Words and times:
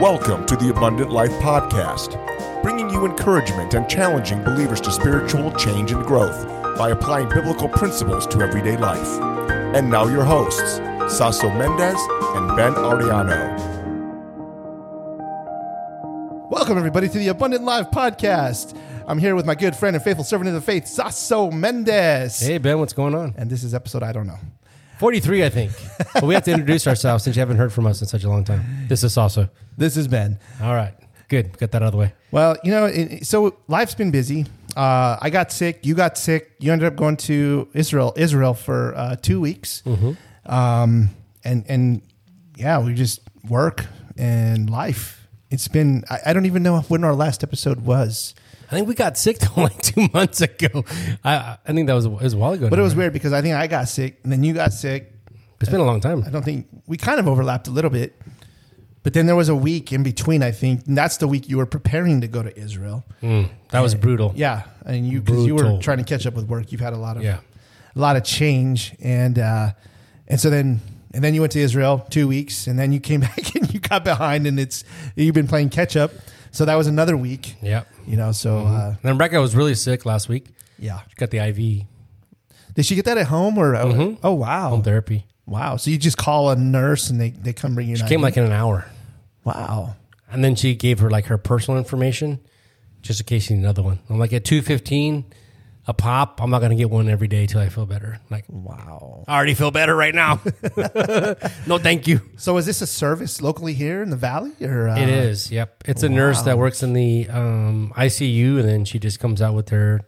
Welcome 0.00 0.46
to 0.46 0.56
the 0.56 0.70
Abundant 0.70 1.10
Life 1.10 1.32
Podcast, 1.42 2.16
bringing 2.62 2.88
you 2.88 3.04
encouragement 3.04 3.74
and 3.74 3.86
challenging 3.86 4.42
believers 4.42 4.80
to 4.80 4.90
spiritual 4.90 5.52
change 5.52 5.92
and 5.92 6.02
growth 6.06 6.46
by 6.78 6.88
applying 6.88 7.28
biblical 7.28 7.68
principles 7.68 8.26
to 8.28 8.40
everyday 8.40 8.78
life. 8.78 9.20
And 9.76 9.90
now, 9.90 10.06
your 10.06 10.24
hosts, 10.24 10.80
Saso 11.14 11.50
Mendez 11.50 12.00
and 12.34 12.56
Ben 12.56 12.72
Ariano. 12.72 13.58
Welcome, 16.50 16.78
everybody, 16.78 17.10
to 17.10 17.18
the 17.18 17.28
Abundant 17.28 17.64
Life 17.64 17.90
Podcast. 17.90 18.74
I'm 19.06 19.18
here 19.18 19.34
with 19.34 19.44
my 19.44 19.54
good 19.54 19.76
friend 19.76 19.94
and 19.94 20.02
faithful 20.02 20.24
servant 20.24 20.48
of 20.48 20.54
the 20.54 20.62
faith, 20.62 20.84
Saso 20.84 21.52
Mendez. 21.52 22.40
Hey 22.40 22.56
Ben, 22.56 22.78
what's 22.78 22.94
going 22.94 23.14
on? 23.14 23.34
And 23.36 23.50
this 23.50 23.62
is 23.62 23.74
episode 23.74 24.02
I 24.02 24.12
don't 24.12 24.26
know. 24.26 24.38
43, 25.00 25.44
I 25.44 25.48
think. 25.48 25.72
but 26.12 26.24
we 26.24 26.34
have 26.34 26.44
to 26.44 26.50
introduce 26.50 26.86
ourselves 26.86 27.24
since 27.24 27.34
you 27.34 27.40
haven't 27.40 27.56
heard 27.56 27.72
from 27.72 27.86
us 27.86 28.02
in 28.02 28.06
such 28.06 28.22
a 28.22 28.28
long 28.28 28.44
time. 28.44 28.86
This 28.86 29.02
is 29.02 29.14
Saso. 29.14 29.48
This 29.78 29.96
is 29.96 30.06
Ben. 30.06 30.38
All 30.62 30.74
right. 30.74 30.92
Good. 31.28 31.56
Got 31.56 31.70
that 31.70 31.82
out 31.82 31.86
of 31.86 31.92
the 31.92 31.98
way. 31.98 32.12
Well, 32.32 32.58
you 32.62 32.70
know, 32.70 32.84
it, 32.84 33.26
so 33.26 33.56
life's 33.66 33.94
been 33.94 34.10
busy. 34.10 34.44
Uh, 34.76 35.16
I 35.18 35.30
got 35.30 35.52
sick. 35.52 35.86
You 35.86 35.94
got 35.94 36.18
sick. 36.18 36.50
You 36.58 36.70
ended 36.70 36.86
up 36.86 36.96
going 36.96 37.16
to 37.16 37.66
Israel, 37.72 38.12
Israel 38.14 38.52
for 38.52 38.94
uh, 38.94 39.16
two 39.16 39.40
weeks. 39.40 39.82
Um, 40.44 41.08
and 41.44 41.64
and 41.66 42.02
yeah, 42.56 42.78
we 42.78 42.92
just 42.92 43.20
work 43.48 43.86
and 44.18 44.68
life. 44.68 45.26
It's 45.50 45.66
been. 45.66 46.04
I, 46.10 46.18
I 46.26 46.32
don't 46.34 46.44
even 46.44 46.62
know 46.62 46.80
when 46.82 47.04
our 47.04 47.14
last 47.14 47.42
episode 47.42 47.80
was, 47.86 48.34
I 48.70 48.74
think 48.74 48.86
we 48.88 48.94
got 48.94 49.18
sick 49.18 49.38
like 49.56 49.80
two 49.82 50.08
months 50.12 50.40
ago. 50.40 50.84
I 51.24 51.56
I 51.66 51.72
think 51.72 51.86
that 51.88 51.94
was, 51.94 52.04
it 52.06 52.10
was 52.10 52.34
a 52.34 52.38
while 52.38 52.52
ago. 52.52 52.68
but 52.70 52.76
now, 52.76 52.82
it 52.82 52.84
was 52.84 52.94
right? 52.94 52.98
weird 53.02 53.12
because 53.12 53.32
I 53.32 53.42
think 53.42 53.54
I 53.54 53.66
got 53.66 53.88
sick 53.88 54.20
and 54.22 54.30
then 54.32 54.44
you 54.44 54.54
got 54.54 54.72
sick. 54.72 55.12
It's 55.60 55.68
been 55.70 55.80
a 55.80 55.84
long 55.84 56.00
time. 56.00 56.24
I 56.26 56.30
don't 56.30 56.44
think 56.44 56.66
we 56.86 56.96
kind 56.96 57.20
of 57.20 57.28
overlapped 57.28 57.68
a 57.68 57.70
little 57.70 57.90
bit. 57.90 58.18
But 59.02 59.14
then 59.14 59.26
there 59.26 59.36
was 59.36 59.48
a 59.48 59.54
week 59.54 59.92
in 59.92 60.02
between, 60.02 60.42
I 60.42 60.50
think. 60.52 60.86
And 60.86 60.96
that's 60.96 61.16
the 61.16 61.26
week 61.28 61.48
you 61.48 61.56
were 61.56 61.66
preparing 61.66 62.20
to 62.20 62.28
go 62.28 62.42
to 62.42 62.54
Israel. 62.58 63.02
Mm, 63.22 63.48
that 63.70 63.80
was 63.80 63.94
brutal. 63.94 64.32
Yeah. 64.36 64.64
And 64.84 65.06
you, 65.08 65.20
because 65.22 65.46
you 65.46 65.54
were 65.54 65.78
trying 65.80 65.98
to 65.98 66.04
catch 66.04 66.26
up 66.26 66.34
with 66.34 66.46
work. 66.46 66.70
You've 66.70 66.82
had 66.82 66.92
a 66.92 66.98
lot 66.98 67.16
of, 67.16 67.22
Yeah. 67.22 67.40
a 67.96 67.98
lot 67.98 68.16
of 68.16 68.24
change. 68.24 68.94
And, 69.00 69.38
uh, 69.38 69.72
and 70.28 70.38
so 70.38 70.50
then, 70.50 70.80
and 71.14 71.24
then 71.24 71.34
you 71.34 71.40
went 71.40 71.52
to 71.52 71.60
Israel 71.60 72.06
two 72.10 72.28
weeks 72.28 72.66
and 72.66 72.78
then 72.78 72.92
you 72.92 73.00
came 73.00 73.20
back 73.28 73.54
and 73.54 73.72
you 73.72 73.80
got 73.80 74.04
behind 74.04 74.46
and 74.46 74.60
it's, 74.60 74.84
you've 75.16 75.34
been 75.34 75.48
playing 75.48 75.70
catch 75.70 75.96
up. 75.96 76.12
So 76.52 76.64
that 76.64 76.74
was 76.74 76.86
another 76.86 77.16
week, 77.16 77.56
Yep. 77.62 77.86
you 78.06 78.16
know, 78.16 78.32
so, 78.32 78.58
uh, 78.66 78.94
Then 79.02 79.12
Rebecca 79.12 79.40
was 79.40 79.54
really 79.54 79.74
sick 79.74 80.04
last 80.04 80.28
week. 80.28 80.46
yeah. 80.78 81.00
She 81.08 81.14
got 81.16 81.30
the 81.30 81.38
IV 81.38 81.86
Did 82.74 82.86
she 82.86 82.94
get 82.94 83.04
that 83.06 83.18
at 83.18 83.26
home 83.26 83.58
or, 83.58 83.74
Mhm. 83.74 84.18
oh, 84.22 84.32
wow. 84.34 84.70
home 84.70 84.82
therapy. 84.82 85.26
Wow. 85.46 85.76
So 85.76 85.90
you 85.90 85.98
just 85.98 86.16
call 86.16 86.50
a 86.50 86.56
nurse 86.56 87.10
and 87.10 87.20
they, 87.20 87.30
they 87.30 87.52
come 87.52 87.74
bring 87.74 87.88
you 87.88 87.96
She 87.96 88.02
came 88.04 88.20
IV? 88.20 88.22
like 88.22 88.36
in 88.36 88.44
an 88.44 88.52
hour. 88.52 88.86
wow. 89.44 89.96
And 90.30 90.44
then 90.44 90.54
she 90.54 90.74
gave 90.76 91.00
her 91.00 91.10
like 91.10 91.26
her 91.26 91.36
personal 91.38 91.78
information 91.78 92.38
just 93.02 93.20
in 93.20 93.26
case 93.26 93.50
you 93.50 93.56
need 93.56 93.62
another 93.62 93.82
one. 93.82 93.98
I'm 94.08 94.18
like 94.18 94.32
at 94.32 94.44
215 94.44 95.24
a 95.90 95.94
pop. 95.94 96.40
I'm 96.40 96.50
not 96.50 96.60
going 96.60 96.70
to 96.70 96.76
get 96.76 96.88
one 96.88 97.08
every 97.08 97.26
day 97.28 97.46
till 97.46 97.60
I 97.60 97.68
feel 97.68 97.84
better. 97.84 98.20
Like, 98.30 98.44
Wow. 98.48 99.24
I 99.26 99.36
already 99.36 99.54
feel 99.54 99.70
better 99.72 99.94
right 99.94 100.14
now. 100.14 100.40
no, 101.66 101.78
thank 101.78 102.06
you. 102.06 102.20
So 102.36 102.56
is 102.56 102.64
this 102.66 102.80
a 102.80 102.86
service 102.86 103.42
locally 103.42 103.74
here 103.74 104.02
in 104.02 104.10
the 104.10 104.16
valley 104.16 104.52
or 104.62 104.88
uh, 104.88 104.96
It 104.98 105.08
is. 105.08 105.50
Yep. 105.50 105.84
It's 105.86 106.02
a 106.02 106.08
nurse 106.08 106.42
that 106.42 106.56
works 106.58 106.82
in 106.82 106.92
the 106.92 107.28
um, 107.28 107.92
ICU, 107.96 108.60
and 108.60 108.68
then 108.68 108.84
she 108.84 108.98
just 108.98 109.18
comes 109.20 109.42
out 109.42 109.54
with 109.54 109.70
her 109.70 110.00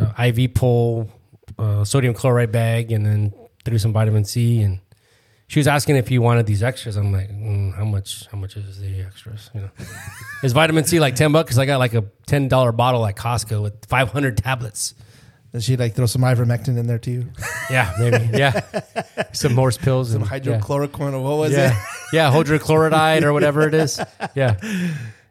uh, 0.00 0.24
IV 0.24 0.54
pole, 0.54 1.10
uh, 1.58 1.84
sodium 1.84 2.14
chloride 2.14 2.50
bag, 2.50 2.90
and 2.90 3.04
then 3.04 3.34
threw 3.64 3.78
some 3.78 3.92
vitamin 3.92 4.24
C. 4.24 4.62
And 4.62 4.80
she 5.52 5.58
was 5.60 5.68
asking 5.68 5.96
if 5.96 6.10
you 6.10 6.22
wanted 6.22 6.46
these 6.46 6.62
extras. 6.62 6.96
I'm 6.96 7.12
like, 7.12 7.28
mm, 7.30 7.74
how 7.76 7.84
much? 7.84 8.26
How 8.32 8.38
much 8.38 8.56
is 8.56 8.80
the 8.80 9.02
extras? 9.02 9.50
You 9.54 9.60
know, 9.60 9.70
is 10.42 10.54
vitamin 10.54 10.84
C 10.84 10.98
like 10.98 11.14
ten 11.14 11.30
bucks? 11.30 11.48
Because 11.48 11.58
I 11.58 11.66
got 11.66 11.76
like 11.78 11.92
a 11.92 12.06
ten 12.24 12.48
dollar 12.48 12.72
bottle 12.72 13.04
at 13.04 13.16
Costco 13.16 13.62
with 13.62 13.84
500 13.84 14.38
tablets. 14.38 14.94
Does 15.52 15.64
she 15.64 15.76
like 15.76 15.94
throw 15.94 16.06
some 16.06 16.22
ivermectin 16.22 16.78
in 16.78 16.86
there 16.86 16.98
too? 16.98 17.26
Yeah, 17.70 17.92
maybe. 17.98 18.30
Yeah, 18.32 18.60
some 19.32 19.54
Morse 19.54 19.76
pills 19.76 20.10
Some 20.12 20.22
and 20.22 20.30
yeah. 20.30 20.58
hydrochloroquine 20.58 21.12
or 21.12 21.20
what 21.20 21.36
was 21.36 21.52
yeah. 21.52 21.70
it? 21.72 21.76
yeah, 22.14 22.30
hydrochloride 22.32 23.22
or 23.22 23.34
whatever 23.34 23.68
it 23.68 23.74
is. 23.74 24.00
Yeah. 24.34 24.56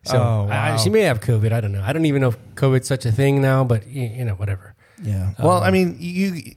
So 0.04 0.18
Oh, 0.20 0.48
I- 0.50 0.70
I- 0.70 0.72
wow. 0.72 0.78
she 0.78 0.90
may 0.92 1.02
have 1.02 1.20
COVID. 1.20 1.52
I 1.52 1.62
don't 1.62 1.72
know. 1.72 1.82
I 1.84 1.94
don't 1.94 2.06
even 2.06 2.22
know 2.22 2.30
if 2.30 2.38
COVID's 2.56 2.88
such 2.88 3.06
a 3.08 3.12
thing 3.12 3.42
now, 3.42 3.64
but 3.64 3.84
y- 3.86 4.14
you 4.18 4.26
know, 4.26 4.34
whatever. 4.36 4.76
Yeah. 5.04 5.32
Well, 5.40 5.64
I 5.64 5.72
mean, 5.72 5.98
you 6.00 6.54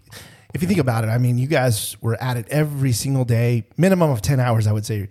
if 0.54 0.62
you 0.62 0.68
think 0.68 0.80
about 0.80 1.04
it, 1.04 1.08
I 1.08 1.18
mean, 1.18 1.36
you 1.36 1.48
guys 1.48 1.96
were 2.00 2.20
at 2.22 2.36
it 2.36 2.48
every 2.48 2.92
single 2.92 3.24
day, 3.24 3.66
minimum 3.76 4.10
of 4.10 4.22
ten 4.22 4.40
hours, 4.40 4.66
I 4.66 4.72
would 4.72 4.86
say. 4.86 5.08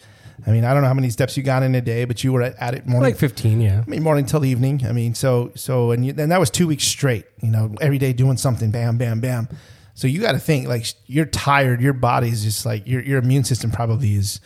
I 0.48 0.52
mean, 0.52 0.66
I 0.66 0.74
don't 0.74 0.82
know 0.82 0.88
how 0.88 0.96
many 0.96 1.10
steps 1.12 1.38
you 1.38 1.44
got 1.44 1.62
in 1.62 1.76
a 1.76 1.82
day, 1.82 2.06
but 2.06 2.24
you 2.24 2.34
were 2.34 2.42
at, 2.42 2.56
at 2.60 2.74
it 2.74 2.88
morning, 2.88 3.12
Like 3.12 3.20
15, 3.20 3.62
yeah. 3.62 3.84
I 3.86 3.90
mean, 3.90 4.02
morning 4.02 4.26
till 4.26 4.44
evening. 4.44 4.82
I 4.86 4.92
mean, 4.92 5.14
so 5.14 5.52
so, 5.56 5.92
and 5.92 6.06
you, 6.06 6.14
and 6.18 6.32
that 6.32 6.40
was 6.40 6.50
two 6.50 6.68
weeks 6.68 6.86
straight. 6.86 7.26
You 7.42 7.52
know, 7.52 7.76
every 7.80 7.98
day 8.00 8.14
doing 8.14 8.38
something, 8.38 8.72
bam, 8.72 8.98
bam, 8.98 9.20
bam. 9.20 9.48
So 9.94 10.08
you 10.08 10.22
got 10.22 10.32
to 10.32 10.40
think 10.40 10.68
like 10.68 10.88
you're 11.06 11.28
tired. 11.28 11.82
Your 11.82 11.94
body's 11.94 12.44
just 12.44 12.66
like 12.66 12.88
your 12.88 13.02
your 13.02 13.20
immune 13.20 13.44
system 13.44 13.70
probably 13.70 14.16
is 14.16 14.40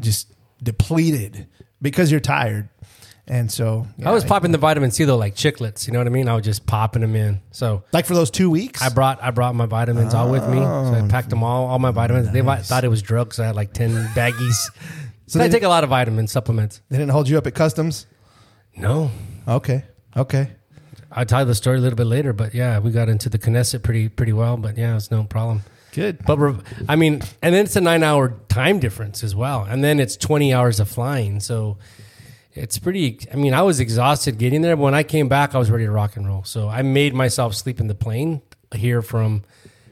just 0.00 0.32
depleted 0.62 1.46
because 1.80 2.10
you're 2.10 2.20
tired. 2.20 2.68
And 3.30 3.52
so 3.52 3.86
I 4.04 4.10
was 4.10 4.24
popping 4.24 4.52
the 4.52 4.58
vitamin 4.58 4.90
C 4.90 5.04
though, 5.04 5.16
like 5.18 5.34
chiclets. 5.34 5.86
You 5.86 5.92
know 5.92 5.98
what 6.00 6.06
I 6.06 6.10
mean? 6.10 6.28
I 6.28 6.34
was 6.34 6.44
just 6.44 6.64
popping 6.66 7.02
them 7.02 7.14
in. 7.14 7.40
So 7.50 7.84
like 7.92 8.06
for 8.06 8.14
those 8.14 8.30
two 8.30 8.48
weeks. 8.50 8.80
I 8.80 8.88
brought 8.88 9.22
I 9.22 9.30
brought 9.30 9.54
my 9.54 9.66
vitamins 9.66 10.14
all 10.14 10.30
with 10.30 10.48
me. 10.48 10.58
So. 10.58 10.94
I 10.94 11.06
packed 11.08 11.28
them 11.30 11.42
all, 11.44 11.66
all 11.66 11.78
my 11.78 11.90
vitamins. 11.90 12.30
They 12.32 12.40
vi- 12.40 12.56
thought 12.62 12.84
it 12.84 12.88
was 12.88 13.02
drugs. 13.02 13.36
So 13.36 13.42
I 13.42 13.46
had 13.48 13.56
like 13.56 13.72
10 13.74 13.90
baggies. 14.14 14.70
so 15.26 15.40
I 15.40 15.46
they- 15.46 15.52
take 15.52 15.62
a 15.62 15.68
lot 15.68 15.84
of 15.84 15.90
vitamin 15.90 16.26
supplements. 16.26 16.80
they 16.88 16.96
didn't 16.96 17.12
hold 17.12 17.28
you 17.28 17.36
up 17.36 17.46
at 17.46 17.54
customs. 17.54 18.06
No. 18.76 19.10
Okay. 19.46 19.84
Okay. 20.16 20.50
I'll 21.12 21.26
tell 21.26 21.40
you 21.40 21.46
the 21.46 21.54
story 21.54 21.78
a 21.78 21.80
little 21.80 21.96
bit 21.96 22.06
later, 22.06 22.32
but 22.32 22.54
yeah, 22.54 22.78
we 22.78 22.90
got 22.90 23.08
into 23.08 23.28
the 23.28 23.38
Knesset 23.38 23.82
pretty 23.82 24.08
pretty 24.08 24.32
well, 24.32 24.56
but 24.56 24.76
yeah, 24.78 24.94
it's 24.96 25.10
no 25.10 25.24
problem. 25.24 25.62
Good. 25.92 26.24
But 26.26 26.38
we're, 26.38 26.54
I 26.88 26.96
mean, 26.96 27.22
and 27.42 27.54
then 27.54 27.64
it's 27.64 27.74
a 27.76 27.80
nine 27.80 28.02
hour 28.02 28.34
time 28.48 28.78
difference 28.78 29.24
as 29.24 29.34
well. 29.34 29.64
And 29.64 29.82
then 29.82 30.00
it's 30.00 30.16
20 30.16 30.52
hours 30.52 30.80
of 30.80 30.88
flying. 30.88 31.40
So 31.40 31.78
it's 32.58 32.78
pretty, 32.78 33.20
I 33.32 33.36
mean, 33.36 33.54
I 33.54 33.62
was 33.62 33.80
exhausted 33.80 34.38
getting 34.38 34.62
there. 34.62 34.76
But 34.76 34.82
when 34.82 34.94
I 34.94 35.02
came 35.02 35.28
back, 35.28 35.54
I 35.54 35.58
was 35.58 35.70
ready 35.70 35.84
to 35.84 35.90
rock 35.90 36.16
and 36.16 36.26
roll. 36.26 36.44
So 36.44 36.68
I 36.68 36.82
made 36.82 37.14
myself 37.14 37.54
sleep 37.54 37.80
in 37.80 37.86
the 37.86 37.94
plane 37.94 38.42
here 38.74 39.00
from, 39.02 39.44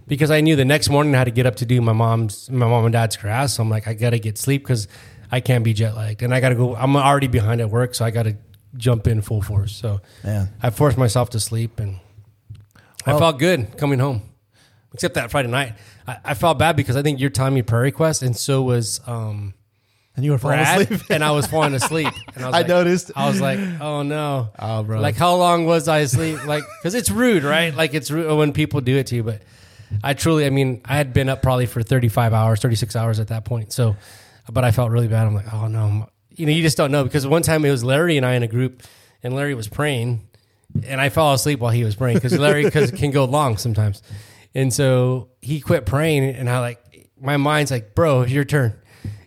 because 0.07 0.31
I 0.31 0.41
knew 0.41 0.57
the 0.57 0.65
next 0.65 0.91
morning 0.91 1.15
I 1.15 1.19
had 1.19 1.25
to 1.25 1.31
get 1.31 1.47
up 1.47 1.57
to 1.57 1.67
do 1.67 1.81
my 1.81 1.93
mom's, 1.93 2.51
my 2.51 2.67
mom 2.67 2.85
and 2.85 2.93
dad's 2.93 3.17
grass. 3.17 3.55
So 3.55 3.63
I'm 3.63 3.71
like, 3.71 3.87
I 3.89 3.95
got 3.95 4.11
to 4.11 4.19
get 4.19 4.37
sleep 4.39 4.63
because 4.63 4.89
I 5.31 5.41
can't 5.41 5.65
be 5.65 5.73
jet 5.73 5.97
lagged. 5.97 6.23
And 6.23 6.35
I 6.35 6.41
got 6.41 6.51
to 6.51 6.55
go, 6.55 6.77
I'm 6.77 6.97
already 6.97 7.29
behind 7.29 7.61
at 7.61 7.71
work. 7.71 7.95
So 7.95 8.05
I 8.05 8.11
got 8.11 8.25
to 8.25 8.37
jump 8.77 9.07
in 9.07 9.23
full 9.23 9.43
force. 9.43 9.75
So 9.75 10.01
Man. 10.25 10.49
I 10.63 10.71
forced 10.71 10.99
myself 10.99 11.31
to 11.31 11.41
sleep 11.41 11.81
and 11.81 12.01
I 13.07 13.19
felt 13.19 13.39
good 13.39 13.77
coming 13.79 13.99
home. 13.99 14.23
Except 14.93 15.15
that 15.15 15.31
Friday 15.31 15.49
night. 15.49 15.75
I, 16.07 16.19
I 16.25 16.35
felt 16.35 16.59
bad 16.59 16.75
because 16.75 16.97
I 16.97 17.03
think 17.03 17.21
you're 17.21 17.31
telling 17.31 17.55
me 17.55 17.63
prayer 17.63 17.83
request 17.83 18.23
and 18.23 18.37
so 18.37 18.63
was 18.63 19.01
um 19.07 19.55
And 20.17 20.25
you 20.25 20.31
were 20.31 20.39
falling 20.39 20.59
Brad 20.59 20.81
asleep. 20.81 21.03
and 21.11 21.23
I 21.23 21.31
was 21.33 21.47
falling 21.47 21.75
asleep. 21.75 22.09
And 22.35 22.45
I, 22.45 22.49
was 22.49 22.55
I 22.55 22.59
like, 22.59 22.69
noticed. 22.69 23.13
I 23.15 23.29
was 23.29 23.41
like, 23.41 23.59
oh 23.81 24.03
no. 24.03 24.49
Oh, 24.59 24.83
bro. 24.83 25.01
Like 25.01 25.17
how 25.17 25.37
long 25.37 25.67
was 25.67 25.89
I 25.89 25.99
asleep? 25.99 26.45
Like 26.47 26.65
because 26.79 26.95
it's 26.95 27.11
rude, 27.11 27.45
right? 27.45 27.75
Like 27.75 27.95
it's 27.95 28.11
rude 28.11 28.35
when 28.37 28.53
people 28.53 28.81
do 28.81 28.97
it 28.97 29.07
to 29.09 29.17
you. 29.17 29.23
But 29.23 29.43
I 30.03 30.15
truly, 30.15 30.47
I 30.47 30.51
mean, 30.51 30.81
I 30.85 30.97
had 30.97 31.13
been 31.13 31.29
up 31.29 31.43
probably 31.43 31.67
for 31.67 31.83
35 31.83 32.33
hours, 32.33 32.61
36 32.61 32.97
hours 32.97 33.21
at 33.21 33.29
that 33.29 33.45
point. 33.45 33.73
So, 33.73 33.97
but 34.51 34.65
I 34.65 34.71
felt 34.71 34.91
really 34.91 35.09
bad. 35.09 35.27
I'm 35.27 35.35
like, 35.35 35.53
oh 35.53 35.69
no, 35.69 36.09
you 36.31 36.47
know, 36.47 36.53
you 36.53 36.63
just 36.63 36.77
don't 36.77 36.91
know 36.91 37.05
because 37.05 37.27
one 37.27 37.43
time 37.43 37.65
it 37.65 37.71
was 37.71 37.85
Larry 37.85 38.17
and 38.17 38.25
I 38.27 38.35
in 38.35 38.43
a 38.43 38.49
group, 38.49 38.83
and 39.23 39.35
Larry 39.35 39.55
was 39.55 39.69
praying, 39.69 40.27
and 40.87 41.01
I 41.01 41.09
fell 41.09 41.33
asleep 41.33 41.61
while 41.61 41.73
he 41.73 41.85
was 41.85 41.95
praying 41.95 42.17
because 42.19 42.39
Larry 42.39 42.65
because 42.65 42.91
it 42.91 42.97
can 42.97 43.11
go 43.11 43.25
long 43.25 43.57
sometimes, 43.57 44.03
and 44.55 44.73
so 44.73 45.29
he 45.41 45.61
quit 45.61 45.87
praying, 45.87 46.25
and 46.25 46.49
I 46.51 46.61
like 46.61 47.09
my 47.21 47.37
mind's 47.39 47.71
like, 47.71 47.95
bro, 47.95 48.23
it's 48.23 48.33
your 48.33 48.45
turn. 48.45 48.75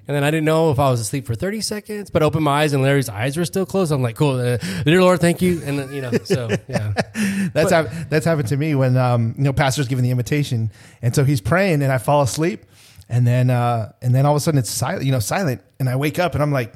And 0.09 0.15
then 0.15 0.23
I 0.23 0.31
didn't 0.31 0.45
know 0.45 0.71
if 0.71 0.79
I 0.79 0.89
was 0.89 0.99
asleep 1.01 1.27
for 1.27 1.35
30 1.35 1.61
seconds, 1.61 2.09
but 2.09 2.23
I 2.23 2.25
opened 2.25 2.43
my 2.43 2.63
eyes 2.63 2.73
and 2.73 2.81
Larry's 2.81 3.09
eyes 3.09 3.37
were 3.37 3.45
still 3.45 3.67
closed. 3.67 3.91
I'm 3.91 4.01
like, 4.01 4.15
cool, 4.15 4.39
uh, 4.39 4.57
dear 4.83 5.03
Lord, 5.03 5.19
thank 5.19 5.39
you. 5.39 5.61
And 5.63 5.77
then, 5.77 5.93
you 5.93 6.01
know, 6.01 6.09
so 6.23 6.49
yeah. 6.67 6.93
That's 7.53 7.69
hap- 7.69 7.91
that's 8.09 8.25
happened 8.25 8.47
to 8.47 8.57
me 8.57 8.73
when 8.73 8.97
um, 8.97 9.35
you 9.37 9.43
know 9.43 9.53
pastor's 9.53 9.87
giving 9.87 10.03
the 10.03 10.09
invitation, 10.09 10.71
and 11.03 11.13
so 11.13 11.23
he's 11.23 11.41
praying, 11.41 11.83
and 11.83 11.91
I 11.91 11.99
fall 11.99 12.23
asleep, 12.23 12.65
and 13.07 13.27
then 13.27 13.51
uh, 13.51 13.91
and 14.01 14.15
then 14.15 14.25
all 14.25 14.33
of 14.33 14.37
a 14.37 14.39
sudden 14.39 14.57
it's 14.57 14.69
silent, 14.71 15.05
you 15.05 15.11
know, 15.11 15.19
silent, 15.19 15.61
and 15.79 15.87
I 15.87 15.95
wake 15.95 16.17
up, 16.17 16.33
and 16.33 16.41
I'm 16.41 16.51
like, 16.51 16.73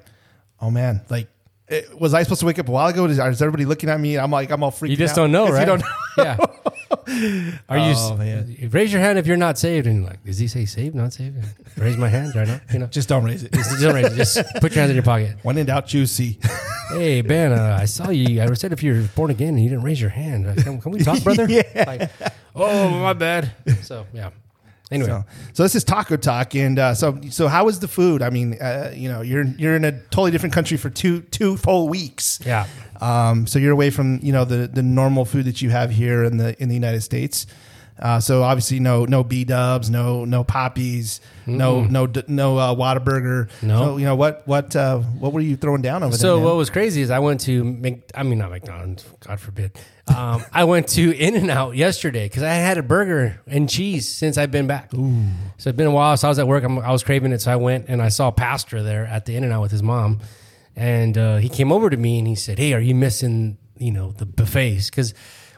oh 0.62 0.70
man, 0.70 1.02
like. 1.10 1.28
It, 1.70 1.98
was 2.00 2.14
I 2.14 2.24
supposed 2.24 2.42
to 2.42 2.46
wake 2.46 2.60
up 2.60 2.68
a 2.68 2.72
while 2.72 2.88
ago? 2.88 3.06
Is, 3.06 3.18
is 3.20 3.42
everybody 3.42 3.66
looking 3.66 3.90
at 3.90 4.00
me? 4.00 4.18
I'm 4.18 4.32
like, 4.32 4.52
I'm 4.52 4.64
all 4.64 4.72
freaked. 4.72 4.90
Out. 4.90 4.92
You 4.92 4.98
just 4.98 5.14
out. 5.18 5.24
don't 5.24 5.32
know, 5.32 5.46
'Cause 5.46 5.54
right? 5.54 5.60
You 5.62 5.66
don't 5.66 5.80
know. 6.18 6.24
yeah. 6.24 6.38
Are 7.70 7.78
you? 7.78 7.94
Oh, 7.98 8.18
man. 8.18 8.70
Raise 8.72 8.92
your 8.92 9.02
hand 9.02 9.18
if 9.18 9.26
you're 9.28 9.38
not 9.38 9.58
saved. 9.58 9.88
And 9.88 10.02
you're 10.02 10.10
like, 10.10 10.24
does 10.26 10.38
he 10.38 10.48
say 10.48 10.66
saved, 10.66 10.94
not 10.96 11.14
saved? 11.14 11.38
Raise 11.78 11.98
my 11.98 12.10
hand 12.10 12.36
right 12.36 12.48
now. 12.48 12.60
You 12.72 12.80
know, 12.80 12.86
Just 12.92 13.10
don't 13.10 13.24
raise 13.24 13.44
it. 13.44 13.54
just, 13.54 13.82
don't 13.82 13.96
raise 13.96 14.06
it. 14.06 14.16
Just 14.16 14.38
put 14.62 14.74
your 14.74 14.82
hands 14.82 14.90
in 14.92 14.96
your 14.96 15.04
pocket. 15.04 15.38
When 15.44 15.58
in 15.58 15.66
doubt, 15.66 15.88
choose 15.88 16.12
C. 16.12 16.38
Hey 16.90 17.22
Ben, 17.22 17.54
uh, 17.54 17.78
I 17.82 17.86
saw 17.86 18.10
you. 18.12 18.40
I 18.42 18.54
said 18.54 18.72
if 18.72 18.84
you're 18.84 19.02
born 19.16 19.32
again 19.32 19.56
and 19.56 19.64
you 19.64 19.70
didn't 19.70 19.84
raise 19.86 20.00
your 20.00 20.12
hand, 20.12 20.46
uh, 20.46 20.54
can, 20.62 20.80
can 20.80 20.92
we 20.92 21.00
talk, 21.00 21.24
brother? 21.24 21.48
Yeah. 21.50 21.64
Like, 21.88 22.12
oh, 22.56 22.90
my 22.90 23.14
bad. 23.14 23.52
So 23.82 24.06
yeah. 24.14 24.30
Anyway. 24.94 25.10
so, 25.10 25.26
so 25.54 25.64
this 25.64 25.76
is 25.76 25.84
Taco 25.84 26.18
Talk, 26.18 26.56
and 26.56 26.78
uh, 26.78 26.94
so 26.94 27.20
so 27.30 27.48
how 27.48 27.66
was 27.66 27.80
the 27.80 27.88
food? 27.88 28.22
I 28.22 28.30
mean, 28.30 28.54
uh, 28.62 28.94
you 28.96 29.10
know, 29.10 29.22
you're 29.22 29.44
you're 29.44 29.76
in 29.76 29.86
a 29.86 29.92
totally 29.92 30.32
different 30.32 30.54
country 30.54 30.78
for 30.78 30.90
two 30.90 31.22
two 31.22 31.58
full 31.58 31.88
weeks. 31.90 32.40
Yeah. 32.46 32.68
Um, 33.02 33.48
so 33.48 33.60
you're 33.60 33.72
away 33.72 33.90
from 33.90 34.20
you 34.22 34.32
know 34.32 34.46
the 34.46 34.68
the 34.68 34.84
normal 34.84 35.26
food 35.26 35.46
that 35.46 35.62
you 35.62 35.70
have 35.70 35.90
here 35.92 36.24
in 36.24 36.38
the 36.38 36.62
in 36.62 36.70
the 36.70 36.76
United 36.76 37.02
States. 37.02 37.46
Uh, 38.04 38.20
so 38.20 38.44
obviously 38.44 38.82
no 38.82 39.06
no 39.06 39.24
B 39.24 39.46
Dubs, 39.46 39.90
no 39.90 40.26
no 40.26 40.44
poppies, 40.44 41.22
no 41.48 41.86
no 41.86 42.06
no 42.28 42.58
uh, 42.58 42.76
Whataburger. 42.76 43.50
No. 43.62 43.80
So, 43.80 43.98
you 43.98 44.04
know 44.04 44.16
what 44.18 44.46
what 44.46 44.76
uh, 44.76 45.00
what 45.00 45.32
were 45.32 45.40
you 45.40 45.56
throwing 45.56 45.82
down 45.82 46.04
over 46.04 46.14
So 46.14 46.28
there? 46.28 46.36
man? 46.36 46.44
what 46.44 46.56
was 46.58 46.70
crazy 46.70 47.02
is 47.02 47.10
I 47.10 47.20
went 47.20 47.40
to 47.42 47.64
Mc, 47.64 48.04
I 48.14 48.24
mean 48.24 48.40
not 48.40 48.50
McDonald's, 48.52 49.06
God 49.22 49.40
forbid. 49.40 49.80
Um, 50.14 50.44
I 50.52 50.66
went 50.66 50.90
to 50.90 51.16
In 51.18 51.38
and 51.38 51.50
Out 51.50 51.78
yesterday 51.78 52.26
because 52.26 52.44
I 52.44 52.56
had 52.56 52.78
a 52.78 52.84
burger 52.84 53.40
and 53.48 53.70
cheese 53.70 54.10
since 54.10 54.38
I've 54.38 54.52
been 54.52 54.68
back. 54.68 54.92
So 54.92 55.70
it's 55.70 55.78
been 55.78 55.88
a 55.88 55.92
while. 55.92 56.18
So 56.18 56.28
I 56.28 56.30
was 56.30 56.40
at 56.40 56.48
work. 56.48 56.66
I'm, 56.66 56.80
I 56.80 56.92
was 56.92 57.04
craving 57.06 57.32
it, 57.32 57.40
so 57.42 57.54
I 57.54 57.56
went 57.56 57.86
and 57.88 58.02
I 58.02 58.10
saw 58.10 58.32
Pastor 58.32 58.84
there 58.84 59.06
at 59.06 59.26
the 59.26 59.38
In 59.38 59.46
and 59.46 59.54
Out 59.54 59.62
with 59.62 59.72
his 59.72 59.82
mom, 59.82 60.20
and 60.76 61.18
uh, 61.18 61.38
he 61.38 61.48
came 61.48 61.72
over 61.72 61.90
to 61.90 61.96
me 61.96 62.20
and 62.20 62.28
he 62.28 62.36
said, 62.36 62.60
"Hey, 62.60 62.74
are 62.74 62.82
you 62.82 62.96
missing 62.96 63.58
you 63.78 63.92
know 63.92 64.12
the 64.12 64.26
buffets?" 64.26 64.90
Because 64.90 65.14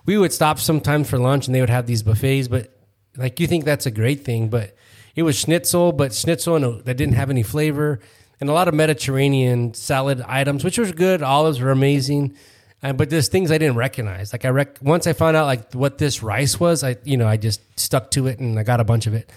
we 0.06 0.18
would 0.18 0.34
stop 0.34 0.60
sometimes 0.60 1.10
for 1.10 1.18
lunch 1.18 1.48
and 1.48 1.56
they 1.56 1.60
would 1.62 1.69
have 1.69 1.88
these 1.88 2.04
buffets, 2.04 2.48
but 2.48 2.72
like 3.18 3.40
you 3.40 3.48
think 3.48 3.66
that's 3.66 3.86
a 3.86 3.92
great 3.92 4.24
thing, 4.24 4.50
but 4.50 4.75
it 5.16 5.24
was 5.24 5.38
schnitzel, 5.38 5.92
but 5.92 6.13
schnitzel 6.13 6.56
and 6.56 6.86
that 6.86 6.98
didn't 6.98 7.16
have 7.16 7.30
any 7.30 7.44
flavor, 7.44 8.00
and 8.40 8.50
a 8.50 8.54
lot 8.54 8.68
of 8.68 8.74
Mediterranean 8.74 9.74
salad 9.74 10.22
items, 10.28 10.63
which 10.63 10.78
was 10.78 10.92
good. 10.92 11.24
Olives 11.24 11.60
were 11.60 11.72
amazing, 11.72 12.36
uh, 12.84 12.94
but 12.94 13.10
there's 13.10 13.30
things 13.30 13.52
I 13.52 13.57
didn't 13.57 13.78
recognize. 13.78 14.34
Like 14.34 14.44
I 14.46 14.50
rec- 14.50 14.78
once 14.81 15.07
I 15.07 15.13
found 15.13 15.38
out 15.38 15.46
like 15.46 15.74
what 15.74 15.98
this 15.98 16.22
rice 16.22 16.60
was, 16.60 16.84
I 16.84 16.98
you 17.04 17.18
know 17.18 17.28
I 17.28 17.38
just 17.38 17.62
stuck 17.80 18.12
to 18.12 18.28
it 18.28 18.40
and 18.40 18.60
I 18.60 18.63
got 18.63 18.80
a 18.80 18.84
bunch 18.84 19.08
of 19.08 19.13
it, 19.13 19.31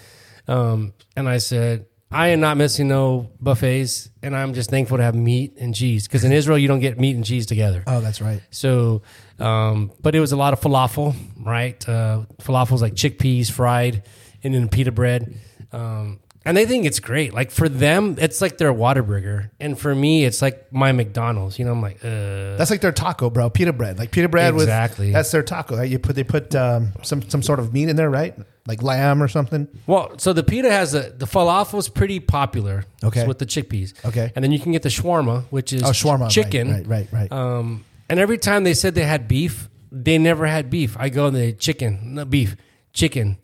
um, 0.47 0.93
and 1.15 1.27
I 1.27 1.37
said. 1.37 1.85
I 2.11 2.29
am 2.29 2.39
not 2.39 2.57
missing 2.57 2.87
no 2.87 3.29
buffets, 3.39 4.09
and 4.23 4.35
I'm 4.35 4.55
just 4.55 4.71
thankful 4.71 4.97
to 4.97 5.03
have 5.03 5.13
meat 5.13 5.57
and 5.59 5.75
cheese. 5.75 6.07
Because 6.07 6.23
in 6.23 6.31
Israel, 6.31 6.57
you 6.57 6.67
don't 6.67 6.79
get 6.79 6.99
meat 6.99 7.15
and 7.15 7.23
cheese 7.23 7.45
together. 7.45 7.83
oh, 7.85 8.01
that's 8.01 8.19
right. 8.19 8.41
So, 8.49 9.03
um, 9.37 9.91
but 10.01 10.15
it 10.15 10.19
was 10.19 10.31
a 10.31 10.35
lot 10.37 10.53
of 10.53 10.59
falafel, 10.59 11.15
right? 11.37 11.87
Uh, 11.87 12.23
falafels 12.39 12.81
like 12.81 12.95
chickpeas 12.95 13.51
fried 13.51 14.03
and 14.43 14.55
then 14.55 14.69
pita 14.69 14.91
bread. 14.91 15.35
Um, 15.71 16.19
and 16.49 16.57
they 16.57 16.65
think 16.65 16.85
it's 16.85 16.99
great. 16.99 17.33
Like 17.33 17.51
for 17.51 17.69
them, 17.69 18.15
it's 18.19 18.41
like 18.41 18.57
their 18.57 18.73
Whataburger. 18.73 19.49
And 19.59 19.77
for 19.79 19.93
me, 19.95 20.25
it's 20.25 20.41
like 20.41 20.71
my 20.73 20.91
McDonald's. 20.91 21.57
You 21.59 21.65
know, 21.65 21.71
I'm 21.71 21.81
like, 21.81 21.97
uh, 22.03 22.57
That's 22.57 22.71
like 22.71 22.81
their 22.81 22.91
taco, 22.91 23.29
bro. 23.29 23.49
Pita 23.49 23.71
bread, 23.71 23.97
like 23.99 24.11
pita 24.11 24.27
bread 24.27 24.53
Exactly. 24.53 25.07
with 25.07 25.13
that's 25.13 25.31
their 25.31 25.43
taco. 25.43 25.77
Right? 25.77 25.89
You 25.89 25.99
put 25.99 26.15
they 26.15 26.23
put 26.23 26.53
um, 26.55 26.93
some 27.03 27.21
some 27.29 27.41
sort 27.41 27.59
of 27.59 27.73
meat 27.73 27.87
in 27.89 27.95
there, 27.95 28.09
right? 28.09 28.35
Like 28.67 28.83
lamb 28.83 29.23
or 29.23 29.27
something. 29.27 29.67
well, 29.87 30.17
so 30.19 30.33
the 30.33 30.43
pita 30.43 30.69
has 30.69 30.93
a, 30.93 31.09
the 31.11 31.25
falafel's 31.25 31.89
pretty 31.89 32.19
popular. 32.19 32.83
Okay. 33.03 33.25
With 33.25 33.39
the 33.39 33.45
chickpeas. 33.45 33.93
Okay. 34.05 34.31
And 34.35 34.43
then 34.43 34.51
you 34.51 34.59
can 34.59 34.71
get 34.73 34.83
the 34.83 34.89
shawarma, 34.89 35.43
which 35.49 35.71
is 35.73 35.81
Oh, 35.83 35.87
shawarma, 35.91 36.21
right, 36.23 36.31
chicken. 36.31 36.71
right, 36.71 36.85
right, 36.87 37.07
right. 37.11 37.31
Um, 37.31 37.85
and 38.09 38.19
every 38.19 38.37
time 38.37 38.63
they 38.65 38.73
said 38.73 38.93
they 38.95 39.05
had 39.05 39.27
beef, 39.27 39.69
they 39.91 40.17
never 40.19 40.45
had 40.45 40.69
beef. 40.69 40.95
I 40.99 41.09
go 41.09 41.27
and 41.27 41.35
they 41.35 41.53
chicken, 41.53 42.13
no 42.15 42.25
beef, 42.25 42.55
chicken, 42.93 43.37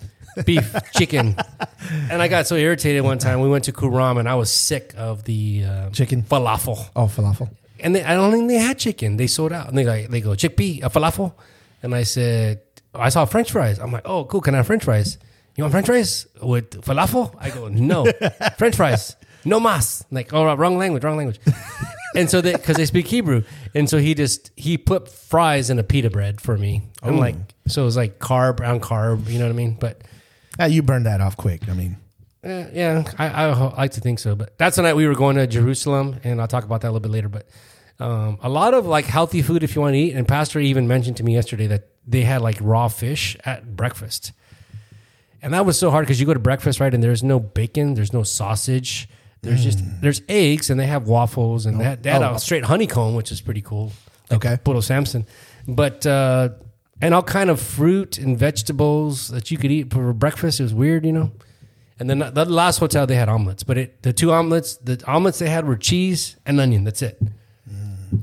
beef, 0.45 0.75
chicken. 0.95 1.35
And 2.09 2.21
I 2.21 2.27
got 2.27 2.47
so 2.47 2.55
irritated 2.55 3.03
one 3.03 3.17
time. 3.19 3.41
We 3.41 3.49
went 3.49 3.65
to 3.65 3.71
Kuram 3.71 4.19
and 4.19 4.27
I 4.27 4.35
was 4.35 4.51
sick 4.51 4.93
of 4.97 5.23
the 5.23 5.63
uh, 5.65 5.89
Chicken? 5.91 6.23
falafel. 6.23 6.89
Oh, 6.95 7.05
falafel. 7.05 7.49
And 7.79 7.95
they, 7.95 8.03
I 8.03 8.15
don't 8.15 8.31
think 8.31 8.47
they 8.47 8.55
had 8.55 8.77
chicken. 8.79 9.17
They 9.17 9.27
sold 9.27 9.51
out. 9.53 9.67
And 9.69 9.77
they 9.77 9.85
like 9.85 10.09
they 10.09 10.21
go 10.21 10.31
chickpea, 10.31 10.83
a 10.83 10.89
falafel. 10.89 11.33
And 11.83 11.93
I 11.93 12.03
said, 12.03 12.61
I 12.93 13.09
saw 13.09 13.25
French 13.25 13.51
fries. 13.51 13.79
I'm 13.79 13.91
like, 13.91 14.03
oh, 14.07 14.25
cool. 14.25 14.41
Can 14.41 14.53
I 14.55 14.57
have 14.57 14.67
French 14.67 14.83
fries? 14.85 15.17
You 15.55 15.63
want 15.63 15.71
French 15.71 15.85
fries 15.85 16.27
with 16.41 16.81
falafel? 16.81 17.35
I 17.39 17.49
go, 17.49 17.67
no. 17.67 18.05
French 18.57 18.75
fries, 18.75 19.15
no 19.45 19.59
mas. 19.59 20.03
Like, 20.11 20.33
oh, 20.33 20.53
wrong 20.55 20.77
language, 20.77 21.03
wrong 21.03 21.17
language. 21.17 21.39
and 22.15 22.29
so 22.29 22.41
they, 22.41 22.53
because 22.53 22.75
they 22.77 22.85
speak 22.85 23.07
Hebrew, 23.07 23.43
and 23.73 23.89
so 23.89 23.97
he 23.99 24.15
just 24.15 24.51
he 24.57 24.77
put 24.77 25.07
fries 25.07 25.69
in 25.69 25.77
a 25.79 25.83
pita 25.83 26.09
bread 26.09 26.41
for 26.41 26.57
me. 26.57 26.81
I'm 27.03 27.15
Oh. 27.15 27.19
like, 27.19 27.35
so 27.67 27.83
it 27.83 27.85
was 27.85 27.95
like 27.97 28.19
carb 28.19 28.59
on 28.67 28.79
carb. 28.79 29.29
You 29.29 29.37
know 29.39 29.45
what 29.45 29.51
I 29.51 29.55
mean? 29.55 29.77
But 29.79 30.01
Ah, 30.59 30.65
you 30.65 30.81
burned 30.81 31.05
that 31.05 31.21
off 31.21 31.35
quick. 31.37 31.67
I 31.69 31.73
mean, 31.73 31.97
Eh, 32.43 32.67
yeah, 32.73 33.03
I, 33.17 33.47
I 33.47 33.51
ho- 33.53 33.73
like 33.75 33.91
to 33.93 34.01
think 34.01 34.19
so. 34.19 34.35
But 34.35 34.55
that's 34.59 34.75
the 34.75 34.83
night 34.83 34.95
we 34.95 35.07
were 35.07 35.15
going 35.15 35.35
to 35.37 35.47
Jerusalem, 35.47 36.19
and 36.23 36.39
I'll 36.39 36.47
talk 36.47 36.63
about 36.63 36.81
that 36.81 36.87
a 36.89 36.91
little 36.91 36.99
bit 36.99 37.11
later. 37.11 37.27
But 37.29 37.47
um, 37.99 38.37
a 38.43 38.49
lot 38.49 38.73
of 38.75 38.85
like 38.85 39.05
healthy 39.05 39.41
food 39.41 39.63
if 39.63 39.73
you 39.75 39.81
want 39.81 39.93
to 39.93 39.97
eat. 39.97 40.13
And 40.15 40.27
Pastor 40.27 40.59
even 40.59 40.87
mentioned 40.87 41.17
to 41.17 41.23
me 41.23 41.33
yesterday 41.33 41.65
that 41.67 41.87
they 42.05 42.21
had 42.21 42.41
like 42.43 42.57
raw 42.61 42.87
fish 42.87 43.35
at 43.45 43.75
breakfast, 43.75 44.31
and 45.41 45.53
that 45.55 45.65
was 45.65 45.77
so 45.79 45.89
hard 45.89 46.05
because 46.05 46.19
you 46.19 46.25
go 46.27 46.33
to 46.35 46.39
breakfast 46.39 46.79
right, 46.79 46.93
and 46.93 47.03
there's 47.03 47.23
no 47.23 47.39
bacon, 47.39 47.95
there's 47.95 48.13
no 48.13 48.21
sausage, 48.23 49.09
there's 49.41 49.63
just 49.63 49.79
there's 50.01 50.21
eggs, 50.29 50.69
and 50.69 50.79
they 50.79 50.85
have 50.87 51.07
waffles, 51.07 51.65
and 51.65 51.79
they 51.79 51.83
had, 51.85 52.03
they 52.03 52.11
had 52.11 52.21
Oh. 52.21 52.35
a 52.35 52.39
straight 52.39 52.63
honeycomb, 52.65 53.15
which 53.15 53.31
is 53.31 53.41
pretty 53.41 53.61
cool. 53.61 53.91
Like 54.29 54.45
Okay. 54.45 54.57
Puro 54.63 54.81
Samson, 54.81 55.25
but. 55.67 56.05
uh 56.05 56.49
and 57.05 57.13
all 57.13 57.21
kind 57.21 57.51
of 57.51 57.61
fruit 57.61 58.17
and 58.17 58.35
vegetables 58.35 59.27
that 59.27 59.51
you 59.51 59.59
could 59.59 59.71
eat 59.71 59.93
for 59.93 60.11
breakfast. 60.11 60.59
It 60.59 60.63
was 60.63 60.73
weird, 60.73 61.05
you 61.05 61.11
know. 61.11 61.31
And 61.99 62.09
then 62.09 62.17
the 62.17 62.45
last 62.45 62.79
hotel 62.79 63.05
they 63.05 63.15
had 63.15 63.29
omelets, 63.29 63.63
but 63.63 63.77
it 63.77 64.01
the 64.01 64.11
two 64.11 64.33
omelets 64.33 64.75
the 64.77 65.01
omelets 65.05 65.37
they 65.37 65.47
had 65.47 65.67
were 65.67 65.77
cheese 65.77 66.35
and 66.45 66.59
onion. 66.59 66.83
That's 66.83 67.03
it. 67.03 67.21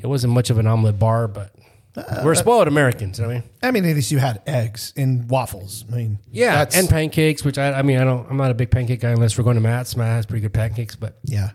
It 0.00 0.06
wasn't 0.08 0.32
much 0.32 0.50
of 0.50 0.58
an 0.58 0.66
omelet 0.66 0.98
bar, 0.98 1.28
but 1.28 1.54
uh, 1.96 2.22
we're 2.24 2.32
uh, 2.32 2.34
spoiled 2.34 2.66
Americans. 2.66 3.18
You 3.18 3.22
know 3.22 3.28
what 3.28 3.34
I 3.34 3.40
mean, 3.40 3.50
I 3.62 3.70
mean, 3.70 3.84
at 3.84 3.94
least 3.94 4.10
you 4.10 4.18
had 4.18 4.42
eggs 4.46 4.92
and 4.96 5.28
waffles. 5.30 5.84
I 5.90 5.96
mean, 5.96 6.18
yeah, 6.30 6.66
and 6.74 6.88
pancakes. 6.88 7.44
Which 7.44 7.58
I, 7.58 7.72
I 7.72 7.82
mean, 7.82 7.98
I 7.98 8.04
don't. 8.04 8.28
I'm 8.28 8.36
not 8.36 8.50
a 8.50 8.54
big 8.54 8.70
pancake 8.70 9.00
guy 9.00 9.10
unless 9.10 9.38
we're 9.38 9.44
going 9.44 9.56
to 9.56 9.62
Matt's. 9.62 9.96
Matt 9.96 10.08
has 10.08 10.26
pretty 10.26 10.42
good 10.42 10.54
pancakes, 10.54 10.96
but 10.96 11.18
yeah, 11.24 11.50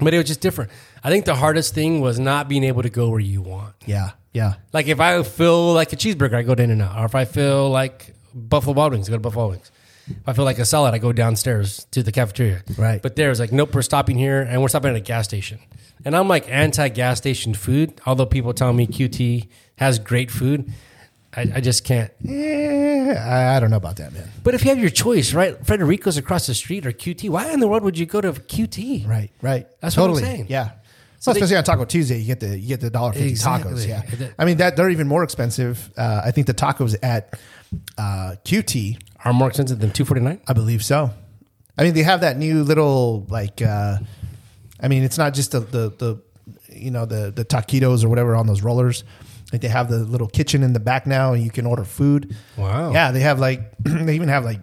but 0.00 0.14
it 0.14 0.18
was 0.18 0.26
just 0.26 0.40
different. 0.40 0.70
I 1.02 1.10
think 1.10 1.24
the 1.24 1.34
hardest 1.34 1.74
thing 1.74 2.00
was 2.00 2.18
not 2.18 2.48
being 2.48 2.64
able 2.64 2.82
to 2.82 2.90
go 2.90 3.08
where 3.10 3.20
you 3.20 3.42
want. 3.42 3.74
yeah, 3.86 4.10
yeah. 4.32 4.54
Like 4.72 4.86
if 4.86 5.00
I 5.00 5.22
feel 5.22 5.72
like 5.72 5.92
a 5.92 5.96
cheeseburger, 5.96 6.34
I 6.34 6.42
go 6.42 6.54
to 6.54 6.62
In 6.62 6.70
and 6.70 6.82
Out. 6.82 6.98
Or 6.98 7.04
if 7.04 7.14
I 7.14 7.24
feel 7.24 7.70
like 7.70 8.14
Buffalo 8.34 8.74
Wild 8.74 8.92
Wings, 8.92 9.08
I 9.08 9.10
go 9.10 9.16
to 9.16 9.20
Buffalo 9.20 9.50
Wings. 9.50 9.70
If 10.06 10.26
I 10.26 10.32
feel 10.32 10.44
like 10.44 10.58
a 10.58 10.64
salad, 10.64 10.94
I 10.94 10.98
go 10.98 11.12
downstairs 11.12 11.86
to 11.90 12.02
the 12.02 12.12
cafeteria. 12.12 12.62
Right. 12.78 13.02
But 13.02 13.16
there's 13.16 13.40
like, 13.40 13.52
nope, 13.52 13.74
we're 13.74 13.82
stopping 13.82 14.16
here 14.16 14.40
and 14.40 14.62
we're 14.62 14.68
stopping 14.68 14.90
at 14.90 14.96
a 14.96 15.00
gas 15.00 15.24
station. 15.26 15.58
And 16.04 16.16
I'm 16.16 16.28
like 16.28 16.48
anti 16.48 16.88
gas 16.88 17.18
station 17.18 17.52
food, 17.54 18.00
although 18.06 18.26
people 18.26 18.54
tell 18.54 18.72
me 18.72 18.86
QT 18.86 19.48
has 19.76 19.98
great 19.98 20.30
food. 20.30 20.72
I, 21.38 21.56
I 21.56 21.60
just 21.60 21.84
can't. 21.84 22.10
Eh, 22.26 23.12
I, 23.14 23.56
I 23.56 23.60
don't 23.60 23.70
know 23.70 23.76
about 23.76 23.96
that, 23.96 24.12
man. 24.12 24.28
But 24.44 24.54
if 24.54 24.62
you 24.64 24.70
have 24.70 24.78
your 24.78 24.90
choice, 24.90 25.32
right? 25.34 25.56
Frederico's 25.66 26.16
across 26.16 26.46
the 26.46 26.54
street 26.54 26.84
or 26.86 26.92
QT, 26.92 27.28
why 27.30 27.50
in 27.52 27.60
the 27.60 27.68
world 27.68 27.82
would 27.84 27.98
you 27.98 28.06
go 28.06 28.20
to 28.20 28.32
QT? 28.32 29.06
Right, 29.08 29.30
right. 29.42 29.66
That's 29.80 29.96
what 29.96 30.04
I'm 30.04 30.10
totally. 30.10 30.22
saying. 30.22 30.46
Yeah. 30.48 30.70
So 30.70 30.72
So 31.20 31.32
they- 31.32 31.40
especially 31.40 31.56
on 31.58 31.64
Taco 31.64 31.84
Tuesday, 31.84 32.18
you 32.18 32.26
get 32.26 32.40
the 32.40 32.58
you 32.58 32.68
get 32.68 32.80
the 32.80 32.90
dollar 32.90 33.12
fifty 33.12 33.28
Exactly. 33.30 33.72
tacos. 33.72 33.88
Yeah, 33.88 34.28
I 34.38 34.44
mean 34.44 34.58
that 34.58 34.76
they're 34.76 34.90
even 34.90 35.08
more 35.08 35.24
expensive. 35.24 35.90
Uh, 35.96 36.22
I 36.24 36.30
think 36.30 36.46
the 36.46 36.54
tacos 36.54 36.96
at 37.02 37.38
uh, 37.98 38.36
QT, 38.44 38.98
Are 39.24 39.32
more 39.32 39.48
expensive 39.48 39.78
than 39.80 39.90
249 39.90 40.40
I 40.46 40.52
believe 40.52 40.84
so. 40.84 41.10
I 41.76 41.82
mean 41.84 41.94
they 41.94 42.04
have 42.04 42.20
that 42.20 42.36
new 42.38 42.62
little 42.62 43.26
like. 43.28 43.60
Uh, 43.62 43.98
I 44.80 44.86
mean 44.88 45.02
it's 45.02 45.18
not 45.18 45.34
just 45.34 45.50
the 45.52 45.60
the, 45.60 45.90
the 45.98 46.22
you 46.72 46.90
know 46.92 47.04
the 47.04 47.32
the 47.34 47.44
taquitos 47.44 48.04
or 48.04 48.08
whatever 48.08 48.36
on 48.36 48.46
those 48.46 48.62
rollers. 48.62 49.02
Like 49.52 49.62
they 49.62 49.68
have 49.68 49.88
the 49.88 49.98
little 49.98 50.28
kitchen 50.28 50.62
in 50.62 50.72
the 50.74 50.80
back 50.80 51.06
now, 51.06 51.32
and 51.32 51.42
you 51.42 51.50
can 51.50 51.64
order 51.66 51.84
food. 51.84 52.36
Wow. 52.56 52.92
Yeah, 52.92 53.12
they 53.12 53.20
have 53.20 53.38
like 53.38 53.72
they 53.78 54.14
even 54.14 54.28
have 54.28 54.44
like 54.44 54.60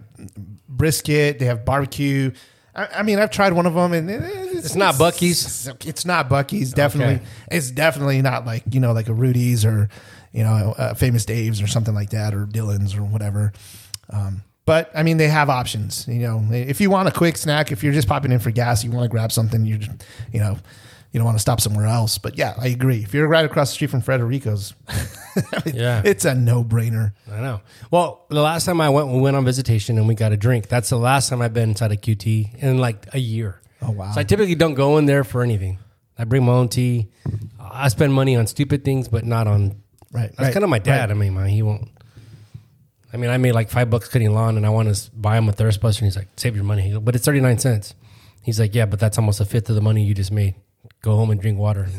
brisket. 0.68 1.38
They 1.38 1.46
have 1.46 1.64
barbecue. 1.64 2.32
I, 2.74 2.86
I 2.98 3.02
mean, 3.02 3.18
I've 3.18 3.30
tried 3.30 3.52
one 3.52 3.66
of 3.66 3.74
them, 3.74 3.92
and 3.92 4.10
it- 4.10 4.22
it's, 4.22 4.66
It's 4.66 4.74
not 4.76 4.94
Buc-ee's? 4.94 5.68
It's 5.84 6.04
not 6.06 6.28
Buc-ee's. 6.28 6.72
Definitely, 6.72 7.16
Okay. 7.16 7.24
it's 7.50 7.70
definitely 7.70 8.22
not 8.22 8.46
like 8.46 8.62
you 8.70 8.80
know 8.80 8.92
like 8.92 9.08
a 9.08 9.14
Rudy's 9.14 9.64
or 9.64 9.88
you 10.32 10.42
know 10.44 10.74
uh, 10.78 10.94
Famous 10.94 11.24
Dave's 11.24 11.60
or 11.60 11.66
something 11.66 11.94
like 11.94 12.10
that 12.10 12.34
or 12.34 12.46
Dillon's 12.46 12.94
or 12.94 13.02
whatever. 13.04 13.52
Um, 14.10 14.42
but 14.64 14.90
I 14.94 15.02
mean, 15.02 15.16
they 15.18 15.28
have 15.28 15.48
options. 15.50 16.06
You 16.08 16.20
know, 16.20 16.44
if 16.52 16.80
you 16.80 16.90
want 16.90 17.08
a 17.08 17.12
quick 17.12 17.36
snack, 17.36 17.70
if 17.70 17.82
you're 17.84 17.92
just 17.92 18.08
popping 18.08 18.32
in 18.32 18.38
for 18.38 18.50
gas, 18.50 18.82
you 18.82 18.90
want 18.90 19.04
to 19.04 19.08
grab 19.08 19.30
something. 19.30 19.64
You 19.64 19.78
just, 19.78 20.04
you 20.32 20.40
know. 20.40 20.58
You 21.16 21.20
don't 21.20 21.24
want 21.24 21.36
to 21.38 21.40
stop 21.40 21.62
somewhere 21.62 21.86
else, 21.86 22.18
but 22.18 22.36
yeah, 22.36 22.52
I 22.60 22.66
agree. 22.66 22.98
If 23.02 23.14
you're 23.14 23.26
right 23.26 23.46
across 23.46 23.70
the 23.70 23.76
street 23.76 23.88
from 23.88 24.02
Frederico's, 24.02 24.74
Yeah. 25.64 26.02
it's 26.04 26.26
a 26.26 26.34
no-brainer. 26.34 27.12
I 27.32 27.40
know. 27.40 27.62
Well, 27.90 28.26
the 28.28 28.42
last 28.42 28.66
time 28.66 28.82
I 28.82 28.90
went, 28.90 29.08
we 29.08 29.18
went 29.18 29.34
on 29.34 29.42
visitation 29.42 29.96
and 29.96 30.06
we 30.06 30.14
got 30.14 30.32
a 30.32 30.36
drink. 30.36 30.68
That's 30.68 30.90
the 30.90 30.98
last 30.98 31.30
time 31.30 31.40
I've 31.40 31.54
been 31.54 31.70
inside 31.70 31.90
a 31.90 31.96
QT 31.96 32.62
in 32.62 32.76
like 32.76 33.06
a 33.14 33.18
year. 33.18 33.62
Oh 33.80 33.92
wow! 33.92 34.12
So 34.12 34.20
I 34.20 34.24
typically 34.24 34.56
don't 34.56 34.74
go 34.74 34.98
in 34.98 35.06
there 35.06 35.24
for 35.24 35.42
anything. 35.42 35.78
I 36.18 36.24
bring 36.24 36.44
my 36.44 36.52
own 36.52 36.68
tea. 36.68 37.08
I 37.58 37.88
spend 37.88 38.12
money 38.12 38.36
on 38.36 38.46
stupid 38.46 38.84
things, 38.84 39.08
but 39.08 39.24
not 39.24 39.46
on. 39.46 39.80
Right, 40.12 40.28
That's 40.36 40.38
right, 40.38 40.52
kind 40.52 40.64
of 40.64 40.68
my 40.68 40.80
dad. 40.80 41.00
right. 41.08 41.10
I 41.12 41.14
mean, 41.14 41.32
my, 41.32 41.48
he 41.48 41.62
won't. 41.62 41.88
I 43.10 43.16
mean, 43.16 43.30
I 43.30 43.38
made 43.38 43.52
like 43.52 43.70
five 43.70 43.88
bucks 43.88 44.08
cutting 44.08 44.34
lawn, 44.34 44.58
and 44.58 44.66
I 44.66 44.68
want 44.68 44.94
to 44.94 45.10
buy 45.12 45.38
him 45.38 45.48
a 45.48 45.52
thirst 45.52 45.80
buster. 45.80 46.00
And 46.04 46.12
he's 46.12 46.16
like, 46.18 46.28
"Save 46.36 46.56
your 46.56 46.64
money." 46.64 46.82
He 46.82 46.90
go, 46.90 47.00
but 47.00 47.14
it's 47.14 47.24
thirty 47.24 47.40
nine 47.40 47.56
cents. 47.56 47.94
He's 48.42 48.60
like, 48.60 48.74
"Yeah, 48.74 48.84
but 48.84 49.00
that's 49.00 49.16
almost 49.16 49.40
a 49.40 49.46
fifth 49.46 49.70
of 49.70 49.76
the 49.76 49.80
money 49.80 50.04
you 50.04 50.12
just 50.12 50.30
made. 50.30 50.56
Go 51.02 51.16
home 51.16 51.30
and 51.30 51.40
drink 51.40 51.58
water." 51.58 51.88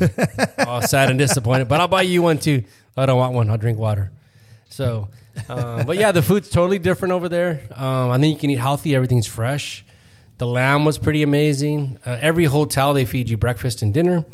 Oh, 0.70 0.80
sad 0.80 1.08
and 1.08 1.18
disappointed. 1.18 1.66
But 1.68 1.80
I'll 1.80 1.88
buy 1.88 2.02
you 2.02 2.20
one 2.22 2.36
too. 2.38 2.62
I 2.96 3.06
don't 3.06 3.18
want 3.18 3.32
one. 3.32 3.48
I'll 3.48 3.56
drink 3.56 3.78
water. 3.78 4.10
So 4.68 5.08
Um, 5.48 5.86
but 5.86 5.96
yeah, 5.96 6.12
the 6.12 6.20
food's 6.20 6.50
totally 6.50 6.78
different 6.78 7.12
over 7.12 7.28
there. 7.28 7.62
Um, 7.74 8.10
I 8.10 8.18
think 8.18 8.34
you 8.34 8.40
can 8.40 8.50
eat 8.50 8.58
healthy. 8.58 8.94
Everything's 8.94 9.26
fresh. 9.26 9.84
The 10.38 10.46
lamb 10.46 10.84
was 10.84 10.98
pretty 10.98 11.22
amazing. 11.22 11.98
Uh, 12.04 12.18
every 12.20 12.44
hotel 12.44 12.92
they 12.92 13.04
feed 13.04 13.28
you 13.30 13.36
breakfast 13.36 13.80
and 13.82 13.94
dinner. 13.94 14.24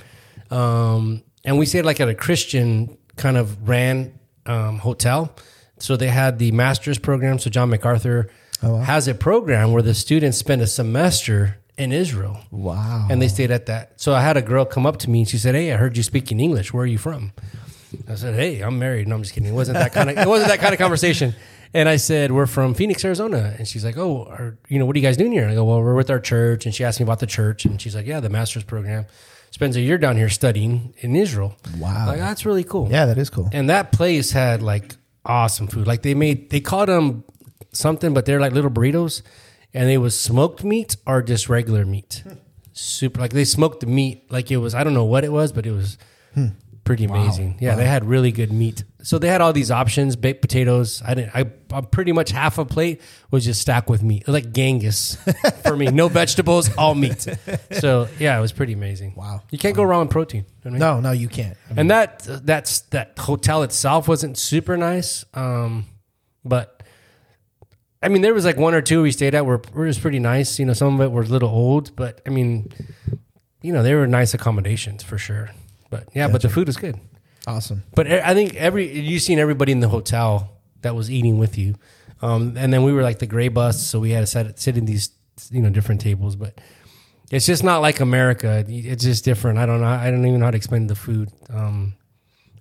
Um, 0.51 1.23
and 1.45 1.59
we 1.59 1.67
stayed 1.67 1.83
like 1.83 2.01
at 2.01 2.09
a 2.09 2.15
Christian 2.15 2.97
kind 3.17 3.37
of 3.37 3.69
ran 3.69 4.19
um, 4.47 4.79
hotel. 4.79 5.37
So 5.79 5.97
they 5.97 6.09
had 6.09 6.39
the 6.39 6.51
master's 6.53 6.99
program. 6.99 7.39
So 7.39 7.51
John 7.51 7.71
MacArthur 7.71 8.29
has 8.63 9.07
a 9.09 9.15
program 9.15 9.73
where 9.73 9.83
the 9.83 9.95
students 9.95 10.39
spend 10.39 10.63
a 10.63 10.67
semester 10.67 11.59
in 11.77 11.93
Israel. 11.93 12.39
Wow. 12.51 13.09
And 13.11 13.21
they 13.21 13.29
stayed 13.29 13.51
at 13.51 13.67
that. 13.67 14.01
So 14.01 14.15
I 14.15 14.21
had 14.21 14.37
a 14.37 14.43
girl 14.43 14.65
come 14.65 14.87
up 14.87 14.99
to 14.99 15.11
me 15.11 15.21
and 15.21 15.29
she 15.29 15.39
said, 15.39 15.55
"Hey, 15.55 15.73
I 15.73 15.77
heard 15.77 15.97
you 15.97 16.03
speaking 16.03 16.41
English. 16.41 16.73
Where 16.73 16.85
are 16.85 16.87
you 16.87 16.99
from?" 16.99 17.33
I 18.09 18.15
said, 18.17 18.35
"Hey, 18.35 18.61
I'm 18.61 18.79
married." 18.79 19.09
No, 19.09 19.15
I'm 19.17 19.23
just 19.23 19.35
kidding. 19.35 19.49
It 19.49 19.55
wasn't 19.55 19.79
that 19.79 19.93
kind 19.93 20.11
of. 20.11 20.19
It 20.19 20.29
wasn't 20.29 20.51
that 20.51 20.61
kind 20.61 20.73
of 20.73 20.79
conversation. 20.79 21.35
And 21.73 21.89
I 21.89 21.97
said, 21.97 22.31
"We're 22.31 22.47
from 22.47 22.75
Phoenix, 22.75 23.05
Arizona." 23.05 23.55
And 23.59 23.67
she's 23.67 23.85
like, 23.85 23.97
"Oh, 23.99 24.25
are, 24.25 24.57
you 24.69 24.79
know, 24.79 24.87
what 24.87 24.95
are 24.95 24.99
you 24.99 25.05
guys 25.05 25.17
doing 25.17 25.33
here?" 25.33 25.43
And 25.43 25.51
I 25.51 25.55
go, 25.55 25.65
"Well, 25.65 25.81
we're 25.83 25.95
with 25.95 26.11
our 26.11 26.21
church." 26.21 26.67
And 26.67 26.75
she 26.75 26.85
asked 26.85 27.01
me 27.01 27.05
about 27.05 27.19
the 27.19 27.27
church, 27.27 27.65
and 27.65 27.81
she's 27.81 27.95
like, 27.97 28.07
"Yeah, 28.07 28.21
the 28.21 28.31
master's 28.31 28.63
program 28.65 29.07
spends 29.51 29.77
a 29.77 29.81
year 29.81 29.99
down 29.99 30.17
here 30.17 30.29
studying 30.29 30.95
in 30.99 31.17
Israel." 31.17 31.57
Wow. 31.79 32.07
like 32.07 32.19
that's 32.19 32.47
really 32.47 32.65
cool. 32.65 32.89
yeah, 32.91 33.07
that 33.07 33.19
is 33.19 33.31
cool. 33.31 33.49
And 33.53 33.69
that 33.71 33.91
place 33.91 34.31
had 34.31 34.63
like 34.63 34.95
awesome 35.25 35.67
food. 35.67 35.87
Like 35.87 36.03
they 36.03 36.15
made, 36.15 36.51
they 36.51 36.61
called 36.61 36.89
them 36.89 37.25
something, 37.73 38.15
but 38.15 38.25
they're 38.27 38.41
like 38.41 38.53
little 38.53 38.71
burritos, 38.71 39.23
and 39.75 39.91
it 39.91 39.99
was 39.99 40.19
smoked 40.19 40.65
meat 40.65 40.97
or 41.07 41.21
just 41.23 41.49
regular 41.49 41.85
meat. 41.85 42.23
Super, 42.73 43.21
like 43.21 43.33
they 43.33 43.45
smoked 43.45 43.81
the 43.81 43.87
meat 43.87 44.31
like 44.31 44.51
it 44.51 44.57
was. 44.59 44.75
I 44.75 44.85
don't 44.85 44.95
know 44.95 45.05
what 45.05 45.25
it 45.25 45.33
was, 45.33 45.53
but 45.53 45.67
it 45.67 45.73
was 45.73 45.99
pretty 46.85 47.05
amazing. 47.05 47.57
Yeah, 47.61 47.75
they 47.75 47.87
had 47.87 48.05
really 48.05 48.33
good 48.33 48.53
meat. 48.53 48.85
So 49.03 49.19
they 49.19 49.29
had 49.29 49.41
all 49.41 49.53
these 49.53 49.71
options: 49.71 50.17
baked 50.17 50.41
potatoes. 50.41 51.03
I 51.05 51.15
didn't. 51.15 51.37
I 51.37 51.51
I'm 51.73 51.87
pretty 51.87 52.13
much 52.13 52.31
half 52.31 52.59
a 52.59 52.65
plate 52.65 53.01
was 53.31 53.45
just 53.45 53.61
stacked 53.61 53.89
with 53.89 54.03
meat, 54.03 54.27
like 54.29 54.53
Genghis 54.53 55.17
for 55.65 55.77
me. 55.77 55.87
No 55.87 56.09
vegetables, 56.09 56.75
all 56.77 56.95
meat. 56.95 57.27
So 57.73 58.09
yeah, 58.19 58.37
it 58.37 58.41
was 58.41 58.53
pretty 58.53 58.73
amazing. 58.73 59.15
Wow. 59.17 59.43
you 59.51 59.59
can't 59.59 59.77
go 59.77 59.83
wrong 59.85 60.07
with 60.07 60.11
protein. 60.11 60.45
You 60.65 60.71
know 60.71 60.79
what 60.79 60.83
I 60.83 60.95
mean? 60.95 61.03
No, 61.03 61.09
no, 61.11 61.13
you 61.13 61.29
can't. 61.29 61.57
I 61.71 61.81
and 61.81 61.91
that 61.91 62.27
that's 62.45 62.81
that 62.91 63.19
hotel 63.19 63.63
itself 63.63 64.09
wasn't 64.09 64.39
super 64.39 64.77
nice 64.77 65.25
um 65.35 65.87
but 66.45 66.74
i 68.05 68.09
mean 68.09 68.23
there 68.23 68.35
was 68.35 68.45
like 68.45 68.57
one 68.57 68.75
or 68.75 68.81
two 68.83 69.03
we 69.03 69.11
stayed 69.11 69.35
at 69.35 69.45
where 69.47 69.59
where 69.73 69.85
it 69.85 69.89
was 69.89 69.99
pretty 69.99 70.19
nice 70.19 70.59
you 70.59 70.67
know 70.67 70.73
some 70.73 70.95
of 70.95 71.01
it 71.01 71.11
were 71.11 71.23
a 71.23 71.27
little 71.27 71.49
old 71.49 71.95
but 71.97 72.21
i 72.27 72.31
mean 72.31 72.71
you 73.63 73.73
know 73.73 73.83
they 73.83 73.95
were 73.95 74.07
nice 74.07 74.35
accommodations 74.35 75.03
for 75.03 75.19
sure 75.19 75.51
but 75.91 76.09
yeah 76.15 76.29
but 76.29 76.43
the 76.43 76.49
food 76.49 76.67
was 76.67 76.77
good 76.77 76.99
awesome. 77.47 77.83
but 77.95 78.07
I 78.07 78.35
think 78.35 78.55
every 78.55 78.99
you 78.99 79.19
seen 79.19 79.39
everybody 79.39 79.73
in 79.73 79.81
the 79.81 79.89
hotel 79.89 80.59
that 80.83 80.95
was 80.95 81.11
eating 81.11 81.39
with 81.39 81.59
you 81.59 81.75
um 82.23 82.55
and 82.57 82.73
then 82.73 82.83
we 82.85 82.93
were 82.93 83.03
like 83.03 83.19
the 83.19 83.27
gray 83.27 83.49
bus 83.49 83.85
so 83.87 83.99
we 84.01 84.11
had 84.11 84.21
to 84.21 84.27
sit, 84.27 84.59
sit 84.59 84.77
in 84.77 84.85
these 84.85 85.11
you 85.51 85.61
know 85.61 85.71
different 85.71 86.01
tables 86.01 86.37
but 86.37 86.61
it's 87.31 87.47
just 87.47 87.65
not 87.65 87.79
like 87.79 88.01
America. 88.01 88.65
It's 88.69 89.03
just 89.03 89.25
different. 89.25 89.59
I 89.59 89.67
don't 89.67 89.81
know. 89.81 89.87
I 89.87 90.11
don't 90.11 90.25
even 90.27 90.41
know 90.41 90.47
how 90.47 90.51
to 90.51 90.57
explain 90.57 90.87
the 90.87 90.95
food. 90.95 91.31
Um, 91.51 91.95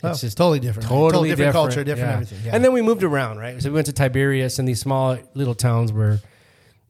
it's 0.04 0.20
oh. 0.20 0.28
just 0.28 0.38
totally 0.38 0.60
different. 0.60 0.90
right? 0.90 0.96
totally 0.96 1.30
different, 1.30 1.50
different, 1.50 1.54
culture, 1.54 1.84
different 1.84 2.10
yeah. 2.10 2.14
everything. 2.14 2.40
Yeah. 2.46 2.56
And 2.56 2.64
then 2.64 2.74
we 2.74 2.82
moved 2.82 3.04
around, 3.04 3.38
right? 3.38 3.62
So 3.62 3.70
we 3.70 3.76
went 3.76 3.88
to 3.88 3.94
Tiberias 3.94 4.60
and 4.60 4.68
these 4.68 4.80
small 4.80 5.18
little 5.34 5.56
towns 5.56 5.94
where, 5.94 6.20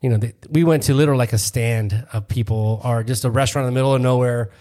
you 0.02 0.10
know, 0.10 0.18
they, 0.18 0.34
we 0.50 0.64
went 0.64 0.84
to 0.84 0.94
literally 0.94 1.20
like 1.20 1.34
a 1.34 1.38
stand 1.38 2.08
of 2.12 2.28
people 2.28 2.82
or 2.84 3.04
just 3.04 3.24
a 3.24 3.30
restaurant 3.30 3.68
in 3.68 3.74
the 3.74 3.78
middle 3.78 3.94
of 3.94 4.02
nowhere 4.02 4.52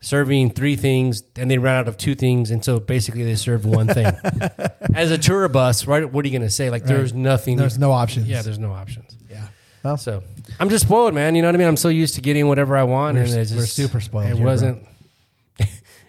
serving 0.00 0.50
three 0.50 0.76
things 0.76 1.22
and 1.36 1.50
they 1.50 1.58
ran 1.58 1.76
out 1.76 1.88
of 1.88 1.96
two 1.96 2.14
things. 2.14 2.50
And 2.50 2.64
so 2.64 2.80
basically 2.80 3.22
they 3.22 3.34
served 3.34 3.64
one 3.64 3.86
thing. 3.86 4.06
As 4.94 5.10
a 5.10 5.18
tour 5.18 5.46
bus, 5.48 5.86
right? 5.86 6.10
What 6.10 6.24
are 6.24 6.28
you 6.28 6.32
going 6.32 6.46
to 6.46 6.50
say? 6.50 6.70
Like 6.70 6.84
there's 6.84 7.12
nothing. 7.12 7.56
there's 7.56 7.78
no 7.78 7.92
options. 7.92 8.26
yeah, 8.26 8.42
there's 8.42 8.58
no 8.58 8.72
options. 8.72 9.16
yeah. 9.30 9.48
Well, 9.84 9.96
So 9.96 10.22
I'm 10.58 10.68
just 10.70 10.86
spoiled, 10.86 11.14
man. 11.14 11.34
You 11.34 11.42
know 11.42 11.48
what 11.48 11.54
I 11.54 11.58
mean? 11.58 11.68
I'm 11.68 11.76
so 11.76 11.88
used 11.88 12.14
to 12.16 12.20
getting 12.20 12.48
whatever 12.48 12.76
I 12.76 12.82
want, 12.84 13.16
We're 13.16 13.24
and 13.24 13.32
it's 13.34 13.50
just, 13.50 13.56
we're 13.56 13.66
super 13.66 14.00
spoiled 14.00 14.30
It 14.30 14.36
here, 14.36 14.44
bro. 14.44 14.80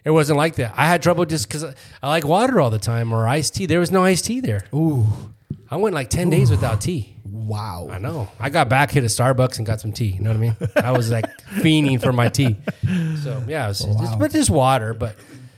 It 0.04 0.12
wasn't 0.12 0.38
like 0.38 0.56
that. 0.56 0.74
I 0.76 0.88
had 0.88 1.02
trouble 1.02 1.26
just 1.26 1.48
because 1.48 1.64
I 2.02 2.08
like 2.08 2.26
water 2.26 2.60
all 2.60 2.70
the 2.70 2.80
time 2.80 3.14
or 3.14 3.28
iced 3.28 3.56
tea. 3.56 3.66
There 3.66 3.80
was 3.80 3.92
no 3.92 4.04
iced 4.04 4.26
tea 4.26 4.40
there. 4.40 4.66
ooh, 4.74 5.06
I 5.70 5.76
went 5.78 5.96
like 5.96 6.10
ten 6.10 6.30
days 6.30 6.50
without 6.52 6.82
tea. 6.82 7.16
wow. 7.26 7.88
I 7.92 7.98
know. 8.00 8.30
I 8.40 8.50
got 8.50 8.68
back 8.70 8.92
hit 8.92 9.04
a 9.04 9.08
Starbucks 9.08 9.58
and 9.58 9.66
got 9.66 9.80
some 9.82 9.92
tea. 9.92 10.08
You 10.08 10.22
know 10.22 10.30
what 10.32 10.38
I 10.38 10.40
mean? 10.40 10.58
I 10.76 10.92
was 10.92 11.10
like 11.12 11.26
fiending 11.56 12.02
for 12.02 12.12
my 12.14 12.30
tea. 12.30 12.58
So 13.24 13.44
yeah, 13.48 13.66
it 13.66 13.70
was 13.70 13.80
just, 13.86 14.20
but 14.20 14.32
just 14.32 14.50
water. 14.50 14.94
But 14.94 15.16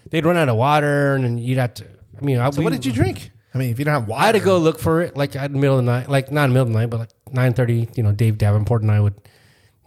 they'd 0.09 0.25
run 0.25 0.37
out 0.37 0.49
of 0.49 0.55
water, 0.57 1.15
and 1.15 1.23
then 1.23 1.37
you'd 1.37 1.57
have 1.57 1.73
to. 1.75 1.85
I 2.19 2.25
mean, 2.25 2.37
I, 2.39 2.49
So 2.51 2.61
what 2.61 2.73
did 2.73 2.85
you 2.85 2.91
drink? 2.91 3.31
I 3.55 3.57
mean, 3.59 3.69
if 3.69 3.77
you 3.79 3.85
don't 3.85 3.93
have 3.93 4.07
water, 4.07 4.23
I 4.23 4.25
had 4.27 4.31
to 4.33 4.39
go 4.39 4.57
look 4.57 4.79
for 4.79 5.01
it, 5.01 5.15
like 5.15 5.35
at 5.35 5.51
the 5.51 5.57
middle 5.59 5.77
of 5.77 5.85
the 5.85 5.91
night, 5.91 6.09
like 6.09 6.31
not 6.31 6.45
in 6.45 6.49
the 6.49 6.53
middle 6.53 6.67
of 6.67 6.73
the 6.73 6.79
night, 6.79 6.89
but 6.89 6.99
like 7.01 7.09
nine 7.31 7.53
thirty. 7.53 7.87
You 7.95 8.03
know, 8.03 8.11
Dave 8.11 8.37
Davenport 8.37 8.81
and 8.81 8.91
I 8.91 8.99
would, 8.99 9.13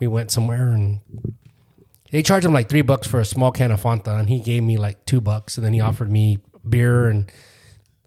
we 0.00 0.06
went 0.06 0.30
somewhere 0.30 0.68
and 0.72 1.00
they 2.16 2.22
charged 2.22 2.46
him 2.46 2.54
like 2.54 2.70
three 2.70 2.80
bucks 2.80 3.06
for 3.06 3.20
a 3.20 3.26
small 3.26 3.52
can 3.52 3.70
of 3.70 3.82
Fanta, 3.82 4.18
and 4.18 4.26
he 4.26 4.40
gave 4.40 4.62
me 4.62 4.78
like 4.78 5.04
two 5.04 5.20
bucks, 5.20 5.58
and 5.58 5.66
then 5.66 5.74
he 5.74 5.82
offered 5.82 6.10
me 6.10 6.38
beer 6.66 7.08
and. 7.08 7.30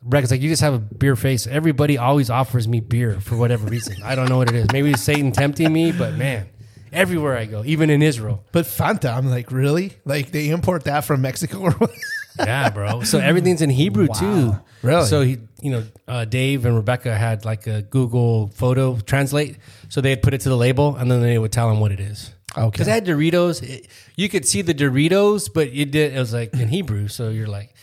Breck's 0.02 0.32
like, 0.32 0.42
you 0.42 0.48
just 0.48 0.62
have 0.62 0.74
a 0.74 0.80
beer 0.80 1.18
face. 1.18 1.46
Everybody 1.46 1.98
always 1.98 2.30
offers 2.30 2.70
me 2.70 2.80
beer 2.80 3.20
for 3.20 3.36
whatever 3.36 3.68
reason. 3.68 3.98
I 4.02 4.16
don't 4.16 4.30
know 4.30 4.38
what 4.38 4.50
it 4.50 4.56
is. 4.56 4.68
Maybe 4.72 4.92
it's 4.92 5.02
Satan 5.02 5.34
tempting 5.34 5.74
me, 5.74 5.92
but 5.92 6.14
man, 6.16 6.48
everywhere 6.94 7.38
I 7.38 7.44
go, 7.44 7.64
even 7.66 7.90
in 7.90 8.02
Israel, 8.02 8.46
But 8.54 8.66
Fanta, 8.66 9.16
I'm 9.16 9.30
like, 9.30 9.52
really? 9.52 9.92
Like 10.06 10.32
they 10.32 10.50
import 10.50 10.86
that 10.86 11.02
from 11.02 11.22
Mexico 11.22 11.60
or 11.60 11.72
what? 11.72 11.92
Yeah, 12.40 12.70
bro. 12.70 13.04
So 13.04 13.20
everything's 13.20 13.62
in 13.62 13.70
Hebrew 13.70 14.08
too. 14.08 14.56
Really? 14.82 15.06
So 15.06 15.22
he, 15.22 15.40
you 15.62 15.72
know, 15.72 15.84
uh, 16.08 16.24
Dave 16.24 16.66
and 16.66 16.74
Rebecca 16.74 17.14
had 17.14 17.44
like 17.44 17.68
a 17.68 17.82
Google 17.82 18.48
photo 18.48 18.98
translate. 19.02 19.58
So 19.90 20.00
they'd 20.00 20.22
put 20.22 20.34
it 20.34 20.42
to 20.42 20.50
the 20.50 20.56
label, 20.56 20.96
and 20.96 21.12
then 21.12 21.22
they 21.22 21.38
would 21.38 21.52
tell 21.52 21.70
him 21.70 21.82
what 21.82 21.92
it 21.92 22.00
is. 22.00 22.34
Okay. 22.58 22.70
Because 22.72 22.88
I 22.88 22.94
had 22.96 23.06
Doritos. 23.06 23.62
It- 23.64 23.88
you 24.16 24.28
could 24.30 24.46
see 24.48 24.62
the 24.62 24.74
Doritos, 24.74 25.50
but 25.54 25.68
it 25.68 25.92
did. 25.92 26.16
It 26.16 26.20
was 26.20 26.34
like 26.34 26.54
in 26.54 26.68
Hebrew. 26.78 27.08
So 27.08 27.30
you're 27.30 27.48
like, 27.48 27.74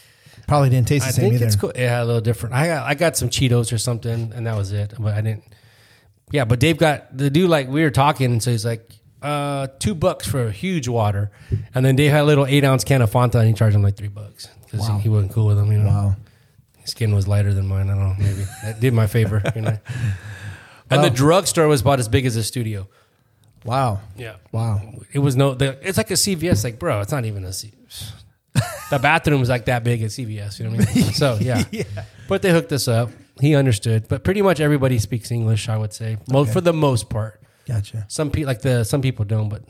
Probably 0.48 0.70
didn't 0.70 0.86
taste 0.88 1.04
the 1.04 1.08
I 1.08 1.12
same 1.12 1.22
think 1.24 1.34
either. 1.34 1.46
it's 1.46 1.56
cool. 1.56 1.72
Yeah, 1.74 2.02
a 2.02 2.04
little 2.04 2.20
different. 2.20 2.54
I 2.54 2.66
got, 2.68 2.86
I 2.86 2.94
got 2.94 3.16
some 3.16 3.28
Cheetos 3.30 3.72
or 3.72 3.78
something, 3.78 4.32
and 4.34 4.46
that 4.46 4.56
was 4.56 4.70
it. 4.72 4.94
But 4.98 5.14
I 5.14 5.20
didn't. 5.20 5.42
Yeah, 6.30 6.44
but 6.44 6.60
Dave 6.60 6.76
got 6.78 7.16
the 7.16 7.30
dude. 7.30 7.48
Like 7.50 7.68
we 7.68 7.82
were 7.82 7.90
talking, 7.90 8.30
and 8.30 8.42
so 8.42 8.50
he's 8.52 8.64
like, 8.64 8.90
uh, 9.22 9.66
two 9.80 9.94
bucks 9.94 10.26
for 10.26 10.46
a 10.46 10.52
huge 10.52 10.86
water, 10.88 11.30
and 11.74 11.84
then 11.84 11.96
Dave 11.96 12.12
had 12.12 12.20
a 12.20 12.24
little 12.24 12.46
eight 12.46 12.62
ounce 12.64 12.84
can 12.84 13.02
of 13.02 13.10
Fanta, 13.10 13.36
and 13.36 13.48
he 13.48 13.54
charged 13.54 13.74
him 13.74 13.82
like 13.82 13.96
three 13.96 14.06
bucks 14.08 14.46
because 14.64 14.80
Wow. 14.88 14.96
he, 14.98 15.02
he 15.04 15.08
wasn't 15.08 15.32
cool 15.32 15.46
with 15.46 15.58
him. 15.58 15.72
You 15.72 15.78
know, 15.78 15.88
Wow. 15.88 16.16
his 16.78 16.90
skin 16.90 17.12
was 17.14 17.26
lighter 17.26 17.52
than 17.54 17.66
mine. 17.66 17.90
I 17.90 17.94
don't 17.94 18.04
know, 18.04 18.14
maybe 18.18 18.44
that 18.62 18.78
did 18.78 18.92
my 18.94 19.06
favor. 19.08 19.42
You 19.56 19.62
know, 19.62 19.78
and 20.90 21.02
the 21.02 21.10
drugstore 21.10 21.66
was 21.66 21.80
about 21.80 21.98
as 21.98 22.08
big 22.08 22.24
as 22.26 22.36
a 22.36 22.44
studio. 22.44 22.86
Wow. 23.66 24.00
Yeah, 24.16 24.36
Wow. 24.52 24.80
it 25.12 25.18
was 25.18 25.36
no. 25.36 25.54
The, 25.54 25.78
it's 25.86 25.98
like 25.98 26.10
a 26.10 26.14
CVS. 26.14 26.64
Like, 26.64 26.78
bro, 26.78 27.00
it's 27.00 27.12
not 27.12 27.24
even 27.24 27.44
a. 27.44 27.52
C- 27.52 27.72
the 28.90 28.98
bathroom 28.98 29.40
was 29.40 29.48
like 29.48 29.66
that 29.66 29.84
big 29.84 30.02
at 30.02 30.10
CVS. 30.10 30.58
You 30.58 30.68
know 30.68 30.76
what 30.76 30.88
I 30.88 30.94
mean? 30.94 31.04
So 31.12 31.38
yeah. 31.40 31.64
yeah. 31.70 31.82
but 32.28 32.42
they 32.42 32.50
hooked 32.50 32.72
us 32.72 32.88
up. 32.88 33.10
He 33.40 33.54
understood. 33.54 34.08
But 34.08 34.24
pretty 34.24 34.40
much 34.42 34.60
everybody 34.60 34.98
speaks 34.98 35.30
English. 35.30 35.68
I 35.68 35.76
would 35.76 35.92
say, 35.92 36.16
Mo 36.30 36.40
Okay. 36.40 36.52
for 36.52 36.60
the 36.62 36.72
most 36.72 37.10
part. 37.10 37.42
Gotcha. 37.66 38.06
Some 38.08 38.30
people 38.30 38.46
like 38.46 38.62
the 38.62 38.84
some 38.84 39.02
people 39.02 39.24
don't. 39.24 39.48
But 39.48 39.62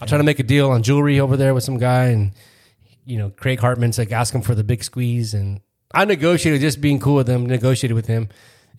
I'm 0.00 0.06
trying 0.08 0.20
to 0.20 0.24
make 0.24 0.38
a 0.40 0.42
deal 0.42 0.70
on 0.70 0.82
jewelry 0.82 1.20
over 1.20 1.36
there 1.36 1.54
with 1.54 1.64
some 1.64 1.78
guy, 1.78 2.06
and 2.06 2.32
you 3.06 3.16
know, 3.16 3.30
Craig 3.30 3.60
Hartman's 3.60 3.96
like 3.98 4.12
asking 4.12 4.42
for 4.42 4.54
the 4.54 4.64
big 4.64 4.84
squeeze, 4.84 5.32
and 5.32 5.60
I 5.94 6.04
negotiated 6.04 6.60
just 6.60 6.80
being 6.82 6.98
cool 7.00 7.14
with 7.14 7.28
him. 7.28 7.46
Negotiated 7.46 7.94
with 7.94 8.08
him. 8.08 8.28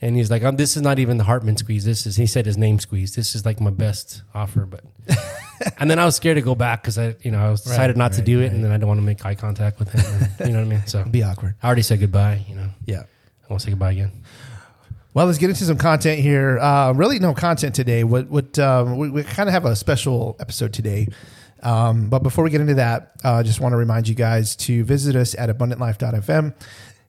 And 0.01 0.15
he's 0.15 0.29
like, 0.29 0.43
um, 0.43 0.55
"This 0.57 0.75
is 0.75 0.83
not 0.83 0.99
even 0.99 1.17
the 1.17 1.23
Hartman 1.23 1.57
squeeze. 1.57 1.85
This 1.85 2.05
is." 2.05 2.15
He 2.15 2.27
said 2.27 2.45
his 2.45 2.57
name 2.57 2.79
squeeze. 2.79 3.15
This 3.15 3.33
is 3.35 3.45
like 3.45 3.59
my 3.59 3.71
best 3.71 4.21
offer, 4.33 4.65
but. 4.65 4.83
and 5.79 5.89
then 5.89 5.97
I 5.97 6.05
was 6.05 6.15
scared 6.15 6.35
to 6.35 6.41
go 6.41 6.53
back 6.53 6.83
because 6.83 6.97
I, 6.99 7.15
you 7.21 7.31
know, 7.31 7.39
I 7.39 7.49
was 7.49 7.61
decided 7.61 7.97
not 7.97 8.13
to 8.13 8.21
do 8.21 8.39
it, 8.39 8.43
right. 8.43 8.51
and 8.51 8.63
then 8.63 8.71
I 8.71 8.77
don't 8.77 8.87
want 8.87 8.99
to 8.99 9.05
make 9.05 9.25
eye 9.25 9.33
contact 9.35 9.79
with 9.79 9.91
him. 9.91 10.29
and- 10.39 10.47
you 10.47 10.53
know 10.53 10.59
what 10.59 10.67
I 10.67 10.77
mean? 10.77 10.83
So 10.85 11.03
Be 11.03 11.23
awkward. 11.23 11.55
I 11.63 11.65
already 11.67 11.81
said 11.81 11.99
goodbye. 11.99 12.45
You 12.47 12.55
know, 12.55 12.69
Yeah. 12.85 13.01
I 13.01 13.45
won't 13.49 13.61
say 13.61 13.69
goodbye 13.71 13.91
again. 13.93 14.11
Well, 15.13 15.25
let's 15.25 15.39
get 15.39 15.49
into 15.49 15.63
some 15.63 15.77
content 15.77 16.19
here. 16.19 16.59
Uh, 16.59 16.91
really, 16.93 17.17
no 17.17 17.33
content 17.33 17.73
today. 17.73 18.03
What 18.03 18.27
what 18.29 18.59
um, 18.59 18.97
we, 18.97 19.09
we 19.09 19.23
kind 19.23 19.49
of 19.49 19.53
have 19.53 19.65
a 19.65 19.75
special 19.75 20.35
episode 20.39 20.73
today. 20.73 21.07
Um, 21.63 22.09
but 22.09 22.21
before 22.21 22.43
we 22.43 22.51
get 22.51 22.61
into 22.61 22.75
that, 22.75 23.13
uh, 23.25 23.33
I 23.33 23.43
just 23.43 23.59
want 23.59 23.73
to 23.73 23.77
remind 23.77 24.07
you 24.07 24.13
guys 24.13 24.55
to 24.57 24.83
visit 24.83 25.15
us 25.15 25.33
at 25.35 25.49
abundantlife.fm, 25.49 26.53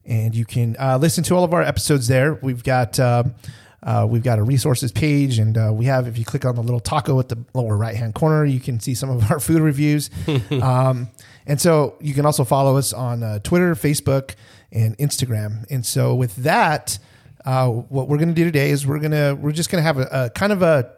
and 0.09 0.35
you 0.35 0.43
can 0.43 0.75
uh, 0.79 0.97
listen 0.97 1.23
to 1.25 1.35
all 1.35 1.43
of 1.43 1.53
our 1.53 1.61
episodes 1.61 2.07
there. 2.07 2.33
We've 2.41 2.63
got 2.63 2.99
um 2.99 3.35
uh, 3.81 4.05
we've 4.09 4.23
got 4.23 4.39
a 4.39 4.43
resources 4.43 4.91
page, 4.91 5.39
and 5.39 5.57
uh, 5.57 5.71
we 5.73 5.85
have 5.85 6.07
if 6.07 6.17
you 6.17 6.25
click 6.25 6.43
on 6.43 6.55
the 6.55 6.61
little 6.61 6.81
taco 6.81 7.17
at 7.19 7.29
the 7.29 7.37
lower 7.53 7.77
right 7.77 7.95
hand 7.95 8.13
corner, 8.13 8.43
you 8.43 8.59
can 8.59 8.79
see 8.79 8.93
some 8.93 9.09
of 9.09 9.31
our 9.31 9.39
food 9.39 9.61
reviews. 9.61 10.09
um, 10.61 11.07
and 11.45 11.61
so 11.61 11.95
you 12.01 12.13
can 12.13 12.25
also 12.25 12.43
follow 12.43 12.75
us 12.77 12.91
on 12.91 13.23
uh, 13.23 13.39
Twitter, 13.39 13.75
Facebook, 13.75 14.35
and 14.71 14.97
Instagram. 14.97 15.65
And 15.69 15.85
so 15.85 16.13
with 16.13 16.35
that 16.37 16.99
uh, 17.45 17.69
what 17.69 18.09
we're 18.09 18.17
going 18.17 18.29
to 18.29 18.35
do 18.35 18.43
today 18.43 18.69
is 18.69 18.85
we're 18.85 18.99
gonna 18.99 19.33
we're 19.35 19.53
just 19.53 19.69
gonna 19.69 19.83
have 19.83 19.97
a, 19.97 20.07
a 20.11 20.29
kind 20.29 20.51
of 20.51 20.61
a 20.61 20.91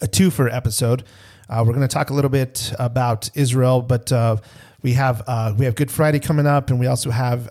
a 0.00 0.06
twofer 0.06 0.52
episode. 0.52 1.04
Uh, 1.48 1.62
we're 1.66 1.74
going 1.74 1.86
to 1.86 1.94
talk 1.94 2.08
a 2.08 2.14
little 2.14 2.30
bit 2.30 2.72
about 2.78 3.28
Israel, 3.34 3.82
but 3.82 4.10
uh, 4.10 4.36
we 4.80 4.94
have 4.94 5.22
uh, 5.26 5.54
we 5.56 5.66
have 5.66 5.74
Good 5.74 5.90
Friday 5.90 6.18
coming 6.18 6.46
up, 6.46 6.70
and 6.70 6.80
we 6.80 6.86
also 6.86 7.10
have 7.10 7.46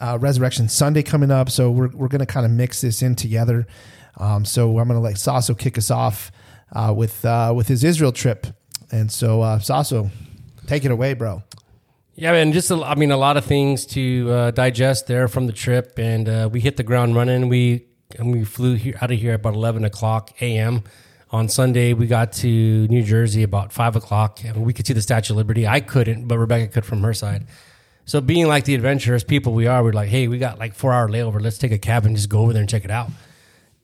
uh, 0.00 0.18
Resurrection 0.20 0.68
Sunday 0.68 1.02
coming 1.02 1.30
up, 1.30 1.50
so 1.50 1.70
we're 1.70 1.88
we're 1.88 2.08
going 2.08 2.20
to 2.20 2.26
kind 2.26 2.46
of 2.46 2.52
mix 2.52 2.80
this 2.80 3.02
in 3.02 3.14
together. 3.14 3.66
Um, 4.16 4.44
so 4.44 4.78
I'm 4.78 4.88
going 4.88 4.98
to 4.98 5.04
let 5.04 5.14
Saso 5.14 5.56
kick 5.56 5.78
us 5.78 5.90
off 5.90 6.32
uh, 6.72 6.92
with 6.96 7.24
uh, 7.24 7.52
with 7.54 7.68
his 7.68 7.84
Israel 7.84 8.12
trip, 8.12 8.46
and 8.90 9.10
so 9.10 9.42
uh, 9.42 9.58
Saso, 9.58 10.10
take 10.66 10.84
it 10.84 10.90
away, 10.90 11.14
bro. 11.14 11.42
Yeah, 12.14 12.32
and 12.32 12.52
just 12.52 12.70
a, 12.70 12.74
I 12.74 12.96
mean 12.96 13.12
a 13.12 13.16
lot 13.16 13.36
of 13.36 13.44
things 13.44 13.86
to 13.86 14.30
uh, 14.30 14.50
digest 14.50 15.06
there 15.06 15.28
from 15.28 15.46
the 15.46 15.52
trip, 15.52 15.98
and 15.98 16.28
uh, 16.28 16.48
we 16.50 16.60
hit 16.60 16.76
the 16.76 16.82
ground 16.82 17.14
running. 17.14 17.48
We 17.48 17.86
and 18.18 18.32
we 18.32 18.44
flew 18.44 18.74
here, 18.74 18.98
out 19.00 19.10
of 19.12 19.18
here 19.18 19.34
about 19.34 19.54
eleven 19.54 19.84
o'clock 19.84 20.32
a.m. 20.40 20.82
on 21.30 21.48
Sunday. 21.48 21.92
We 21.92 22.08
got 22.08 22.32
to 22.34 22.48
New 22.88 23.04
Jersey 23.04 23.44
about 23.44 23.72
five 23.72 23.94
o'clock, 23.94 24.42
and 24.44 24.64
we 24.64 24.72
could 24.72 24.86
see 24.86 24.94
the 24.94 25.02
Statue 25.02 25.32
of 25.32 25.36
Liberty. 25.36 25.66
I 25.66 25.80
couldn't, 25.80 26.26
but 26.26 26.38
Rebecca 26.38 26.66
could 26.68 26.84
from 26.84 27.02
her 27.02 27.14
side. 27.14 27.46
So 28.08 28.22
being 28.22 28.46
like 28.46 28.64
the 28.64 28.74
adventurous 28.74 29.22
people 29.22 29.52
we 29.52 29.66
are, 29.66 29.82
we're 29.84 29.92
like, 29.92 30.08
hey, 30.08 30.28
we 30.28 30.38
got 30.38 30.58
like 30.58 30.74
four 30.74 30.94
hour 30.94 31.10
layover. 31.10 31.42
Let's 31.42 31.58
take 31.58 31.72
a 31.72 31.78
cab 31.78 32.06
and 32.06 32.16
just 32.16 32.30
go 32.30 32.38
over 32.40 32.54
there 32.54 32.62
and 32.62 32.68
check 32.68 32.86
it 32.86 32.90
out. 32.90 33.10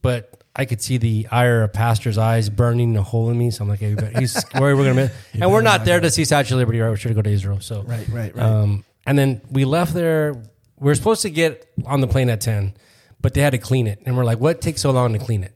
But 0.01 0.43
I 0.57 0.65
could 0.65 0.81
see 0.81 0.97
the 0.97 1.29
ire 1.31 1.63
of 1.63 1.75
Pastor's 1.75 2.17
eyes 2.17 2.49
burning 2.49 2.97
a 2.97 3.03
hole 3.03 3.29
in 3.29 3.37
me. 3.37 3.51
So 3.51 3.65
I'm 3.65 3.69
like, 3.69 3.81
hey, 3.81 3.95
he's 4.19 4.43
worried 4.59 4.77
we're 4.77 4.85
gonna 4.85 4.95
miss. 4.95 5.13
and 5.35 5.53
we're 5.53 5.61
not 5.61 5.85
there 5.85 6.01
to 6.01 6.11
see 6.11 6.25
Statue 6.25 6.55
of 6.55 6.59
Liberty, 6.61 6.81
right? 6.81 6.89
We're 6.89 6.97
sure 6.97 7.11
to 7.11 7.15
go 7.15 7.21
to 7.21 7.29
Israel. 7.29 7.61
So 7.61 7.83
Right, 7.83 8.09
right, 8.09 8.35
right. 8.35 8.43
um, 8.43 8.87
and 9.07 9.19
then 9.19 9.43
we 9.51 9.67
left 9.67 9.93
there. 9.93 10.35
We 10.79 10.91
are 10.91 10.95
supposed 10.95 11.21
to 11.23 11.31
get 11.31 11.71
on 11.85 12.01
the 12.01 12.07
plane 12.07 12.31
at 12.31 12.41
10, 12.41 12.73
but 13.21 13.35
they 13.35 13.43
had 13.43 13.51
to 13.51 13.59
clean 13.59 13.87
it. 13.87 14.01
And 14.07 14.17
we're 14.17 14.25
like, 14.25 14.41
what 14.41 14.63
takes 14.63 14.81
so 14.81 14.91
long 14.91 15.13
to 15.13 15.19
clean 15.19 15.45
it? 15.45 15.53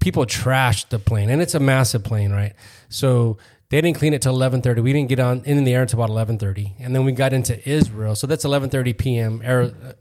People 0.00 0.26
trashed 0.26 0.88
the 0.88 0.98
plane, 0.98 1.30
and 1.30 1.40
it's 1.40 1.54
a 1.54 1.60
massive 1.60 2.02
plane, 2.02 2.32
right? 2.32 2.54
So 2.88 3.38
they 3.72 3.80
didn't 3.80 3.96
clean 3.96 4.12
it 4.12 4.20
till 4.20 4.34
11:30. 4.34 4.82
We 4.82 4.92
didn't 4.92 5.08
get 5.08 5.18
on 5.18 5.42
in 5.46 5.64
the 5.64 5.72
air 5.72 5.80
until 5.80 5.98
about 6.02 6.10
11:30, 6.10 6.74
and 6.78 6.94
then 6.94 7.06
we 7.06 7.12
got 7.12 7.32
into 7.32 7.56
Israel. 7.66 8.14
So 8.14 8.26
that's 8.26 8.44
11:30 8.44 8.92
p.m. 8.98 9.40
Air, 9.42 9.62
uh, 9.62 9.92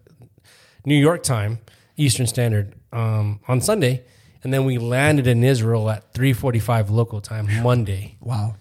New 0.86 0.98
York 0.98 1.24
time, 1.24 1.60
Eastern 1.96 2.28
Standard, 2.28 2.75
um, 2.92 3.40
on 3.48 3.62
Sunday, 3.62 4.04
and 4.44 4.54
then 4.54 4.66
we 4.66 4.78
landed 4.78 5.25
in 5.25 5.42
Israel 5.42 5.90
at 5.90 6.13
3:45 6.13 6.90
local 6.90 7.22
time 7.22 7.48
Monday. 7.63 8.18
Wow. 8.20 8.56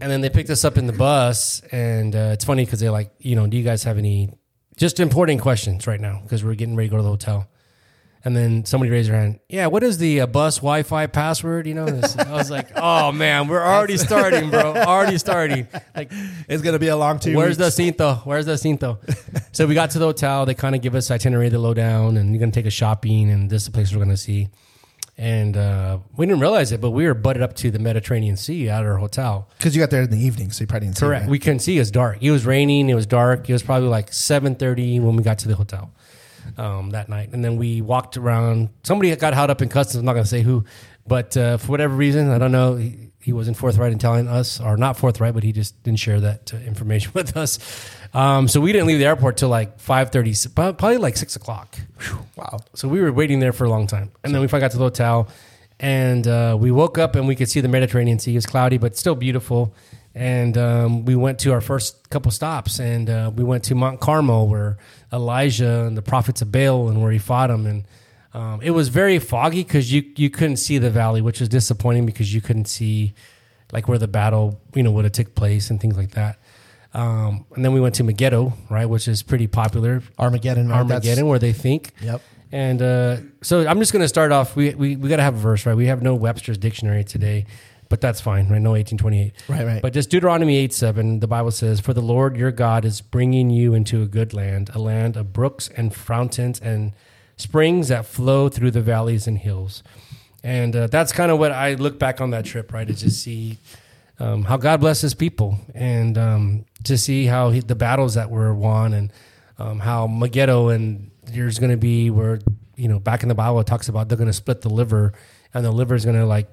And 0.00 0.12
then 0.12 0.20
they 0.20 0.30
picked 0.30 0.48
us 0.48 0.64
up 0.64 0.78
in 0.78 0.86
the 0.86 0.92
bus, 0.92 1.60
and 1.72 2.14
uh, 2.14 2.30
it's 2.32 2.44
funny 2.44 2.64
because 2.64 2.78
they're 2.78 2.92
like, 2.92 3.10
you 3.18 3.34
know, 3.34 3.48
do 3.48 3.56
you 3.56 3.64
guys 3.64 3.82
have 3.82 3.98
any 3.98 4.30
just 4.76 5.00
important 5.00 5.40
questions 5.40 5.88
right 5.88 6.00
now? 6.00 6.20
Because 6.22 6.44
we're 6.44 6.54
getting 6.54 6.76
ready 6.76 6.88
to 6.88 6.92
go 6.92 6.98
to 6.98 7.02
the 7.02 7.08
hotel. 7.08 7.48
And 8.22 8.36
then 8.36 8.66
somebody 8.66 8.90
raised 8.90 9.08
their 9.08 9.18
hand. 9.18 9.40
Yeah, 9.48 9.68
what 9.68 9.82
is 9.82 9.96
the 9.96 10.20
uh, 10.20 10.26
bus 10.26 10.56
Wi-Fi 10.56 11.06
password? 11.06 11.66
You 11.66 11.72
know, 11.72 11.86
this, 11.86 12.18
I 12.18 12.32
was 12.32 12.50
like, 12.50 12.68
oh 12.76 13.12
man, 13.12 13.48
we're 13.48 13.64
already 13.64 13.96
starting, 13.96 14.50
bro. 14.50 14.74
Already 14.76 15.16
starting. 15.16 15.66
Like, 15.96 16.12
It's 16.46 16.62
going 16.62 16.74
to 16.74 16.78
be 16.78 16.88
a 16.88 16.96
long 16.96 17.18
two. 17.18 17.34
where's 17.34 17.56
the 17.56 17.64
weeks. 17.64 17.76
cinto? 17.76 18.16
Where's 18.26 18.44
the 18.44 18.58
cinto? 18.58 18.98
so 19.52 19.66
we 19.66 19.74
got 19.74 19.92
to 19.92 19.98
the 19.98 20.04
hotel. 20.04 20.44
They 20.44 20.52
kind 20.54 20.74
of 20.74 20.82
give 20.82 20.94
us 20.94 21.10
itinerary, 21.10 21.48
the 21.48 21.58
lowdown, 21.58 22.18
and 22.18 22.30
you're 22.32 22.40
gonna 22.40 22.52
take 22.52 22.66
a 22.66 22.70
shopping, 22.70 23.30
and 23.30 23.48
this 23.48 23.62
is 23.62 23.66
the 23.68 23.72
place 23.72 23.90
we're 23.90 24.02
gonna 24.02 24.16
see. 24.18 24.48
And 25.16 25.56
uh, 25.56 25.98
we 26.16 26.26
didn't 26.26 26.40
realize 26.40 26.72
it, 26.72 26.80
but 26.80 26.90
we 26.90 27.06
were 27.06 27.14
butted 27.14 27.42
up 27.42 27.54
to 27.56 27.70
the 27.70 27.78
Mediterranean 27.78 28.36
Sea 28.36 28.68
at 28.70 28.84
our 28.84 28.96
hotel. 28.96 29.48
Because 29.58 29.74
you 29.74 29.80
got 29.82 29.90
there 29.90 30.02
in 30.02 30.10
the 30.10 30.18
evening, 30.18 30.50
so 30.50 30.62
you 30.62 30.66
probably 30.66 30.88
didn't 30.88 30.98
see 30.98 31.06
Correct. 31.06 31.26
it. 31.26 31.30
We 31.30 31.38
couldn't 31.38 31.58
see. 31.60 31.76
It 31.76 31.80
was 31.80 31.90
dark. 31.90 32.18
It 32.22 32.30
was 32.30 32.44
raining. 32.46 32.88
It 32.90 32.94
was 32.94 33.06
dark. 33.06 33.48
It 33.48 33.52
was 33.54 33.62
probably 33.62 33.88
like 33.88 34.12
seven 34.12 34.54
thirty 34.56 34.98
when 35.00 35.16
we 35.16 35.22
got 35.22 35.38
to 35.40 35.48
the 35.48 35.56
hotel 35.56 35.90
um, 36.56 36.90
that 36.90 37.08
night, 37.08 37.30
and 37.32 37.44
then 37.44 37.56
we 37.56 37.80
walked 37.82 38.16
around. 38.16 38.70
Somebody 38.82 39.14
got 39.16 39.34
held 39.34 39.50
up 39.50 39.62
in 39.62 39.68
customs. 39.68 39.96
I'm 39.96 40.04
not 40.04 40.14
going 40.14 40.24
to 40.24 40.30
say 40.30 40.42
who, 40.42 40.64
but 41.06 41.36
uh, 41.36 41.56
for 41.56 41.68
whatever 41.68 41.94
reason, 41.94 42.30
I 42.30 42.38
don't 42.38 42.52
know. 42.52 42.76
He, 42.76 43.10
he 43.22 43.32
wasn't 43.32 43.56
forthright 43.56 43.92
in 43.92 43.98
telling 43.98 44.28
us, 44.28 44.60
or 44.60 44.76
not 44.76 44.96
forthright, 44.96 45.34
but 45.34 45.42
he 45.42 45.52
just 45.52 45.80
didn't 45.82 45.98
share 45.98 46.20
that 46.20 46.54
uh, 46.54 46.56
information 46.58 47.12
with 47.14 47.36
us. 47.36 47.58
Um, 48.14 48.48
so 48.48 48.60
we 48.60 48.72
didn't 48.72 48.86
leave 48.86 48.98
the 48.98 49.06
airport 49.06 49.36
till 49.36 49.48
like 49.48 49.78
five 49.78 50.10
thirty, 50.10 50.34
probably 50.54 50.96
like 50.96 51.16
six 51.16 51.36
o'clock. 51.36 51.78
Wow. 52.36 52.60
So 52.74 52.88
we 52.88 53.00
were 53.00 53.12
waiting 53.12 53.40
there 53.40 53.52
for 53.52 53.64
a 53.64 53.68
long 53.70 53.86
time, 53.86 54.10
and 54.24 54.34
then 54.34 54.40
we 54.40 54.48
finally 54.48 54.64
got 54.64 54.70
to 54.72 54.78
the 54.78 54.84
hotel, 54.84 55.28
and 55.78 56.26
uh, 56.26 56.56
we 56.58 56.70
woke 56.70 56.98
up 56.98 57.14
and 57.16 57.26
we 57.28 57.34
could 57.36 57.48
see 57.48 57.60
the 57.60 57.68
Mediterranean 57.68 58.18
Sea. 58.18 58.32
It 58.32 58.36
was 58.36 58.46
cloudy, 58.46 58.78
but 58.78 58.96
still 58.96 59.14
beautiful. 59.14 59.74
And 60.14 60.58
um, 60.58 61.04
we 61.04 61.14
went 61.14 61.38
to 61.40 61.52
our 61.52 61.60
first 61.60 62.10
couple 62.10 62.32
stops, 62.32 62.80
and 62.80 63.08
uh, 63.08 63.30
we 63.34 63.44
went 63.44 63.62
to 63.64 63.74
Mount 63.76 64.00
Carmel, 64.00 64.48
where 64.48 64.76
Elijah 65.12 65.84
and 65.84 65.96
the 65.96 66.02
prophets 66.02 66.42
of 66.42 66.50
Baal, 66.50 66.88
and 66.88 67.00
where 67.00 67.12
he 67.12 67.18
fought 67.18 67.46
them. 67.46 67.64
And 67.66 67.84
um, 68.34 68.60
it 68.60 68.70
was 68.72 68.88
very 68.88 69.18
foggy 69.20 69.62
because 69.62 69.92
you 69.92 70.02
you 70.16 70.28
couldn't 70.28 70.56
see 70.56 70.78
the 70.78 70.90
valley, 70.90 71.20
which 71.20 71.38
was 71.38 71.48
disappointing 71.48 72.06
because 72.06 72.34
you 72.34 72.40
couldn't 72.40 72.66
see 72.66 73.14
like 73.72 73.86
where 73.86 73.98
the 73.98 74.08
battle 74.08 74.60
you 74.74 74.82
know 74.82 74.90
would 74.90 75.04
have 75.04 75.12
took 75.12 75.34
place 75.36 75.70
and 75.70 75.80
things 75.80 75.96
like 75.96 76.10
that. 76.12 76.38
Um, 76.92 77.44
and 77.54 77.64
then 77.64 77.72
we 77.72 77.80
went 77.80 77.94
to 77.96 78.04
Megiddo, 78.04 78.52
right, 78.68 78.86
which 78.86 79.06
is 79.06 79.22
pretty 79.22 79.46
popular. 79.46 80.02
Armageddon. 80.18 80.68
right? 80.68 80.78
That's- 80.78 80.90
Armageddon, 80.90 81.26
where 81.28 81.38
they 81.38 81.52
think. 81.52 81.92
Yep. 82.02 82.20
And 82.52 82.82
uh, 82.82 83.18
so 83.42 83.64
I'm 83.64 83.78
just 83.78 83.92
going 83.92 84.02
to 84.02 84.08
start 84.08 84.32
off. 84.32 84.56
We 84.56 84.74
we, 84.74 84.96
we 84.96 85.08
got 85.08 85.18
to 85.18 85.22
have 85.22 85.36
a 85.36 85.38
verse, 85.38 85.66
right? 85.66 85.76
We 85.76 85.86
have 85.86 86.02
no 86.02 86.16
Webster's 86.16 86.58
dictionary 86.58 87.04
today, 87.04 87.46
but 87.90 88.00
that's 88.00 88.20
fine, 88.20 88.48
right? 88.48 88.62
No 88.62 88.70
1828. 88.70 89.32
Right, 89.48 89.66
right. 89.66 89.82
But 89.82 89.92
just 89.92 90.10
Deuteronomy 90.10 90.56
8 90.56 90.72
7, 90.72 91.20
the 91.20 91.26
Bible 91.26 91.50
says, 91.50 91.80
For 91.80 91.92
the 91.92 92.00
Lord 92.00 92.36
your 92.36 92.52
God 92.52 92.84
is 92.84 93.00
bringing 93.00 93.50
you 93.50 93.74
into 93.74 94.00
a 94.00 94.06
good 94.06 94.32
land, 94.32 94.70
a 94.72 94.78
land 94.78 95.16
of 95.16 95.32
brooks 95.32 95.68
and 95.76 95.92
fountains 95.94 96.60
and 96.60 96.92
springs 97.36 97.88
that 97.88 98.06
flow 98.06 98.48
through 98.48 98.70
the 98.70 98.80
valleys 98.80 99.26
and 99.26 99.38
hills. 99.38 99.82
And 100.42 100.74
uh, 100.74 100.86
that's 100.86 101.12
kind 101.12 101.32
of 101.32 101.38
what 101.40 101.50
I 101.50 101.74
look 101.74 101.98
back 101.98 102.20
on 102.20 102.30
that 102.30 102.44
trip, 102.44 102.72
right? 102.72 102.88
Is 102.88 103.00
just 103.00 103.22
see 103.22 103.58
um, 104.20 104.44
how 104.44 104.56
God 104.56 104.80
blesses 104.80 105.12
people 105.12 105.58
and 105.74 106.16
um, 106.16 106.64
to 106.84 106.96
see 106.96 107.26
how 107.26 107.50
he, 107.50 107.58
the 107.58 107.74
battles 107.74 108.14
that 108.14 108.30
were 108.30 108.54
won 108.54 108.94
and 108.94 109.12
um, 109.58 109.80
how 109.80 110.06
Megiddo 110.06 110.68
and 110.68 111.10
there's 111.24 111.58
going 111.58 111.72
to 111.72 111.76
be 111.76 112.08
where, 112.08 112.38
you 112.76 112.86
know, 112.86 113.00
back 113.00 113.24
in 113.24 113.28
the 113.28 113.34
Bible, 113.34 113.58
it 113.58 113.66
talks 113.66 113.88
about 113.88 114.08
they're 114.08 114.16
going 114.16 114.28
to 114.28 114.32
split 114.32 114.60
the 114.60 114.70
liver 114.70 115.12
and 115.52 115.64
the 115.64 115.72
liver 115.72 115.96
is 115.96 116.04
going 116.04 116.16
to 116.16 116.24
like 116.24 116.46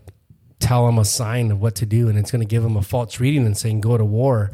tell 0.59 0.85
them 0.85 0.97
a 0.97 1.05
sign 1.05 1.51
of 1.51 1.61
what 1.61 1.75
to 1.75 1.85
do 1.85 2.09
and 2.09 2.17
it's 2.17 2.31
going 2.31 2.41
to 2.41 2.47
give 2.47 2.63
them 2.63 2.75
a 2.77 2.81
false 2.81 3.19
reading 3.19 3.45
and 3.45 3.57
saying 3.57 3.81
go 3.81 3.97
to 3.97 4.05
war. 4.05 4.51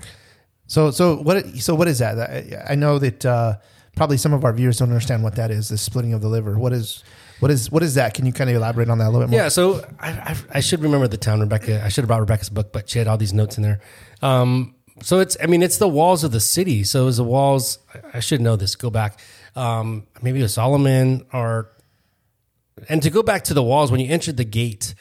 So, 0.68 0.92
so 0.92 1.18
what? 1.18 1.46
So, 1.58 1.76
what 1.76 1.88
is 1.88 2.00
that? 2.00 2.18
I, 2.20 2.72
I 2.74 2.76
know 2.76 2.98
that 3.00 3.26
uh, 3.26 3.58
probably 3.96 4.18
some 4.18 4.34
of 4.34 4.44
our 4.46 4.54
viewers 4.54 4.80
don't 4.80 4.90
understand 4.90 5.24
what 5.24 5.36
that 5.36 5.52
is. 5.52 5.70
The 5.70 5.78
splitting 5.78 6.14
of 6.14 6.22
the 6.22 6.30
liver. 6.30 6.58
What 6.58 6.74
is? 6.74 7.04
What 7.40 7.52
is? 7.52 7.70
What 7.70 7.84
is 7.84 7.96
that? 7.96 8.14
Can 8.14 8.26
you 8.26 8.32
kind 8.34 8.50
of 8.50 8.56
elaborate 8.56 8.90
on 8.90 8.98
that 9.00 9.06
a 9.08 9.10
little 9.10 9.28
bit 9.28 9.32
more? 9.32 9.40
Yeah, 9.42 9.50
so 9.50 9.86
I, 10.00 10.10
I, 10.12 10.36
I 10.56 10.60
should 10.62 10.82
remember 10.82 11.08
the 11.08 11.18
town, 11.18 11.42
Rebecca. 11.42 11.84
I 11.84 11.90
should 11.90 12.04
have 12.04 12.08
brought 12.08 12.22
Rebecca's 12.22 12.50
book, 12.50 12.72
but 12.72 12.90
she 12.90 12.98
had 13.00 13.08
all 13.08 13.18
these 13.18 13.34
notes 13.34 13.58
in 13.58 13.64
there. 13.64 13.82
Um, 14.22 14.76
so 15.02 15.20
it's, 15.20 15.36
I 15.44 15.48
mean, 15.48 15.62
it's 15.62 15.78
the 15.78 15.88
walls 15.88 16.24
of 16.24 16.32
the 16.32 16.40
city. 16.40 16.84
So 16.86 17.04
it 17.04 17.06
was 17.06 17.18
the 17.18 17.24
walls. 17.26 17.80
I- 17.94 18.18
I 18.18 18.20
should 18.22 18.40
know 18.42 18.56
this. 18.56 18.76
Go 18.76 18.90
back. 18.90 19.20
Um, 19.56 20.08
maybe 20.22 20.40
it 20.40 20.44
was 20.44 20.54
Solomon 20.54 21.26
or, 21.34 21.70
and 22.90 23.04
to 23.04 23.10
go 23.10 23.22
back 23.24 23.44
to 23.46 23.54
the 23.54 23.64
walls 23.64 23.92
when 23.92 24.00
you 24.00 24.10
entered 24.12 24.38
the 24.38 24.44
gate, 24.46 24.96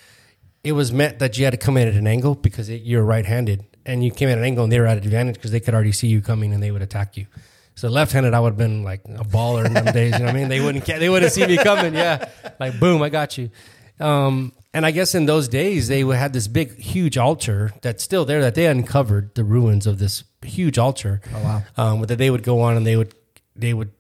it 0.64 0.72
was 0.72 0.92
meant 0.92 1.18
that 1.18 1.38
you 1.38 1.44
had 1.44 1.51
to 1.51 1.57
come 1.57 1.77
in 1.77 1.88
at 1.88 1.94
an 1.94 2.07
angle 2.07 2.35
because 2.35 2.68
it, 2.68 2.83
you're 2.83 3.05
right-handed, 3.05 3.64
and 3.85 4.05
you 4.05 4.11
came 4.11 4.29
at 4.29 4.38
an 4.38 4.44
angle 4.44 4.64
and 4.64 4.72
they 4.72 4.79
were 4.79 4.87
at 4.87 4.98
an 4.98 5.05
advantage 5.05 5.35
because 5.35 5.51
they 5.51 5.61
could 5.61 5.75
already 5.75 5.92
see 5.92 6.07
you 6.07 6.20
coming 6.20 6.53
and 6.53 6.62
they 6.62 6.70
would 6.70 6.83
attack 6.83 7.16
you. 7.16 7.27
So 7.75 7.88
left-handed, 7.88 8.35
I 8.35 8.40
would 8.40 8.51
have 8.51 8.59
been 8.59 8.85
like 8.85 9.01
a 9.07 9.25
baller 9.25 9.64
in 9.64 9.72
them 9.72 9.87
days. 9.87 10.12
You 10.12 10.20
know 10.20 10.27
what 10.27 10.35
I 10.35 10.38
mean? 10.38 10.48
They 10.48 10.61
wouldn't 10.61 10.85
they 10.85 11.09
wouldn't 11.09 11.33
see 11.33 11.46
me 11.46 11.57
coming. 11.57 11.94
Yeah, 11.94 12.29
like 12.61 12.79
boom, 12.79 13.03
I 13.03 13.09
got 13.09 13.38
you. 13.38 13.51
Um, 13.98 14.53
and 14.75 14.85
I 14.85 14.90
guess 14.90 15.14
in 15.14 15.27
those 15.27 15.48
days 15.48 15.88
they 15.88 16.05
would 16.05 16.16
had 16.16 16.33
this 16.33 16.48
big, 16.48 16.79
huge 16.79 17.16
altar 17.16 17.72
that's 17.81 18.03
still 18.03 18.25
there. 18.25 18.40
That 18.42 18.55
they 18.55 18.66
uncovered 18.66 19.35
the 19.35 19.44
ruins 19.44 19.87
of 19.87 19.98
this 19.98 20.25
huge 20.44 20.79
altar. 20.79 21.22
Oh 21.35 21.42
wow! 21.42 21.62
Um, 21.77 22.03
that 22.03 22.18
they 22.18 22.31
would 22.31 22.42
go 22.42 22.61
on 22.61 22.77
and 22.77 22.87
they 22.87 22.96
would 22.96 23.14
they 23.57 23.72
would 23.72 23.90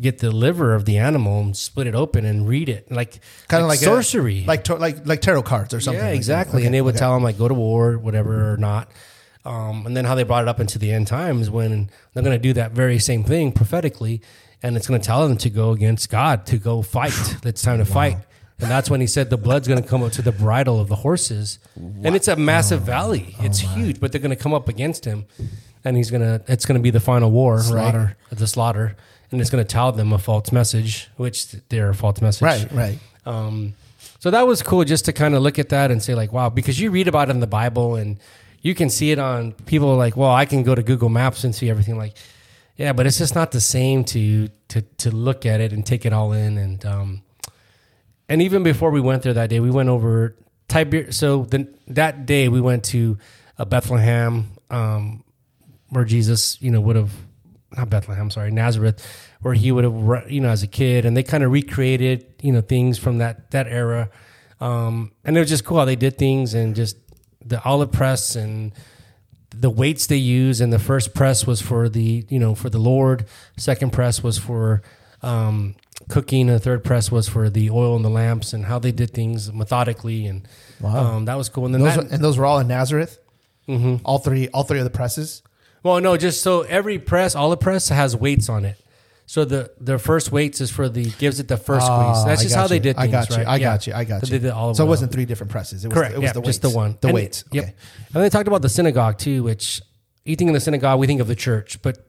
get 0.00 0.18
the 0.18 0.30
liver 0.30 0.74
of 0.74 0.84
the 0.84 0.98
animal 0.98 1.40
and 1.40 1.56
split 1.56 1.86
it 1.86 1.94
open 1.94 2.24
and 2.24 2.48
read 2.48 2.68
it 2.68 2.90
like 2.90 3.20
Kind 3.48 3.62
of 3.62 3.68
like, 3.68 3.80
a- 3.80 3.84
sorcery, 3.84 4.44
like 4.46 4.64
to, 4.64 4.76
like 4.76 5.06
like 5.06 5.20
tarot 5.20 5.42
cards 5.42 5.74
or 5.74 5.80
something. 5.80 6.00
yeah, 6.02 6.08
like 6.10 6.16
exactly. 6.16 6.58
Okay, 6.60 6.66
and 6.66 6.74
they 6.74 6.80
would 6.80 6.94
okay. 6.94 7.00
tell 7.00 7.14
them 7.14 7.22
like 7.22 7.38
go 7.38 7.48
to 7.48 7.54
war, 7.54 7.98
whatever 7.98 8.52
or 8.52 8.56
not. 8.56 8.90
Um, 9.44 9.86
and 9.86 9.96
then 9.96 10.04
how 10.04 10.14
they 10.14 10.22
brought 10.22 10.44
it 10.44 10.48
up 10.48 10.60
into 10.60 10.78
the 10.78 10.92
end 10.92 11.08
times 11.08 11.50
when 11.50 11.90
they're 12.14 12.22
going 12.22 12.36
to 12.36 12.42
do 12.42 12.52
that 12.52 12.72
very 12.72 12.98
same 13.00 13.24
thing 13.24 13.50
prophetically, 13.52 14.22
and 14.62 14.76
it's 14.76 14.86
going 14.86 15.00
to 15.00 15.04
tell 15.04 15.26
them 15.26 15.36
to 15.38 15.50
go 15.50 15.72
against 15.72 16.08
God, 16.10 16.46
to 16.46 16.58
go 16.58 16.80
fight. 16.82 17.12
it's 17.44 17.60
time 17.62 17.78
to 17.78 17.84
fight. 17.84 18.18
And 18.60 18.70
that's 18.70 18.88
when 18.88 19.00
he 19.00 19.08
said 19.08 19.28
the 19.30 19.36
blood's 19.36 19.66
going 19.66 19.82
to 19.82 19.88
come 19.88 20.04
up 20.04 20.12
to 20.12 20.22
the 20.22 20.30
bridle 20.30 20.78
of 20.78 20.86
the 20.88 20.94
horses, 20.94 21.58
and 21.74 22.14
it's 22.14 22.28
a 22.28 22.36
massive 22.36 22.82
valley. 22.82 23.34
Oh, 23.40 23.44
It's 23.44 23.58
huge, 23.58 23.98
but 23.98 24.12
they're 24.12 24.20
going 24.20 24.30
to 24.30 24.40
come 24.40 24.54
up 24.54 24.68
against 24.68 25.04
him, 25.04 25.24
and 25.84 25.96
he's 25.96 26.12
going 26.12 26.22
to. 26.22 26.40
It's 26.46 26.64
going 26.64 26.78
to 26.78 26.82
be 26.82 26.90
the 26.90 27.00
final 27.00 27.32
war, 27.32 27.58
Slaughter. 27.58 28.16
right? 28.30 28.38
The 28.38 28.46
slaughter, 28.46 28.94
and 29.32 29.40
it's 29.40 29.50
going 29.50 29.64
to 29.64 29.68
tell 29.68 29.90
them 29.92 30.12
a 30.12 30.18
false 30.18 30.52
message, 30.52 31.08
which 31.16 31.52
they're 31.68 31.88
a 31.90 31.94
false 31.94 32.20
message, 32.20 32.42
Right, 32.42 32.72
right. 32.72 32.98
um, 33.26 33.74
so 34.20 34.30
that 34.30 34.46
was 34.46 34.62
cool 34.62 34.84
just 34.84 35.06
to 35.06 35.12
kind 35.12 35.34
of 35.34 35.42
look 35.42 35.58
at 35.58 35.70
that 35.70 35.90
and 35.90 36.00
say 36.02 36.14
like, 36.14 36.32
wow, 36.32 36.48
because 36.48 36.78
you 36.78 36.90
read 36.92 37.08
about 37.08 37.28
it 37.28 37.32
in 37.32 37.40
the 37.40 37.46
Bible 37.48 37.96
and 37.96 38.18
you 38.60 38.74
can 38.74 38.88
see 38.90 39.10
it 39.10 39.18
on 39.18 39.52
people 39.52 39.96
like, 39.96 40.16
well, 40.16 40.30
I 40.30 40.44
can 40.46 40.62
go 40.62 40.74
to 40.76 40.82
Google 40.84 41.08
Maps 41.08 41.42
and 41.42 41.52
see 41.52 41.68
everything. 41.68 41.98
Like, 41.98 42.14
yeah, 42.76 42.92
but 42.92 43.06
it's 43.06 43.18
just 43.18 43.34
not 43.34 43.50
the 43.50 43.60
same 43.60 44.04
to 44.04 44.48
to 44.68 44.82
to 44.98 45.10
look 45.10 45.44
at 45.44 45.60
it 45.60 45.72
and 45.72 45.84
take 45.84 46.06
it 46.06 46.12
all 46.12 46.32
in. 46.32 46.56
And 46.56 46.84
um, 46.86 47.22
and 48.28 48.40
even 48.40 48.62
before 48.62 48.90
we 48.92 49.00
went 49.00 49.24
there 49.24 49.34
that 49.34 49.50
day, 49.50 49.58
we 49.58 49.70
went 49.70 49.88
over 49.88 50.36
Tiber. 50.68 51.10
So 51.10 51.42
the, 51.44 51.66
that 51.88 52.24
day 52.24 52.48
we 52.48 52.60
went 52.60 52.84
to 52.84 53.18
uh, 53.58 53.64
Bethlehem, 53.64 54.52
um, 54.70 55.24
where 55.88 56.04
Jesus, 56.04 56.56
you 56.62 56.70
know, 56.70 56.80
would 56.80 56.96
have 56.96 57.10
not 57.76 57.90
Bethlehem, 57.90 58.30
sorry, 58.30 58.50
Nazareth, 58.50 59.04
where 59.40 59.54
he 59.54 59.72
would 59.72 59.84
have, 59.84 60.30
you 60.30 60.40
know, 60.40 60.48
as 60.50 60.62
a 60.62 60.66
kid, 60.66 61.04
and 61.04 61.16
they 61.16 61.22
kind 61.22 61.42
of 61.44 61.50
recreated, 61.50 62.26
you 62.42 62.52
know, 62.52 62.60
things 62.60 62.98
from 62.98 63.18
that 63.18 63.50
that 63.50 63.66
era, 63.66 64.10
um, 64.60 65.12
and 65.24 65.36
it 65.36 65.40
was 65.40 65.48
just 65.48 65.64
cool 65.64 65.78
how 65.78 65.84
they 65.84 65.96
did 65.96 66.18
things 66.18 66.54
and 66.54 66.74
just 66.76 66.96
the 67.44 67.62
olive 67.64 67.90
press 67.90 68.36
and 68.36 68.72
the 69.54 69.68
weights 69.70 70.06
they 70.06 70.16
use. 70.16 70.60
And 70.60 70.72
the 70.72 70.78
first 70.78 71.14
press 71.14 71.46
was 71.46 71.60
for 71.60 71.88
the, 71.88 72.24
you 72.28 72.38
know, 72.38 72.54
for 72.54 72.70
the 72.70 72.78
Lord. 72.78 73.26
Second 73.56 73.92
press 73.92 74.22
was 74.22 74.38
for 74.38 74.82
um, 75.20 75.74
cooking. 76.08 76.48
And 76.48 76.56
the 76.56 76.60
third 76.60 76.84
press 76.84 77.10
was 77.10 77.28
for 77.28 77.50
the 77.50 77.68
oil 77.70 77.96
and 77.96 78.04
the 78.04 78.08
lamps 78.08 78.52
and 78.52 78.64
how 78.66 78.78
they 78.78 78.92
did 78.92 79.10
things 79.12 79.52
methodically. 79.52 80.26
And 80.26 80.46
um, 80.84 81.24
that 81.26 81.36
was 81.36 81.48
cool. 81.48 81.66
And 81.66 81.74
then 81.74 81.82
Those 81.82 81.96
that, 81.96 82.04
were- 82.04 82.14
and 82.14 82.24
those 82.24 82.38
were 82.38 82.46
all 82.46 82.60
in 82.60 82.68
Nazareth. 82.68 83.18
Mm-hmm. 83.68 83.96
All 84.04 84.18
three, 84.18 84.48
all 84.48 84.62
three 84.62 84.78
of 84.78 84.84
the 84.84 84.90
presses. 84.90 85.42
Well, 85.82 86.00
no, 86.00 86.16
just 86.16 86.42
so 86.42 86.62
every 86.62 86.98
press, 86.98 87.34
all 87.34 87.50
the 87.50 87.56
press 87.56 87.88
has 87.88 88.14
weights 88.16 88.48
on 88.48 88.64
it. 88.64 88.78
So 89.26 89.44
the 89.44 89.70
the 89.80 89.98
first 89.98 90.30
weights 90.30 90.60
is 90.60 90.70
for 90.70 90.88
the 90.88 91.04
gives 91.18 91.40
it 91.40 91.48
the 91.48 91.56
first 91.56 91.86
Ah, 91.88 92.12
squeeze. 92.12 92.24
That's 92.26 92.40
I 92.40 92.42
just 92.44 92.54
got 92.54 92.60
how 92.62 92.66
they 92.68 92.74
you. 92.76 92.80
did 92.80 92.96
I 92.98 93.02
things, 93.02 93.12
got 93.12 93.30
you. 93.30 93.36
right? 93.36 93.46
I 93.46 93.56
Yeah. 93.56 93.64
got 93.72 93.86
you. 93.86 93.92
I 93.94 94.04
got 94.04 94.20
So 94.20 94.26
you. 94.26 94.38
they 94.38 94.46
did 94.46 94.52
olive 94.52 94.76
so 94.76 94.84
it 94.84 94.88
wasn't 94.88 95.12
three 95.12 95.24
different 95.24 95.50
presses. 95.50 95.84
It 95.84 95.88
was, 95.88 95.94
Correct. 95.96 96.14
It 96.14 96.18
was 96.18 96.24
yeah, 96.24 96.32
the 96.32 96.40
weights. 96.40 96.48
just 96.48 96.62
the 96.62 96.70
one. 96.70 96.98
The 97.00 97.08
And- 97.08 97.14
weights. 97.14 97.44
Yep. 97.52 97.64
Okay. 97.64 97.74
And 98.14 98.22
they 98.24 98.28
talked 98.28 98.48
about 98.48 98.62
the 98.62 98.68
synagogue 98.68 99.18
too, 99.18 99.42
which 99.44 99.80
eating 100.24 100.48
in 100.48 100.54
the 100.54 100.60
synagogue, 100.60 100.98
we 101.00 101.06
think 101.06 101.20
of 101.20 101.28
the 101.28 101.34
church, 101.36 101.80
but 101.82 102.04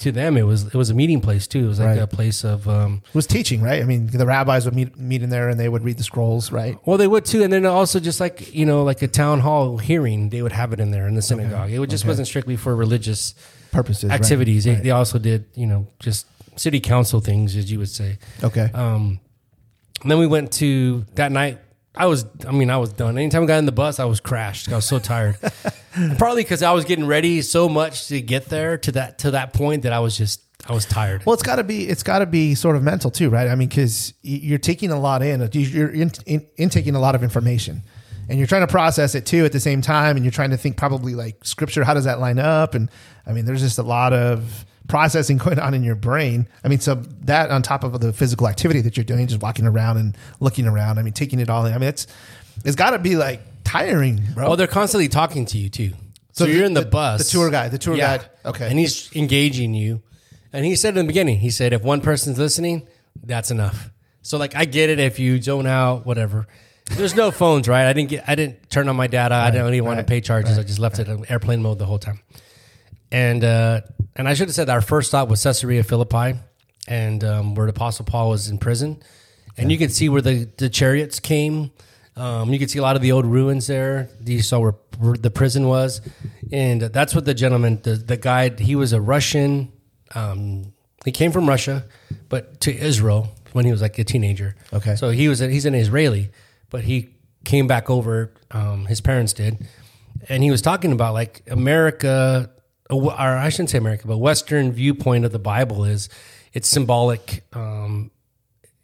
to 0.00 0.10
them 0.10 0.36
it 0.36 0.42
was 0.42 0.66
it 0.66 0.74
was 0.74 0.90
a 0.90 0.94
meeting 0.94 1.20
place 1.20 1.46
too. 1.46 1.64
It 1.66 1.68
was 1.68 1.78
like 1.78 1.88
Right. 1.90 1.98
a 2.00 2.06
place 2.08 2.42
of 2.44 2.68
um, 2.68 3.02
It 3.06 3.14
was 3.14 3.26
teaching, 3.28 3.62
right? 3.62 3.80
I 3.80 3.84
mean, 3.84 4.08
the 4.08 4.26
rabbis 4.26 4.64
would 4.64 4.74
meet 4.74 4.98
meet 4.98 5.22
in 5.22 5.30
there 5.30 5.48
and 5.48 5.58
they 5.60 5.68
would 5.68 5.84
read 5.84 5.98
the 5.98 6.02
scrolls, 6.02 6.50
right? 6.50 6.76
well, 6.84 6.98
they 6.98 7.06
would 7.06 7.24
too, 7.24 7.42
and 7.44 7.52
then 7.52 7.64
also 7.64 8.00
just 8.00 8.18
like 8.18 8.52
you 8.52 8.66
know, 8.66 8.82
like 8.82 9.02
a 9.02 9.08
town 9.08 9.38
hall 9.40 9.78
hearing, 9.78 10.30
they 10.30 10.42
would 10.42 10.52
have 10.52 10.72
it 10.72 10.80
in 10.80 10.90
there 10.90 11.06
in 11.06 11.14
the 11.14 11.22
synagogue. 11.22 11.70
It 11.70 11.78
would- 11.78 11.90
just 11.90 12.04
wasn't 12.06 12.26
strictly 12.26 12.56
for 12.56 12.74
religious 12.74 13.34
Purposes, 13.70 14.10
right? 14.10 14.20
activities. 14.20 14.64
They, 14.64 14.74
Right. 14.74 14.82
they 14.82 14.90
also 14.90 15.18
did 15.18 15.44
you 15.54 15.66
know 15.66 15.86
just 16.00 16.26
city 16.56 16.80
council 16.80 17.20
things, 17.20 17.54
as 17.56 17.70
you 17.70 17.78
would 17.78 17.88
say. 17.88 18.18
Okay. 18.42 18.68
Um, 18.74 19.20
and 20.02 20.10
then 20.10 20.18
we 20.18 20.26
went 20.26 20.50
to 20.54 21.06
that 21.14 21.30
night. 21.30 21.58
I 21.94 22.06
was, 22.06 22.24
I 22.46 22.52
mean, 22.52 22.70
I 22.70 22.78
was 22.78 22.92
done. 22.92 23.18
Anytime 23.18 23.42
I 23.42 23.46
got 23.46 23.58
in 23.58 23.66
the 23.66 23.72
bus, 23.72 24.00
I 24.00 24.06
was 24.06 24.18
crashed. 24.18 24.70
I 24.70 24.76
was 24.76 24.86
so 24.86 24.98
tired. 24.98 25.36
Probably 26.18 26.42
because 26.42 26.62
I 26.62 26.72
was 26.72 26.86
getting 26.86 27.06
ready 27.06 27.42
so 27.42 27.68
much 27.68 28.08
to 28.08 28.20
get 28.22 28.46
there 28.46 28.78
to 28.78 28.92
that 28.92 29.18
to 29.18 29.32
that 29.32 29.52
point 29.52 29.82
that 29.82 29.92
I 29.92 30.00
was 30.00 30.16
just, 30.16 30.40
I 30.66 30.72
was 30.72 30.86
tired. 30.86 31.26
Well, 31.26 31.34
it's 31.34 31.42
got 31.42 31.56
to 31.56 31.64
be 31.64 31.86
it's 31.86 32.02
got 32.02 32.20
to 32.20 32.26
be 32.26 32.54
sort 32.54 32.76
of 32.76 32.82
mental 32.82 33.10
too, 33.10 33.28
right? 33.28 33.46
I 33.46 33.54
mean, 33.56 33.68
because 33.68 34.14
you're 34.22 34.58
taking 34.58 34.90
a 34.90 34.98
lot 34.98 35.22
in, 35.22 35.42
uh, 35.42 35.48
you're 35.52 35.90
in, 35.90 36.10
in, 36.24 36.46
intaking 36.56 36.94
a 36.94 37.00
lot 37.00 37.14
of 37.14 37.22
information, 37.22 37.82
and 38.26 38.38
you're 38.38 38.48
trying 38.48 38.66
to 38.66 38.72
process 38.72 39.14
it 39.14 39.26
too 39.26 39.44
at 39.44 39.52
the 39.52 39.60
same 39.60 39.82
time, 39.82 40.16
and 40.16 40.24
you're 40.24 40.32
trying 40.32 40.50
to 40.50 40.56
think 40.56 40.78
probably 40.78 41.14
like 41.14 41.44
scripture, 41.44 41.84
how 41.84 41.92
does 41.92 42.04
that 42.04 42.20
line 42.20 42.38
up? 42.38 42.74
And 42.74 42.88
I 43.26 43.32
mean, 43.32 43.44
there's 43.44 43.60
just 43.60 43.78
a 43.78 43.82
lot 43.82 44.14
of 44.14 44.64
processing 44.88 45.36
going 45.38 45.58
on 45.58 45.74
in 45.74 45.82
your 45.82 45.94
brain. 45.94 46.48
I 46.64 46.68
mean, 46.68 46.80
so 46.80 46.96
that 47.22 47.50
on 47.50 47.62
top 47.62 47.84
of 47.84 48.00
the 48.00 48.12
physical 48.12 48.48
activity 48.48 48.80
that 48.82 48.96
you're 48.96 49.04
doing, 49.04 49.26
just 49.26 49.42
walking 49.42 49.66
around 49.66 49.96
and 49.98 50.16
looking 50.40 50.66
around. 50.66 50.98
I 50.98 51.02
mean, 51.02 51.12
taking 51.12 51.40
it 51.40 51.48
all 51.50 51.64
in. 51.66 51.72
I 51.74 51.78
mean, 51.78 51.88
it's 51.88 52.06
it's 52.64 52.76
got 52.76 52.90
to 52.90 52.98
be 52.98 53.16
like 53.16 53.40
tiring, 53.64 54.20
bro. 54.34 54.48
well, 54.48 54.56
they're 54.56 54.66
constantly 54.66 55.08
talking 55.08 55.46
to 55.46 55.58
you 55.58 55.68
too. 55.68 55.90
So, 56.32 56.44
So 56.44 56.46
you're 56.46 56.60
the- 56.60 56.64
in 56.66 56.74
the, 56.74 56.80
the- 56.82 56.86
bus. 56.86 57.24
the 57.24 57.30
tour 57.30 57.50
guide- 57.50 57.70
the 57.70 57.78
tour 57.78 57.96
guide, 57.96 58.24
okay. 58.44 58.68
And 58.68 58.78
he's 58.78 59.14
engaging 59.14 59.74
you. 59.74 60.02
And 60.52 60.64
he 60.66 60.76
said 60.76 60.90
in 60.96 61.06
the 61.06 61.08
beginning, 61.08 61.38
he 61.38 61.50
said, 61.50 61.72
if 61.72 61.82
one 61.82 62.00
person's 62.02 62.38
listening, 62.38 62.86
that's 63.22 63.50
enough. 63.50 63.90
So 64.22 64.36
like, 64.38 64.54
I 64.54 64.64
get 64.66 64.90
it 64.90 64.98
if 64.98 65.18
you 65.18 65.40
zone 65.40 65.66
out, 65.66 66.04
whatever. 66.04 66.46
There's 66.90 67.14
no 67.14 67.30
phones, 67.30 67.68
right? 67.68 67.86
I 67.86 67.92
didn't 67.94 68.10
get, 68.10 68.24
I 68.28 68.34
didn't 68.34 68.68
turn 68.70 68.88
on 68.88 68.96
my 68.96 69.06
data. 69.06 69.34
I 69.34 69.50
didn't 69.50 69.72
even 69.72 69.84
want 69.86 69.98
to 70.00 70.04
pay 70.04 70.20
charges. 70.20 70.58
I 70.58 70.62
just 70.62 70.78
left 70.78 70.98
it 70.98 71.08
in 71.08 71.24
airplane 71.30 71.62
mode 71.62 71.78
the 71.78 71.86
whole 71.86 71.98
time. 71.98 72.20
And 73.12 73.44
uh, 73.44 73.82
and 74.16 74.26
I 74.26 74.34
should 74.34 74.48
have 74.48 74.54
said 74.54 74.68
our 74.68 74.80
first 74.80 75.08
stop 75.08 75.28
was 75.28 75.42
Caesarea 75.42 75.84
Philippi, 75.84 76.40
and 76.88 77.22
um, 77.22 77.54
where 77.54 77.66
the 77.66 77.72
Apostle 77.72 78.06
Paul 78.06 78.30
was 78.30 78.48
in 78.48 78.58
prison, 78.58 79.02
and 79.56 79.70
you 79.70 79.78
could 79.78 79.92
see 79.92 80.08
where 80.08 80.22
the, 80.22 80.48
the 80.56 80.68
chariots 80.68 81.20
came. 81.20 81.70
Um, 82.16 82.52
you 82.52 82.58
could 82.58 82.70
see 82.70 82.78
a 82.78 82.82
lot 82.82 82.96
of 82.96 83.02
the 83.02 83.12
old 83.12 83.24
ruins 83.24 83.66
there. 83.66 84.08
You 84.24 84.42
saw 84.42 84.58
where, 84.60 84.74
where 84.98 85.14
the 85.14 85.30
prison 85.30 85.68
was, 85.68 86.00
and 86.50 86.80
that's 86.80 87.14
what 87.14 87.24
the 87.24 87.34
gentleman, 87.34 87.80
the, 87.82 87.94
the 87.94 88.16
guide, 88.16 88.60
he 88.60 88.74
was 88.74 88.92
a 88.92 89.00
Russian. 89.00 89.72
Um, 90.14 90.72
he 91.04 91.12
came 91.12 91.32
from 91.32 91.48
Russia, 91.48 91.84
but 92.28 92.60
to 92.62 92.74
Israel 92.74 93.28
when 93.52 93.64
he 93.66 93.72
was 93.72 93.82
like 93.82 93.98
a 93.98 94.04
teenager. 94.04 94.56
Okay. 94.72 94.96
so 94.96 95.10
he 95.10 95.28
was 95.28 95.40
a, 95.40 95.48
he's 95.48 95.66
an 95.66 95.74
Israeli, 95.74 96.30
but 96.70 96.84
he 96.84 97.14
came 97.44 97.66
back 97.66 97.90
over. 97.90 98.32
Um, 98.50 98.86
his 98.86 99.00
parents 99.00 99.32
did, 99.32 99.66
and 100.28 100.42
he 100.42 100.50
was 100.50 100.62
talking 100.62 100.92
about 100.92 101.14
like 101.14 101.42
America, 101.50 102.50
or 102.92 103.12
I 103.18 103.48
shouldn't 103.48 103.70
say 103.70 103.78
America, 103.78 104.06
but 104.06 104.18
Western 104.18 104.72
viewpoint 104.72 105.24
of 105.24 105.32
the 105.32 105.38
Bible 105.38 105.84
is 105.84 106.08
it's 106.52 106.68
symbolic. 106.68 107.44
Um, 107.52 108.10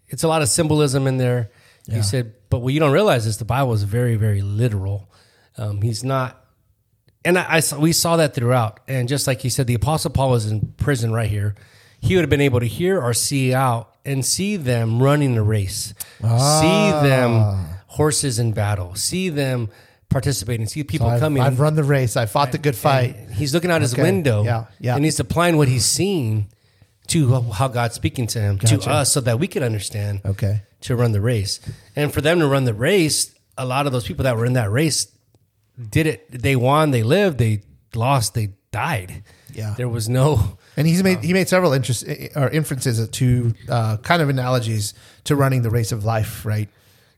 it's 0.08 0.22
a 0.22 0.28
lot 0.28 0.42
of 0.42 0.48
symbolism 0.48 1.06
in 1.06 1.18
there. 1.18 1.50
He 1.90 2.02
said, 2.02 2.34
but 2.50 2.58
what 2.58 2.74
you 2.74 2.80
don't 2.80 2.92
realize 2.92 3.26
is 3.26 3.38
the 3.38 3.46
Bible 3.46 3.72
is 3.72 3.82
very, 3.82 4.16
very 4.16 4.42
literal. 4.42 5.10
Um, 5.56 5.80
he's 5.80 6.04
not, 6.04 6.44
and 7.24 7.38
I, 7.38 7.46
I 7.48 7.60
saw, 7.60 7.78
we 7.78 7.92
saw 7.92 8.16
that 8.16 8.34
throughout. 8.34 8.80
And 8.86 9.08
just 9.08 9.26
like 9.26 9.40
he 9.40 9.48
said, 9.48 9.66
the 9.66 9.74
Apostle 9.74 10.10
Paul 10.10 10.30
was 10.30 10.50
in 10.50 10.74
prison 10.76 11.12
right 11.12 11.30
here. 11.30 11.54
He 12.00 12.14
would 12.14 12.22
have 12.22 12.30
been 12.30 12.42
able 12.42 12.60
to 12.60 12.66
hear 12.66 13.00
or 13.00 13.14
see 13.14 13.54
out 13.54 13.96
and 14.04 14.24
see 14.24 14.56
them 14.56 15.02
running 15.02 15.34
the 15.34 15.42
race, 15.42 15.94
see 16.20 16.90
them 17.02 17.66
horses 17.86 18.38
in 18.38 18.52
battle, 18.52 18.94
see 18.94 19.30
them 19.30 19.70
participating, 20.08 20.66
see 20.66 20.84
people 20.84 21.06
I've, 21.06 21.20
coming. 21.20 21.42
I've 21.42 21.60
run 21.60 21.74
the 21.74 21.84
race. 21.84 22.16
I 22.16 22.26
fought 22.26 22.52
the 22.52 22.58
good 22.58 22.76
fight. 22.76 23.16
And 23.16 23.34
he's 23.34 23.52
looking 23.52 23.70
out 23.70 23.82
his 23.82 23.92
Okay. 23.94 24.02
window. 24.02 24.42
Yeah, 24.44 24.64
yeah. 24.80 24.96
And 24.96 25.04
he's 25.04 25.20
applying 25.20 25.56
what 25.56 25.68
he's 25.68 25.84
seeing 25.84 26.48
to 27.08 27.40
how 27.52 27.68
God's 27.68 27.94
speaking 27.94 28.26
to 28.28 28.40
him, 28.40 28.58
to 28.58 28.90
us, 28.90 29.12
so 29.12 29.20
that 29.22 29.38
we 29.38 29.46
could 29.48 29.62
understand 29.62 30.20
Okay. 30.24 30.62
to 30.82 30.96
run 30.96 31.12
the 31.12 31.20
race. 31.20 31.60
And 31.96 32.12
for 32.12 32.20
them 32.20 32.38
to 32.40 32.46
run 32.46 32.64
the 32.64 32.74
race, 32.74 33.34
a 33.56 33.64
lot 33.64 33.86
of 33.86 33.92
those 33.92 34.06
people 34.06 34.24
that 34.24 34.36
were 34.36 34.44
in 34.46 34.52
that 34.54 34.70
race 34.70 35.08
did 35.90 36.06
it. 36.06 36.30
They 36.30 36.56
won, 36.56 36.90
they 36.90 37.02
lived, 37.02 37.38
they 37.38 37.62
lost, 37.94 38.34
they 38.34 38.50
died. 38.72 39.22
Yeah. 39.52 39.74
There 39.76 39.88
was 39.88 40.08
no. 40.08 40.58
And 40.76 40.86
he's 40.86 41.02
made 41.02 41.18
um, 41.18 41.22
he 41.24 41.32
made 41.32 41.48
several 41.48 41.72
interest 41.72 42.04
eh, 42.06 42.28
eh, 42.34 42.40
or 42.40 42.48
inferences 42.50 43.08
to 43.08 43.54
uh, 43.68 43.96
kind 43.98 44.22
of 44.22 44.28
analogies 44.28 44.94
to 45.24 45.34
running 45.34 45.62
the 45.62 45.70
race 45.70 45.90
of 45.90 46.04
life, 46.04 46.44
right? 46.46 46.68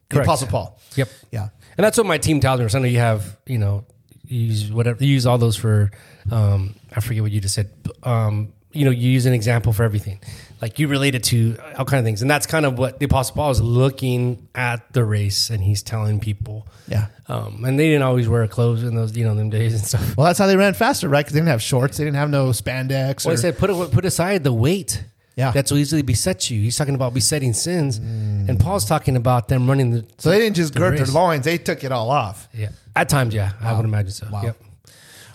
The 0.09 0.15
Correct. 0.15 0.27
Apostle 0.27 0.49
Paul. 0.49 0.81
Yep. 0.97 1.09
Yeah. 1.31 1.49
And 1.81 1.85
that's 1.87 1.97
what 1.97 2.07
my 2.07 2.19
team 2.19 2.41
tells 2.41 2.61
me. 2.61 2.69
So 2.69 2.79
I 2.79 2.85
you 2.85 2.99
have, 2.99 3.39
you 3.47 3.57
know, 3.57 3.87
you 4.27 4.41
use 4.41 4.71
whatever, 4.71 5.03
you 5.03 5.15
use 5.15 5.25
all 5.25 5.39
those 5.39 5.57
for, 5.57 5.91
um, 6.31 6.75
I 6.95 7.01
forget 7.01 7.23
what 7.23 7.33
you 7.33 7.41
just 7.41 7.55
said. 7.55 7.71
Um, 8.03 8.53
you 8.73 8.85
know, 8.85 8.91
you 8.91 9.11
use 9.11 9.25
an 9.25 9.33
example 9.33 9.73
for 9.73 9.83
everything. 9.83 10.21
Like 10.61 10.79
you 10.79 10.89
relate 10.89 11.15
it 11.15 11.25
to 11.25 11.57
all 11.79 11.87
kind 11.87 11.99
of 11.99 12.05
things. 12.05 12.21
And 12.21 12.31
that's 12.31 12.47
kind 12.47 12.67
of 12.67 12.79
what 12.79 12.99
the 12.99 13.07
Apostle 13.07 13.35
Paul 13.35 13.51
is 13.51 13.63
looking 13.63 14.47
at 14.55 14.93
the 14.93 15.03
race 15.07 15.49
and 15.49 15.65
he's 15.65 15.83
telling 15.83 16.21
people. 16.21 16.69
Yeah. 16.87 17.07
Um, 17.29 17.65
and 17.65 17.81
they 17.81 17.87
didn't 17.87 18.03
always 18.03 18.29
wear 18.29 18.47
clothes 18.47 18.83
in 18.83 18.95
those, 18.95 19.17
you 19.17 19.25
know, 19.25 19.35
them 19.35 19.49
days 19.49 19.73
and 19.73 19.83
stuff. 19.83 20.19
Well, 20.19 20.27
that's 20.27 20.39
how 20.39 20.49
they 20.49 20.59
ran 20.59 20.75
faster, 20.75 21.09
right? 21.09 21.21
Because 21.21 21.33
they 21.33 21.41
didn't 21.41 21.49
have 21.49 21.63
shorts. 21.63 21.97
They 21.97 22.05
didn't 22.05 22.19
have 22.19 22.29
no 22.29 22.51
spandex. 22.51 23.25
Well, 23.25 23.33
or, 23.33 23.39
I 23.39 23.41
said, 23.41 23.57
put 23.57 23.71
it, 23.71 23.91
put 23.91 24.05
aside 24.05 24.45
the 24.45 24.53
weight. 24.53 25.03
Yeah. 25.41 25.53
That 25.53 25.67
so 25.69 25.75
easily 25.77 26.03
besets 26.03 26.51
you. 26.51 26.61
He's 26.61 26.77
talking 26.77 26.95
about 26.95 27.15
besetting 27.15 27.55
sins. 27.55 27.97
And 27.97 28.61
Paul's 28.61 28.85
talking 28.85 29.17
about 29.17 29.49
them 29.49 29.67
running 29.67 29.91
the. 29.91 30.05
so 30.19 30.29
they 30.31 30.39
didn't 30.39 30.57
just 30.57 30.75
gird 30.75 30.99
their 30.99 31.07
loins. 31.07 31.45
They 31.45 31.57
took 31.59 31.83
it 31.83 31.93
all 31.93 32.11
off. 32.11 32.49
Yeah. 32.53 32.69
At 32.95 33.09
times, 33.09 33.33
yeah. 33.35 33.53
I 33.61 33.73
would 33.73 33.85
imagine 33.85 34.11
so. 34.11 34.27
Wow. 34.31 34.43
Yep. 34.43 34.57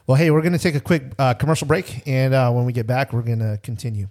Well, 0.08 0.16
hey, 0.16 0.30
we're 0.30 0.42
going 0.42 0.54
to 0.54 0.60
take 0.60 0.76
a 0.76 0.80
quick 0.80 1.04
uh, 1.18 1.34
commercial 1.34 1.68
break. 1.68 2.08
And 2.08 2.34
uh, 2.36 2.52
when 2.52 2.66
we 2.66 2.74
get 2.74 2.86
back, 2.86 3.14
we're 3.14 3.24
going 3.24 3.40
to 3.40 3.60
continue. 3.64 4.08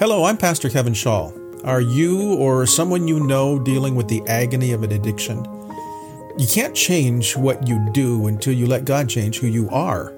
Hello, 0.00 0.24
I'm 0.24 0.36
Pastor 0.36 0.68
Kevin 0.68 0.94
Shaw. 0.94 1.30
Are 1.62 1.80
you 1.80 2.34
or 2.34 2.66
someone 2.66 3.06
you 3.06 3.20
know 3.20 3.58
dealing 3.58 3.94
with 3.94 4.08
the 4.08 4.22
agony 4.26 4.72
of 4.72 4.82
an 4.82 4.90
addiction? 4.90 5.44
You 6.38 6.46
can't 6.48 6.74
change 6.74 7.36
what 7.36 7.68
you 7.68 7.78
do 7.92 8.26
until 8.26 8.52
you 8.52 8.66
let 8.66 8.84
God 8.84 9.08
change 9.08 9.38
who 9.38 9.46
you 9.46 9.70
are. 9.70 10.12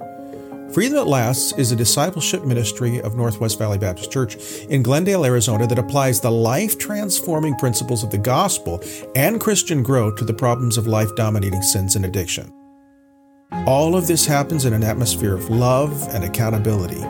Freedom 0.72 0.96
That 0.96 1.07
Lasts 1.07 1.54
is 1.57 1.72
a 1.72 1.76
discipleship 1.76 2.44
ministry 2.44 3.00
of 3.00 3.16
Northwest 3.16 3.59
Valley 3.59 3.78
Baptist 3.78 4.12
Church 4.12 4.37
in 4.68 4.83
Glendale, 4.83 5.24
Arizona 5.24 5.66
that 5.66 5.78
applies 5.78 6.20
the 6.20 6.31
life 6.31 6.78
transforming 6.78 7.57
principles 7.57 8.04
of 8.04 8.11
the 8.11 8.18
gospel 8.18 8.83
and 9.16 9.40
Christian 9.40 9.83
growth 9.83 10.16
to 10.16 10.26
the 10.26 10.35
problems 10.35 10.76
of 10.76 10.87
life 10.87 11.09
dominating 11.16 11.62
sins 11.62 11.96
and 11.96 12.04
addiction. 12.04 12.52
All 13.66 13.96
of 13.96 14.07
this 14.07 14.26
happens 14.26 14.66
in 14.66 14.74
an 14.74 14.85
atmosphere 14.85 15.35
of 15.35 15.48
love 15.48 16.07
and 16.11 16.22
accountability. 16.22 17.02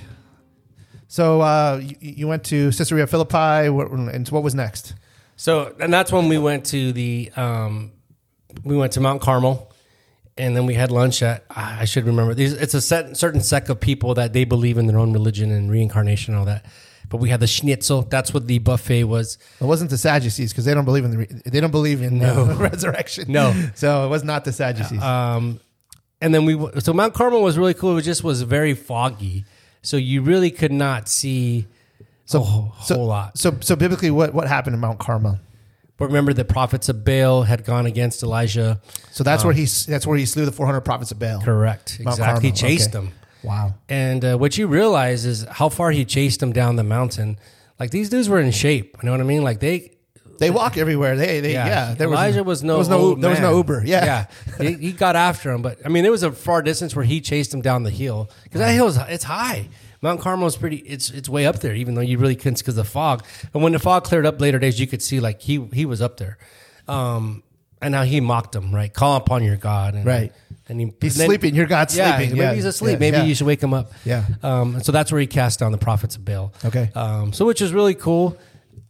So 1.16 1.40
uh, 1.40 1.80
you, 1.82 1.96
you 2.02 2.28
went 2.28 2.44
to 2.48 2.72
Caesarea 2.72 3.08
Philippi. 3.08 3.38
And 3.38 4.28
what 4.28 4.44
was 4.44 4.54
next? 4.54 4.96
So, 5.38 5.74
and 5.80 5.94
that's 5.94 6.12
when 6.12 6.28
we 6.28 6.38
went 6.38 6.66
to 6.68 6.92
the, 6.92 7.32
um, 7.38 7.94
we 8.66 8.76
went 8.76 8.92
to 8.94 9.00
Mount 9.00 9.22
Carmel, 9.22 9.72
and 10.38 10.58
then 10.58 10.66
we 10.66 10.74
had 10.74 10.92
lunch 10.92 11.24
at. 11.24 11.46
I 11.50 11.86
should 11.86 12.06
remember 12.06 12.34
these. 12.34 12.52
It's 12.52 12.74
a 12.74 12.82
set, 12.82 13.16
certain 13.16 13.40
sect 13.40 13.70
of 13.70 13.80
people 13.80 14.14
that 14.16 14.34
they 14.34 14.44
believe 14.44 14.78
in 14.78 14.88
their 14.88 15.00
own 15.00 15.14
religion 15.14 15.52
and 15.52 15.72
reincarnation 15.72 16.34
and 16.34 16.40
all 16.42 16.46
that. 16.48 16.66
but 17.08 17.22
we 17.22 17.30
had 17.30 17.40
the 17.40 17.48
schnitzel. 17.48 18.02
That's 18.02 18.34
what 18.34 18.48
the 18.48 18.60
buffet 18.60 19.06
was. 19.06 19.38
It 19.62 19.66
wasn't 19.66 19.92
the 19.92 19.98
Sadducees 19.98 20.52
because 20.52 20.66
they 20.66 20.74
don't 20.74 20.84
believe 20.84 21.06
in 21.06 21.12
the 21.12 21.18
re- 21.20 21.42
they 21.46 21.62
don't 21.62 21.72
believe 21.72 22.02
in 22.02 22.22
uh, 22.22 22.56
resurrection. 22.60 23.32
No. 23.32 23.54
so 23.76 24.06
it 24.06 24.10
was 24.10 24.26
not 24.26 24.44
the 24.44 24.52
Sadducees. 24.52 25.02
Um, 25.02 25.62
and 26.20 26.34
then 26.34 26.44
we 26.44 26.82
so 26.82 26.92
Mount 26.92 27.14
Carmel 27.14 27.42
was 27.42 27.58
really 27.58 27.74
cool. 27.74 27.98
It 27.98 28.02
just 28.02 28.22
was 28.22 28.42
very 28.42 28.74
foggy, 28.74 29.46
so 29.86 29.98
you 29.98 30.22
really 30.22 30.52
could 30.52 30.72
not 30.72 31.08
see 31.08 31.68
so 32.26 32.40
a 32.40 32.44
whole, 32.44 32.74
so, 32.82 32.96
whole 32.96 33.08
lot. 33.08 33.38
So 33.38 33.58
so 33.62 33.76
biblically, 33.76 34.12
what 34.12 34.34
what 34.34 34.48
happened 34.48 34.74
in 34.74 34.80
Mount 34.80 35.00
Carmel? 35.00 35.40
But 35.98 36.08
remember, 36.08 36.34
the 36.34 36.44
prophets 36.44 36.90
of 36.90 37.06
Baal 37.06 37.44
had 37.44 37.64
gone 37.64 37.86
against 37.86 38.22
Elijah. 38.22 38.82
So 39.12 39.24
that's 39.24 39.46
where 39.46 39.54
he 39.54 39.66
that's 39.88 40.06
where 40.06 40.18
he 40.18 40.26
slew 40.26 40.46
the 40.46 40.52
400 40.52 40.82
prophets 40.82 41.12
of 41.12 41.20
Baal. 41.20 41.42
Correct, 41.42 42.00
Mount 42.02 42.18
exactly. 42.18 42.50
He 42.50 42.56
chased 42.56 42.96
okay. 42.96 43.06
them. 43.06 43.14
Wow. 43.44 43.76
And 43.88 44.26
uh, 44.26 44.38
what 44.38 44.58
you 44.58 44.68
realize 44.68 45.26
is 45.26 45.44
how 45.44 45.70
far 45.70 45.92
he 45.92 46.04
chased 46.04 46.40
them 46.40 46.52
down 46.52 46.76
the 46.76 46.84
mountain. 46.84 47.40
Like 47.80 47.92
these 47.92 48.10
dudes 48.10 48.28
were 48.28 48.40
in 48.40 48.52
shape. 48.52 48.98
You 49.02 49.06
know 49.06 49.12
what 49.12 49.22
I 49.22 49.26
mean? 49.26 49.44
Like 49.44 49.60
they. 49.60 49.92
They 50.38 50.50
walk 50.50 50.78
everywhere. 50.78 51.16
They 51.16 51.40
they 51.40 51.54
yeah. 51.54 51.94
there 51.96 52.08
Elijah 52.08 52.44
was, 52.44 52.64
no. 52.64 52.74
there 52.74 52.78
was 52.80 52.90
no 52.90 53.16
there 53.16 53.30
was 53.30 53.40
no. 53.40 53.58
Uber. 53.58 53.84
Yeah. 53.86 54.28
yeah. 54.60 54.68
he, 54.68 54.74
he 54.74 54.92
got 54.92 55.16
after 55.16 55.52
him, 55.52 55.62
but 55.62 55.80
I 55.86 55.90
mean, 55.90 56.04
there 56.04 56.12
was 56.12 56.24
a 56.24 56.32
far 56.32 56.62
distance 56.62 56.96
where 56.96 57.06
he 57.06 57.22
chased 57.22 57.54
him 57.54 57.62
down 57.62 57.84
the 57.84 57.90
hill 57.92 58.30
because 58.44 58.60
that 58.60 58.72
hill 58.72 58.88
is 58.88 58.98
it's 58.98 59.24
high. 59.24 59.70
Mount 60.02 60.22
Carmel 60.22 60.48
is 60.48 60.56
pretty. 60.56 60.78
It's 60.78 61.10
it's 61.10 61.28
way 61.28 61.46
up 61.46 61.60
there, 61.60 61.74
even 61.74 61.96
though 61.96 62.02
you 62.02 62.18
really 62.18 62.36
couldn't 62.36 62.60
because 62.60 62.76
the 62.76 62.84
fog. 62.84 63.24
And 63.54 63.64
when 63.64 63.74
the 63.74 63.80
fog 63.80 64.04
cleared 64.04 64.26
up 64.26 64.40
later 64.40 64.60
days, 64.60 64.80
you 64.80 64.88
could 64.88 65.02
see 65.02 65.20
like 65.20 65.42
he 65.42 65.68
he 65.74 65.86
was 65.86 66.02
up 66.02 66.18
there. 66.18 66.38
Um, 66.88 67.42
and 67.82 67.92
now 67.92 68.04
he 68.04 68.20
mocked 68.22 68.56
him, 68.56 68.74
right? 68.74 68.92
Call 68.92 69.16
upon 69.18 69.44
your 69.44 69.58
God, 69.58 69.96
and, 69.96 70.06
Right. 70.06 70.32
And 70.68 70.80
he, 70.80 70.94
He's 71.02 71.16
and 71.16 71.22
then- 71.22 71.28
sleeping. 71.28 71.54
Your 71.54 71.68
God's 71.68 71.96
yeah, 71.96 72.18
sleeping. 72.18 72.36
Maybe 72.38 72.46
Yeah. 72.46 72.54
he's 72.56 72.66
asleep. 72.66 72.94
Yeah. 72.94 73.00
Maybe 73.00 73.18
Yeah. 73.18 73.24
you 73.26 73.36
should 73.36 73.46
wake 73.48 73.62
him 73.62 73.74
up. 73.74 73.92
Yeah. 74.04 74.26
Um, 74.42 74.76
and 74.76 74.86
so 74.86 74.92
that's 74.92 75.12
where 75.12 75.22
he 75.22 75.28
cast 75.28 75.60
down 75.60 75.72
the 75.72 75.78
prophets 75.78 76.16
of 76.16 76.26
Baal. 76.26 76.54
Okay. 76.64 76.90
Um, 76.96 77.34
so 77.34 77.46
which 77.46 77.62
is 77.62 77.74
really 77.74 77.94
cool. 77.94 78.38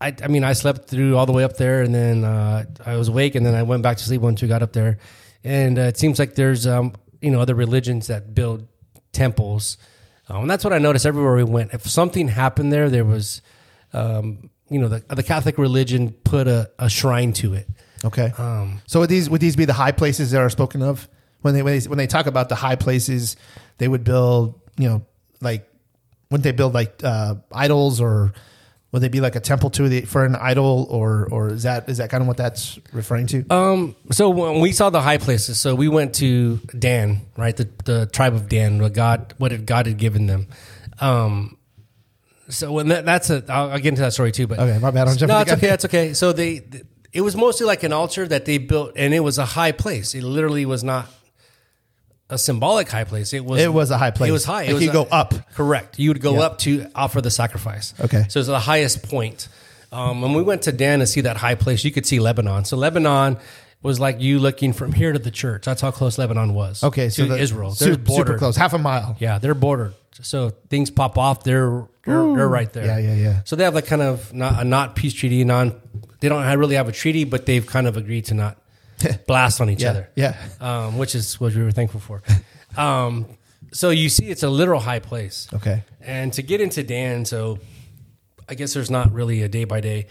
I, 0.06 0.14
I 0.24 0.28
mean, 0.28 0.44
I 0.44 0.54
slept 0.54 0.88
through 0.88 1.18
all 1.18 1.26
the 1.26 1.32
way 1.32 1.44
up 1.44 1.58
there, 1.58 1.82
and 1.82 1.94
then 1.94 2.24
uh, 2.24 2.66
I 2.86 2.96
was 2.96 3.08
awake, 3.08 3.34
and 3.34 3.44
then 3.44 3.56
I 3.56 3.64
went 3.64 3.82
back 3.82 3.98
to 3.98 4.04
sleep 4.04 4.22
once 4.22 4.40
we 4.40 4.48
got 4.48 4.62
up 4.62 4.72
there. 4.72 5.00
And 5.44 5.80
uh, 5.80 5.84
it 5.84 5.98
seems 5.98 6.20
like 6.20 6.36
there's 6.36 6.68
um, 6.68 6.94
you 7.22 7.32
know 7.32 7.42
other 7.42 7.56
religions 7.56 8.06
that 8.08 8.36
build 8.36 8.68
temples, 9.14 9.78
um, 10.30 10.44
and 10.44 10.50
that's 10.50 10.64
what 10.64 10.74
I 10.74 10.78
noticed 10.78 11.08
everywhere 11.08 11.36
we 11.36 11.44
went. 11.44 11.74
If 11.74 11.90
something 11.90 12.28
happened 12.28 12.72
there, 12.72 12.92
there 12.92 13.04
was 13.04 13.42
um, 13.94 14.52
you 14.70 14.78
know 14.78 14.90
the 14.90 15.04
the 15.16 15.24
Catholic 15.24 15.58
religion 15.58 16.12
put 16.12 16.48
a, 16.48 16.70
a 16.78 16.88
shrine 16.88 17.34
to 17.34 17.56
it. 17.56 17.68
Okay. 18.04 18.32
Um, 18.38 18.82
so 18.86 19.00
would 19.00 19.10
these 19.10 19.28
would 19.28 19.42
these 19.42 19.56
be 19.56 19.66
the 19.66 19.74
high 19.74 19.92
places 19.92 20.30
that 20.32 20.42
are 20.42 20.52
spoken 20.52 20.84
of 20.84 21.10
when 21.42 21.56
they 21.56 21.64
when 21.64 21.80
they, 21.80 21.88
when 21.88 21.98
they 21.98 22.08
talk 22.08 22.28
about 22.28 22.50
the 22.50 22.56
high 22.56 22.76
places? 22.76 23.38
They 23.80 23.88
would 23.88 24.04
build 24.04 24.62
you 24.78 24.88
know 24.88 25.06
like 25.42 25.68
wouldn't 26.30 26.44
they 26.44 26.52
build 26.52 26.76
like 26.76 27.04
uh, 27.04 27.36
idols 27.52 28.00
or 28.00 28.34
would 28.96 29.02
they 29.02 29.10
be 29.10 29.20
like 29.20 29.36
a 29.36 29.42
temple 29.42 29.70
to 29.72 29.90
the 29.90 30.02
for 30.04 30.24
an 30.24 30.38
idol 30.38 30.88
or 30.90 31.28
or 31.30 31.50
is 31.50 31.64
that 31.64 31.90
is 31.90 31.98
that 31.98 32.10
kind 32.10 32.22
of 32.22 32.30
what 32.30 32.38
that's 32.38 32.80
referring 32.94 33.28
to? 33.28 33.44
Um, 33.50 33.94
so 34.10 34.30
when 34.30 34.62
we 34.62 34.72
saw 34.72 34.90
the 34.90 35.02
high 35.02 35.18
places, 35.18 35.60
so 35.60 35.76
we 35.76 35.90
went 35.90 36.16
to 36.16 36.62
Dan, 36.80 37.20
right? 37.36 37.58
The 37.58 37.68
the 37.84 38.06
tribe 38.06 38.34
of 38.34 38.48
Dan, 38.48 38.82
what 38.82 38.94
God, 38.94 39.34
what 39.38 39.52
had 39.52 39.66
God 39.66 39.88
had 39.88 39.98
given 39.98 40.28
them. 40.28 40.48
Um, 41.02 41.58
so 42.48 42.72
when 42.72 42.88
that, 42.88 43.04
that's 43.04 43.30
a, 43.30 43.44
I'll, 43.50 43.72
I'll 43.72 43.80
get 43.80 43.90
into 43.90 44.02
that 44.02 44.14
story 44.14 44.32
too. 44.32 44.48
But 44.48 44.60
Okay, 44.60 44.80
my 44.80 44.92
bad, 44.92 45.10
I'm 45.10 45.28
No, 45.28 45.42
it's 45.42 45.52
okay. 45.52 45.68
That's 45.68 45.84
okay. 45.84 46.14
So 46.14 46.32
they, 46.32 46.66
it 47.12 47.20
was 47.20 47.36
mostly 47.36 47.68
like 47.68 47.84
an 47.84 47.92
altar 47.92 48.26
that 48.26 48.46
they 48.46 48.60
built, 48.60 48.94
and 48.96 49.14
it 49.14 49.20
was 49.20 49.38
a 49.38 49.46
high 49.46 49.74
place. 49.74 50.16
It 50.16 50.24
literally 50.24 50.66
was 50.66 50.86
not 50.86 51.08
a 52.30 52.38
symbolic 52.38 52.90
high 52.90 53.04
place. 53.04 53.34
It 53.34 53.46
was 53.46 53.62
It 53.62 53.72
was 53.72 53.92
a 53.92 53.98
high 53.98 54.12
place. 54.12 54.30
It 54.30 54.34
was 54.34 54.46
high. 54.46 54.62
Like 54.62 54.70
It 54.70 54.74
was 54.74 54.84
you 54.84 54.90
a- 54.90 54.94
go 54.94 55.04
up. 55.04 55.34
Correct. 55.54 56.00
You 56.00 56.10
would 56.10 56.22
go 56.22 56.40
up 56.42 56.58
to 56.60 56.88
offer 56.96 57.22
the 57.22 57.32
sacrifice. 57.32 57.94
Okay. 58.00 58.26
So 58.30 58.40
it's 58.40 58.48
the 58.48 58.60
highest 58.60 59.08
point. 59.10 59.48
Um, 59.92 60.22
when 60.22 60.34
we 60.34 60.42
went 60.42 60.64
to 60.64 60.72
Dan 60.72 61.00
to 61.00 61.08
see 61.08 61.22
that 61.22 61.38
high 61.38 61.56
place, 61.56 61.84
you 61.84 61.92
could 61.92 62.06
see 62.06 62.20
Lebanon. 62.20 62.66
So 62.66 62.76
Lebanon 62.78 63.38
was 63.82 64.00
like 64.00 64.20
you 64.20 64.40
looking 64.40 64.74
from 64.74 64.92
here 64.92 65.14
to 65.14 65.20
the 65.20 65.32
church. 65.32 65.66
That's 65.66 65.82
how 65.82 65.92
close 65.92 66.18
Lebanon 66.18 66.54
was. 66.54 66.84
Okay, 66.84 67.06
to 67.06 67.12
so 67.12 67.26
the, 67.28 67.38
Israel. 67.38 67.70
They're 67.70 67.94
super, 67.94 67.94
super 67.94 68.04
bordered. 68.04 68.40
close, 68.40 68.56
half 68.58 68.74
a 68.74 68.80
mile. 68.80 69.16
Yeah, 69.20 69.38
they're 69.38 69.54
bordered. 69.54 69.94
So 70.22 70.52
things 70.70 70.90
pop 70.90 71.18
off. 71.18 71.44
They're 71.44 71.86
they're, 72.06 72.36
they're 72.36 72.48
right 72.48 72.72
there. 72.74 72.86
Yeah, 72.86 72.98
yeah, 72.98 73.14
yeah. 73.16 73.42
So 73.46 73.56
they 73.56 73.64
have 73.64 73.76
like 73.76 73.86
kind 73.86 74.02
of 74.02 74.34
not 74.34 74.62
a 74.62 74.64
not 74.64 74.96
peace 74.96 75.14
treaty. 75.14 75.44
Non. 75.44 75.80
They 76.20 76.30
don't 76.30 76.44
really 76.58 76.76
have 76.76 76.88
a 76.88 76.94
treaty, 76.94 77.24
but 77.26 77.46
they've 77.46 77.66
kind 77.66 77.86
of 77.86 77.98
agreed 77.98 78.26
to 78.26 78.34
not 78.34 78.58
blast 79.28 79.62
on 79.62 79.70
each 79.70 79.82
Yeah, 79.84 79.90
other 79.90 80.10
yeah. 80.16 80.36
um, 80.62 80.98
which 80.98 81.16
is 81.16 81.40
what 81.40 81.54
we 81.54 81.64
were 81.64 81.72
thankful 81.72 82.00
for. 82.00 82.22
Um, 82.78 83.28
so 83.72 83.90
you 83.90 84.10
see, 84.10 84.26
it's 84.30 84.44
a 84.44 84.50
literal 84.50 84.82
high 84.82 85.00
place. 85.00 85.48
Okay. 85.54 85.84
And 86.02 86.34
to 86.34 86.42
get 86.42 86.60
into 86.60 86.84
Dan, 86.84 87.24
so 87.24 87.60
I 88.50 88.54
guess 88.56 88.74
there's 88.74 88.92
not 88.92 89.14
really 89.14 89.44
a 89.44 89.48
day 89.48 89.64
by 89.64 89.80
day. 89.80 90.08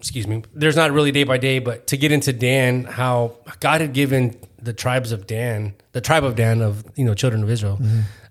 Excuse 0.00 0.26
me. 0.26 0.42
There's 0.52 0.74
not 0.74 0.90
really 0.90 1.12
day 1.12 1.22
by 1.22 1.38
day, 1.38 1.60
but 1.60 1.86
to 1.86 1.96
get 1.96 2.10
into 2.10 2.32
Dan, 2.32 2.82
how 2.84 3.36
God 3.60 3.80
had 3.80 3.92
given 3.92 4.36
the 4.60 4.72
tribes 4.72 5.12
of 5.12 5.26
Dan, 5.28 5.74
the 5.92 6.00
tribe 6.00 6.24
of 6.24 6.34
Dan 6.34 6.60
of 6.60 6.84
you 6.96 7.04
know 7.04 7.14
children 7.14 7.42
of 7.44 7.50
Israel, 7.50 7.78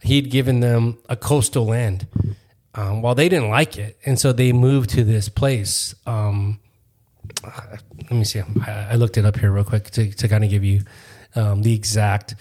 He'd 0.02 0.30
given 0.30 0.60
them 0.60 0.98
a 1.08 1.16
coastal 1.16 1.66
land. 1.66 2.06
Um, 2.76 3.02
while 3.02 3.16
they 3.16 3.30
didn't 3.30 3.50
like 3.52 3.78
it, 3.78 3.98
and 4.06 4.20
so 4.20 4.34
they 4.34 4.52
moved 4.52 4.90
to 4.92 5.04
this 5.06 5.30
place. 5.30 5.96
Um, 6.06 6.60
let 7.44 8.12
me 8.12 8.24
see. 8.24 8.42
I, 8.66 8.90
I 8.92 8.96
looked 8.96 9.18
it 9.18 9.26
up 9.26 9.38
here 9.38 9.52
real 9.52 9.64
quick 9.64 9.90
to, 9.92 10.12
to 10.12 10.28
kind 10.28 10.44
of 10.44 10.50
give 10.50 10.64
you 10.64 10.82
um, 11.36 11.62
the 11.64 11.74
exact. 11.74 12.36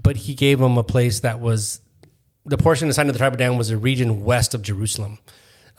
But 0.00 0.16
he 0.16 0.34
gave 0.34 0.58
them 0.58 0.78
a 0.78 0.84
place 0.84 1.20
that 1.20 1.40
was 1.40 1.80
the 2.44 2.58
portion 2.58 2.88
assigned 2.88 3.08
to 3.08 3.12
the 3.12 3.18
tribe 3.18 3.32
of 3.32 3.38
Dan 3.38 3.56
was 3.56 3.70
a 3.70 3.76
region 3.78 4.24
west 4.24 4.52
of 4.54 4.62
Jerusalem, 4.62 5.18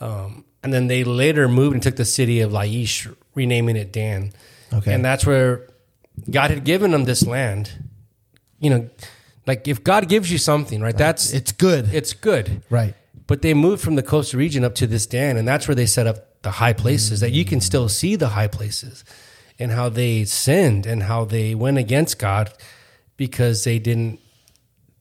um, 0.00 0.44
and 0.62 0.72
then 0.72 0.86
they 0.86 1.04
later 1.04 1.46
moved 1.46 1.74
and 1.74 1.82
took 1.82 1.96
the 1.96 2.06
city 2.06 2.40
of 2.40 2.50
Laish, 2.52 3.14
renaming 3.34 3.76
it 3.76 3.92
Dan. 3.92 4.32
Okay. 4.72 4.92
and 4.94 5.04
that's 5.04 5.24
where 5.26 5.68
God 6.30 6.50
had 6.50 6.64
given 6.64 6.90
them 6.90 7.04
this 7.04 7.26
land. 7.26 7.70
You 8.60 8.70
know, 8.70 8.90
like 9.46 9.68
if 9.68 9.84
God 9.84 10.08
gives 10.08 10.32
you 10.32 10.38
something, 10.38 10.80
right? 10.80 10.96
That's 10.96 11.32
It's 11.34 11.52
good. 11.52 11.92
it's 11.92 12.14
good, 12.14 12.62
right. 12.70 12.94
but 13.26 13.42
they 13.42 13.52
moved 13.52 13.82
from 13.82 13.96
the 13.96 14.02
coastal 14.02 14.38
region 14.38 14.64
up 14.64 14.74
to 14.76 14.86
this 14.86 15.04
Dan, 15.06 15.36
and 15.36 15.46
that's 15.46 15.68
where 15.68 15.74
they 15.74 15.86
set 15.86 16.06
up 16.06 16.33
the 16.44 16.52
high 16.52 16.72
places 16.72 17.18
that 17.20 17.32
you 17.32 17.44
can 17.44 17.60
still 17.60 17.88
see 17.88 18.14
the 18.14 18.28
high 18.28 18.46
places 18.48 19.04
and 19.58 19.72
how 19.72 19.88
they 19.88 20.24
sinned 20.24 20.86
and 20.86 21.02
how 21.04 21.24
they 21.24 21.54
went 21.54 21.78
against 21.78 22.18
God 22.18 22.52
because 23.16 23.64
they 23.64 23.78
didn't 23.80 24.20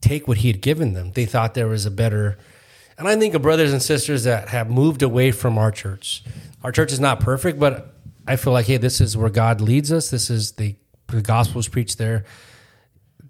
take 0.01 0.27
what 0.27 0.37
He 0.39 0.47
had 0.47 0.61
given 0.61 0.93
them. 0.93 1.11
They 1.11 1.25
thought 1.25 1.53
there 1.53 1.67
was 1.67 1.85
a 1.85 1.91
better. 1.91 2.37
And 2.97 3.07
I 3.07 3.15
think 3.17 3.33
of 3.35 3.41
brothers 3.41 3.71
and 3.73 3.81
sisters 3.81 4.23
that 4.23 4.49
have 4.49 4.69
moved 4.69 5.03
away 5.03 5.31
from 5.31 5.57
our 5.57 5.71
church. 5.71 6.23
Our 6.63 6.71
church 6.71 6.91
is 6.91 6.99
not 6.99 7.19
perfect, 7.19 7.59
but 7.59 7.93
I 8.27 8.35
feel 8.37 8.53
like, 8.53 8.65
hey, 8.67 8.77
this 8.77 9.01
is 9.01 9.17
where 9.17 9.29
God 9.29 9.59
leads 9.61 9.91
us. 9.91 10.09
This 10.09 10.29
is 10.29 10.53
the, 10.53 10.75
the 11.07 11.21
gospel 11.21 11.59
is 11.59 11.67
preached 11.67 11.97
there. 11.97 12.23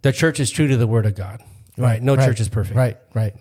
The 0.04 0.12
church 0.12 0.40
is 0.40 0.52
true 0.52 0.68
to 0.68 0.78
the 0.78 0.86
word 0.88 1.06
of 1.06 1.16
God, 1.16 1.42
right? 1.78 2.02
No 2.02 2.16
right, 2.16 2.26
church 2.26 2.40
is 2.42 2.50
perfect, 2.50 2.76
Right. 2.76 2.98
Right. 3.14 3.34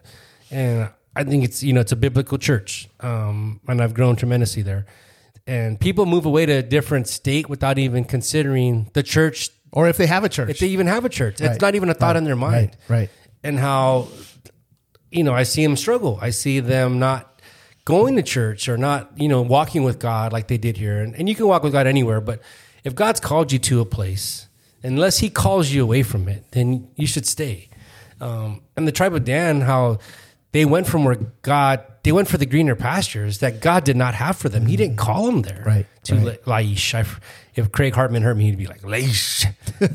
and 0.51 0.89
I 1.15 1.25
think 1.25 1.45
it's 1.45 1.63
you 1.63 1.73
know 1.73 1.81
it's 1.81 1.93
a 1.93 1.97
biblical 1.97 2.39
church, 2.39 2.89
um, 3.01 3.61
and 3.69 3.83
I've 3.83 3.95
grown 3.95 4.17
tremendously 4.17 4.63
there. 4.63 4.87
And 5.47 5.79
people 5.81 6.07
move 6.07 6.25
away 6.25 6.47
to 6.47 6.53
a 6.53 6.63
different 6.63 7.09
state 7.09 7.49
without 7.49 7.77
even 7.79 8.05
considering 8.05 8.91
the 8.95 9.03
church, 9.03 9.51
Or 9.73 9.89
if 9.89 9.97
they 9.97 10.07
have 10.07 10.23
a 10.25 10.29
church. 10.29 10.51
if 10.51 10.59
they 10.61 10.69
even 10.69 10.87
have 10.87 11.05
a 11.05 11.09
church. 11.09 11.41
It's 11.41 11.61
not 11.61 11.75
even 11.75 11.89
a 11.89 11.95
thought 11.95 12.11
Right. 12.15 12.17
in 12.19 12.25
their 12.25 12.37
mind. 12.37 12.77
Right. 12.89 12.99
Right. 13.01 13.11
And 13.43 13.59
how, 13.59 14.07
you 15.11 15.25
know, 15.25 15.35
I 15.35 15.43
see 15.43 15.65
them 15.65 15.77
struggle. 15.77 16.17
I 16.23 16.31
see 16.31 16.61
them 16.61 17.01
not 17.01 17.41
going 17.85 18.15
to 18.15 18.23
church 18.23 18.69
or 18.69 18.77
not, 18.79 19.11
you 19.17 19.27
know, 19.29 19.43
walking 19.43 19.83
with 19.83 19.99
God 19.99 20.33
like 20.33 20.47
they 20.47 20.59
did 20.59 20.77
here. 20.77 21.01
And, 21.01 21.17
and 21.17 21.29
you 21.29 21.35
can 21.35 21.49
walk 21.49 21.65
with 21.65 21.73
God 21.73 21.89
anywhere, 21.89 22.21
but 22.21 22.41
if 22.85 22.95
God's 22.95 23.19
called 23.19 23.51
you 23.51 23.59
to 23.59 23.81
a 23.81 23.85
place, 23.85 24.47
unless 24.85 25.19
He 25.19 25.29
calls 25.29 25.73
you 25.73 25.83
away 25.83 26.05
from 26.05 26.29
it, 26.29 26.45
then 26.53 26.89
you 26.95 27.09
should 27.09 27.27
stay. 27.27 27.69
Um, 28.21 28.63
and 28.77 28.87
the 28.87 28.93
tribe 28.93 29.13
of 29.13 29.25
Dan, 29.25 29.63
how 29.63 29.99
they 30.53 30.65
went 30.67 30.87
from 30.87 31.05
where 31.05 31.17
God, 31.41 31.85
they 32.03 32.13
went 32.13 32.29
for 32.29 32.37
the 32.37 32.47
greener 32.47 32.77
pastures 32.77 33.39
that 33.39 33.61
God 33.61 33.85
did 33.85 33.97
not 33.97 34.15
have 34.15 34.37
for 34.37 34.49
them. 34.49 34.67
He 34.67 34.77
didn't 34.77 34.97
mm. 34.97 35.01
call 35.01 35.27
them 35.27 35.43
there. 35.43 35.63
Right, 35.67 35.87
To 36.05 36.17
right. 36.17 36.45
Laish. 36.45 36.95
I, 36.95 37.07
if 37.55 37.73
Craig 37.73 37.95
Hartman 37.95 38.23
heard 38.23 38.37
me, 38.37 38.45
he'd 38.45 38.59
be 38.59 38.67
like, 38.67 38.83
Laish. 38.83 39.47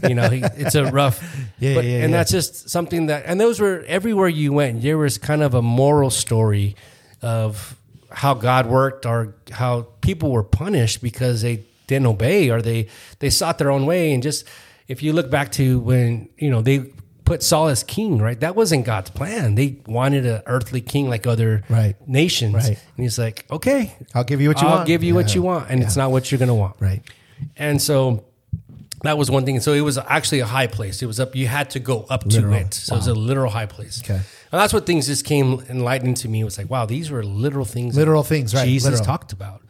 You 0.08 0.16
know, 0.16 0.30
he, 0.30 0.42
it's 0.44 0.76
a 0.76 0.86
rough. 0.92 1.24
Yeah, 1.60 1.74
but, 1.74 1.86
yeah, 1.86 2.04
And 2.04 2.12
yeah. 2.12 2.18
that's 2.18 2.32
just 2.32 2.70
something 2.70 3.08
that, 3.08 3.24
and 3.26 3.40
those 3.42 3.60
were 3.60 3.84
everywhere 3.88 4.28
you 4.28 4.54
went, 4.54 4.84
there 4.84 4.98
was 4.98 5.18
kind 5.18 5.42
of 5.42 5.56
a 5.56 5.62
moral 5.62 6.12
story 6.12 6.76
of 7.24 7.76
how 8.12 8.36
God 8.36 8.68
worked 8.68 9.06
or 9.06 9.34
how 9.50 9.88
people 10.02 10.32
were 10.32 10.44
punished 10.44 11.02
because 11.02 11.42
they 11.42 11.64
didn't 11.88 12.06
obey 12.06 12.52
or 12.52 12.62
they, 12.62 12.90
they 13.20 13.32
sought 13.32 13.58
their 13.58 13.72
own 13.72 13.88
way. 13.88 14.14
And 14.14 14.22
just, 14.22 14.46
if 14.88 15.02
you 15.02 15.14
look 15.14 15.32
back 15.32 15.52
to 15.54 15.80
when, 15.80 16.30
you 16.38 16.52
know, 16.52 16.62
they 16.62 16.92
put 17.28 17.44
Saul 17.44 17.68
as 17.68 17.84
king, 17.84 18.20
right? 18.20 18.40
That 18.40 18.56
wasn't 18.56 18.86
God's 18.86 19.10
plan. 19.10 19.56
They 19.56 19.80
wanted 19.86 20.26
an 20.26 20.42
earthly 20.46 20.80
king 20.82 21.10
like 21.10 21.28
other 21.28 21.62
Right. 21.70 21.96
nations. 22.08 22.54
Right. 22.56 22.68
And 22.70 23.04
he's 23.04 23.20
like, 23.20 23.46
okay, 23.52 23.94
I'll 24.16 24.24
give 24.24 24.40
you 24.40 24.48
what 24.48 24.62
you 24.62 24.68
want. 24.68 24.80
I'll 24.80 24.86
give 24.88 25.04
you 25.04 25.14
what 25.14 25.36
you 25.36 25.42
want. 25.42 25.70
And 25.70 25.84
it's 25.84 25.98
not 25.98 26.10
what 26.12 26.32
you're 26.32 26.40
going 26.40 26.48
to 26.48 26.56
want. 26.56 26.78
Right. 26.80 27.02
And 27.58 27.82
so 27.82 28.24
that 29.04 29.18
was 29.18 29.30
one 29.30 29.46
thing. 29.46 29.60
So 29.60 29.74
it 29.74 29.82
was 29.82 29.98
actually 29.98 30.40
a 30.40 30.46
high 30.46 30.68
place. 30.68 31.04
It 31.04 31.06
was 31.06 31.20
up. 31.20 31.36
You 31.36 31.48
had 31.48 31.70
to 31.72 31.80
go 31.80 32.06
up 32.10 32.26
Literal. 32.26 32.54
to 32.54 32.60
it. 32.62 32.74
So 32.74 32.96
it 32.96 33.00
was 33.00 33.08
a 33.08 33.14
literal 33.14 33.52
high 33.52 33.66
place. 33.68 34.02
Okay. 34.04 34.16
And 34.16 34.62
that's 34.62 34.72
what 34.74 34.86
things 34.86 35.08
just 35.08 35.26
came 35.26 35.60
enlightened 35.70 36.16
to 36.18 36.30
me. 36.30 36.40
It 36.40 36.46
was 36.46 36.58
like, 36.58 36.70
wow, 36.70 36.86
these 36.86 37.12
were 37.12 37.24
literal 37.24 37.66
things. 37.66 37.98
Literal 37.98 38.24
things, 38.24 38.56
right, 38.56 38.66
Jesus 38.66 38.92
literal. 38.92 39.06
talked 39.06 39.34
about. 39.34 39.62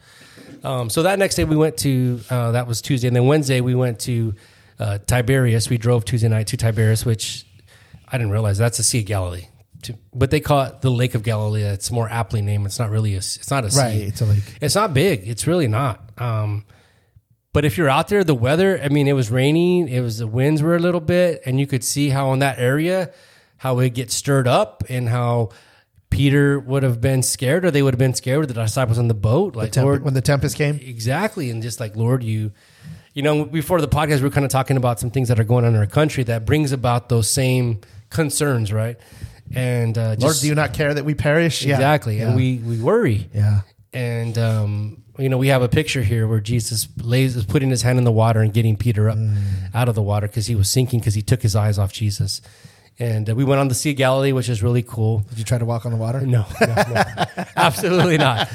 Um, 0.62 0.88
so 0.90 1.02
that 1.02 1.18
next 1.18 1.34
day 1.34 1.42
we 1.44 1.56
went 1.56 1.76
to 1.78 2.20
uh, 2.30 2.52
that 2.52 2.66
was 2.68 2.80
Tuesday, 2.80 3.08
and 3.08 3.16
then 3.16 3.26
Wednesday 3.26 3.60
we 3.60 3.74
went 3.74 3.98
to 4.00 4.34
uh, 4.78 4.98
Tiberias. 5.06 5.68
We 5.68 5.78
drove 5.78 6.04
Tuesday 6.04 6.28
night 6.28 6.46
to 6.48 6.56
Tiberias, 6.56 7.04
which 7.04 7.44
I 8.10 8.18
didn't 8.18 8.32
realize 8.32 8.58
that's 8.58 8.78
the 8.78 8.82
Sea 8.84 9.00
of 9.00 9.06
Galilee. 9.06 9.46
To, 9.82 9.94
but 10.12 10.30
they 10.30 10.40
call 10.40 10.62
it 10.64 10.80
the 10.80 10.90
Lake 10.90 11.14
of 11.14 11.22
Galilee. 11.22 11.62
It's 11.62 11.90
more 11.92 12.08
aptly 12.08 12.42
named. 12.42 12.66
It's 12.66 12.78
not 12.80 12.90
really 12.90 13.14
a. 13.14 13.18
It's 13.18 13.50
not 13.50 13.64
a 13.64 13.70
sea. 13.70 13.80
Right, 13.80 13.94
it's 14.00 14.20
a 14.20 14.26
lake. 14.26 14.42
It's 14.60 14.74
not 14.74 14.92
big. 14.92 15.28
It's 15.28 15.46
really 15.46 15.68
not. 15.68 16.10
Um, 16.18 16.64
but 17.52 17.64
if 17.64 17.78
you're 17.78 17.88
out 17.88 18.08
there, 18.08 18.24
the 18.24 18.34
weather. 18.34 18.80
I 18.82 18.88
mean, 18.88 19.06
it 19.06 19.12
was 19.12 19.30
raining. 19.30 19.88
It 19.88 20.00
was 20.00 20.18
the 20.18 20.26
winds 20.26 20.62
were 20.62 20.74
a 20.74 20.80
little 20.80 21.00
bit, 21.00 21.42
and 21.46 21.60
you 21.60 21.66
could 21.66 21.84
see 21.84 22.08
how 22.08 22.32
in 22.32 22.40
that 22.40 22.58
area, 22.58 23.12
how 23.58 23.78
it 23.78 23.90
gets 23.94 24.14
stirred 24.14 24.48
up, 24.48 24.82
and 24.88 25.08
how 25.08 25.50
Peter 26.10 26.58
would 26.58 26.82
have 26.82 27.00
been 27.00 27.22
scared, 27.22 27.64
or 27.64 27.70
they 27.70 27.82
would 27.82 27.94
have 27.94 27.98
been 27.98 28.14
scared 28.14 28.40
with 28.40 28.48
the 28.48 28.54
disciples 28.60 28.98
on 28.98 29.06
the 29.06 29.14
boat. 29.14 29.54
Like 29.54 29.72
Temp- 29.72 29.84
Lord, 29.84 30.02
when 30.04 30.14
the 30.14 30.20
tempest 30.22 30.56
came. 30.56 30.76
exactly, 30.82 31.50
and 31.50 31.62
just 31.62 31.78
like 31.78 31.94
Lord, 31.96 32.24
you. 32.24 32.52
You 33.14 33.22
know, 33.22 33.44
before 33.44 33.80
the 33.80 33.88
podcast, 33.88 34.20
we 34.20 34.28
are 34.28 34.30
kind 34.30 34.44
of 34.44 34.50
talking 34.52 34.76
about 34.76 35.00
some 35.00 35.10
things 35.10 35.26
that 35.28 35.40
are 35.40 35.44
going 35.44 35.64
on 35.64 35.74
in 35.74 35.80
our 35.80 35.86
country 35.86 36.22
that 36.24 36.44
brings 36.46 36.70
about 36.70 37.08
those 37.08 37.28
same 37.28 37.80
concerns, 38.10 38.72
right? 38.72 38.96
And 39.54 39.96
uh, 39.96 40.14
just, 40.16 40.22
Lord, 40.22 40.36
do 40.40 40.46
you 40.46 40.54
not 40.54 40.74
care 40.74 40.92
that 40.92 41.04
we 41.04 41.14
perish? 41.14 41.64
Exactly, 41.64 42.18
Yeah. 42.18 42.28
and 42.28 42.36
we 42.36 42.58
we 42.58 42.78
worry 42.80 43.30
yeah. 43.34 43.60
and 43.94 44.36
um, 44.36 45.02
you 45.18 45.28
know 45.30 45.38
we 45.38 45.48
have 45.48 45.62
a 45.62 45.68
picture 45.68 46.02
here 46.02 46.28
where 46.28 46.40
Jesus 46.40 46.86
lays 47.02 47.34
is 47.34 47.46
putting 47.46 47.70
his 47.70 47.80
hand 47.82 47.98
in 47.98 48.04
the 48.04 48.12
water 48.12 48.40
and 48.40 48.52
getting 48.52 48.76
Peter 48.76 49.08
up 49.08 49.16
out 49.74 49.88
of 49.88 49.94
the 49.94 50.02
water 50.02 50.26
because 50.26 50.46
he 50.46 50.54
was 50.54 50.70
sinking 50.70 51.00
because 51.00 51.14
he 51.14 51.22
took 51.22 51.40
his 51.42 51.56
eyes 51.56 51.78
off 51.78 51.92
Jesus. 51.92 52.42
And 53.00 53.30
uh, 53.30 53.34
we 53.36 53.44
went 53.44 53.60
on 53.60 53.68
the 53.68 53.74
Sea 53.76 53.90
of 53.92 53.96
Galilee, 53.96 54.32
which 54.32 54.48
is 54.48 54.60
really 54.60 54.82
cool. 54.82 55.20
Did 55.30 55.38
you 55.38 55.44
try 55.44 55.56
to 55.56 55.64
walk 55.64 55.86
on 55.86 55.92
the 55.92 55.96
water? 55.98 56.20
No, 56.22 56.44
no, 56.60 56.66
no. 56.66 57.04
absolutely 57.56 58.18
not. 58.18 58.48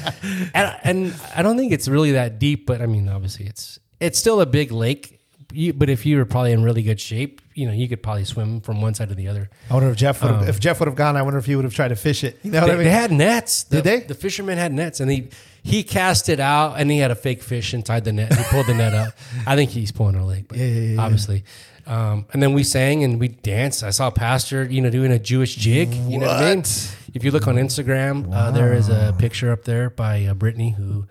And, 0.52 0.76
and 0.84 1.14
I 1.34 1.40
don't 1.40 1.56
think 1.56 1.72
it's 1.72 1.88
really 1.88 2.12
that 2.12 2.38
deep, 2.38 2.66
but 2.66 2.82
I 2.82 2.86
mean, 2.86 3.08
obviously, 3.08 3.46
it's 3.46 3.78
it's 4.00 4.18
still 4.18 4.42
a 4.42 4.46
big 4.46 4.70
lake. 4.70 5.13
You, 5.54 5.72
but 5.72 5.88
if 5.88 6.04
you 6.06 6.16
were 6.18 6.24
probably 6.24 6.52
in 6.52 6.62
really 6.62 6.82
good 6.82 7.00
shape, 7.00 7.40
you 7.54 7.66
know, 7.66 7.72
you 7.72 7.88
could 7.88 8.02
probably 8.02 8.24
swim 8.24 8.60
from 8.60 8.80
one 8.80 8.94
side 8.94 9.08
to 9.10 9.14
the 9.14 9.28
other. 9.28 9.48
I 9.70 9.74
wonder 9.74 9.88
if 9.90 9.96
Jeff 9.96 10.22
would 10.22 10.30
have, 10.32 10.48
if 10.48 10.58
Jeff 10.60 10.80
would 10.80 10.86
have 10.88 10.96
gone. 10.96 11.16
I 11.16 11.22
wonder 11.22 11.38
if 11.38 11.46
he 11.46 11.54
would 11.56 11.64
have 11.64 11.74
tried 11.74 11.88
to 11.88 11.96
fish 11.96 12.24
it. 12.24 12.38
You 12.42 12.50
know 12.50 12.60
what 12.62 12.70
Um, 12.70 12.70
They, 12.70 12.74
I 12.74 12.76
mean? 12.78 12.84
they 12.86 12.90
had 12.90 13.12
nets. 13.12 13.64
The, 13.64 13.76
Did 13.76 13.84
they? 13.84 14.06
The 14.06 14.14
fisherman 14.14 14.58
had 14.58 14.72
nets, 14.72 15.00
and 15.00 15.10
he 15.10 15.28
he 15.62 15.82
cast 15.82 16.28
it 16.28 16.40
out, 16.40 16.74
and 16.78 16.90
he 16.90 16.98
had 16.98 17.10
a 17.10 17.14
fake 17.14 17.42
fish 17.42 17.72
inside 17.72 18.04
the 18.04 18.12
net. 18.12 18.34
He 18.36 18.44
pulled 18.44 18.66
the 18.66 18.74
net 18.74 18.92
up. 18.94 19.14
I 19.46 19.56
think 19.56 19.70
he's 19.70 19.92
pulling 19.92 20.16
a 20.16 20.24
leg, 20.26 20.46
but 20.48 20.58
Yeah, 20.58 20.66
yeah, 20.66 20.94
yeah. 20.94 21.00
obviously. 21.02 21.44
Um, 21.86 22.26
and 22.32 22.42
then 22.42 22.54
we 22.54 22.64
sang 22.64 23.04
and 23.04 23.20
we 23.20 23.28
danced. 23.28 23.82
I 23.84 23.90
saw 23.90 24.08
a 24.08 24.10
pastor, 24.10 24.64
you 24.64 24.80
know, 24.80 24.88
doing 24.90 25.12
a 25.12 25.18
Jewish 25.18 25.54
jig. 25.54 25.92
You 25.94 26.18
know 26.18 26.26
what 26.28 26.36
I 26.42 26.54
mean? 26.54 26.64
If 27.12 27.24
you 27.24 27.30
look 27.30 27.46
on 27.46 27.56
Instagram, 27.56 28.32
uh, 28.34 28.50
there 28.52 28.72
is 28.72 28.88
a 28.88 29.14
picture 29.18 29.52
up 29.52 29.64
there 29.64 29.90
by 29.90 30.24
uh, 30.24 30.32
Brittany 30.34 30.70
who 30.70 31.06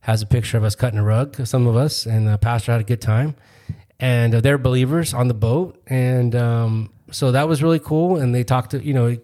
has 0.00 0.22
a 0.22 0.26
picture 0.26 0.56
of 0.56 0.64
us 0.64 0.74
cutting 0.74 0.98
a 0.98 1.02
rug. 1.04 1.46
Some 1.46 1.66
of 1.66 1.76
us, 1.76 2.06
and 2.06 2.26
the 2.26 2.38
pastor 2.38 2.72
had 2.72 2.80
a 2.80 2.84
good 2.84 3.00
time. 3.02 3.34
And 4.00 4.34
uh, 4.34 4.40
they're 4.40 4.58
believers 4.58 5.14
on 5.14 5.28
the 5.28 5.34
boat, 5.34 5.80
and 5.86 6.34
um, 6.34 6.90
so 7.12 7.32
that 7.32 7.46
was 7.48 7.62
really 7.62 7.78
cool. 7.78 8.16
And 8.16 8.34
they 8.34 8.44
talked 8.44 8.72
to 8.72 8.84
you 8.84 8.92
know. 8.94 9.16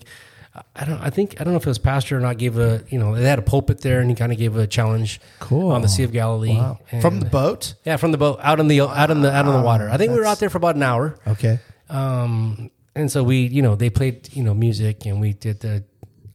I 0.75 0.85
don't. 0.85 1.01
I 1.01 1.11
think 1.11 1.41
I 1.41 1.45
don't 1.45 1.53
know 1.53 1.59
if 1.59 1.67
it 1.67 1.71
was 1.71 1.79
pastor 1.79 2.17
or 2.17 2.21
not. 2.21 2.37
Gave 2.39 2.59
a 2.59 2.83
you 2.89 2.99
know 2.99 3.15
they 3.15 3.25
had 3.25 3.39
a 3.39 3.43
pulpit 3.43 3.81
there, 3.83 4.01
and 4.01 4.11
he 4.11 4.17
kind 4.17 4.33
of 4.33 4.39
gave 4.39 4.57
a 4.57 4.67
challenge. 4.67 5.21
Cool. 5.39 5.71
on 5.71 5.83
the 5.83 5.89
Sea 5.89 6.03
of 6.05 6.13
Galilee. 6.13 6.61
And- 6.91 7.03
From 7.03 7.21
the 7.21 7.27
boat. 7.27 7.75
yeah, 7.85 7.97
from 7.97 8.11
the 8.13 8.19
boat 8.19 8.39
out 8.43 8.59
on 8.61 8.69
the 8.69 8.81
out 8.81 9.11
on 9.11 9.23
the 9.23 9.33
out 9.33 9.47
on 9.47 9.55
the 9.59 9.65
water. 9.65 9.89
I 9.89 9.97
think 9.97 10.13
we 10.13 10.19
were 10.19 10.27
out 10.27 10.39
there 10.41 10.51
for 10.51 10.59
about 10.59 10.77
an 10.77 10.83
hour. 10.83 11.17
Okay. 11.27 11.61
Um, 11.89 12.71
and 12.95 13.11
so 13.11 13.23
we, 13.23 13.43
you 13.47 13.63
know, 13.63 13.75
they 13.77 13.91
played, 13.91 14.29
you 14.33 14.43
know, 14.43 14.55
music 14.55 15.07
and 15.07 15.21
we 15.21 15.33
did 15.33 15.61
the, 15.61 15.85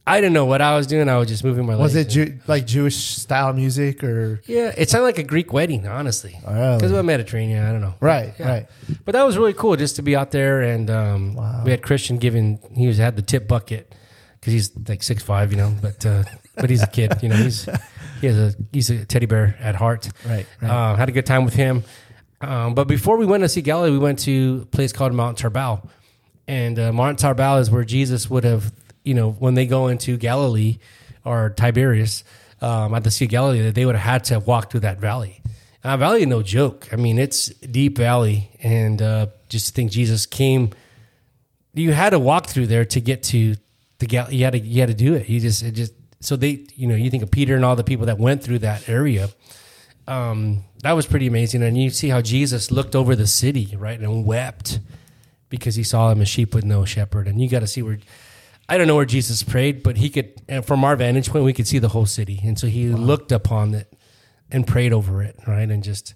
I 0.08 0.20
didn't 0.20 0.34
know 0.34 0.44
what 0.44 0.62
I 0.62 0.76
was 0.76 0.86
doing. 0.86 1.08
I 1.08 1.16
was 1.18 1.26
just 1.28 1.42
moving 1.42 1.66
my 1.66 1.74
legs. 1.74 1.94
Was 1.94 1.96
it 1.96 2.08
Jew, 2.08 2.38
like 2.46 2.64
Jewish 2.64 2.96
style 2.96 3.52
music 3.52 4.04
or? 4.04 4.40
Yeah, 4.46 4.72
it 4.76 4.88
sounded 4.88 5.04
like 5.06 5.18
a 5.18 5.24
Greek 5.24 5.52
wedding, 5.52 5.86
honestly. 5.86 6.38
Really? 6.46 6.76
Because 6.76 6.92
we're 6.92 7.02
Mediterranean, 7.02 7.64
I 7.66 7.72
don't 7.72 7.80
know. 7.80 7.94
Right. 8.00 8.32
Yeah. 8.38 8.48
Right. 8.48 8.66
But 9.04 9.12
that 9.12 9.24
was 9.24 9.36
really 9.36 9.52
cool 9.54 9.74
just 9.76 9.96
to 9.96 10.02
be 10.02 10.14
out 10.14 10.30
there. 10.30 10.62
And 10.62 10.88
um, 10.90 11.34
Wow. 11.34 11.62
we 11.64 11.72
had 11.72 11.82
Christian 11.82 12.18
giving, 12.18 12.60
he 12.74 12.86
was 12.86 12.98
had 12.98 13.16
the 13.16 13.22
tip 13.22 13.48
bucket 13.48 13.92
because 14.38 14.52
he's 14.52 14.70
like 14.88 15.02
six 15.02 15.24
five, 15.24 15.50
you 15.50 15.58
know, 15.58 15.74
but 15.82 16.06
uh, 16.06 16.22
but 16.54 16.70
he's 16.70 16.82
a 16.84 16.86
kid, 16.86 17.12
you 17.20 17.28
know, 17.28 17.34
he's 17.36 17.64
he 18.20 18.28
has 18.28 18.38
a 18.38 18.54
he's 18.72 18.88
a 18.90 19.04
teddy 19.04 19.26
bear 19.26 19.56
at 19.58 19.74
heart. 19.74 20.08
Right, 20.24 20.46
right. 20.62 20.70
Uh, 20.70 20.94
had 20.94 21.08
a 21.08 21.12
good 21.12 21.26
time 21.26 21.44
with 21.44 21.54
him. 21.54 21.82
Um, 22.40 22.74
but 22.74 22.86
before 22.86 23.16
we 23.16 23.26
went 23.26 23.42
to 23.42 23.48
see 23.48 23.60
Galilee, 23.62 23.90
we 23.90 23.98
went 23.98 24.20
to 24.20 24.60
a 24.62 24.66
place 24.66 24.92
called 24.92 25.14
Mount 25.14 25.38
Arbel, 25.38 25.88
and 26.46 26.78
uh, 26.78 26.92
Mount 26.92 27.18
Arbel 27.20 27.60
is 27.60 27.70
where 27.70 27.82
Jesus 27.84 28.30
would 28.30 28.44
have, 28.44 28.72
you 29.06 29.14
know, 29.14 29.30
when 29.30 29.54
they 29.54 29.66
go 29.66 29.88
into 29.88 30.16
Galilee 30.16 30.78
or 31.24 31.50
Tiberias 31.50 32.24
um, 32.60 32.94
at 32.94 33.04
the 33.04 33.10
Sea 33.10 33.26
of 33.26 33.30
Galilee, 33.30 33.62
that 33.62 33.74
they 33.74 33.86
would 33.86 33.94
have 33.94 34.04
had 34.04 34.24
to 34.24 34.40
walk 34.40 34.70
through 34.70 34.80
that 34.80 34.98
valley. 34.98 35.40
That 35.82 35.98
valley, 35.98 36.26
no 36.26 36.42
joke. 36.42 36.88
I 36.92 36.96
mean, 36.96 37.18
it's 37.18 37.46
deep 37.48 37.96
valley, 37.96 38.50
and 38.62 39.00
uh, 39.00 39.28
just 39.48 39.74
think 39.74 39.92
Jesus 39.92 40.26
came 40.26 40.70
you 41.76 41.92
had 41.92 42.10
to 42.10 42.18
walk 42.18 42.46
through 42.46 42.66
there 42.66 42.84
to 42.86 43.00
get 43.00 43.22
to 43.24 43.56
the 43.98 44.06
gal. 44.06 44.32
You 44.32 44.44
had 44.44 44.54
to 44.54 44.58
you 44.58 44.80
had 44.80 44.88
to 44.88 44.94
do 44.94 45.14
it. 45.14 45.28
You 45.28 45.40
just 45.40 45.62
it 45.62 45.72
just 45.72 45.92
so 46.20 46.36
they 46.36 46.66
you 46.74 46.86
know 46.86 46.94
you 46.94 47.10
think 47.10 47.22
of 47.22 47.30
Peter 47.30 47.54
and 47.54 47.64
all 47.64 47.76
the 47.76 47.84
people 47.84 48.06
that 48.06 48.18
went 48.18 48.42
through 48.42 48.60
that 48.60 48.88
area. 48.88 49.28
Um, 50.08 50.64
that 50.82 50.92
was 50.92 51.06
pretty 51.06 51.26
amazing, 51.26 51.62
and 51.62 51.76
you 51.76 51.90
see 51.90 52.08
how 52.08 52.22
Jesus 52.22 52.70
looked 52.70 52.94
over 52.94 53.14
the 53.14 53.26
city 53.26 53.74
right 53.76 53.98
and 53.98 54.24
wept 54.24 54.80
because 55.48 55.74
he 55.74 55.82
saw 55.82 56.10
him 56.10 56.20
as 56.20 56.28
sheep 56.28 56.54
with 56.54 56.64
no 56.64 56.84
shepherd. 56.84 57.28
And 57.28 57.40
you 57.40 57.48
got 57.48 57.60
to 57.60 57.66
see 57.66 57.82
where 57.82 57.98
I 58.68 58.78
don't 58.78 58.86
know 58.86 58.96
where 58.96 59.04
Jesus 59.04 59.42
prayed, 59.42 59.82
but 59.82 59.96
he 59.96 60.10
could 60.10 60.40
and 60.48 60.64
from 60.64 60.84
our 60.84 60.96
vantage 60.96 61.30
point 61.30 61.44
we 61.44 61.52
could 61.52 61.66
see 61.66 61.78
the 61.78 61.88
whole 61.88 62.06
city, 62.06 62.40
and 62.44 62.58
so 62.58 62.66
he 62.66 62.88
looked 62.88 63.32
upon 63.32 63.74
it 63.74 63.92
and 64.50 64.66
prayed 64.66 64.92
over 64.92 65.22
it, 65.22 65.38
right, 65.46 65.68
and 65.68 65.82
just 65.82 66.14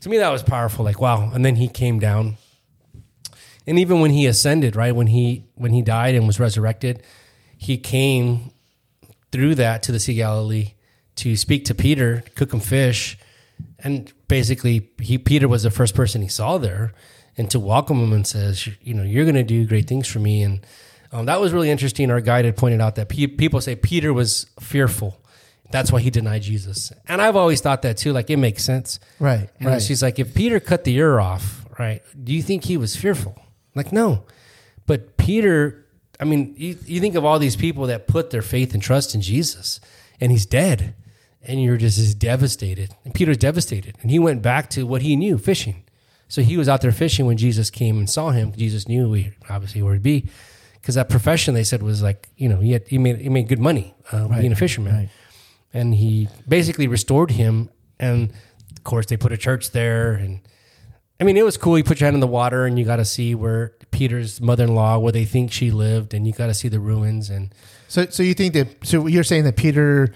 to 0.00 0.08
me 0.08 0.18
that 0.18 0.30
was 0.30 0.42
powerful. 0.42 0.84
Like 0.84 1.00
wow, 1.00 1.30
and 1.32 1.44
then 1.44 1.56
he 1.56 1.68
came 1.68 1.98
down. 1.98 2.36
And 3.64 3.78
even 3.78 4.00
when 4.00 4.10
he 4.10 4.26
ascended 4.26 4.74
right 4.74 4.94
when 4.94 5.06
he 5.06 5.46
when 5.54 5.72
he 5.72 5.82
died 5.82 6.16
and 6.16 6.26
was 6.26 6.40
resurrected 6.40 7.02
he 7.56 7.78
came 7.78 8.50
through 9.30 9.54
that 9.54 9.84
to 9.84 9.92
the 9.92 10.00
sea 10.00 10.14
of 10.14 10.16
galilee 10.16 10.72
to 11.14 11.36
speak 11.36 11.64
to 11.66 11.74
peter 11.74 12.24
cook 12.34 12.52
him 12.52 12.58
fish. 12.58 13.16
And 13.78 14.12
basically 14.26 14.90
he 14.98 15.16
peter 15.16 15.46
was 15.46 15.62
the 15.62 15.70
first 15.70 15.94
person 15.94 16.22
he 16.22 16.28
saw 16.28 16.58
there 16.58 16.92
and 17.38 17.48
to 17.52 17.60
welcome 17.60 18.00
him 18.00 18.12
and 18.12 18.26
says 18.26 18.68
you 18.80 18.94
know 18.94 19.04
you're 19.04 19.24
going 19.24 19.36
to 19.36 19.44
do 19.44 19.64
great 19.64 19.86
things 19.86 20.08
for 20.08 20.18
me. 20.18 20.42
And 20.42 20.66
um, 21.12 21.26
that 21.26 21.40
was 21.40 21.52
really 21.52 21.70
interesting 21.70 22.10
our 22.10 22.20
guide 22.20 22.44
had 22.44 22.56
pointed 22.56 22.80
out 22.80 22.94
that 22.96 23.08
pe- 23.08 23.26
people 23.26 23.60
say 23.60 23.74
peter 23.76 24.12
was 24.12 24.46
fearful 24.60 25.18
that's 25.70 25.90
why 25.92 26.00
he 26.00 26.10
denied 26.10 26.42
jesus 26.42 26.92
and 27.08 27.20
i've 27.22 27.36
always 27.36 27.60
thought 27.60 27.82
that 27.82 27.96
too 27.96 28.12
like 28.12 28.28
it 28.30 28.36
makes 28.36 28.62
sense 28.64 28.98
Right. 29.18 29.48
and 29.58 29.68
right. 29.68 29.80
she's 29.82 30.02
like, 30.02 30.18
if 30.18 30.34
Peter 30.34 30.58
cut 30.60 30.84
the 30.84 30.94
ear 30.96 31.20
off, 31.20 31.64
right? 31.78 32.02
Do 32.24 32.32
you 32.32 32.42
think 32.42 32.64
he 32.64 32.76
was 32.76 32.96
fearful? 32.96 33.40
Like, 33.76 33.92
no. 33.92 34.24
But 34.86 35.16
Peter, 35.16 35.86
I 36.18 36.24
mean, 36.24 36.54
you, 36.58 36.76
you 36.86 37.00
think 37.00 37.14
of 37.14 37.24
all 37.24 37.38
these 37.38 37.54
people 37.54 37.86
that 37.86 38.08
put 38.08 38.30
their 38.30 38.42
faith 38.42 38.74
and 38.74 38.82
trust 38.82 39.14
in 39.14 39.20
Jesus, 39.22 39.78
and 40.20 40.32
he's 40.32 40.44
dead, 40.44 40.94
and 41.44 41.62
you're 41.62 41.76
just 41.76 41.98
as 41.98 42.14
devastated. 42.16 42.94
And 43.04 43.14
Peter's 43.14 43.36
devastated, 43.36 43.96
and 44.02 44.10
he 44.10 44.18
went 44.18 44.42
back 44.42 44.68
to 44.70 44.82
what 44.84 45.02
he 45.02 45.14
knew, 45.14 45.38
fishing. 45.38 45.84
So 46.28 46.42
he 46.42 46.56
was 46.56 46.68
out 46.68 46.80
there 46.80 46.90
fishing 46.92 47.26
when 47.26 47.36
Jesus 47.36 47.70
came 47.70 47.96
and 47.98 48.10
saw 48.10 48.30
him. 48.30 48.52
Jesus 48.52 48.88
knew 48.88 49.08
we 49.08 49.32
obviously 49.48 49.82
where 49.82 49.92
he'd 49.94 50.02
be, 50.02 50.28
because 50.82 50.96
that 50.96 51.08
profession 51.08 51.54
they 51.54 51.64
said 51.64 51.82
was 51.82 52.02
like, 52.02 52.28
you 52.36 52.48
know, 52.48 52.58
he 52.58 52.72
had, 52.72 52.86
he 52.88 52.98
made 52.98 53.20
he 53.20 53.28
made 53.28 53.48
good 53.48 53.60
money 53.60 53.94
uh, 54.10 54.28
being 54.28 54.52
a 54.52 54.56
fisherman 54.56 54.94
right. 54.94 55.08
and 55.72 55.94
he 55.94 56.28
basically 56.46 56.88
restored 56.88 57.30
him. 57.30 57.70
And 57.98 58.32
of 58.76 58.84
course, 58.84 59.06
they 59.06 59.16
put 59.16 59.30
a 59.30 59.36
church 59.36 59.70
there, 59.70 60.12
and 60.12 60.40
I 61.20 61.24
mean, 61.24 61.36
it 61.36 61.44
was 61.44 61.56
cool. 61.56 61.78
You 61.78 61.84
put 61.84 62.00
your 62.00 62.06
hand 62.08 62.14
in 62.14 62.20
the 62.20 62.26
water, 62.26 62.66
and 62.66 62.76
you 62.76 62.84
got 62.84 62.96
to 62.96 63.04
see 63.04 63.36
where 63.36 63.76
Peter's 63.92 64.40
mother-in-law, 64.40 64.98
where 64.98 65.12
they 65.12 65.24
think 65.24 65.52
she 65.52 65.70
lived, 65.70 66.14
and 66.14 66.26
you 66.26 66.32
got 66.32 66.48
to 66.48 66.54
see 66.54 66.66
the 66.66 66.80
ruins. 66.80 67.30
And 67.30 67.54
So, 67.86 68.06
so 68.06 68.24
you 68.24 68.34
think 68.34 68.54
that? 68.54 68.84
So 68.84 69.06
you're 69.06 69.22
saying 69.22 69.44
that 69.44 69.56
Peter 69.56 70.12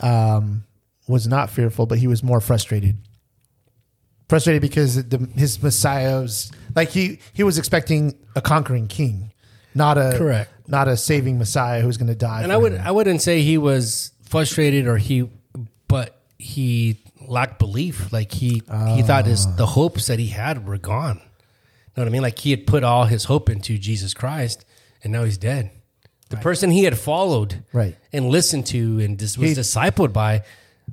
um, 0.00 0.64
was 1.06 1.28
not 1.28 1.50
fearful, 1.50 1.86
but 1.86 1.98
he 1.98 2.08
was 2.08 2.24
more 2.24 2.40
frustrated. 2.40 2.96
Frustrated 4.28 4.60
because 4.62 5.08
the, 5.08 5.28
his 5.36 5.62
Messiah 5.62 6.20
was 6.20 6.50
like 6.74 6.88
he 6.88 7.20
he 7.32 7.44
was 7.44 7.58
expecting 7.58 8.18
a 8.34 8.40
conquering 8.40 8.88
king, 8.88 9.29
not 9.74 9.98
a 9.98 10.14
Correct. 10.16 10.50
not 10.68 10.88
a 10.88 10.96
saving 10.96 11.38
Messiah 11.38 11.80
who's 11.82 11.96
going 11.96 12.08
to 12.08 12.14
die. 12.14 12.42
and 12.42 12.52
I 12.52 12.56
would 12.56 12.72
him. 12.72 12.82
I 12.84 12.90
wouldn't 12.90 13.22
say 13.22 13.42
he 13.42 13.58
was 13.58 14.12
frustrated 14.24 14.86
or 14.86 14.96
he, 14.96 15.28
but 15.88 16.20
he 16.38 17.02
lacked 17.26 17.58
belief. 17.58 18.12
Like 18.12 18.32
he 18.32 18.62
he 18.94 19.02
thought 19.02 19.26
his 19.26 19.46
the 19.56 19.64
ah. 19.64 19.66
hopes 19.66 20.06
that 20.06 20.18
he 20.18 20.28
had 20.28 20.66
were 20.66 20.78
gone. 20.78 21.16
You 21.16 21.22
know 21.96 22.02
what 22.04 22.08
I 22.08 22.10
mean? 22.10 22.22
Like 22.22 22.38
he 22.38 22.50
had 22.50 22.66
put 22.66 22.84
all 22.84 23.04
his 23.04 23.24
hope 23.24 23.50
into 23.50 23.78
Jesus 23.78 24.14
Christ, 24.14 24.64
and 25.02 25.12
now 25.12 25.24
he's 25.24 25.38
dead. 25.38 25.70
The 26.30 26.36
person 26.36 26.70
he 26.70 26.84
had 26.84 26.96
followed, 26.96 27.64
Right. 27.72 27.96
and 28.12 28.28
listened 28.28 28.64
to, 28.66 29.00
and 29.00 29.18
dis- 29.18 29.36
was 29.36 29.48
He- 29.50 29.54
discipled 29.56 30.12
by, 30.12 30.44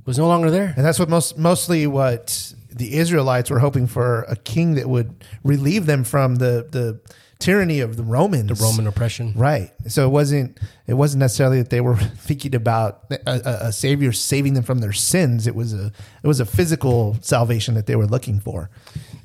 was 0.03 0.17
no 0.17 0.27
longer 0.27 0.49
there. 0.49 0.73
And 0.75 0.83
that's 0.83 0.97
what 0.97 1.09
most 1.09 1.37
mostly 1.37 1.85
what 1.85 2.53
the 2.71 2.95
Israelites 2.97 3.51
were 3.51 3.59
hoping 3.59 3.85
for 3.85 4.23
a 4.27 4.35
king 4.35 4.73
that 4.75 4.89
would 4.89 5.23
relieve 5.43 5.85
them 5.85 6.03
from 6.03 6.35
the 6.37 6.65
the 6.71 6.99
tyranny 7.39 7.79
of 7.79 7.97
the 7.97 8.03
Romans. 8.03 8.47
The 8.47 8.63
Roman 8.63 8.87
oppression. 8.87 9.33
Right. 9.35 9.71
So 9.87 10.05
it 10.05 10.09
wasn't 10.09 10.57
it 10.85 10.93
wasn't 10.93 11.19
necessarily 11.19 11.61
that 11.61 11.69
they 11.69 11.81
were 11.81 11.95
thinking 12.17 12.55
about 12.55 13.03
a, 13.11 13.17
a, 13.25 13.67
a 13.67 13.71
savior 13.71 14.11
saving 14.11 14.53
them 14.53 14.63
from 14.63 14.79
their 14.79 14.93
sins. 14.93 15.47
It 15.47 15.55
was 15.55 15.73
a 15.73 15.91
it 16.23 16.27
was 16.27 16.39
a 16.39 16.45
physical 16.45 17.17
salvation 17.21 17.75
that 17.75 17.85
they 17.85 17.95
were 17.95 18.07
looking 18.07 18.39
for. 18.39 18.69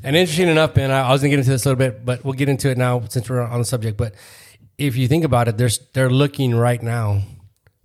And 0.02 0.16
interesting 0.16 0.48
enough, 0.48 0.74
Ben, 0.74 0.90
I, 0.90 1.12
was 1.12 1.20
going 1.20 1.30
to 1.30 1.36
get 1.36 1.38
into 1.40 1.50
this 1.50 1.64
a 1.64 1.68
little 1.68 1.78
bit, 1.78 2.04
but 2.04 2.24
we'll 2.24 2.34
get 2.34 2.48
into 2.48 2.68
it 2.70 2.76
now 2.76 3.02
since 3.08 3.30
we're 3.30 3.40
on 3.40 3.60
the 3.60 3.64
subject. 3.64 3.96
But 3.96 4.14
if 4.76 4.96
you 4.96 5.06
think 5.06 5.24
about 5.24 5.48
it, 5.48 5.58
there's 5.58 5.78
they're 5.92 6.10
looking 6.10 6.54
right 6.54 6.82
now 6.82 7.22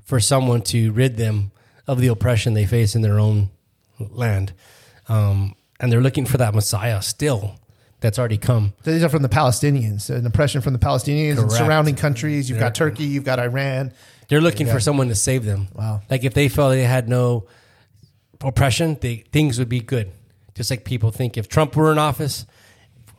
for 0.03 0.19
someone 0.19 0.61
to 0.61 0.91
rid 0.93 1.17
them 1.17 1.51
of 1.86 1.99
the 1.99 2.07
oppression 2.07 2.53
they 2.53 2.65
face 2.65 2.95
in 2.95 3.01
their 3.01 3.19
own 3.19 3.49
land, 3.99 4.53
um, 5.07 5.55
and 5.80 5.91
they're 5.91 6.01
looking 6.01 6.25
for 6.25 6.38
that 6.38 6.55
Messiah 6.55 7.01
still 7.01 7.59
that's 7.99 8.19
already 8.19 8.37
come. 8.37 8.73
So 8.83 8.91
these 8.91 9.03
are 9.03 9.09
from 9.09 9.23
the 9.23 9.29
Palestinians, 9.29 10.09
an 10.09 10.25
oppression 10.25 10.61
from 10.61 10.73
the 10.73 10.79
Palestinians 10.79 11.39
and 11.39 11.51
surrounding 11.51 11.95
countries. 11.95 12.49
You've 12.49 12.59
got 12.59 12.75
They're- 12.75 12.89
Turkey, 12.89 13.05
you've 13.05 13.23
got 13.23 13.39
Iran. 13.39 13.91
They're 14.27 14.41
looking 14.41 14.67
for 14.67 14.79
someone 14.79 15.07
to 15.07 15.15
save 15.15 15.45
them. 15.45 15.67
Wow. 15.73 16.01
Like 16.09 16.23
if 16.23 16.33
they 16.33 16.49
felt 16.49 16.71
they 16.73 16.83
had 16.83 17.07
no 17.09 17.45
oppression, 18.41 18.97
they, 19.01 19.17
things 19.31 19.57
would 19.59 19.69
be 19.69 19.79
good. 19.79 20.11
Just 20.53 20.69
like 20.69 20.83
people 20.83 21.11
think 21.11 21.37
if 21.37 21.47
Trump 21.47 21.75
were 21.75 21.91
in 21.91 21.97
office, 21.97 22.45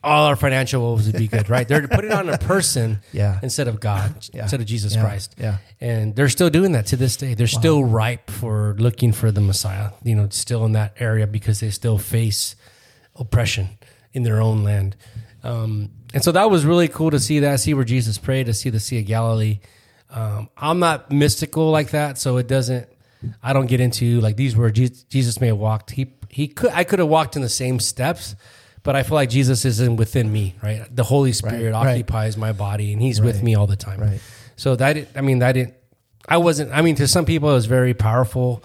all 0.05 0.27
our 0.27 0.37
financial 0.37 0.81
woes 0.83 1.07
would 1.07 1.17
be 1.17 1.27
good, 1.29 1.49
right? 1.51 1.67
They're 1.67 1.87
putting 1.89 2.11
it 2.11 2.15
on 2.15 2.29
a 2.29 2.39
person 2.39 3.01
Yeah. 3.13 3.39
instead 3.43 3.69
of 3.69 3.81
God, 3.81 4.29
Yeah. 4.33 4.43
instead 4.43 4.61
of 4.61 4.67
Jesus 4.67 4.95
Yeah. 4.95 5.01
Christ. 5.03 5.35
Yeah. 5.39 5.59
And 5.81 6.15
they're 6.15 6.29
still 6.29 6.51
doing 6.51 6.73
that 6.73 6.87
to 6.87 6.97
this 6.97 7.17
day. 7.17 7.35
They're 7.35 7.47
still 7.47 7.83
ripe 7.85 8.31
for 8.31 8.75
looking 8.79 9.13
for 9.13 9.33
the 9.33 9.41
Messiah, 9.41 9.91
you 10.05 10.15
know, 10.15 10.29
still 10.31 10.65
in 10.65 10.73
that 10.73 10.95
area 11.01 11.27
because 11.27 11.61
they 11.61 11.71
still 11.71 11.99
face 11.99 12.55
oppression 13.17 13.71
in 14.13 14.23
their 14.23 14.41
own 14.41 14.65
land. 14.65 14.97
Um, 15.43 15.91
and 16.15 16.25
so 16.25 16.33
that 16.33 16.51
was 16.51 16.65
really 16.65 16.89
cool 16.89 17.11
to 17.11 17.21
see 17.21 17.41
that, 17.41 17.61
see 17.61 17.75
where 17.75 17.85
Jesus 17.85 18.19
prayed, 18.19 18.47
to 18.47 18.55
see 18.55 18.71
the 18.71 18.81
Sea 18.81 19.01
of 19.01 19.07
Galilee. 19.07 19.61
Um, 20.11 20.49
I'm 20.57 20.79
not 20.79 21.13
mystical 21.13 21.71
like 21.71 21.91
that, 21.91 22.19
so 22.19 22.39
it 22.39 22.49
doesn't. 22.49 22.89
I 23.43 23.53
don't 23.53 23.67
get 23.67 23.81
into 23.81 24.21
like 24.21 24.37
these 24.37 24.57
were 24.57 24.71
Jesus 24.71 25.41
may 25.41 25.49
have 25.49 25.59
walked. 25.59 25.91
He 25.91 26.15
he 26.31 26.49
could 26.49 26.71
I 26.71 26.85
could 26.85 26.99
have 26.99 27.09
walked 27.09 27.37
in 27.37 27.43
the 27.43 27.49
same 27.49 27.81
steps, 27.81 28.37
but 28.83 28.97
I 28.97 29.03
feel 29.03 29.17
like 29.17 29.29
Jesus 29.29 29.65
isn't 29.65 29.97
within 29.97 30.33
me. 30.33 30.55
Right, 30.63 30.85
the 30.95 31.05
Holy 31.05 31.33
Spirit 31.33 31.73
right. 31.73 31.89
occupies 31.89 32.37
my 32.37 32.53
body, 32.53 32.93
and 32.93 33.03
He's 33.03 33.21
with 33.21 33.43
me 33.43 33.55
all 33.55 33.67
the 33.67 33.77
time. 33.77 34.01
Right. 34.01 34.21
So 34.57 34.77
that 34.77 35.09
I 35.15 35.21
mean 35.21 35.41
that 35.41 35.53
didn't. 35.53 35.75
I 36.29 36.39
wasn't. 36.39 36.73
I 36.73 36.81
mean, 36.81 36.95
to 36.97 37.09
some 37.09 37.25
people, 37.25 37.51
it 37.51 37.55
was 37.55 37.67
very 37.67 37.93
powerful. 37.93 38.63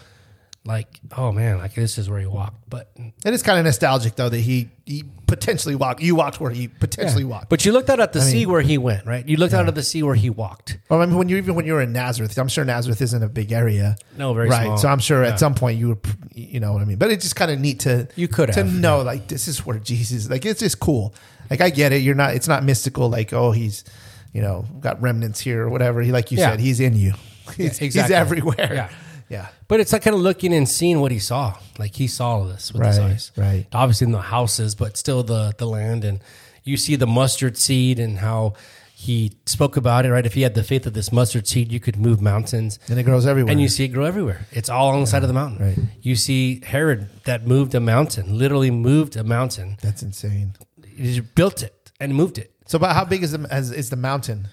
Like, 0.65 1.01
oh 1.17 1.33
man, 1.33 1.57
like 1.57 1.73
this 1.75 1.97
is 1.97 2.09
where 2.09 2.21
he 2.21 2.25
walked, 2.25 2.69
but 2.69 2.89
It 3.25 3.33
is 3.33 3.43
kind 3.43 3.59
of 3.59 3.65
nostalgic 3.65 4.15
though 4.15 4.29
that 4.29 4.39
he 4.39 4.69
he 4.85 5.03
potentially 5.27 5.75
walked. 5.75 6.01
You 6.01 6.15
walked 6.15 6.39
where 6.39 6.51
he 6.51 6.69
potentially 6.69 7.25
walked. 7.25 7.49
but 7.49 7.65
you 7.65 7.73
looked 7.73 7.89
out 7.89 7.99
at 7.99 8.13
the 8.13 8.21
sea 8.21 8.45
where 8.45 8.61
he 8.61 8.77
went, 8.77 9.05
right? 9.05 9.27
You 9.27 9.35
looked 9.35 9.53
out 9.53 9.67
at 9.67 9.75
the 9.75 9.83
sea 9.83 10.03
where 10.03 10.15
he 10.15 10.29
walked. 10.29 10.77
Well, 10.89 11.01
I 11.01 11.05
mean, 11.05 11.17
when 11.17 11.27
you 11.27 11.35
even 11.35 11.55
when 11.55 11.65
you 11.65 11.73
were 11.73 11.81
in 11.81 11.91
Nazareth, 11.91 12.37
I'm 12.37 12.47
sure 12.47 12.63
Nazareth 12.63 13.01
isn't 13.01 13.21
a 13.21 13.27
big 13.27 13.51
area. 13.51 13.97
No, 14.17 14.33
very 14.33 14.47
right. 14.47 14.63
small. 14.63 14.77
So 14.77 14.87
I'm 14.87 14.99
sure 14.99 15.23
Yeah. 15.23 15.31
at 15.31 15.39
some 15.39 15.53
point 15.53 15.79
you 15.79 15.89
would, 15.89 15.99
you 16.33 16.61
know 16.61 16.71
what 16.71 16.81
I 16.81 16.85
mean. 16.85 16.97
But 16.97 17.11
it's 17.11 17.25
just 17.25 17.35
kind 17.35 17.51
of 17.51 17.59
neat 17.59 17.81
to 17.81 18.07
You 18.15 18.29
could 18.29 18.53
to 18.53 18.63
have, 18.63 18.73
know 18.73 19.01
like 19.01 19.27
this 19.27 19.49
is 19.49 19.65
where 19.65 19.79
Jesus. 19.79 20.29
Like 20.29 20.45
it's 20.45 20.61
just 20.61 20.79
cool. 20.79 21.13
Like 21.49 21.59
I 21.59 21.71
get 21.71 21.91
it. 21.91 22.03
You're 22.03 22.15
not. 22.15 22.35
It's 22.35 22.47
not 22.47 22.63
mystical. 22.63 23.09
Like 23.09 23.33
oh 23.33 23.51
he's, 23.51 23.83
you 24.31 24.41
know, 24.41 24.65
got 24.79 25.01
remnants 25.01 25.41
here 25.41 25.63
or 25.63 25.69
whatever. 25.69 26.01
He 26.01 26.13
like 26.13 26.31
you 26.31 26.37
Yeah. 26.37 26.51
said 26.51 26.61
he's 26.61 26.79
in 26.79 26.95
you. 26.95 27.15
He's, 27.57 27.77
he's 27.77 27.81
exactly. 27.81 28.15
everywhere. 28.15 28.89
Yeah. 29.33 29.39
Yeah. 29.41 29.47
But 29.67 29.79
it's 29.79 29.91
like 29.93 30.03
kind 30.03 30.15
of 30.15 30.21
looking 30.21 30.53
and 30.53 30.67
seeing 30.69 30.99
what 31.01 31.11
he 31.11 31.19
saw. 31.19 31.57
Like 31.79 31.95
he 31.95 32.07
saw 32.07 32.43
this 32.45 32.71
with 32.73 32.85
his 32.85 32.99
Right, 32.99 33.11
eyes. 33.11 33.31
right. 33.35 33.65
Obviously 33.73 34.05
in 34.05 34.11
the 34.11 34.21
houses, 34.21 34.75
but 34.75 34.97
still 34.97 35.23
the 35.23 35.53
the 35.57 35.65
land 35.65 36.03
and 36.05 36.19
you 36.63 36.77
see 36.77 36.95
the 36.95 37.07
mustard 37.07 37.57
seed 37.57 37.99
and 37.99 38.19
how 38.19 38.53
he 38.95 39.31
spoke 39.45 39.75
about 39.75 40.05
it, 40.05 40.11
right? 40.11 40.25
If 40.25 40.33
he 40.35 40.43
had 40.43 40.53
the 40.53 40.63
faith 40.63 40.85
of 40.87 40.93
this 40.93 41.11
mustard 41.11 41.45
seed, 41.47 41.71
you 41.71 41.79
could 41.79 41.97
move 41.97 42.21
mountains. 42.21 42.79
And 42.87 42.97
it 42.99 43.03
grows 43.03 43.25
everywhere. 43.25 43.51
And 43.51 43.59
you 43.61 43.67
see 43.67 43.83
it 43.85 43.89
grow 43.89 44.05
everywhere. 44.05 44.41
It's 44.51 44.69
all 44.69 44.89
on 44.95 45.01
the 45.01 45.07
side 45.07 45.23
of 45.23 45.27
the 45.27 45.33
mountain. 45.41 45.59
right. 45.67 45.77
You 46.01 46.15
see 46.15 46.61
Herod 46.63 47.09
that 47.25 47.45
moved 47.45 47.75
a 47.75 47.79
mountain, 47.81 48.25
literally 48.37 48.71
moved 48.71 49.17
a 49.17 49.23
mountain. 49.23 49.77
That's 49.81 50.03
insane. 50.03 50.53
He 50.95 51.15
just 51.15 51.35
built 51.35 51.63
it 51.63 51.91
and 51.99 52.13
moved 52.15 52.37
it. 52.37 52.49
So, 52.67 52.77
about 52.77 52.95
how 52.95 53.03
big 53.03 53.23
is 53.23 53.31
the 53.33 53.41
is 53.81 53.89
the 53.89 53.97
mountain? 54.09 54.47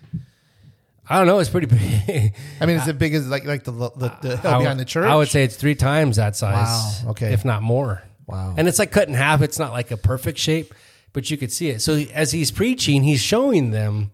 I 1.10 1.18
don't 1.18 1.26
know. 1.26 1.40
It's 1.40 1.50
pretty 1.50 1.66
big. 1.66 2.34
I 2.60 2.66
mean, 2.66 2.76
is 2.76 2.86
uh, 2.86 2.90
it 2.90 2.98
big 2.98 3.14
as 3.14 3.28
like 3.28 3.44
like 3.44 3.64
the 3.64 3.72
the, 3.72 4.16
the 4.22 4.36
hill 4.36 4.50
I 4.50 4.56
would- 4.56 4.62
behind 4.62 4.80
the 4.80 4.84
church? 4.84 5.06
I 5.06 5.16
would 5.16 5.28
say 5.28 5.42
it's 5.44 5.56
three 5.56 5.74
times 5.74 6.16
that 6.16 6.36
size. 6.36 7.02
Wow, 7.04 7.10
okay. 7.10 7.32
If 7.32 7.44
not 7.44 7.62
more. 7.62 8.02
Wow. 8.26 8.54
And 8.56 8.68
it's 8.68 8.78
like 8.78 8.92
cut 8.92 9.08
in 9.08 9.14
half. 9.14 9.42
It's 9.42 9.58
not 9.58 9.72
like 9.72 9.90
a 9.90 9.96
perfect 9.96 10.38
shape, 10.38 10.72
but 11.12 11.28
you 11.28 11.36
could 11.36 11.50
see 11.50 11.68
it. 11.68 11.82
So 11.82 11.94
as 12.14 12.30
he's 12.30 12.52
preaching, 12.52 13.02
he's 13.02 13.20
showing 13.20 13.72
them, 13.72 14.12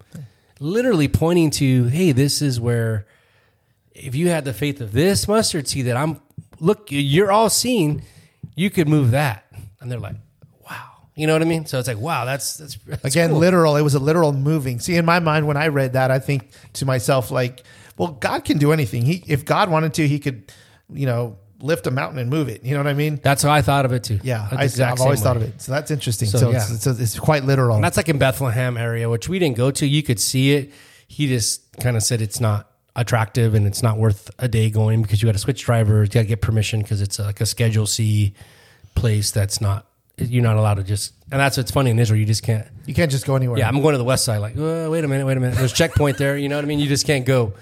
literally 0.59 1.07
pointing 1.07 1.51
to, 1.51 1.85
hey, 1.89 2.13
this 2.13 2.41
is 2.41 2.59
where, 2.59 3.07
if 3.93 4.15
you 4.15 4.31
had 4.31 4.47
the 4.47 4.55
faith 4.55 4.81
of 4.81 4.93
this 4.93 5.29
mustard 5.29 5.69
seed 5.69 5.85
that 5.85 5.99
I'm, 5.99 6.23
look, 6.61 6.87
you're 6.89 7.31
all 7.31 7.51
seeing, 7.51 8.05
you 8.55 8.71
could 8.71 8.89
move 8.89 9.11
that. 9.11 9.45
And 9.83 9.93
they're 9.93 9.99
like. 9.99 10.17
You 11.17 11.27
know 11.27 11.33
what 11.33 11.41
I 11.43 11.47
mean? 11.47 11.65
So 11.65 11.79
it's 11.79 11.89
like, 11.89 11.99
wow, 11.99 12.27
that's, 12.27 12.59
that's, 12.59 12.77
that's 12.87 13.05
Again, 13.05 13.31
cool. 13.31 13.39
literal. 13.39 13.77
It 13.77 13.83
was 13.83 13.95
a 13.95 13.99
literal 13.99 14.33
moving. 14.35 14.79
See, 14.81 14.97
in 14.97 15.07
my 15.07 15.19
mind, 15.19 15.47
when 15.47 15.57
I 15.57 15.69
read 15.69 15.95
that, 15.95 16.11
I 16.11 16.19
think 16.19 16.51
to 16.75 16.85
myself, 16.85 17.31
like, 17.31 17.63
well, 17.97 18.09
God 18.09 18.45
can 18.45 18.59
do 18.59 18.71
anything. 18.71 19.03
He, 19.03 19.25
if 19.27 19.45
God 19.47 19.71
wanted 19.71 19.95
to, 19.95 20.07
He 20.07 20.19
could, 20.19 20.53
you 20.93 21.07
know, 21.07 21.39
lift 21.61 21.87
a 21.87 21.91
mountain 21.91 22.19
and 22.19 22.29
move 22.29 22.49
it. 22.49 22.63
You 22.65 22.73
know 22.73 22.81
what 22.81 22.87
I 22.87 22.93
mean? 22.93 23.19
That's 23.23 23.43
how 23.43 23.51
I 23.51 23.63
thought 23.63 23.87
of 23.87 23.93
it 23.93 24.05
too. 24.05 24.21
Yeah, 24.23 24.47
I, 24.51 24.65
I've 24.65 25.01
always 25.01 25.21
same 25.21 25.25
thought 25.25 25.37
of 25.37 25.43
it. 25.43 25.61
So 25.63 25.73
that's 25.73 25.91
interesting. 25.91 26.29
So, 26.29 26.37
So, 26.39 26.51
yeah. 26.51 26.59
it's, 26.59 26.87
it's, 26.87 27.01
it's 27.01 27.19
quite 27.19 27.45
literal. 27.45 27.77
And 27.77 27.85
that's 27.85 27.97
like 27.97 28.11
in 28.11 28.19
Bethlehem 28.19 28.77
area, 28.77 29.09
which 29.09 29.27
we 29.29 29.39
didn't 29.39 29.57
go 29.57 29.71
to. 29.71 29.87
You 29.87 30.03
could 30.03 30.21
see 30.21 30.53
it. 30.53 30.71
He 31.09 31.29
just 31.29 31.79
kind 31.79 31.97
of 31.97 32.03
said 32.03 32.21
it's 32.21 32.41
not 32.41 32.71
attractive 32.95 33.55
and 33.55 33.67
it's 33.67 33.83
not 33.83 33.97
worth 33.97 34.31
a 34.39 34.49
day 34.49 34.69
going 34.71 35.03
because 35.03 35.23
you 35.23 35.27
got 35.27 35.33
to 35.33 35.39
switch 35.39 35.63
drivers, 35.65 36.09
you 36.09 36.15
got 36.15 36.21
to 36.23 36.27
get 36.27 36.41
permission 36.43 36.83
because 36.83 37.01
it's 37.01 37.19
like 37.19 37.41
a 37.41 37.47
Schedule 37.47 37.87
C 37.87 38.35
place 38.95 39.31
that's 39.31 39.61
not 39.61 39.87
you're 40.19 40.43
not 40.43 40.57
allowed 40.57 40.75
to 40.75 40.83
just. 40.83 41.15
And 41.31 41.41
that's 41.41 41.57
what's 41.57 41.71
funny 41.71 41.91
in 41.91 41.99
Israel. 41.99 42.21
You 42.21 42.27
just 42.27 42.43
can't. 42.43 42.67
you 42.87 42.95
can't 42.95 43.11
just 43.11 43.27
go 43.27 43.37
anywhere. 43.37 43.59
Yeah, 43.59 43.69
I'm 43.69 43.83
going 43.83 43.93
to 43.93 43.99
the 43.99 44.05
west 44.05 44.25
side. 44.25 44.39
Like, 44.39 44.57
uh, 44.57 44.89
wait 44.91 45.05
a 45.05 45.09
minute, 45.09 45.27
wait 45.27 45.37
a 45.37 45.41
minute. 45.41 45.57
There's 45.57 45.73
a 45.73 45.75
checkpoint 45.75 46.19
there. 46.19 46.37
You 46.37 46.49
know 46.49 46.57
what 46.57 46.65
I 46.65 46.69
mean? 46.69 46.79
You 46.79 46.89
just 46.89 47.07
can't 47.07 47.27
go. 47.27 47.55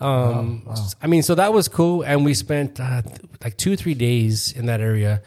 Um, 0.00 0.66
I 1.02 1.06
mean, 1.06 1.22
so 1.22 1.34
that 1.34 1.52
was 1.52 1.68
cool, 1.68 2.02
and 2.02 2.24
we 2.24 2.32
spent 2.32 2.80
uh, 2.80 3.02
like 3.44 3.58
two, 3.58 3.76
three 3.76 3.92
days 3.94 4.52
in 4.52 4.66
that 4.66 4.80
area, 4.80 5.22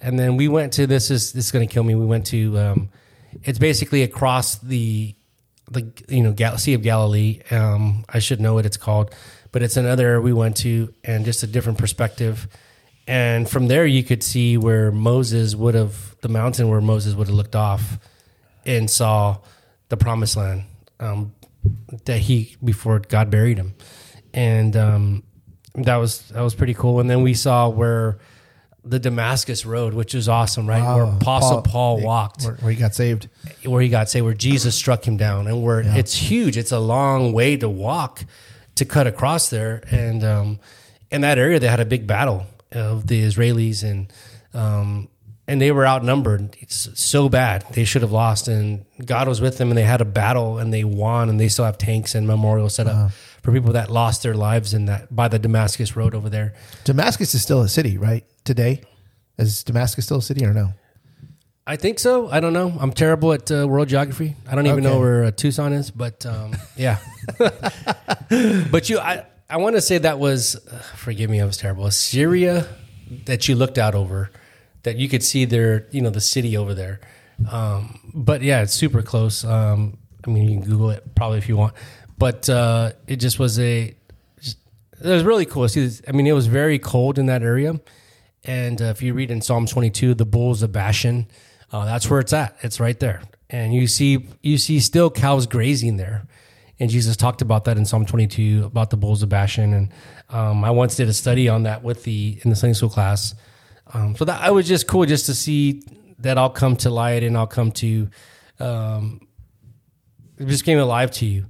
and 0.00 0.18
then 0.18 0.36
we 0.36 0.48
went 0.48 0.72
to 0.74 0.86
this 0.86 1.10
is 1.12 1.32
this 1.32 1.46
is 1.46 1.52
going 1.52 1.66
to 1.66 1.72
kill 1.72 1.84
me. 1.84 1.94
We 1.94 2.06
went 2.06 2.26
to 2.26 2.58
um, 2.58 2.88
it's 3.44 3.60
basically 3.60 4.02
across 4.02 4.56
the 4.56 5.14
the 5.70 5.92
you 6.08 6.22
know 6.22 6.32
Gal- 6.32 6.58
Sea 6.58 6.74
of 6.74 6.82
Galilee. 6.82 7.40
Um, 7.52 8.04
I 8.08 8.18
should 8.18 8.40
know 8.40 8.54
what 8.54 8.66
it's 8.66 8.76
called, 8.76 9.14
but 9.52 9.62
it's 9.62 9.76
another 9.76 10.20
we 10.20 10.32
went 10.32 10.56
to, 10.58 10.92
and 11.04 11.24
just 11.24 11.44
a 11.44 11.46
different 11.46 11.78
perspective. 11.78 12.48
And 13.06 13.48
from 13.48 13.68
there, 13.68 13.86
you 13.86 14.02
could 14.02 14.22
see 14.22 14.56
where 14.56 14.90
Moses 14.90 15.54
would 15.54 15.74
have 15.74 16.16
the 16.22 16.28
mountain 16.28 16.68
where 16.68 16.80
Moses 16.80 17.14
would 17.14 17.28
have 17.28 17.36
looked 17.36 17.54
off 17.54 17.98
and 18.64 18.90
saw 18.90 19.38
the 19.88 19.96
promised 19.96 20.36
land 20.36 20.64
um, 20.98 21.32
that 22.04 22.18
he 22.18 22.56
before 22.64 22.98
God 22.98 23.30
buried 23.30 23.58
him, 23.58 23.74
and 24.34 24.76
um, 24.76 25.22
that 25.76 25.96
was 25.96 26.28
that 26.30 26.40
was 26.40 26.54
pretty 26.56 26.74
cool. 26.74 26.98
And 26.98 27.08
then 27.08 27.22
we 27.22 27.34
saw 27.34 27.68
where 27.68 28.18
the 28.84 28.98
Damascus 28.98 29.64
Road, 29.64 29.94
which 29.94 30.14
is 30.14 30.28
awesome, 30.28 30.68
right? 30.68 30.82
Where 30.82 31.04
Apostle 31.04 31.62
Paul, 31.62 32.00
walked, 32.00 32.44
where, 32.44 32.54
where 32.56 32.72
he 32.72 32.78
got 32.78 32.94
saved. 32.94 33.28
where 33.64 33.82
he 33.82 33.88
got 33.88 34.08
saved, 34.08 34.24
where 34.24 34.34
Jesus 34.34 34.74
struck 34.74 35.06
him 35.06 35.16
down, 35.16 35.46
and 35.46 35.62
where 35.62 35.80
it's 35.80 36.14
huge. 36.14 36.56
It's 36.56 36.72
a 36.72 36.80
long 36.80 37.32
way 37.32 37.56
to 37.56 37.68
walk 37.68 38.24
to 38.76 38.84
cut 38.84 39.06
across 39.06 39.48
there, 39.48 39.82
and 39.92 40.24
um, 40.24 40.60
in 41.12 41.20
that 41.20 41.38
area 41.38 41.60
they 41.60 41.68
had 41.68 41.80
a 41.80 41.84
big 41.84 42.08
battle 42.08 42.46
of 42.76 43.06
the 43.06 43.22
Israelis, 43.22 43.82
and 43.82 44.12
um, 44.54 45.08
and 45.48 45.60
they 45.60 45.70
were 45.72 45.86
outnumbered. 45.86 46.56
It's 46.60 46.88
so 47.00 47.28
bad 47.28 47.64
they 47.72 47.84
should 47.84 48.02
have 48.02 48.12
lost, 48.12 48.48
and 48.48 48.84
God 49.04 49.28
was 49.28 49.40
with 49.40 49.58
them, 49.58 49.68
and 49.70 49.78
they 49.78 49.82
had 49.84 50.00
a 50.00 50.04
battle, 50.04 50.58
and 50.58 50.72
they 50.72 50.84
won, 50.84 51.28
and 51.28 51.38
they 51.40 51.48
still 51.48 51.64
have 51.64 51.78
tanks 51.78 52.14
and 52.14 52.26
memorials 52.26 52.74
set 52.74 52.86
up 52.86 53.12
for 53.42 53.52
people 53.52 53.72
that 53.72 53.90
lost 53.90 54.22
their 54.22 54.34
lives 54.34 54.74
in 54.74 54.86
that 54.86 55.14
by 55.14 55.28
the 55.28 55.38
Damascus 55.38 55.94
Road 55.96 56.14
over 56.14 56.28
there. 56.28 56.54
Damascus 56.84 57.34
is 57.34 57.42
still 57.42 57.62
a 57.62 57.68
city, 57.68 57.96
right? 57.96 58.24
Today, 58.44 58.82
is 59.38 59.62
Damascus 59.62 60.04
still 60.04 60.18
a 60.18 60.22
city 60.22 60.44
or 60.44 60.52
no? 60.52 60.72
I 61.68 61.74
think 61.76 61.98
so. 61.98 62.28
I 62.30 62.38
don't 62.38 62.52
know. 62.52 62.76
I'm 62.78 62.92
terrible 62.92 63.32
at 63.32 63.50
uh, 63.50 63.66
world 63.68 63.88
geography. 63.88 64.36
I 64.48 64.54
don't 64.54 64.66
even 64.66 64.78
Okay. 64.84 64.88
know 64.94 65.00
where 65.00 65.24
uh, 65.24 65.30
Tucson 65.32 65.72
is, 65.72 65.90
but 65.90 66.24
um, 66.24 66.54
yeah. 66.76 66.98
but 68.70 68.88
you, 68.88 68.98
I, 68.98 69.24
I 69.48 69.58
want 69.58 69.76
to 69.76 69.80
say 69.80 69.98
that 69.98 70.18
was, 70.18 70.56
uh, 70.56 70.78
forgive 70.96 71.30
me, 71.30 71.40
I 71.40 71.44
was 71.44 71.56
terrible. 71.56 71.88
Syria 71.90 72.66
that 73.26 73.48
you 73.48 73.54
looked 73.54 73.78
out 73.78 73.94
over, 73.94 74.30
that 74.82 74.96
you 74.96 75.08
could 75.08 75.22
see 75.22 75.44
their, 75.44 75.86
you 75.92 76.00
know, 76.00 76.10
the 76.10 76.20
city 76.20 76.56
over 76.56 76.74
there. 76.74 77.00
Um, 77.50 78.00
but 78.12 78.42
yeah, 78.42 78.62
it's 78.62 78.72
super 78.72 79.02
close. 79.02 79.44
Um, 79.44 79.98
I 80.26 80.30
mean, 80.30 80.48
you 80.48 80.58
can 80.58 80.68
Google 80.68 80.90
it 80.90 81.14
probably 81.14 81.38
if 81.38 81.48
you 81.48 81.56
want, 81.56 81.74
but 82.18 82.48
uh, 82.48 82.92
it 83.06 83.16
just 83.16 83.38
was 83.38 83.58
a, 83.60 83.94
just, 84.40 84.58
it 85.00 85.08
was 85.08 85.22
really 85.22 85.46
cool. 85.46 85.68
See, 85.68 85.90
I 86.08 86.12
mean, 86.12 86.26
it 86.26 86.32
was 86.32 86.48
very 86.48 86.78
cold 86.80 87.18
in 87.18 87.26
that 87.26 87.42
area. 87.42 87.80
And 88.44 88.80
uh, 88.82 88.86
if 88.86 89.02
you 89.02 89.14
read 89.14 89.30
in 89.30 89.42
Psalm 89.42 89.66
22, 89.66 90.14
the 90.14 90.24
bulls 90.24 90.62
of 90.62 90.72
Bashan, 90.72 91.28
uh, 91.72 91.84
that's 91.84 92.10
where 92.10 92.20
it's 92.20 92.32
at. 92.32 92.56
It's 92.62 92.80
right 92.80 92.98
there. 92.98 93.22
and 93.50 93.74
you 93.74 93.86
see 93.86 94.26
you 94.42 94.58
see 94.58 94.80
still 94.80 95.10
cows 95.10 95.46
grazing 95.46 95.96
there. 95.96 96.26
And 96.78 96.90
Jesus 96.90 97.16
talked 97.16 97.40
about 97.42 97.64
that 97.64 97.78
in 97.78 97.86
Psalm 97.86 98.04
22 98.04 98.64
about 98.66 98.90
the 98.90 98.96
bulls 98.96 99.22
of 99.22 99.28
Bashan. 99.28 99.72
And 99.72 99.88
um, 100.28 100.64
I 100.64 100.70
once 100.70 100.94
did 100.96 101.08
a 101.08 101.12
study 101.14 101.48
on 101.48 101.62
that 101.62 101.82
with 101.82 102.04
the 102.04 102.38
in 102.44 102.50
the 102.50 102.56
Sunday 102.56 102.74
school 102.74 102.90
class. 102.90 103.34
Um, 103.94 104.14
so 104.16 104.24
that 104.26 104.42
I 104.42 104.50
was 104.50 104.66
just 104.68 104.86
cool 104.86 105.06
just 105.06 105.26
to 105.26 105.34
see 105.34 105.82
that 106.18 106.36
all 106.38 106.50
come 106.50 106.76
to 106.76 106.90
light 106.90 107.22
and 107.22 107.36
I'll 107.36 107.46
come 107.46 107.70
to 107.72 108.08
um, 108.60 109.20
it 110.38 110.46
just 110.48 110.64
came 110.64 110.78
alive 110.78 111.10
to 111.12 111.26
you. 111.26 111.46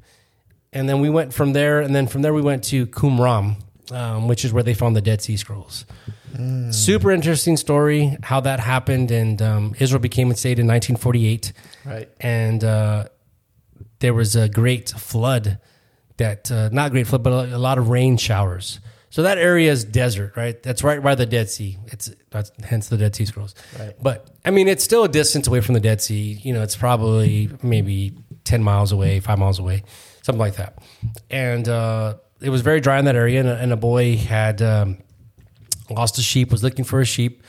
And 0.73 0.89
then 0.89 1.01
we 1.01 1.09
went 1.09 1.33
from 1.33 1.53
there, 1.55 1.81
and 1.81 1.95
then 1.95 2.07
from 2.07 2.23
there 2.23 2.35
we 2.35 2.43
went 2.43 2.63
to 2.65 2.87
Qumran, 2.89 3.57
um, 3.93 4.29
which 4.29 4.45
is 4.45 4.53
where 4.53 4.63
they 4.63 4.75
found 4.75 4.95
the 4.95 5.01
Dead 5.01 5.23
Sea 5.23 5.37
Scrolls. 5.37 5.87
Super 6.71 7.13
interesting 7.13 7.57
story 7.57 8.17
how 8.23 8.41
that 8.41 8.61
happened, 8.61 9.11
and 9.11 9.41
um, 9.41 9.75
Israel 9.81 10.01
became 10.01 10.31
a 10.31 10.37
state 10.37 10.59
in 10.59 10.67
1948, 10.67 11.53
Right. 11.87 12.11
and 12.21 12.63
uh, 12.63 13.07
there 14.01 14.15
was 14.15 14.37
a 14.37 14.49
great 14.49 14.91
flood. 14.91 15.59
That 16.17 16.51
uh, 16.51 16.71
not 16.73 16.93
great 16.93 17.07
flood, 17.07 17.23
but 17.23 17.51
a, 17.51 17.59
lot 17.59 17.77
of 17.77 17.91
rain 17.91 18.17
showers. 18.17 18.81
So 19.11 19.23
that 19.23 19.39
area 19.39 19.71
is 19.71 19.85
desert, 19.85 20.37
right? 20.37 20.61
That's 20.63 20.83
right 20.83 21.03
by 21.03 21.15
the 21.15 21.27
Dead 21.27 21.51
Sea. 21.51 21.79
It's 21.87 22.11
that's 22.31 22.51
hence 22.65 22.89
the 22.89 22.97
Dead 22.97 23.15
Sea 23.15 23.27
Scrolls. 23.27 23.55
Right. 23.79 23.95
But 24.03 24.31
I 24.45 24.51
mean, 24.51 24.67
it's 24.67 24.83
still 24.83 25.05
a 25.05 25.09
distance 25.09 25.47
away 25.47 25.61
from 25.61 25.75
the 25.75 25.81
Dead 25.81 26.01
Sea. 26.01 26.41
You 26.43 26.55
know, 26.55 26.63
it's 26.63 26.77
probably 26.77 27.51
maybe 27.63 28.15
ten 28.45 28.63
miles 28.63 28.93
away, 28.93 29.21
five 29.21 29.39
miles 29.39 29.59
away, 29.59 29.83
something 30.23 30.41
like 30.41 30.57
that. 30.57 30.79
And 31.31 31.69
uh, 31.69 32.17
it 32.41 32.51
was 32.51 32.63
very 32.63 32.81
dry 32.81 32.99
in 32.99 33.05
that 33.05 33.17
area, 33.17 33.41
and 33.41 33.49
a, 33.49 33.57
and 33.57 33.73
a 33.73 33.77
boy 33.77 34.17
had 34.17 34.63
um, 34.63 34.99
lost 35.91 36.19
a 36.19 36.23
sheep, 36.23 36.51
was 36.51 36.63
looking 36.63 36.85
for 36.85 37.01
a 37.01 37.07
sheep, 37.07 37.43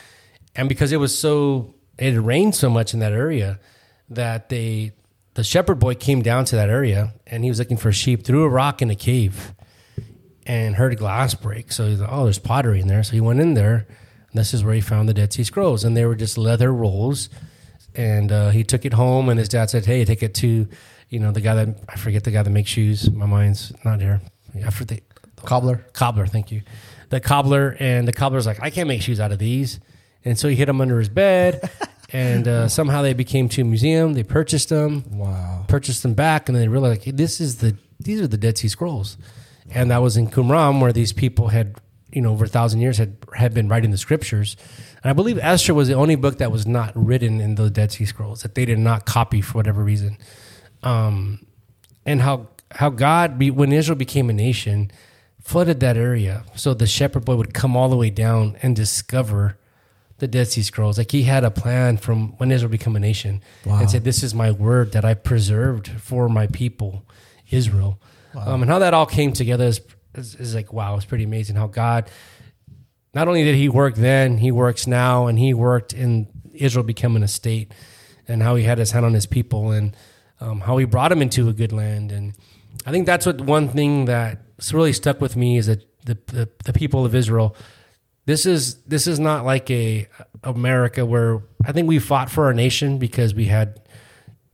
and 0.56 0.68
because 0.68 0.92
it 0.92 0.98
was 0.98 1.18
so 1.18 1.74
it 1.98 2.14
had 2.14 2.26
rained 2.26 2.56
so 2.56 2.70
much 2.70 2.94
in 2.94 3.00
that 3.00 3.14
area 3.14 3.60
that 4.10 4.50
they 4.50 4.94
the 5.38 5.44
shepherd 5.44 5.78
boy 5.78 5.94
came 5.94 6.24
down 6.24 6.46
to 6.46 6.56
that 6.56 6.68
area 6.68 7.14
and 7.28 7.44
he 7.44 7.50
was 7.52 7.60
looking 7.60 7.78
for 7.78 7.90
a 7.90 7.94
sheep, 7.94 8.24
threw 8.24 8.44
a 8.44 8.50
rock 8.50 8.82
in 8.82 8.90
a 8.90 8.96
cave, 8.96 9.54
and 10.48 10.76
heard 10.76 10.94
a 10.94 10.96
glass 10.96 11.36
break. 11.36 11.72
So 11.72 11.86
he's 11.88 12.00
like, 12.00 12.10
"Oh, 12.12 12.24
there's 12.24 12.40
pottery 12.40 12.82
in 12.82 12.88
there." 12.88 13.04
So 13.04 13.12
he 13.14 13.22
went 13.22 13.40
in 13.40 13.54
there. 13.54 13.86
And 14.32 14.40
this 14.40 14.52
is 14.52 14.64
where 14.64 14.74
he 14.74 14.82
found 14.82 15.08
the 15.08 15.14
Dead 15.14 15.32
Sea 15.32 15.44
Scrolls, 15.44 15.84
and 15.84 15.96
they 15.96 16.06
were 16.06 16.16
just 16.16 16.40
leather 16.40 16.74
rolls. 16.74 17.30
And 17.94 18.32
uh, 18.32 18.50
he 18.50 18.64
took 18.64 18.84
it 18.84 18.94
home, 18.94 19.30
and 19.30 19.38
his 19.38 19.48
dad 19.48 19.70
said, 19.70 19.86
"Hey, 19.86 20.04
take 20.06 20.24
it 20.24 20.34
to, 20.36 20.68
you 21.10 21.20
know, 21.20 21.32
the 21.32 21.42
guy 21.42 21.54
that 21.54 21.78
I 21.88 21.98
forget 21.98 22.24
the 22.24 22.32
guy 22.32 22.42
that 22.42 22.50
makes 22.50 22.72
shoes. 22.72 23.10
My 23.12 23.28
mind's 23.28 23.72
not 23.86 24.02
here. 24.02 24.22
I 24.66 24.72
forget 24.72 25.04
The, 25.36 25.42
Cobbler. 25.44 25.86
cobbler. 25.94 26.26
Thank 26.26 26.52
you. 26.52 26.64
The 27.10 27.20
cobbler 27.20 27.78
and 27.80 28.08
the 28.08 28.12
cobbler's 28.14 28.48
like, 28.48 28.60
I 28.62 28.70
can't 28.72 28.88
make 28.88 29.02
shoes 29.04 29.20
out 29.20 29.32
of 29.32 29.38
these, 29.40 29.80
and 30.26 30.38
so 30.40 30.48
he 30.50 30.56
hid 30.56 30.68
them 30.68 30.82
under 30.82 30.98
his 30.98 31.10
bed, 31.10 31.70
and 32.14 32.48
uh, 32.48 32.68
somehow 32.68 33.02
they 33.02 33.14
became 33.14 33.50
to 33.50 33.62
a 33.62 33.66
museum. 33.66 34.14
They 34.14 34.24
purchased 34.24 34.70
them, 34.70 35.04
Wow. 35.12 35.66
purchased 35.68 36.04
them 36.04 36.14
back, 36.14 36.48
and 36.48 36.56
then 36.56 36.62
they 36.62 36.68
realized 36.68 37.00
like, 37.00 37.04
hey, 37.06 37.12
this 37.12 37.42
is 37.42 37.58
the 37.58 37.76
these 38.00 38.22
are 38.22 38.28
the 38.28 38.38
Dead 38.38 38.58
Sea 38.58 38.68
Scrolls, 38.68 39.18
and 39.72 39.92
that 39.92 40.02
was 40.02 40.18
in 40.18 40.28
Qumran 40.30 40.80
where 40.82 40.94
these 40.94 41.12
people 41.14 41.50
had 41.50 41.76
you 42.12 42.22
know 42.22 42.32
over 42.32 42.46
a 42.46 42.48
thousand 42.48 42.80
years 42.82 42.98
had 42.98 43.18
had 43.36 43.54
been 43.54 43.68
writing 43.68 43.92
the 43.92 43.98
scriptures. 43.98 44.56
And 45.04 45.10
I 45.10 45.14
believe 45.14 45.38
Esther 45.40 45.74
was 45.74 45.88
the 45.88 45.94
only 45.94 46.16
book 46.16 46.38
that 46.38 46.52
was 46.52 46.66
not 46.66 46.92
written 46.96 47.40
in 47.42 47.56
the 47.56 47.70
Dead 47.70 47.92
Sea 47.92 48.06
Scrolls 48.06 48.42
that 48.44 48.56
they 48.56 48.66
did 48.66 48.80
not 48.80 49.06
copy 49.06 49.42
for 49.42 49.54
whatever 49.58 49.84
reason. 49.84 50.18
Um, 50.84 51.46
and 52.06 52.22
how 52.22 52.48
how 52.72 52.90
God 52.90 53.38
be, 53.40 53.52
when 53.52 53.72
Israel 53.72 53.98
became 53.98 54.30
a 54.30 54.34
nation 54.34 54.92
flooded 55.42 55.80
that 55.80 55.96
area 55.96 56.44
so 56.56 56.74
the 56.74 56.86
shepherd 56.86 57.24
boy 57.24 57.36
would 57.36 57.54
come 57.54 57.78
all 57.78 57.88
the 57.90 57.96
way 57.96 58.10
down 58.10 58.58
and 58.62 58.76
discover 58.76 59.58
the 60.20 60.28
Dead 60.28 60.48
Sea 60.48 60.64
Scrolls 60.64 60.98
like 60.98 61.12
he 61.12 61.24
had 61.24 61.44
a 61.44 61.52
plan 61.52 61.98
from 61.98 62.38
when 62.38 62.52
Israel 62.52 62.72
became 62.72 62.96
a 62.96 63.00
nation 63.00 63.42
and 63.82 63.90
said 63.90 64.04
this 64.04 64.24
is 64.24 64.34
my 64.34 64.52
word 64.52 64.92
that 64.94 65.06
I 65.06 65.14
preserved 65.14 65.90
for 65.90 66.28
my 66.30 66.48
people 66.48 67.06
Israel 67.50 68.00
um, 68.36 68.62
and 68.62 68.72
how 68.72 68.80
that 68.80 68.94
all 68.94 69.06
came 69.06 69.34
together 69.34 69.66
is, 69.66 69.82
is, 70.16 70.36
is 70.36 70.56
like 70.56 70.74
wow 70.74 70.96
it's 70.96 71.06
pretty 71.06 71.24
amazing 71.24 71.56
how 71.56 71.68
God 71.68 72.10
not 73.14 73.28
only 73.28 73.44
did 73.44 73.56
he 73.56 73.70
work 73.70 73.96
then 73.96 74.38
he 74.38 74.52
works 74.52 74.88
now 74.88 75.28
and 75.28 75.38
he 75.38 75.54
worked 75.54 75.94
in 75.94 76.28
Israel 76.54 76.84
becoming 76.84 77.24
a 77.24 77.28
state 77.28 77.74
and 78.28 78.44
how 78.44 78.56
he 78.56 78.64
had 78.64 78.78
his 78.78 78.92
hand 78.92 79.06
on 79.06 79.14
his 79.14 79.26
people 79.26 79.72
and 79.72 79.96
um, 80.40 80.62
how 80.62 80.78
he 80.78 80.86
brought 80.86 81.12
him 81.12 81.22
into 81.22 81.50
a 81.50 81.54
good 81.54 81.72
land. 81.72 82.12
And 82.12 82.34
I 82.86 82.92
think 82.92 83.06
that's 83.06 83.26
what 83.26 83.42
one 83.42 83.70
thing 83.70 84.06
that's 84.06 84.74
really 84.74 84.94
stuck 84.94 85.22
with 85.22 85.36
me 85.36 85.58
is 85.58 85.68
that 85.68 85.84
the, 86.06 86.18
the, 86.28 86.50
the 86.66 86.74
people 86.74 87.06
of 87.06 87.16
Israel. 87.16 87.56
This 88.28 88.46
is 88.46 88.76
this 88.84 89.08
is 89.08 89.20
not 89.20 89.44
like 89.46 89.72
a 89.72 90.08
America 90.44 91.06
where 91.06 91.42
I 91.66 91.72
think 91.72 91.88
we 91.88 91.98
fought 91.98 92.30
for 92.30 92.46
our 92.46 92.54
nation 92.54 93.00
because 93.00 93.34
we 93.34 93.46
had 93.46 93.80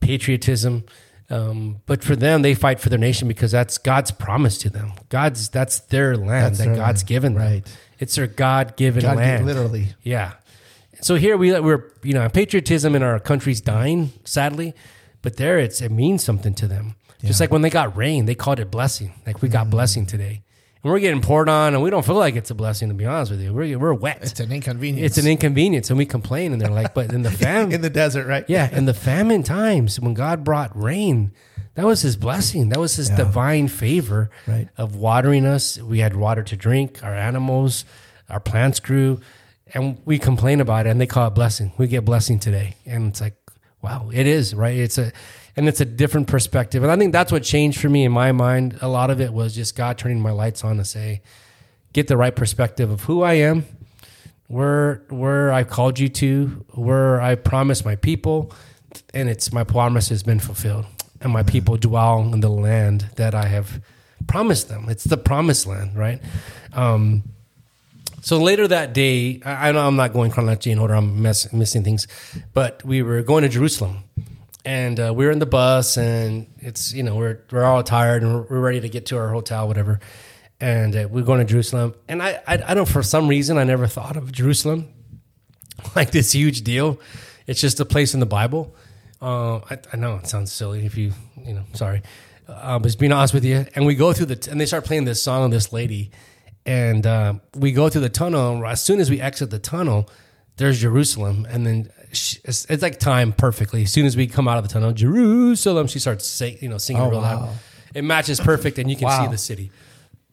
patriotism. 0.00 0.84
Um, 1.30 1.80
but 1.86 2.04
for 2.04 2.14
them, 2.14 2.42
they 2.42 2.54
fight 2.54 2.80
for 2.80 2.88
their 2.90 2.98
nation 2.98 3.28
because 3.28 3.50
that's 3.50 3.78
God's 3.78 4.10
promise 4.10 4.58
to 4.58 4.70
them. 4.70 4.92
God's 5.08 5.48
that's 5.48 5.80
their 5.80 6.16
land 6.16 6.30
That's 6.54 6.58
that 6.58 6.64
their 6.66 6.76
God's 6.76 7.00
land. 7.02 7.08
given 7.08 7.34
them. 7.34 7.42
Right. 7.42 7.76
It's 7.98 8.14
their 8.14 8.26
God 8.26 8.76
given 8.76 9.02
God, 9.02 9.16
land. 9.16 9.46
literally. 9.46 9.88
Yeah. 10.02 10.32
So 11.00 11.16
here 11.16 11.36
we 11.36 11.58
we're 11.60 11.90
you 12.02 12.14
know 12.14 12.28
patriotism 12.28 12.94
in 12.94 13.02
our 13.02 13.18
country's 13.18 13.60
dying 13.60 14.12
sadly, 14.24 14.74
but 15.22 15.36
there 15.36 15.58
it's 15.58 15.80
it 15.82 15.90
means 15.90 16.22
something 16.22 16.54
to 16.54 16.66
them. 16.68 16.94
Just 17.24 17.40
like 17.40 17.50
when 17.50 17.62
they 17.62 17.70
got 17.70 17.96
rain, 17.96 18.26
they 18.26 18.34
called 18.34 18.60
it 18.60 18.70
blessing. 18.70 19.14
Like 19.26 19.40
we 19.42 19.48
Mm. 19.48 19.52
got 19.52 19.70
blessing 19.70 20.04
today, 20.04 20.42
and 20.84 20.92
we're 20.92 21.00
getting 21.00 21.22
poured 21.22 21.48
on, 21.48 21.74
and 21.74 21.82
we 21.82 21.88
don't 21.90 22.04
feel 22.04 22.14
like 22.14 22.36
it's 22.36 22.50
a 22.50 22.54
blessing. 22.54 22.88
To 22.88 22.94
be 22.94 23.06
honest 23.06 23.32
with 23.32 23.40
you, 23.40 23.52
we're 23.52 23.78
we're 23.78 23.94
wet. 23.94 24.18
It's 24.22 24.38
an 24.38 24.52
inconvenience. 24.52 25.06
It's 25.16 25.24
an 25.24 25.30
inconvenience, 25.30 25.88
and 25.90 25.98
we 25.98 26.04
complain, 26.06 26.52
and 26.52 26.60
they're 26.60 26.70
like, 26.70 26.92
but 26.94 27.12
in 27.12 27.22
the 27.22 27.30
famine, 27.44 27.72
in 27.72 27.80
the 27.80 27.90
desert, 27.90 28.26
right? 28.26 28.44
yeah, 28.48 28.68
in 28.76 28.84
the 28.84 28.94
famine 29.08 29.42
times 29.42 29.98
when 29.98 30.14
God 30.14 30.44
brought 30.44 30.70
rain, 30.80 31.32
that 31.74 31.86
was 31.86 32.02
His 32.02 32.16
blessing. 32.16 32.68
That 32.68 32.78
was 32.78 32.96
His 32.96 33.08
divine 33.10 33.68
favor 33.68 34.30
Right. 34.46 34.68
of 34.76 34.94
watering 34.94 35.46
us. 35.46 35.78
We 35.78 36.00
had 36.00 36.14
water 36.14 36.42
to 36.42 36.56
drink. 36.56 37.02
Our 37.02 37.14
animals, 37.14 37.84
our 38.28 38.38
plants 38.40 38.78
grew, 38.78 39.20
and 39.72 39.98
we 40.04 40.18
complain 40.18 40.60
about 40.60 40.86
it, 40.86 40.90
and 40.90 41.00
they 41.00 41.06
call 41.06 41.26
it 41.28 41.34
blessing. 41.34 41.72
We 41.78 41.86
get 41.88 42.04
blessing 42.04 42.38
today, 42.38 42.76
and 42.84 43.08
it's 43.08 43.20
like, 43.22 43.34
wow, 43.82 44.10
it 44.12 44.26
is 44.26 44.54
right. 44.54 44.76
It's 44.76 44.98
a, 44.98 45.12
and 45.56 45.68
it's 45.68 45.80
a 45.80 45.84
different 45.84 46.26
perspective, 46.28 46.82
and 46.82 46.90
I 46.90 46.96
think 46.96 47.12
that's 47.12 47.30
what 47.32 47.42
changed 47.42 47.80
for 47.80 47.88
me 47.88 48.04
in 48.04 48.12
my 48.12 48.32
mind. 48.32 48.78
A 48.80 48.88
lot 48.88 49.10
of 49.10 49.20
it 49.20 49.32
was 49.32 49.54
just 49.54 49.76
God 49.76 49.98
turning 49.98 50.20
my 50.20 50.32
lights 50.32 50.64
on 50.64 50.76
to 50.78 50.84
say, 50.84 51.22
get 51.92 52.08
the 52.08 52.16
right 52.16 52.34
perspective 52.34 52.90
of 52.90 53.04
who 53.04 53.22
I 53.22 53.34
am, 53.34 53.64
where 54.48 55.02
where 55.08 55.52
I 55.52 55.64
called 55.64 55.98
you 55.98 56.08
to, 56.08 56.64
where 56.74 57.20
I 57.20 57.34
promised 57.34 57.84
my 57.84 57.96
people, 57.96 58.52
and 59.12 59.28
it's 59.28 59.52
my 59.52 59.64
promise 59.64 60.08
has 60.08 60.22
been 60.22 60.40
fulfilled, 60.40 60.86
and 61.20 61.32
my 61.32 61.42
people 61.42 61.76
dwell 61.76 62.32
in 62.32 62.40
the 62.40 62.50
land 62.50 63.06
that 63.16 63.34
I 63.34 63.46
have 63.46 63.80
promised 64.26 64.68
them. 64.68 64.88
It's 64.88 65.04
the 65.04 65.16
promised 65.16 65.66
land, 65.66 65.96
right? 65.96 66.20
Um, 66.72 67.22
so 68.20 68.38
later 68.38 68.66
that 68.68 68.94
day, 68.94 69.40
I, 69.44 69.68
I 69.68 69.72
know 69.72 69.86
I'm 69.86 69.96
not 69.96 70.12
going 70.12 70.30
chronologically 70.30 70.72
in 70.72 70.78
order. 70.78 70.94
I'm 70.94 71.20
mess, 71.22 71.52
missing 71.52 71.84
things, 71.84 72.08
but 72.54 72.82
we 72.84 73.02
were 73.02 73.22
going 73.22 73.42
to 73.42 73.48
Jerusalem, 73.50 74.04
and 74.64 74.98
uh, 74.98 75.12
we 75.14 75.26
were 75.26 75.30
in 75.30 75.38
the 75.38 75.46
bus, 75.46 75.96
and 75.96 76.46
it's 76.58 76.92
you 76.92 77.02
know 77.02 77.16
we're 77.16 77.40
we're 77.50 77.64
all 77.64 77.82
tired 77.82 78.22
and 78.22 78.34
we're, 78.34 78.42
we're 78.42 78.60
ready 78.60 78.80
to 78.80 78.88
get 78.88 79.06
to 79.06 79.18
our 79.18 79.28
hotel, 79.28 79.68
whatever. 79.68 80.00
And 80.60 80.96
uh, 80.96 81.08
we're 81.10 81.24
going 81.24 81.40
to 81.40 81.44
Jerusalem, 81.44 81.94
and 82.08 82.22
I, 82.22 82.40
I 82.46 82.62
I 82.68 82.74
don't 82.74 82.88
for 82.88 83.02
some 83.02 83.28
reason 83.28 83.58
I 83.58 83.64
never 83.64 83.86
thought 83.86 84.16
of 84.16 84.32
Jerusalem 84.32 84.88
like 85.96 86.10
this 86.10 86.32
huge 86.32 86.62
deal. 86.62 86.98
It's 87.46 87.60
just 87.60 87.80
a 87.80 87.84
place 87.84 88.14
in 88.14 88.20
the 88.20 88.26
Bible. 88.26 88.74
Uh, 89.20 89.56
I, 89.70 89.78
I 89.92 89.96
know 89.96 90.16
it 90.16 90.26
sounds 90.26 90.52
silly 90.52 90.86
if 90.86 90.96
you 90.96 91.12
you 91.36 91.54
know 91.54 91.64
sorry, 91.74 92.02
uh, 92.48 92.78
but 92.78 92.98
being 92.98 93.12
honest 93.12 93.34
with 93.34 93.44
you. 93.44 93.66
And 93.74 93.84
we 93.84 93.94
go 93.94 94.12
through 94.12 94.26
the 94.26 94.50
and 94.50 94.60
they 94.60 94.66
start 94.66 94.84
playing 94.84 95.04
this 95.04 95.22
song 95.22 95.44
of 95.44 95.50
this 95.50 95.72
lady, 95.72 96.10
and 96.64 97.06
uh, 97.06 97.34
we 97.54 97.72
go 97.72 97.88
through 97.88 98.02
the 98.02 98.08
tunnel. 98.08 98.56
and 98.56 98.64
As 98.64 98.82
soon 98.82 99.00
as 99.00 99.10
we 99.10 99.20
exit 99.20 99.50
the 99.50 99.58
tunnel, 99.58 100.08
there's 100.56 100.80
Jerusalem, 100.80 101.46
and 101.50 101.66
then 101.66 101.90
she, 102.16 102.38
it's, 102.44 102.64
it's 102.70 102.82
like 102.82 102.98
time 102.98 103.32
perfectly. 103.32 103.82
As 103.82 103.92
soon 103.92 104.06
as 104.06 104.16
we 104.16 104.26
come 104.26 104.48
out 104.48 104.58
of 104.58 104.64
the 104.64 104.72
tunnel, 104.72 104.92
Jerusalem, 104.92 105.86
she 105.86 105.98
starts 105.98 106.26
say, 106.26 106.58
you 106.60 106.68
know 106.68 106.78
singing 106.78 107.02
Oh, 107.02 107.10
real 107.10 107.20
wow. 107.20 107.40
loud. 107.40 107.54
It 107.94 108.02
matches 108.04 108.40
perfect, 108.40 108.78
and 108.78 108.90
you 108.90 108.96
can 108.96 109.06
Wow. 109.06 109.24
see 109.26 109.30
the 109.30 109.38
city 109.38 109.70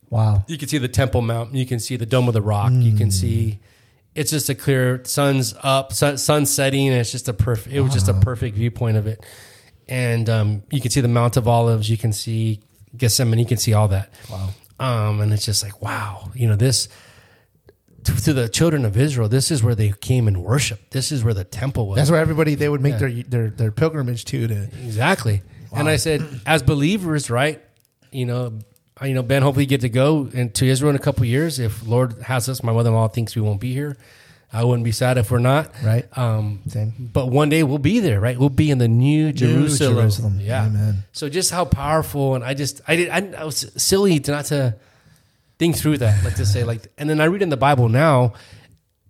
Wow. 0.10 0.44
you 0.48 0.58
can 0.58 0.68
see 0.68 0.78
the 0.78 0.88
Temple 0.88 1.22
Mount. 1.22 1.54
You 1.56 1.66
can 1.66 1.80
see 1.80 1.96
the 1.96 2.06
Dome 2.06 2.28
of 2.28 2.34
the 2.34 2.42
Rock. 2.42 2.72
You 2.74 2.96
can 2.98 3.12
see 3.12 3.60
it's 4.14 4.32
just 4.32 4.50
a 4.50 4.56
clear 4.56 5.02
sun's 5.06 5.54
up, 5.64 5.94
sun, 5.94 6.18
sun 6.18 6.46
setting, 6.46 6.88
and 6.90 6.98
it's 6.98 7.12
just 7.12 7.30
a 7.30 7.34
perfect. 7.34 7.74
It 7.76 7.80
was 7.82 7.94
just 7.94 8.10
a 8.10 8.14
perfect 8.14 8.56
viewpoint 8.58 8.98
of 8.98 9.08
it, 9.08 9.24
and 9.88 10.30
um, 10.30 10.64
you 10.70 10.82
can 10.82 10.92
see 10.92 11.00
the 11.02 11.08
Mount 11.08 11.38
of 11.38 11.48
Olives. 11.48 11.90
You 11.90 11.98
can 11.98 12.12
see 12.12 12.60
Gethsemane. 12.98 13.40
You 13.40 13.46
can 13.46 13.58
see 13.58 13.74
all 13.74 13.88
that. 13.90 14.10
Wow. 14.30 14.50
Um, 14.80 15.22
and 15.22 15.32
it's 15.32 15.46
just 15.46 15.64
like 15.64 15.82
wow, 15.82 16.30
you 16.36 16.48
know 16.48 16.56
this. 16.58 16.90
To, 18.04 18.34
the 18.34 18.50
children 18.50 18.86
of 18.86 18.98
Israel, 18.98 19.28
this 19.30 19.52
is 19.52 19.62
where 19.64 19.76
they 19.76 19.92
came 19.92 20.28
and 20.28 20.44
worshiped. 20.44 20.92
This 20.92 21.12
is 21.12 21.24
where 21.24 21.34
the 21.34 21.44
temple 21.44 21.88
was. 21.88 21.98
That's 21.98 22.10
where 22.12 22.20
everybody 22.22 22.56
they 22.56 22.70
would 22.70 22.82
make 22.82 22.98
their 23.00 23.12
their 23.12 23.50
their 23.50 23.72
pilgrimage 23.72 24.26
to 24.26 24.48
to 24.48 24.64
Exactly. 24.86 25.42
And 25.74 25.88
I 25.88 25.96
said, 25.98 26.24
as 26.46 26.64
believers, 26.64 27.30
right? 27.30 27.62
You 28.12 28.26
know, 28.26 28.60
I- 29.00 29.08
you 29.08 29.14
know, 29.14 29.24
Ben. 29.24 29.42
Hopefully, 29.42 29.66
get 29.66 29.82
to 29.82 29.90
go 29.90 30.30
and 30.34 30.54
to 30.56 30.66
Israel 30.66 30.90
in 30.90 30.96
a 30.96 31.00
couple 31.00 31.26
years 31.26 31.60
if 31.60 31.86
Lord 31.88 32.22
has 32.24 32.48
us. 32.50 32.62
My 32.62 32.72
mother-in-law 32.74 33.08
thinks 33.10 33.36
we 33.36 33.42
won't 33.42 33.60
be 33.62 33.74
here, 33.74 33.96
I 34.54 34.64
wouldn't 34.66 34.84
be 34.84 34.92
sad 34.92 35.18
if 35.18 35.32
we're 35.32 35.40
not. 35.40 35.72
Right. 35.84 36.06
Um, 36.18 36.60
Same. 36.68 37.10
but 37.14 37.28
one 37.30 37.48
day 37.50 37.64
we'll 37.64 37.78
be 37.78 38.00
there, 38.00 38.20
right? 38.20 38.38
We'll 38.38 38.50
be 38.50 38.70
in 38.70 38.80
the 38.80 38.88
new 38.90 39.32
Jerusalem. 39.32 39.96
Jerusalem. 39.96 40.40
Yeah. 40.42 40.66
Amen. 40.66 41.04
So 41.14 41.30
just 41.30 41.52
how 41.52 41.64
powerful, 41.66 42.36
and 42.36 42.44
I 42.44 42.54
just 42.54 42.82
I 42.88 42.96
did 42.98 43.10
I, 43.10 43.42
I 43.42 43.46
was 43.46 43.72
silly 43.78 44.20
to 44.20 44.32
not 44.32 44.46
to 44.46 44.76
think 45.62 45.78
through 45.78 46.00
that, 46.00 46.24
like 46.24 46.34
to 46.38 46.46
say 46.46 46.64
like, 46.64 46.92
and 46.98 47.08
then 47.08 47.22
I 47.22 47.26
read 47.26 47.44
in 47.44 47.50
the 47.50 47.58
Bible 47.58 47.88
now, 47.88 48.34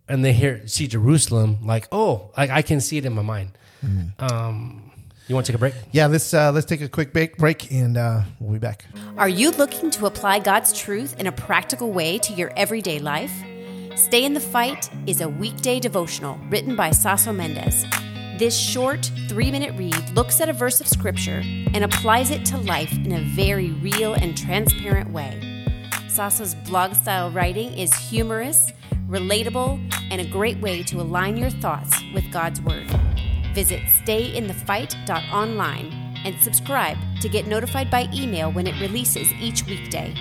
and 0.10 0.26
they 0.26 0.34
hear 0.34 0.68
see 0.68 0.86
Jerusalem, 0.86 1.66
like 1.66 1.88
oh, 1.94 2.30
like 2.36 2.50
I 2.50 2.62
can 2.62 2.82
see 2.82 2.98
it 2.98 3.06
in 3.06 3.14
my 3.14 3.22
mind. 3.22 3.58
Mm. 3.82 4.22
Um, 4.22 4.92
you 5.28 5.36
want 5.36 5.46
to 5.46 5.54
take 5.54 5.56
a 5.56 5.60
break? 5.60 5.74
Yeah, 5.94 6.08
let's 6.08 6.34
uh, 6.34 6.52
let's 6.52 6.66
take 6.66 6.82
a 6.82 6.90
quick 6.90 7.14
break, 7.14 7.38
break 7.38 7.72
and 7.72 7.96
uh, 7.96 8.24
we'll 8.42 8.52
be 8.52 8.60
back. 8.60 8.84
Are 9.18 9.30
you 9.30 9.52
looking 9.52 9.92
to 9.92 10.08
apply 10.08 10.40
God's 10.40 10.78
truth 10.78 11.18
in 11.18 11.26
a 11.26 11.32
practical 11.32 11.94
way 11.94 12.18
to 12.18 12.34
your 12.34 12.52
everyday 12.58 13.00
life? 13.00 13.32
Stay 13.96 14.26
in 14.26 14.34
the 14.34 14.42
Fight 14.42 14.90
is 15.08 15.22
a 15.22 15.30
weekday 15.30 15.80
devotional 15.80 16.38
written 16.50 16.76
by 16.76 16.90
Saso 16.90 17.34
Mendez. 17.34 17.86
This 18.40 18.58
short, 18.60 19.10
three 19.30 19.52
minute 19.52 19.74
read 19.78 20.10
looks 20.10 20.42
at 20.42 20.50
a 20.50 20.54
verse 20.54 20.82
of 20.82 20.88
Scripture 20.88 21.42
and 21.74 21.86
applies 21.86 22.30
it 22.30 22.44
to 22.48 22.58
life 22.58 22.92
in 22.92 23.14
a 23.14 23.24
very 23.36 23.70
real 23.72 24.14
and 24.16 24.38
transparent 24.38 25.12
way. 25.12 25.51
Saso's 26.12 26.56
blog 26.56 26.94
style 26.94 27.32
writing 27.32 27.74
is 27.78 27.94
humorous, 27.94 28.74
relatable, 29.08 29.80
and 30.12 30.20
a 30.20 30.26
great 30.26 30.60
way 30.60 30.84
to 30.84 31.00
align 31.00 31.38
your 31.38 31.50
thoughts 31.50 32.04
with 32.14 32.30
God's 32.34 32.62
Word. 32.62 32.92
Visit 33.56 33.80
stayinthefight.online 34.04 35.94
and 36.26 36.38
subscribe 36.42 36.98
to 37.22 37.30
get 37.30 37.48
notified 37.48 37.90
by 37.90 38.10
email 38.14 38.52
when 38.52 38.68
it 38.68 38.78
releases 38.82 39.32
each 39.40 39.66
weekday. 39.66 40.14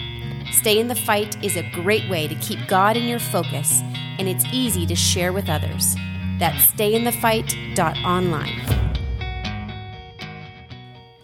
Stay 0.53 0.79
in 0.79 0.87
the 0.87 0.95
Fight 0.95 1.43
is 1.45 1.57
a 1.57 1.69
great 1.73 2.09
way 2.09 2.29
to 2.29 2.37
keep 2.37 2.61
God 2.69 2.97
in 2.97 3.09
your 3.09 3.19
focus, 3.19 3.81
and 4.19 4.29
it's 4.29 4.45
easy 4.53 4.87
to 4.87 4.95
share 4.95 5.33
with 5.33 5.49
others. 5.49 5.97
That's 6.39 6.67
stayinthefight.online. 6.69 8.61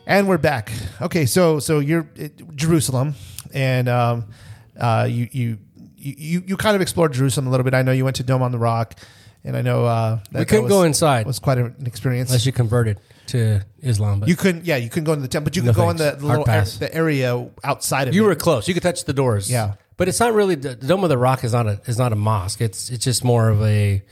And 0.09 0.27
we're 0.29 0.39
back. 0.39 0.73
Okay, 1.01 1.25
so 1.27 1.61
so 1.61 1.79
you're 1.79 2.09
at 2.19 2.57
Jerusalem, 2.57 3.15
and 3.53 3.89
um, 3.89 4.27
uh, 4.79 5.07
you 5.11 5.29
you 5.33 5.59
you 5.97 6.43
you 6.47 6.57
kind 6.57 6.77
of 6.77 6.83
explored 6.83 7.13
Jerusalem 7.13 7.47
a 7.47 7.51
little 7.51 7.65
bit. 7.65 7.75
I 7.75 7.83
know 7.83 7.93
you 7.93 8.05
went 8.05 8.17
to 8.17 8.23
Dome 8.23 8.43
on 8.43 8.53
the 8.53 8.59
Rock, 8.59 8.95
and 9.45 9.57
I 9.57 9.63
know 9.63 9.85
uh, 9.85 10.19
that 10.33 10.39
We 10.41 10.45
couldn't 10.45 10.65
that 10.65 10.69
go 10.71 10.79
was- 10.81 10.87
inside. 10.89 11.27
Was 11.27 11.39
quite 11.39 11.59
an 11.59 11.75
experience. 11.87 12.31
Unless 12.31 12.47
you 12.47 12.53
converted 12.53 12.99
to 13.29 13.61
Islam, 13.83 14.21
but 14.21 14.29
you 14.29 14.37
couldn't, 14.37 14.65
yeah, 14.65 14.77
you 14.77 14.89
couldn't 14.89 15.05
go 15.05 15.13
into 15.13 15.23
the 15.23 15.29
temple, 15.29 15.47
but 15.47 15.57
you 15.57 15.63
No 15.63 15.73
could 15.73 15.77
go 15.77 15.91
in 15.91 15.97
the, 15.97 16.13
the 16.13 16.25
little 16.27 16.45
ar- 16.49 16.65
the 16.65 16.89
area 16.95 17.49
outside 17.65 18.03
of 18.09 18.09
it. 18.09 18.15
You 18.15 18.25
it. 18.25 18.29
were 18.29 18.35
close. 18.37 18.69
You 18.69 18.75
could 18.75 18.85
touch 18.85 19.05
the 19.05 19.13
doors. 19.13 19.51
Yeah. 19.51 19.75
but 19.97 20.07
it's 20.09 20.21
not 20.21 20.33
really 20.33 20.55
the 20.55 20.77
Dome 20.77 21.03
of 21.03 21.09
the 21.11 21.19
Rock 21.19 21.43
is 21.43 21.53
not 21.53 21.67
a 21.67 21.81
is 21.87 21.99
not 21.99 22.13
a 22.13 22.17
mosque. 22.17 22.61
It's 22.61 22.89
it's 22.91 23.05
just 23.05 23.25
more 23.25 23.49
of 23.49 23.61
a 23.63 24.03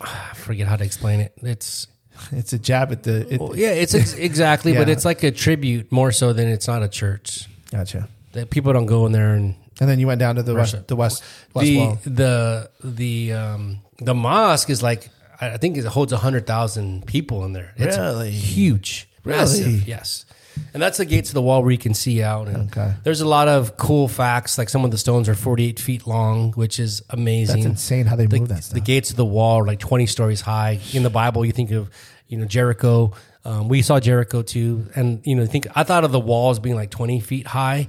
I 0.00 0.06
forget 0.34 0.68
how 0.68 0.76
to 0.76 0.84
explain 0.84 1.20
it. 1.20 1.32
It's 1.42 1.86
It's 2.32 2.52
a 2.52 2.58
jab 2.58 2.92
at 2.92 3.02
the. 3.02 3.34
It, 3.34 3.40
well, 3.40 3.56
yeah, 3.56 3.70
it's 3.72 3.94
ex- 3.94 4.14
exactly, 4.28 4.74
but 4.74 4.88
it's 4.88 5.04
like 5.04 5.22
a 5.22 5.30
tribute 5.30 5.90
more 5.92 6.12
so 6.12 6.32
than 6.32 6.48
it's 6.48 6.68
not 6.68 6.82
a 6.82 6.88
church. 6.88 7.48
Gotcha. 7.70 8.08
That 8.32 8.50
people 8.50 8.72
don't 8.72 8.86
go 8.86 9.06
in 9.06 9.12
there 9.12 9.34
and 9.34 9.54
And 9.80 9.88
then 9.88 9.98
you 9.98 10.06
went 10.06 10.18
down 10.20 10.36
to 10.36 10.42
the 10.42 10.54
west, 10.54 10.74
the 10.88 10.96
west, 10.96 11.22
west 11.54 11.66
the 11.66 11.78
wall. 11.78 11.98
the 12.04 12.70
the 12.84 13.32
um 13.32 13.78
the 13.98 14.14
mosque 14.14 14.70
is 14.70 14.82
like 14.82 15.08
I 15.40 15.50
I 15.54 15.56
think 15.58 15.76
it 15.76 15.84
holds 15.84 16.12
hundred 16.12 16.46
thousand 16.46 17.06
people 17.06 17.44
in 17.44 17.52
there. 17.52 17.72
It's 17.76 17.96
Really? 17.96 18.30
huge, 18.30 19.08
Really? 19.24 19.38
massive. 19.38 19.88
Yes, 19.88 20.24
and 20.74 20.82
that's 20.82 20.98
the 20.98 21.04
gates 21.06 21.30
of 21.30 21.34
the 21.34 21.42
wall 21.42 21.62
where 21.62 21.72
you 21.72 21.78
can 21.78 21.94
see 21.94 22.22
out. 22.22 22.46
And 22.48 22.70
Okay. 22.70 22.92
there's 23.04 23.20
a 23.22 23.28
lot 23.28 23.48
of 23.48 23.76
cool 23.76 24.08
facts. 24.08 24.58
Like 24.58 24.68
some 24.68 24.84
of 24.84 24.90
the 24.90 24.98
stones 24.98 25.28
are 25.28 25.34
48 25.34 25.80
feet 25.80 26.06
long, 26.06 26.52
which 26.52 26.78
is 26.78 27.02
amazing. 27.10 27.62
That's 27.64 27.66
insane 27.80 28.06
how 28.06 28.16
they 28.16 28.26
the, 28.26 28.38
move 28.38 28.48
that 28.48 28.64
stuff. 28.64 28.74
The 28.74 28.80
gates 28.92 29.10
of 29.10 29.16
the 29.16 29.24
wall 29.24 29.60
are 29.60 29.66
like 29.66 29.78
20 29.80 30.06
stories 30.06 30.42
high. 30.42 30.78
In 30.92 31.02
the 31.02 31.10
Bible, 31.10 31.44
you 31.44 31.52
think 31.52 31.70
of 31.72 31.88
you 32.28 32.38
know 32.38 32.44
Jericho. 32.46 33.12
Um, 33.44 33.68
we 33.68 33.82
saw 33.82 33.98
Jericho 33.98 34.42
too, 34.42 34.86
and 34.94 35.20
you 35.24 35.34
know, 35.34 35.46
think 35.46 35.66
I 35.74 35.82
thought 35.82 36.04
of 36.04 36.12
the 36.12 36.20
walls 36.20 36.60
being 36.60 36.76
like 36.76 36.90
20 36.90 37.20
feet 37.20 37.46
high. 37.48 37.88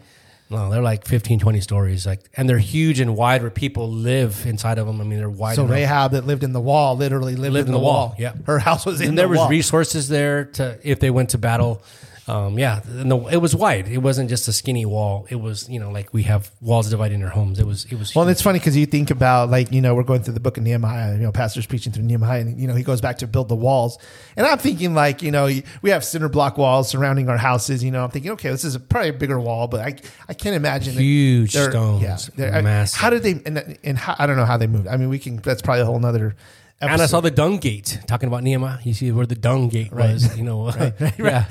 No, 0.53 0.69
they're 0.69 0.81
like 0.81 1.05
15, 1.07 1.39
20 1.39 1.59
stories, 1.61 2.05
like, 2.05 2.19
and 2.37 2.47
they're 2.47 2.57
huge 2.59 2.99
and 2.99 3.15
wide 3.15 3.41
where 3.41 3.51
people 3.51 3.91
live 3.91 4.45
inside 4.45 4.77
of 4.77 4.87
them. 4.87 5.01
I 5.01 5.03
mean, 5.03 5.17
they're 5.19 5.29
wide. 5.29 5.55
So 5.55 5.63
enough. 5.63 5.73
Rahab 5.75 6.11
that 6.11 6.25
lived 6.25 6.43
in 6.43 6.53
the 6.53 6.61
wall 6.61 6.95
literally 6.95 7.35
lived, 7.35 7.53
Lived 7.53 7.67
in 7.67 7.73
the, 7.73 7.79
wall. 7.79 8.15
yeah. 8.17 8.33
her 8.45 8.59
house 8.59 8.85
was 8.85 9.01
in 9.01 9.09
and 9.09 9.17
there 9.17 9.25
the 9.25 9.31
was 9.31 9.39
wall. 9.39 9.49
resources 9.49 10.07
there 10.09 10.45
to 10.45 10.77
if 10.83 10.99
they 10.99 11.09
went 11.09 11.31
to 11.31 11.37
battle. 11.37 11.81
Um, 12.25 12.57
yeah, 12.57 12.79
the, 12.85 13.17
it 13.31 13.37
was 13.37 13.53
wide. 13.53 13.87
It 13.89 13.97
wasn't 13.97 14.29
just 14.29 14.47
a 14.47 14.53
skinny 14.53 14.85
wall. 14.85 15.27
It 15.29 15.35
was 15.35 15.67
you 15.67 15.79
know 15.79 15.91
like 15.91 16.13
we 16.13 16.23
have 16.23 16.51
walls 16.61 16.89
dividing 16.89 17.21
our 17.21 17.29
homes. 17.29 17.59
It 17.59 17.67
was 17.67 17.85
it 17.85 17.95
was. 17.95 18.15
Well, 18.15 18.25
huge. 18.25 18.33
it's 18.33 18.41
funny 18.41 18.59
because 18.59 18.77
you 18.77 18.85
think 18.85 19.11
about 19.11 19.49
like 19.49 19.71
you 19.73 19.81
know 19.81 19.93
we're 19.93 20.03
going 20.03 20.23
through 20.23 20.35
the 20.35 20.39
book 20.39 20.57
of 20.57 20.63
Nehemiah. 20.63 21.15
You 21.15 21.21
know, 21.23 21.31
pastors 21.33 21.65
preaching 21.65 21.91
through 21.91 22.03
Nehemiah, 22.03 22.41
and 22.41 22.59
you 22.59 22.67
know 22.67 22.75
he 22.75 22.83
goes 22.83 23.01
back 23.01 23.17
to 23.17 23.27
build 23.27 23.49
the 23.49 23.55
walls. 23.55 23.97
And 24.37 24.47
I'm 24.47 24.57
thinking 24.57 24.93
like 24.93 25.21
you 25.21 25.31
know 25.31 25.49
we 25.81 25.89
have 25.89 26.05
cinder 26.05 26.29
block 26.29 26.57
walls 26.57 26.87
surrounding 26.87 27.27
our 27.27 27.37
houses. 27.37 27.83
You 27.83 27.91
know, 27.91 28.05
I'm 28.05 28.09
thinking 28.09 28.31
okay, 28.31 28.49
this 28.49 28.63
is 28.63 28.75
a, 28.75 28.79
probably 28.79 29.09
a 29.09 29.13
bigger 29.13 29.39
wall, 29.39 29.67
but 29.67 29.81
I 29.81 29.95
I 30.29 30.33
can't 30.33 30.55
imagine 30.55 30.93
Huge 30.93 31.51
stones, 31.51 32.29
they're- 32.37 32.61
massive. 32.61 32.99
How 32.99 33.09
did 33.09 33.23
they 33.23 33.41
and, 33.45 33.77
and 33.83 33.97
how, 33.97 34.15
I 34.17 34.27
don't 34.27 34.37
know 34.37 34.45
how 34.45 34.55
they 34.57 34.67
moved. 34.67 34.87
I 34.87 34.95
mean, 34.95 35.09
we 35.09 35.19
can. 35.19 35.37
That's 35.37 35.61
probably 35.61 35.81
a 35.81 35.85
whole 35.85 35.99
nother. 35.99 36.35
And 36.81 37.01
I 37.01 37.05
saw 37.05 37.21
the 37.21 37.31
dung 37.31 37.57
gate. 37.57 37.99
Talking 38.07 38.27
about 38.27 38.43
Nehemiah, 38.43 38.79
you 38.83 38.93
see 38.93 39.11
where 39.11 39.25
the 39.25 39.35
dung 39.35 39.69
gate 39.69 39.91
was. 39.91 40.35
You 40.37 40.43
know, 40.43 40.69
yeah. 41.19 41.45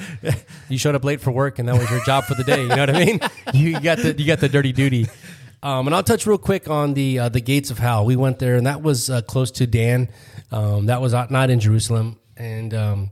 You 0.68 0.78
showed 0.78 0.94
up 0.94 1.04
late 1.04 1.20
for 1.20 1.30
work, 1.30 1.58
and 1.58 1.68
that 1.68 1.78
was 1.78 1.90
your 1.90 2.04
job 2.04 2.24
for 2.24 2.34
the 2.34 2.44
day. 2.44 2.62
You 2.62 2.68
know 2.68 2.76
what 2.76 2.90
I 2.90 3.04
mean? 3.04 3.20
You 3.54 3.78
got 3.80 3.98
the 3.98 4.14
you 4.16 4.26
got 4.26 4.40
the 4.40 4.48
dirty 4.48 4.72
duty. 4.72 5.08
Um, 5.62 5.86
and 5.86 5.94
I'll 5.94 6.02
touch 6.02 6.26
real 6.26 6.38
quick 6.38 6.68
on 6.68 6.94
the 6.94 7.18
uh, 7.20 7.28
the 7.28 7.40
gates 7.40 7.70
of 7.70 7.78
hell. 7.78 8.04
We 8.04 8.16
went 8.16 8.38
there, 8.38 8.56
and 8.56 8.66
that 8.66 8.82
was 8.82 9.10
uh, 9.10 9.22
close 9.22 9.50
to 9.52 9.66
Dan. 9.66 10.08
Um, 10.50 10.86
that 10.86 11.00
was 11.00 11.12
not 11.12 11.30
not 11.30 11.50
in 11.50 11.60
Jerusalem, 11.60 12.18
and 12.36 12.74
um, 12.74 13.10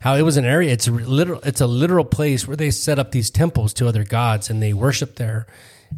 how 0.00 0.14
it 0.14 0.22
was 0.22 0.36
an 0.36 0.44
area. 0.44 0.72
It's 0.72 0.86
a 0.86 0.92
literal. 0.92 1.40
It's 1.40 1.60
a 1.60 1.66
literal 1.66 2.04
place 2.04 2.46
where 2.46 2.56
they 2.56 2.70
set 2.70 2.98
up 2.98 3.10
these 3.10 3.30
temples 3.30 3.72
to 3.74 3.88
other 3.88 4.04
gods, 4.04 4.50
and 4.50 4.62
they 4.62 4.72
worship 4.72 5.16
there. 5.16 5.46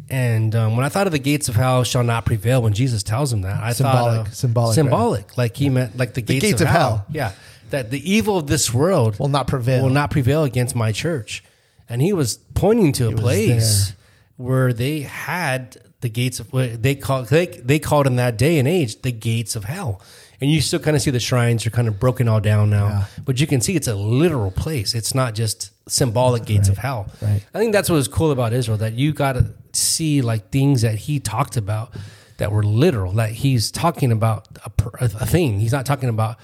And 0.09 0.53
um, 0.55 0.75
when 0.75 0.85
I 0.85 0.89
thought 0.89 1.07
of 1.07 1.13
the 1.13 1.19
gates 1.19 1.49
of 1.49 1.55
hell 1.55 1.83
shall 1.83 2.03
not 2.03 2.25
prevail, 2.25 2.61
when 2.61 2.73
Jesus 2.73 3.03
tells 3.03 3.31
him 3.31 3.41
that, 3.41 3.61
I 3.61 3.73
Symbolic, 3.73 4.27
thought 4.27 4.35
symbolic, 4.35 4.75
symbolic, 4.75 5.37
like 5.37 5.55
he 5.55 5.69
meant 5.69 5.97
like 5.97 6.13
the 6.13 6.21
gates, 6.21 6.43
gates 6.45 6.61
of, 6.61 6.67
of 6.67 6.73
hell. 6.73 6.89
hell. 6.97 7.05
Yeah, 7.11 7.31
that 7.69 7.89
the 7.89 8.11
evil 8.11 8.37
of 8.37 8.47
this 8.47 8.73
world 8.73 9.17
Will 9.19 9.27
not 9.29 9.47
prevail. 9.47 9.83
Will 9.83 9.89
not 9.89 10.11
prevail 10.11 10.43
against 10.43 10.75
my 10.75 10.91
church. 10.91 11.43
And 11.89 12.01
he 12.01 12.13
was 12.13 12.37
pointing 12.53 12.91
to 12.93 13.09
a 13.09 13.15
place 13.15 13.93
where 14.37 14.73
they 14.73 15.01
had 15.01 15.77
the 16.01 16.09
gates 16.09 16.39
of 16.39 16.51
they 16.51 16.95
called 16.95 17.27
they, 17.27 17.45
they 17.47 17.79
called 17.79 18.05
in 18.07 18.15
that 18.17 18.37
day 18.37 18.59
and 18.59 18.67
age 18.67 19.01
the 19.01 19.11
gates 19.11 19.55
of 19.55 19.63
hell. 19.65 20.01
And 20.41 20.51
you 20.51 20.59
still 20.59 20.79
kind 20.79 20.95
of 20.97 21.01
see 21.01 21.11
the 21.11 21.19
shrines 21.21 21.65
are 21.65 21.69
kind 21.69 21.87
of 21.87 21.99
broken 21.99 22.27
all 22.27 22.41
down 22.41 22.69
now, 22.69 22.87
Yeah. 22.87 23.05
but 23.23 23.39
you 23.39 23.47
can 23.47 23.61
see 23.61 23.75
it's 23.75 23.87
a 23.87 23.95
literal 23.95 24.51
place. 24.51 24.93
It's 24.93 25.15
not 25.15 25.35
just 25.35 25.71
symbolic 25.89 26.43
gates 26.45 26.67
of 26.67 26.77
hell. 26.77 27.07
right. 27.21 27.41
I 27.53 27.59
think 27.59 27.71
that's 27.71 27.89
what 27.89 27.95
was 27.95 28.09
cool 28.09 28.31
about 28.31 28.51
Israel 28.51 28.77
that 28.79 28.93
you 28.93 29.13
got 29.13 29.33
to 29.33 29.45
see 29.73 30.21
like 30.21 30.49
things 30.49 30.81
that 30.81 30.95
he 30.95 31.19
talked 31.19 31.57
about 31.57 31.93
that 32.37 32.51
were 32.51 32.63
literal. 32.63 33.11
That 33.13 33.31
he's 33.31 33.71
talking 33.71 34.11
about 34.11 34.47
a, 34.65 34.71
a 34.99 35.25
thing. 35.25 35.59
He's 35.59 35.71
not 35.71 35.85
talking 35.85 36.09
about 36.09 36.37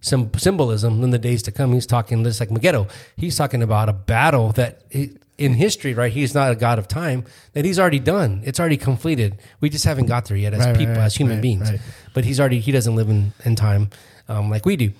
some 0.00 0.30
symbolism 0.38 1.02
in 1.04 1.10
the 1.10 1.18
days 1.18 1.42
to 1.44 1.52
come. 1.52 1.72
He's 1.72 1.86
talking 1.86 2.24
just 2.24 2.40
like 2.40 2.50
Megiddo. 2.50 2.88
He's 3.16 3.36
talking 3.36 3.62
about 3.62 3.88
a 3.88 3.92
battle 3.92 4.52
that 4.52 4.82
he- 4.90 5.16
in 5.36 5.54
history, 5.54 5.94
right? 5.94 6.12
He's 6.12 6.34
not 6.34 6.52
a 6.52 6.54
god 6.54 6.78
of 6.78 6.86
time. 6.86 7.24
That 7.54 7.64
he's 7.64 7.78
already 7.78 7.98
done. 7.98 8.42
It's 8.44 8.60
already 8.60 8.76
completed. 8.76 9.38
We 9.60 9.70
just 9.70 9.84
haven't 9.86 10.06
got 10.06 10.26
there 10.26 10.36
yet 10.36 10.52
as 10.52 10.66
Right, 10.66 10.76
people, 10.76 10.94
right, 10.94 11.04
as 11.04 11.14
human 11.14 11.36
right, 11.36 11.42
beings. 11.42 11.70
But 12.12 12.24
he's 12.24 12.38
already. 12.38 12.60
He 12.60 12.72
doesn't 12.72 12.94
live 12.94 13.08
in 13.08 13.32
in 13.44 13.56
time 13.56 13.88
um, 14.28 14.50
like 14.50 14.66
we 14.66 14.76
do. 14.76 14.92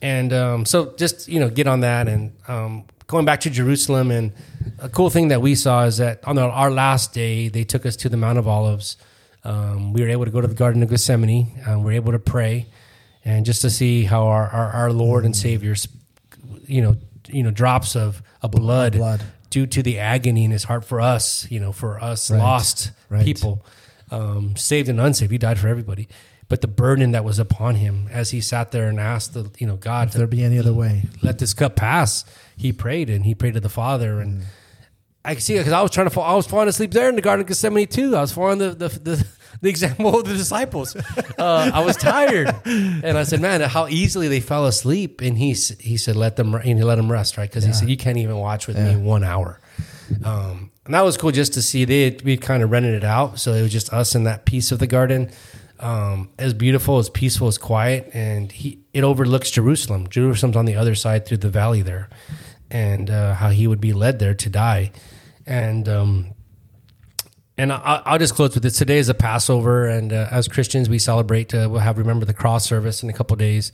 And 0.00 0.32
um, 0.32 0.64
so 0.64 0.94
just, 0.96 1.28
you 1.28 1.38
know, 1.38 1.48
get 1.48 1.66
on 1.68 1.80
that. 1.80 2.08
And 2.08 2.32
um, 2.48 2.84
going 3.06 3.24
back 3.24 3.40
to 3.40 3.50
Jerusalem, 3.50 4.10
and 4.10 4.32
a 4.78 4.88
cool 4.88 5.10
thing 5.10 5.28
that 5.28 5.40
we 5.40 5.54
saw 5.54 5.84
is 5.84 5.98
that 5.98 6.26
on 6.26 6.38
our 6.38 6.70
last 6.70 7.12
day, 7.12 7.48
they 7.48 7.64
took 7.64 7.86
us 7.86 7.96
to 7.96 8.08
the 8.08 8.16
Mount 8.16 8.38
of 8.38 8.48
Olives. 8.48 8.96
Um, 9.44 9.92
we 9.92 10.02
were 10.02 10.08
able 10.08 10.24
to 10.24 10.30
go 10.30 10.40
to 10.40 10.48
the 10.48 10.54
Garden 10.54 10.82
of 10.82 10.88
Gethsemane. 10.88 11.60
Um, 11.66 11.78
we 11.78 11.86
were 11.86 11.92
able 11.92 12.12
to 12.12 12.18
pray 12.18 12.66
and 13.24 13.46
just 13.46 13.62
to 13.62 13.70
see 13.70 14.04
how 14.04 14.26
our, 14.26 14.48
our, 14.48 14.70
our 14.70 14.92
Lord 14.92 15.24
and 15.24 15.36
Savior's, 15.36 15.88
you 16.66 16.82
know, 16.82 16.96
you 17.28 17.42
know, 17.42 17.50
drops 17.50 17.96
of, 17.96 18.22
of 18.42 18.50
blood, 18.50 18.94
blood. 18.94 19.22
due 19.50 19.66
to 19.66 19.82
the 19.82 19.98
agony 19.98 20.44
in 20.44 20.50
his 20.50 20.64
heart 20.64 20.84
for 20.84 21.00
us, 21.00 21.48
you 21.50 21.60
know, 21.60 21.72
for 21.72 22.02
us 22.02 22.30
lost 22.30 22.90
right. 23.08 23.24
people, 23.24 23.64
um, 24.10 24.56
saved 24.56 24.88
and 24.88 25.00
unsaved. 25.00 25.30
He 25.30 25.38
died 25.38 25.58
for 25.58 25.68
everybody. 25.68 26.08
But 26.52 26.60
the 26.60 26.68
burden 26.68 27.12
that 27.12 27.24
was 27.24 27.38
upon 27.38 27.76
him 27.76 28.10
as 28.12 28.30
he 28.30 28.42
sat 28.42 28.72
there 28.72 28.86
and 28.90 29.00
asked 29.00 29.32
the, 29.32 29.50
you 29.56 29.66
know, 29.66 29.76
God 29.76 30.08
If 30.08 30.12
there 30.12 30.26
be 30.26 30.44
any 30.44 30.58
other 30.58 30.74
way, 30.74 31.04
let 31.22 31.38
this 31.38 31.54
cup 31.54 31.76
pass, 31.76 32.26
he 32.58 32.74
prayed 32.74 33.08
and 33.08 33.24
he 33.24 33.34
prayed 33.34 33.54
to 33.54 33.60
the 33.60 33.70
Father. 33.70 34.20
And 34.20 34.42
I 35.24 35.32
could 35.32 35.42
see 35.42 35.54
it 35.54 35.60
because 35.60 35.72
I 35.72 35.80
was 35.80 35.90
trying 35.90 36.08
to 36.08 36.10
fall, 36.10 36.24
I 36.24 36.34
was 36.34 36.46
falling 36.46 36.68
asleep 36.68 36.90
there 36.90 37.08
in 37.08 37.14
the 37.14 37.22
Garden 37.22 37.40
of 37.40 37.46
Gethsemane 37.46 37.86
too. 37.86 38.14
I 38.14 38.20
was 38.20 38.32
following 38.32 38.58
the, 38.58 38.74
the, 38.74 38.88
the, 38.88 39.26
the 39.62 39.70
example 39.70 40.20
of 40.20 40.26
the 40.26 40.34
disciples. 40.34 40.94
Uh, 41.38 41.70
I 41.72 41.82
was 41.82 41.96
tired. 41.96 42.54
And 42.66 43.16
I 43.16 43.22
said, 43.22 43.40
man, 43.40 43.62
how 43.62 43.88
easily 43.88 44.28
they 44.28 44.40
fell 44.40 44.66
asleep. 44.66 45.22
And 45.22 45.38
he, 45.38 45.54
he 45.54 45.96
said, 45.96 46.16
let 46.16 46.36
them, 46.36 46.54
and 46.54 46.64
he 46.64 46.84
let 46.84 46.96
them 46.96 47.10
rest, 47.10 47.38
right? 47.38 47.48
Because 47.48 47.64
he 47.64 47.72
said, 47.72 47.88
you 47.88 47.96
can't 47.96 48.18
even 48.18 48.36
watch 48.36 48.66
with 48.66 48.76
me 48.76 48.94
one 48.94 49.24
hour. 49.24 49.58
Um, 50.22 50.70
and 50.84 50.94
that 50.94 51.02
was 51.02 51.16
cool 51.16 51.30
just 51.30 51.54
to 51.54 51.62
see. 51.62 51.84
They 51.84 52.18
we 52.24 52.36
kind 52.36 52.62
of 52.62 52.70
rented 52.70 52.94
it 52.94 53.04
out, 53.04 53.38
so 53.38 53.52
it 53.52 53.62
was 53.62 53.72
just 53.72 53.92
us 53.92 54.14
in 54.14 54.24
that 54.24 54.44
piece 54.44 54.72
of 54.72 54.80
the 54.80 54.86
garden. 54.86 55.30
Um, 55.82 56.30
as 56.38 56.54
beautiful, 56.54 56.98
as 56.98 57.10
peaceful, 57.10 57.48
as 57.48 57.58
quiet, 57.58 58.08
and 58.14 58.50
he 58.50 58.78
it 58.92 59.02
overlooks 59.02 59.50
Jerusalem. 59.50 60.08
Jerusalem's 60.08 60.56
on 60.56 60.64
the 60.64 60.76
other 60.76 60.94
side 60.94 61.26
through 61.26 61.38
the 61.38 61.50
valley 61.50 61.82
there, 61.82 62.08
and 62.70 63.10
uh, 63.10 63.34
how 63.34 63.50
he 63.50 63.66
would 63.66 63.80
be 63.80 63.92
led 63.92 64.18
there 64.20 64.34
to 64.34 64.48
die, 64.48 64.92
and 65.44 65.88
um, 65.88 66.34
and 67.58 67.72
I, 67.72 68.02
I'll 68.06 68.18
just 68.18 68.34
close 68.34 68.54
with 68.54 68.62
this. 68.62 68.78
Today 68.78 68.98
is 68.98 69.08
a 69.08 69.14
Passover, 69.14 69.86
and 69.86 70.12
uh, 70.12 70.28
as 70.30 70.46
Christians, 70.46 70.88
we 70.88 70.98
celebrate. 70.98 71.52
Uh, 71.52 71.68
we'll 71.68 71.80
have 71.80 71.98
remember 71.98 72.24
the 72.24 72.34
cross 72.34 72.64
service 72.64 73.02
in 73.02 73.10
a 73.10 73.12
couple 73.12 73.36
days. 73.36 73.72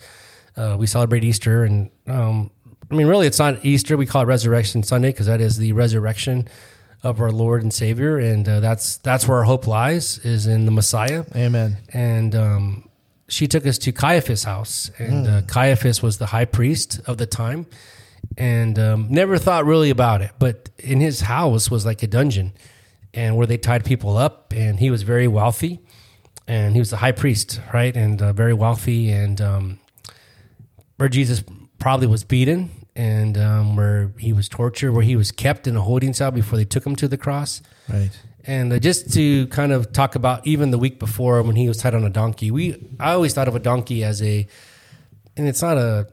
Uh, 0.56 0.76
we 0.78 0.86
celebrate 0.86 1.24
Easter, 1.24 1.62
and 1.62 1.90
um, 2.06 2.50
I 2.90 2.94
mean, 2.94 3.06
really, 3.06 3.26
it's 3.26 3.38
not 3.38 3.64
Easter. 3.64 3.98
We 3.98 4.06
call 4.06 4.22
it 4.22 4.26
Resurrection 4.26 4.82
Sunday 4.82 5.10
because 5.10 5.26
that 5.26 5.42
is 5.42 5.58
the 5.58 5.72
resurrection 5.72 6.48
of 7.02 7.20
our 7.20 7.30
Lord 7.30 7.62
and 7.62 7.72
Savior, 7.72 8.18
and 8.18 8.48
uh, 8.48 8.60
that's 8.60 8.96
that's 8.98 9.28
where 9.28 9.38
our 9.38 9.44
hope 9.44 9.66
lies 9.66 10.18
is 10.18 10.46
in 10.46 10.64
the 10.66 10.72
Messiah. 10.72 11.24
Amen. 11.34 11.78
And 11.92 12.34
um, 12.34 12.88
she 13.28 13.46
took 13.46 13.66
us 13.66 13.78
to 13.78 13.92
Caiaphas' 13.92 14.44
house, 14.44 14.90
and 14.98 15.26
uh, 15.26 15.42
Caiaphas 15.42 16.02
was 16.02 16.18
the 16.18 16.26
high 16.26 16.44
priest 16.44 17.00
of 17.06 17.18
the 17.18 17.26
time, 17.26 17.66
and 18.36 18.78
um, 18.78 19.06
never 19.10 19.38
thought 19.38 19.64
really 19.64 19.90
about 19.90 20.22
it. 20.22 20.32
But 20.38 20.70
in 20.78 21.00
his 21.00 21.22
house 21.22 21.70
was 21.70 21.86
like 21.86 22.02
a 22.02 22.08
dungeon, 22.08 22.52
and 23.14 23.36
where 23.36 23.46
they 23.46 23.58
tied 23.58 23.84
people 23.84 24.16
up, 24.16 24.52
and 24.56 24.80
he 24.80 24.90
was 24.90 25.02
very 25.02 25.28
wealthy, 25.28 25.80
and 26.48 26.74
he 26.74 26.80
was 26.80 26.90
the 26.90 26.96
high 26.96 27.12
priest, 27.12 27.60
right, 27.72 27.94
and 27.94 28.20
uh, 28.20 28.32
very 28.32 28.54
wealthy, 28.54 29.10
and 29.10 29.40
um, 29.40 29.78
where 30.96 31.08
Jesus 31.08 31.44
probably 31.78 32.08
was 32.08 32.24
beaten 32.24 32.70
and 32.98 33.38
um, 33.38 33.76
where 33.76 34.10
he 34.18 34.32
was 34.32 34.48
tortured, 34.48 34.90
where 34.92 35.04
he 35.04 35.14
was 35.14 35.30
kept 35.30 35.68
in 35.68 35.76
a 35.76 35.80
holding 35.80 36.12
cell 36.12 36.32
before 36.32 36.58
they 36.58 36.64
took 36.64 36.84
him 36.84 36.96
to 36.96 37.06
the 37.06 37.16
cross. 37.16 37.62
Right. 37.88 38.10
And 38.44 38.72
uh, 38.72 38.78
just 38.80 39.12
to 39.14 39.46
kind 39.46 39.70
of 39.72 39.92
talk 39.92 40.16
about 40.16 40.44
even 40.46 40.72
the 40.72 40.78
week 40.78 40.98
before 40.98 41.40
when 41.42 41.54
he 41.54 41.68
was 41.68 41.76
tied 41.78 41.94
on 41.94 42.02
a 42.02 42.10
donkey, 42.10 42.50
we 42.50 42.74
I 42.98 43.12
always 43.12 43.32
thought 43.34 43.46
of 43.46 43.54
a 43.54 43.60
donkey 43.60 44.02
as 44.02 44.20
a, 44.20 44.48
and 45.36 45.46
it's 45.46 45.62
not 45.62 45.78
a 45.78 46.08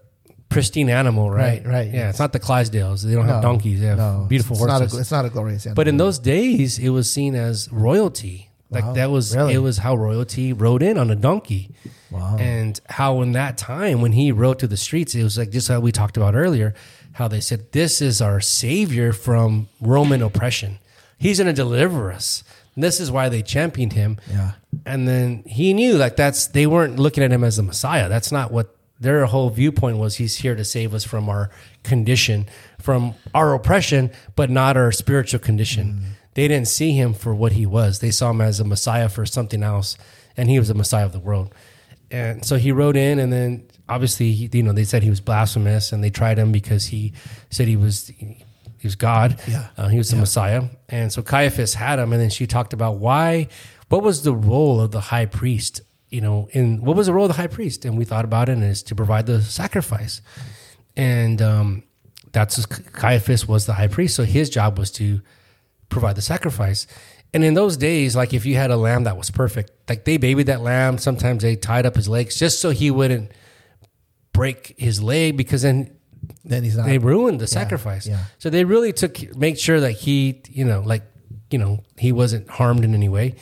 pristine 0.49 0.89
animal, 0.89 1.31
right? 1.31 1.65
Right, 1.65 1.73
right. 1.73 1.91
Yeah, 1.91 2.09
it's 2.09 2.19
not 2.19 2.33
the 2.33 2.39
Clydesdales. 2.39 3.01
They 3.03 3.15
don't 3.15 3.25
have 3.25 3.41
donkeys. 3.41 3.79
They 3.81 3.88
have 3.88 3.97
No, 3.97 4.25
beautiful 4.29 4.55
it's 4.55 4.65
horses. 4.65 4.93
Not 4.93 4.97
a, 4.97 5.01
it's 5.01 5.11
not 5.11 5.25
a 5.25 5.29
glorious 5.29 5.65
animal. 5.65 5.75
But 5.75 5.88
in 5.88 5.97
those 5.97 6.19
days, 6.19 6.77
it 6.77 6.89
was 6.89 7.11
seen 7.11 7.33
as 7.36 7.71
royalty. 7.71 8.51
Like 8.70 8.84
Wow, 8.84 8.93
that 8.93 9.11
was 9.11 9.36
really? 9.36 9.53
it 9.53 9.59
was 9.59 9.80
how 9.80 9.95
royalty 9.95 10.53
rode 10.53 10.82
in 10.82 10.97
on 10.97 11.11
a 11.11 11.16
donkey. 11.16 11.70
Wow. 12.11 12.38
And 12.39 12.80
how 12.89 13.22
in 13.22 13.34
that 13.34 13.57
time 13.57 14.01
when 14.01 14.13
he 14.13 14.32
rode 14.32 14.59
through 14.59 14.70
the 14.70 14.78
streets, 14.78 15.13
it 15.16 15.24
was 15.24 15.38
like 15.38 15.51
just 15.51 15.68
how 15.68 15.80
we 15.80 15.91
talked 15.91 16.18
about 16.18 16.36
earlier, 16.36 16.74
how 17.13 17.28
they 17.28 17.41
said 17.41 17.72
this 17.72 18.01
is 18.01 18.22
our 18.22 18.41
savior 18.41 19.13
from 19.13 19.68
Roman 19.82 20.22
oppression. 20.22 20.80
He's 21.18 21.39
going 21.39 21.47
to 21.47 21.53
deliver 21.53 22.11
us. 22.11 22.43
And 22.76 22.84
this 22.84 22.99
is 22.99 23.11
why 23.11 23.30
they 23.30 23.41
championed 23.41 23.93
him. 23.93 24.18
Yeah. 24.30 24.51
And 24.86 25.07
then 25.07 25.43
he 25.45 25.74
knew 25.74 25.95
like 25.97 26.16
that's 26.16 26.47
they 26.47 26.68
weren't 26.68 26.97
looking 26.97 27.24
at 27.24 27.32
him 27.32 27.43
as 27.43 27.57
the 27.57 27.63
Messiah. 27.63 28.09
That's 28.09 28.32
not 28.32 28.51
what 28.51 28.76
their 28.99 29.26
whole 29.26 29.49
viewpoint 29.49 29.97
was. 29.97 30.16
He's 30.16 30.38
here 30.38 30.55
to 30.55 30.66
save 30.66 30.93
us 30.93 31.03
from 31.03 31.30
our 31.30 31.49
condition, 31.84 32.47
from 32.80 33.16
our 33.34 33.53
oppression, 33.53 34.11
but 34.36 34.49
not 34.49 34.78
our 34.78 34.91
spiritual 34.91 35.39
condition. 35.39 35.88
Mm. 35.88 36.03
They 36.36 36.47
didn't 36.47 36.67
see 36.67 36.91
him 36.91 37.13
for 37.13 37.33
what 37.33 37.53
he 37.53 37.65
was. 37.65 37.99
They 37.99 38.11
saw 38.11 38.29
him 38.29 38.41
as 38.41 38.59
a 38.59 38.63
Messiah 38.63 39.09
for 39.09 39.25
something 39.25 39.63
else, 39.63 39.97
and 40.38 40.49
he 40.49 40.59
was 40.59 40.69
a 40.69 40.73
Messiah 40.73 41.05
of 41.05 41.13
the 41.13 41.19
world. 41.19 41.53
And 42.11 42.45
so 42.45 42.57
he 42.57 42.71
rode 42.71 42.95
in, 42.95 43.19
and 43.19 43.33
then 43.33 43.67
obviously, 43.89 44.33
he, 44.33 44.49
you 44.53 44.63
know, 44.63 44.73
they 44.73 44.83
said 44.83 45.01
he 45.01 45.09
was 45.09 45.21
blasphemous, 45.21 45.91
and 45.91 46.03
they 46.03 46.09
tried 46.09 46.38
him 46.38 46.51
because 46.51 46.88
he 46.88 47.13
said 47.49 47.67
he 47.67 47.77
was 47.77 48.07
he 48.09 48.88
was 48.88 48.95
God. 48.95 49.39
Yeah. 49.47 49.69
Uh, 49.77 49.88
he 49.88 49.97
was 49.97 50.11
the 50.11 50.17
Messiah. 50.17 50.65
And 50.89 51.11
so 51.11 51.23
Caiaphas 51.23 51.73
had 51.73 51.99
him, 51.99 52.13
and 52.13 52.21
then 52.21 52.29
she 52.29 52.45
talked 52.45 52.73
about 52.73 52.97
why, 52.97 53.47
what 53.89 54.03
was 54.03 54.23
the 54.23 54.33
role 54.33 54.79
of 54.79 54.91
the 54.91 54.99
high 54.99 55.25
priest? 55.25 55.81
You 56.09 56.21
know, 56.21 56.49
in 56.51 56.81
what 56.81 56.95
was 56.95 57.07
the 57.07 57.13
role 57.13 57.25
of 57.25 57.29
the 57.29 57.41
high 57.41 57.47
priest? 57.47 57.86
And 57.86 57.97
we 57.97 58.05
thought 58.05 58.25
about 58.25 58.49
it, 58.49 58.53
and 58.53 58.63
it's 58.63 58.83
to 58.83 58.95
provide 58.95 59.25
the 59.25 59.41
sacrifice. 59.41 60.21
And 60.97 61.41
um, 61.41 61.83
that's 62.31 62.63
Caiaphas 62.65 63.47
was 63.47 63.65
the 63.65 63.73
high 63.73 63.88
priest, 63.88 64.15
so 64.15 64.25
his 64.25 64.49
job 64.49 64.77
was 64.77 64.91
to 64.91 65.21
provide 65.89 66.15
the 66.15 66.21
sacrifice. 66.21 66.88
And 67.33 67.43
in 67.43 67.53
those 67.53 67.75
days, 67.75 68.15
like 68.15 68.33
if 68.33 68.45
you 68.45 68.55
had 68.55 68.71
a 68.71 68.77
lamb 68.77 69.03
that 69.03 69.17
was 69.17 69.29
perfect, 69.29 69.71
like 69.89 70.05
they 70.05 70.17
babied 70.17 70.47
that 70.47 70.61
lamb, 70.61 70.97
sometimes 70.97 71.43
they 71.43 71.55
tied 71.55 71.86
up 71.86 71.95
his 71.95 72.07
legs 72.07 72.38
just 72.38 72.61
so 72.61 72.69
he 72.69 72.91
wouldn't 72.91 73.31
break 74.33 74.75
his 74.77 75.01
leg 75.01 75.38
because 75.38 75.61
then 75.61 75.91
then 76.43 76.63
he's 76.63 76.77
not. 76.77 76.86
they 76.86 76.97
ruined 76.97 77.39
the 77.39 77.47
sacrifice. 77.47 78.07
yeah. 78.07 78.25
So 78.39 78.49
they 78.49 78.63
really 78.63 78.93
took 78.93 79.36
make 79.36 79.59
sure 79.59 79.79
that 79.79 79.91
he, 79.91 80.41
you 80.49 80.65
know, 80.65 80.81
like 80.86 81.03
you 81.51 81.59
know, 81.59 81.83
he 81.97 82.11
wasn't 82.11 82.49
harmed 82.49 82.83
in 82.83 82.93
any 82.93 83.09
way. 83.09 83.36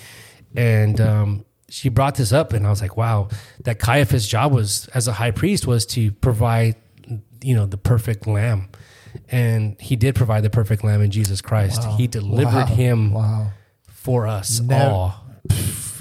And 0.55 0.99
um, 1.01 1.45
she 1.69 1.89
brought 1.89 2.15
this 2.15 2.31
up, 2.31 2.53
and 2.53 2.67
I 2.67 2.69
was 2.69 2.81
like, 2.81 2.95
wow, 2.97 3.29
that 3.63 3.79
Caiaphas' 3.79 4.27
job 4.27 4.51
was 4.51 4.87
as 4.93 5.07
a 5.07 5.13
high 5.13 5.31
priest 5.31 5.65
was 5.65 5.85
to 5.87 6.11
provide, 6.11 6.75
you 7.41 7.55
know, 7.55 7.65
the 7.65 7.77
perfect 7.77 8.27
lamb. 8.27 8.69
And 9.29 9.79
he 9.79 9.95
did 9.95 10.15
provide 10.15 10.43
the 10.43 10.49
perfect 10.49 10.83
lamb 10.83 11.01
in 11.01 11.11
Jesus 11.11 11.41
Christ. 11.41 11.83
He 11.97 12.07
delivered 12.07 12.53
Wow. 12.53 12.65
him 12.65 13.13
Wow. 13.13 13.47
for 13.87 14.27
us 14.27 14.59
Never- 14.59 14.83
all. 14.89 15.19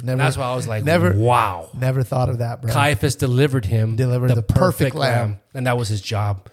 Never. 0.05 0.19
That's 0.19 0.37
why 0.37 0.47
I 0.47 0.55
was 0.57 0.67
like, 0.67 0.85
never- 0.85 1.13
wow. 1.13 1.69
Never 1.79 2.03
thought 2.03 2.29
of 2.29 2.39
that, 2.39 2.61
bro. 2.63 2.73
Caiaphas 2.73 3.15
delivered 3.15 3.67
him 3.67 3.95
Delivered 3.97 4.35
the 4.35 4.43
perfect 4.43 4.97
lamb. 4.97 5.39
and 5.55 5.67
that 5.67 5.79
was 5.79 5.89
his 5.89 6.01
job. 6.01 6.49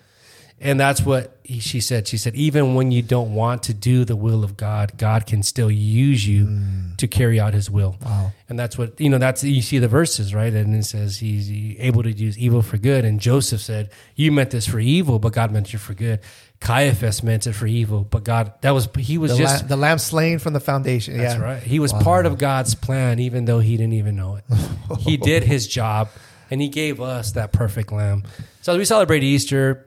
And 0.62 0.78
that's 0.80 1.01
what 1.05 1.38
he, 1.43 1.60
she 1.60 1.80
said. 1.80 2.05
She 2.07 2.18
said, 2.18 2.36
even 2.36 2.76
when 2.76 2.91
you 2.91 3.01
don't 3.01 3.34
want 3.34 3.64
to 3.64 3.74
do 3.74 4.03
the 4.03 4.16
will 4.18 4.43
of 4.43 4.57
God, 4.57 4.97
God 4.97 5.26
can 5.26 5.41
still 5.41 5.72
use 5.72 6.28
you 6.28 6.45
mm. 6.47 6.97
to 6.97 7.07
carry 7.07 7.39
out 7.39 7.53
His 7.53 7.72
will. 7.72 7.95
Wow. 8.03 8.34
And 8.49 8.60
that's 8.60 8.78
what 8.78 8.99
you 8.99 9.10
know. 9.10 9.18
That's 9.20 9.41
you 9.41 9.62
see 9.62 9.80
the 9.80 9.88
verses 9.88 10.34
right, 10.34 10.51
and 10.51 10.76
it 10.76 10.84
says 10.84 11.20
he's 11.20 11.49
able 11.80 12.03
to 12.03 12.12
use 12.12 12.38
evil 12.38 12.62
for 12.62 12.78
good. 12.78 13.05
And 13.05 13.22
Joseph 13.22 13.62
said, 13.62 13.89
"You 14.16 14.34
meant 14.34 14.51
this 14.51 14.68
for 14.68 14.80
evil, 14.82 15.18
but 15.18 15.32
God 15.32 15.51
meant 15.51 15.72
you 15.72 15.80
for 15.80 15.93
good." 15.93 16.20
Caiaphas 16.60 17.24
meant 17.24 17.47
it 17.47 17.53
for 17.53 17.68
evil, 17.68 18.03
but 18.03 18.24
God 18.24 18.53
that 18.62 18.72
was 18.72 18.89
he 18.97 19.18
was 19.18 19.32
the, 19.32 19.38
just 19.38 19.62
lamb, 19.62 19.68
the 19.70 19.78
lamb 19.78 19.97
slain 19.97 20.39
from 20.39 20.53
the 20.53 20.60
foundation. 20.60 21.18
that's 21.18 21.36
yeah. 21.36 21.41
right. 21.41 21.64
He 21.64 21.80
was 21.80 21.93
part 21.93 22.26
of 22.26 22.38
God's 22.38 22.76
plan, 22.76 23.20
even 23.20 23.45
though 23.45 23.60
he 23.60 23.78
didn't 23.78 23.93
even 23.93 24.16
know 24.18 24.36
it. 24.36 24.43
he 24.99 25.16
did 25.16 25.43
his 25.43 25.68
job, 25.68 26.10
and 26.51 26.62
he 26.62 26.68
gave 26.68 26.99
us 26.99 27.32
that 27.32 27.53
perfect 27.53 27.91
lamb. 27.91 28.24
So 28.62 28.74
as 28.74 28.78
we 28.78 28.84
celebrate 28.84 29.24
Easter, 29.24 29.86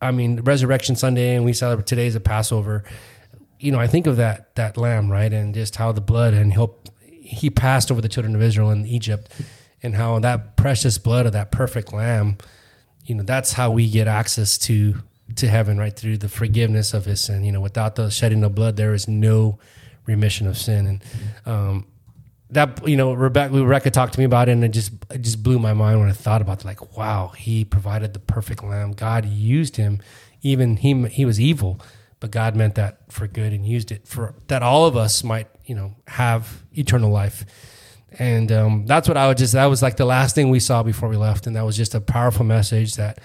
I 0.00 0.10
mean 0.10 0.40
Resurrection 0.40 0.96
Sunday, 0.96 1.36
and 1.36 1.44
we 1.44 1.52
celebrate 1.52 1.86
today's 1.86 2.14
a 2.14 2.20
Passover. 2.20 2.84
You 3.58 3.72
know, 3.72 3.78
I 3.78 3.86
think 3.86 4.06
of 4.06 4.16
that 4.16 4.54
that 4.54 4.78
lamb, 4.78 5.12
right, 5.12 5.32
and 5.32 5.54
just 5.54 5.76
how 5.76 5.92
the 5.92 6.00
blood 6.00 6.32
and 6.32 6.52
he 6.52 6.66
he 7.02 7.50
passed 7.50 7.92
over 7.92 8.00
the 8.00 8.08
children 8.08 8.34
of 8.34 8.40
Israel 8.40 8.70
in 8.70 8.86
Egypt, 8.86 9.30
and 9.82 9.94
how 9.94 10.18
that 10.20 10.56
precious 10.56 10.96
blood 10.96 11.26
of 11.26 11.32
that 11.32 11.52
perfect 11.52 11.92
lamb, 11.92 12.38
you 13.04 13.14
know, 13.14 13.22
that's 13.22 13.52
how 13.52 13.70
we 13.70 13.90
get 13.90 14.08
access 14.08 14.56
to 14.56 14.94
to 15.34 15.48
heaven, 15.48 15.78
right, 15.78 15.94
through 15.94 16.18
the 16.18 16.28
forgiveness 16.28 16.94
of 16.94 17.04
his 17.04 17.20
sin. 17.20 17.44
You 17.44 17.52
know, 17.52 17.60
without 17.60 17.96
the 17.96 18.10
shedding 18.10 18.44
of 18.44 18.54
blood, 18.54 18.76
there 18.76 18.94
is 18.94 19.08
no 19.08 19.58
remission 20.06 20.46
of 20.46 20.56
sin, 20.56 20.86
and 20.86 21.04
um, 21.44 21.86
that 22.50 22.86
you 22.86 22.96
know, 22.96 23.12
Rebecca, 23.12 23.52
Rebecca 23.52 23.90
talked 23.90 24.14
to 24.14 24.20
me 24.20 24.24
about 24.24 24.48
it, 24.48 24.52
and 24.52 24.64
it 24.64 24.68
just 24.68 24.92
it 25.10 25.22
just 25.22 25.42
blew 25.42 25.58
my 25.58 25.72
mind 25.72 26.00
when 26.00 26.08
I 26.08 26.12
thought 26.12 26.40
about 26.40 26.60
it. 26.60 26.64
Like, 26.64 26.96
wow, 26.96 27.28
he 27.36 27.64
provided 27.64 28.12
the 28.12 28.20
perfect 28.20 28.62
lamb. 28.62 28.92
God 28.92 29.26
used 29.26 29.76
him, 29.76 30.00
even 30.42 30.76
he 30.76 31.06
he 31.08 31.24
was 31.24 31.40
evil, 31.40 31.80
but 32.20 32.30
God 32.30 32.54
meant 32.54 32.76
that 32.76 33.00
for 33.12 33.26
good 33.26 33.52
and 33.52 33.66
used 33.66 33.90
it 33.90 34.06
for 34.06 34.34
that 34.46 34.62
all 34.62 34.86
of 34.86 34.96
us 34.96 35.24
might 35.24 35.48
you 35.64 35.74
know 35.74 35.96
have 36.06 36.62
eternal 36.72 37.10
life. 37.10 37.44
And 38.18 38.50
um, 38.50 38.86
that's 38.86 39.08
what 39.08 39.16
I 39.16 39.26
would 39.26 39.36
just 39.36 39.52
that 39.54 39.66
was 39.66 39.82
like 39.82 39.96
the 39.96 40.06
last 40.06 40.34
thing 40.34 40.48
we 40.48 40.60
saw 40.60 40.82
before 40.82 41.08
we 41.08 41.16
left, 41.16 41.46
and 41.46 41.56
that 41.56 41.64
was 41.66 41.76
just 41.76 41.94
a 41.94 42.00
powerful 42.00 42.44
message 42.44 42.94
that 42.94 43.18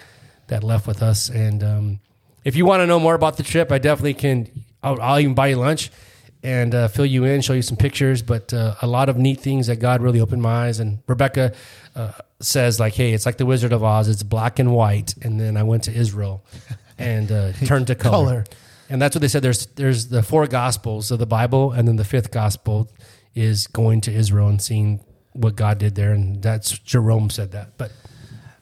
that 0.52 0.64
left 0.64 0.86
with 0.86 1.02
us. 1.02 1.30
And 1.30 1.64
um, 1.64 2.00
if 2.46 2.56
you 2.56 2.66
want 2.66 2.82
to 2.82 2.88
know 2.88 3.00
more 3.00 3.16
about 3.16 3.38
the 3.38 3.44
trip, 3.44 3.72
I 3.72 3.80
definitely 3.80 4.14
can. 4.14 4.48
I'll, 4.84 5.02
I'll 5.02 5.20
even 5.20 5.34
buy 5.34 5.48
you 5.48 5.58
lunch 5.58 5.92
and 6.44 6.74
uh, 6.74 6.88
fill 6.88 7.06
you 7.06 7.24
in, 7.26 7.42
show 7.42 7.54
you 7.54 7.62
some 7.62 7.78
pictures. 7.78 8.22
But 8.22 8.54
uh, 8.54 8.76
a 8.82 8.88
lot 8.88 9.10
of 9.10 9.18
neat 9.18 9.40
things 9.40 9.68
that 9.68 9.78
God 9.78 10.02
really 10.02 10.22
opened 10.22 10.42
my 10.42 10.68
eyes. 10.68 10.80
And 10.80 11.00
Rebecca 11.08 11.54
uh, 11.96 12.12
says 12.40 12.80
like, 12.80 12.94
"Hey, 12.94 13.14
it's 13.14 13.26
like 13.26 13.38
the 13.38 13.46
Wizard 13.46 13.74
of 13.74 13.84
Oz. 13.84 14.08
It's 14.08 14.24
black 14.24 14.60
and 14.60 14.72
white." 14.72 15.16
And 15.22 15.40
then 15.40 15.58
I 15.58 15.64
went 15.64 15.84
to 15.84 15.92
Israel 15.92 16.46
and 16.98 17.32
uh, 17.32 17.54
turned 17.66 17.88
to 17.88 17.96
color. 17.96 18.26
Color. 18.26 18.46
And 18.90 19.02
that's 19.02 19.16
what 19.16 19.22
they 19.22 19.28
said. 19.28 19.42
There's 19.42 19.66
there's 19.68 20.08
the 20.08 20.22
four 20.22 20.48
gospels 20.48 21.12
of 21.12 21.20
the 21.20 21.26
Bible, 21.26 21.72
and 21.72 21.88
then 21.88 21.96
the 21.96 22.06
fifth 22.06 22.32
gospel 22.32 22.92
is 23.34 23.68
going 23.68 24.02
to 24.02 24.12
Israel 24.12 24.50
and 24.50 24.62
seeing 24.62 25.00
what 25.32 25.56
God 25.56 25.78
did 25.78 25.96
there. 25.96 26.12
And 26.12 26.42
that's 26.42 26.78
Jerome 26.78 27.30
said 27.30 27.52
that. 27.54 27.78
But 27.78 27.94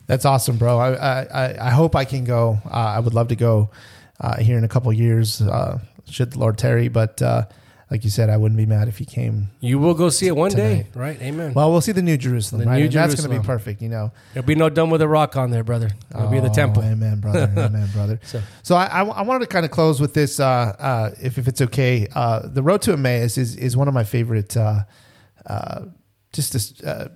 That's 0.10 0.26
awesome, 0.26 0.58
bro. 0.58 0.78
I 0.80 0.90
I, 1.22 1.68
I- 1.68 1.70
hope 1.70 1.96
I 1.96 2.04
can 2.04 2.24
go. 2.26 2.58
Uh, 2.66 2.98
I 2.98 3.00
would 3.00 3.14
love 3.14 3.28
to 3.30 3.36
go 3.36 3.70
uh, 4.20 4.38
here 4.38 4.58
in 4.58 4.64
a 4.64 4.68
couple 4.68 4.92
years, 4.92 5.40
uh, 5.42 5.78
should 6.10 6.32
the 6.32 6.40
Lord 6.40 6.58
tarry, 6.58 6.88
But 6.90 7.22
uh, 7.22 7.44
like 7.92 8.04
you 8.04 8.10
said, 8.10 8.30
I 8.30 8.38
wouldn't 8.38 8.58
be 8.58 8.66
mad 8.66 8.88
if 8.88 8.98
he 8.98 9.06
came. 9.06 9.50
you 9.62 9.78
will 9.80 9.94
go 9.94 10.10
see 10.10 10.28
it 10.28 10.36
one 10.36 10.52
day, 10.52 10.88
right? 10.96 11.20
Amen. 11.22 11.54
Well, 11.54 11.72
we'll 11.72 11.82
see 11.82 11.92
the 11.92 12.02
New 12.04 12.18
Jerusalem, 12.18 12.62
The 12.62 12.68
right? 12.68 12.78
New 12.80 12.86
And 12.86 12.94
that's 12.94 13.16
going 13.16 13.30
to 13.34 13.40
be 13.40 13.46
perfect, 13.46 13.82
you 13.84 13.90
know. 13.90 14.12
There'll 14.34 14.46
be 14.48 14.56
no 14.56 14.70
dome 14.70 14.90
with 14.92 15.02
a 15.04 15.08
rock 15.08 15.36
on 15.38 15.52
there, 15.52 15.64
brother. 15.64 15.90
It'll 16.14 16.28
be 16.30 16.40
the 16.40 16.50
Oh, 16.50 16.54
temple. 16.54 16.84
Amen, 16.84 17.20
brother. 17.20 17.52
amen, 17.58 17.90
brother. 17.94 18.20
So- 18.24 18.42
So, 18.64 18.76
I, 18.76 18.86
I, 18.86 19.04
I 19.06 19.22
wanted 19.22 19.42
to 19.42 19.48
kind 19.48 19.66
of 19.66 19.72
close 19.72 20.00
with 20.02 20.14
this, 20.16 20.40
uh, 20.40 20.46
uh, 20.90 21.12
if, 21.22 21.38
if 21.38 21.48
it's 21.48 21.62
okay. 21.62 22.08
Uh, 22.14 22.48
the 22.48 22.62
road 22.64 22.82
to 22.84 22.94
Emmaus 22.94 23.38
is, 23.38 23.56
is 23.56 23.78
one 23.78 23.88
of 23.88 23.94
my 23.94 24.04
favorite, 24.04 24.56
uh, 24.58 24.82
uh, 25.46 25.86
just 26.34 26.54
this, 26.54 26.80
uh, 26.84 27.10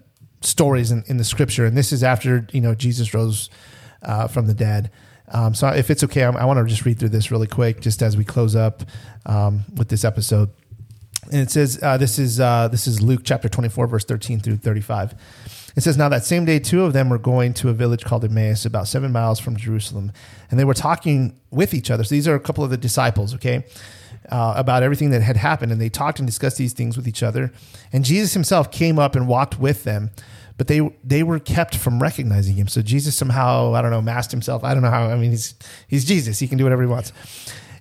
stories 0.45 0.91
in, 0.91 1.03
in 1.07 1.17
the 1.17 1.23
scripture, 1.23 1.65
and 1.65 1.77
this 1.77 1.91
is 1.91 2.03
after 2.03 2.47
you 2.51 2.61
know 2.61 2.75
Jesus 2.75 3.13
rose 3.13 3.49
uh, 4.01 4.27
from 4.27 4.47
the 4.47 4.53
dead. 4.53 4.91
Um, 5.29 5.55
so 5.55 5.67
if 5.69 5.89
it's 5.89 6.03
okay, 6.03 6.23
I, 6.23 6.31
I 6.31 6.45
want 6.45 6.59
to 6.59 6.65
just 6.65 6.85
read 6.85 6.99
through 6.99 7.09
this 7.09 7.31
really 7.31 7.47
quick, 7.47 7.81
just 7.81 8.01
as 8.01 8.17
we 8.17 8.23
close 8.23 8.55
up 8.55 8.83
um, 9.25 9.63
with 9.75 9.89
this 9.89 10.03
episode. 10.03 10.49
And 11.31 11.41
it 11.41 11.51
says, 11.51 11.79
uh, 11.81 11.97
"This 11.97 12.19
is 12.19 12.39
uh, 12.39 12.67
this 12.67 12.87
is 12.87 13.01
Luke 13.01 13.21
chapter 13.23 13.49
twenty 13.49 13.69
four, 13.69 13.87
verse 13.87 14.05
thirteen 14.05 14.39
through 14.39 14.57
thirty 14.57 14.81
five. 14.81 15.15
It 15.75 15.81
says, 15.81 15.97
Now 15.97 16.09
that 16.09 16.23
same 16.23 16.45
day, 16.45 16.59
two 16.59 16.83
of 16.83 16.93
them 16.93 17.09
were 17.09 17.17
going 17.17 17.53
to 17.55 17.69
a 17.69 17.73
village 17.73 18.03
called 18.03 18.23
Emmaus, 18.23 18.65
about 18.65 18.87
seven 18.87 19.11
miles 19.11 19.39
from 19.39 19.57
Jerusalem, 19.57 20.11
and 20.51 20.59
they 20.59 20.65
were 20.65 20.73
talking 20.73 21.39
with 21.49 21.73
each 21.73 21.89
other. 21.89 22.03
So 22.03 22.13
these 22.13 22.27
are 22.27 22.35
a 22.35 22.39
couple 22.39 22.63
of 22.63 22.69
the 22.69 22.77
disciples, 22.77 23.33
okay, 23.35 23.65
uh, 24.29 24.53
about 24.55 24.83
everything 24.83 25.09
that 25.11 25.21
had 25.21 25.37
happened. 25.37 25.71
And 25.71 25.79
they 25.79 25.89
talked 25.89 26.19
and 26.19 26.27
discussed 26.27 26.57
these 26.57 26.73
things 26.73 26.97
with 26.97 27.07
each 27.07 27.23
other. 27.23 27.51
And 27.91 28.03
Jesus 28.05 28.33
himself 28.33 28.71
came 28.71 28.99
up 28.99 29.15
and 29.15 29.27
walked 29.27 29.59
with 29.59 29.83
them, 29.83 30.11
but 30.57 30.67
they 30.67 30.81
they 31.03 31.23
were 31.23 31.39
kept 31.39 31.75
from 31.75 32.01
recognizing 32.01 32.55
him. 32.55 32.67
So 32.67 32.81
Jesus 32.81 33.15
somehow, 33.15 33.73
I 33.73 33.81
don't 33.81 33.91
know, 33.91 34.01
masked 34.01 34.31
himself. 34.31 34.63
I 34.63 34.73
don't 34.73 34.83
know 34.83 34.89
how. 34.89 35.07
I 35.07 35.15
mean, 35.15 35.31
he's 35.31 35.55
he's 35.87 36.05
Jesus. 36.05 36.39
He 36.39 36.47
can 36.47 36.57
do 36.57 36.63
whatever 36.63 36.83
he 36.83 36.87
wants. 36.87 37.11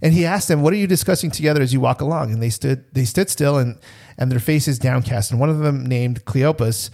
And 0.00 0.12
he 0.12 0.26
asked 0.26 0.48
them, 0.48 0.62
"What 0.62 0.72
are 0.72 0.76
you 0.76 0.88
discussing 0.88 1.30
together 1.30 1.62
as 1.62 1.72
you 1.72 1.80
walk 1.80 2.00
along?" 2.00 2.32
And 2.32 2.42
they 2.42 2.50
stood 2.50 2.84
they 2.92 3.04
stood 3.04 3.30
still 3.30 3.56
and 3.58 3.78
and 4.18 4.30
their 4.30 4.40
faces 4.40 4.78
downcast. 4.78 5.30
And 5.30 5.38
one 5.40 5.48
of 5.48 5.58
them, 5.58 5.86
named 5.86 6.24
Cleopas, 6.24 6.90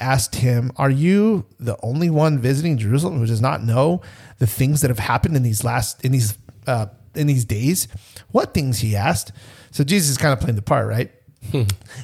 asked 0.00 0.36
him, 0.36 0.72
Are 0.76 0.90
you 0.90 1.46
the 1.58 1.76
only 1.82 2.10
one 2.10 2.38
visiting 2.38 2.78
Jerusalem 2.78 3.18
who 3.18 3.26
does 3.26 3.40
not 3.40 3.62
know 3.62 4.02
the 4.38 4.46
things 4.46 4.80
that 4.80 4.88
have 4.88 4.98
happened 4.98 5.36
in 5.36 5.42
these 5.42 5.64
last, 5.64 6.04
in 6.04 6.12
these, 6.12 6.36
uh, 6.66 6.86
in 7.16 7.26
these 7.26 7.44
days? 7.44 7.88
What 8.30 8.54
things? 8.54 8.80
He 8.80 8.96
asked. 8.96 9.32
So 9.70 9.84
Jesus 9.84 10.10
is 10.10 10.18
kind 10.18 10.32
of 10.32 10.40
playing 10.40 10.56
the 10.56 10.62
part, 10.62 10.88
right? 10.88 11.10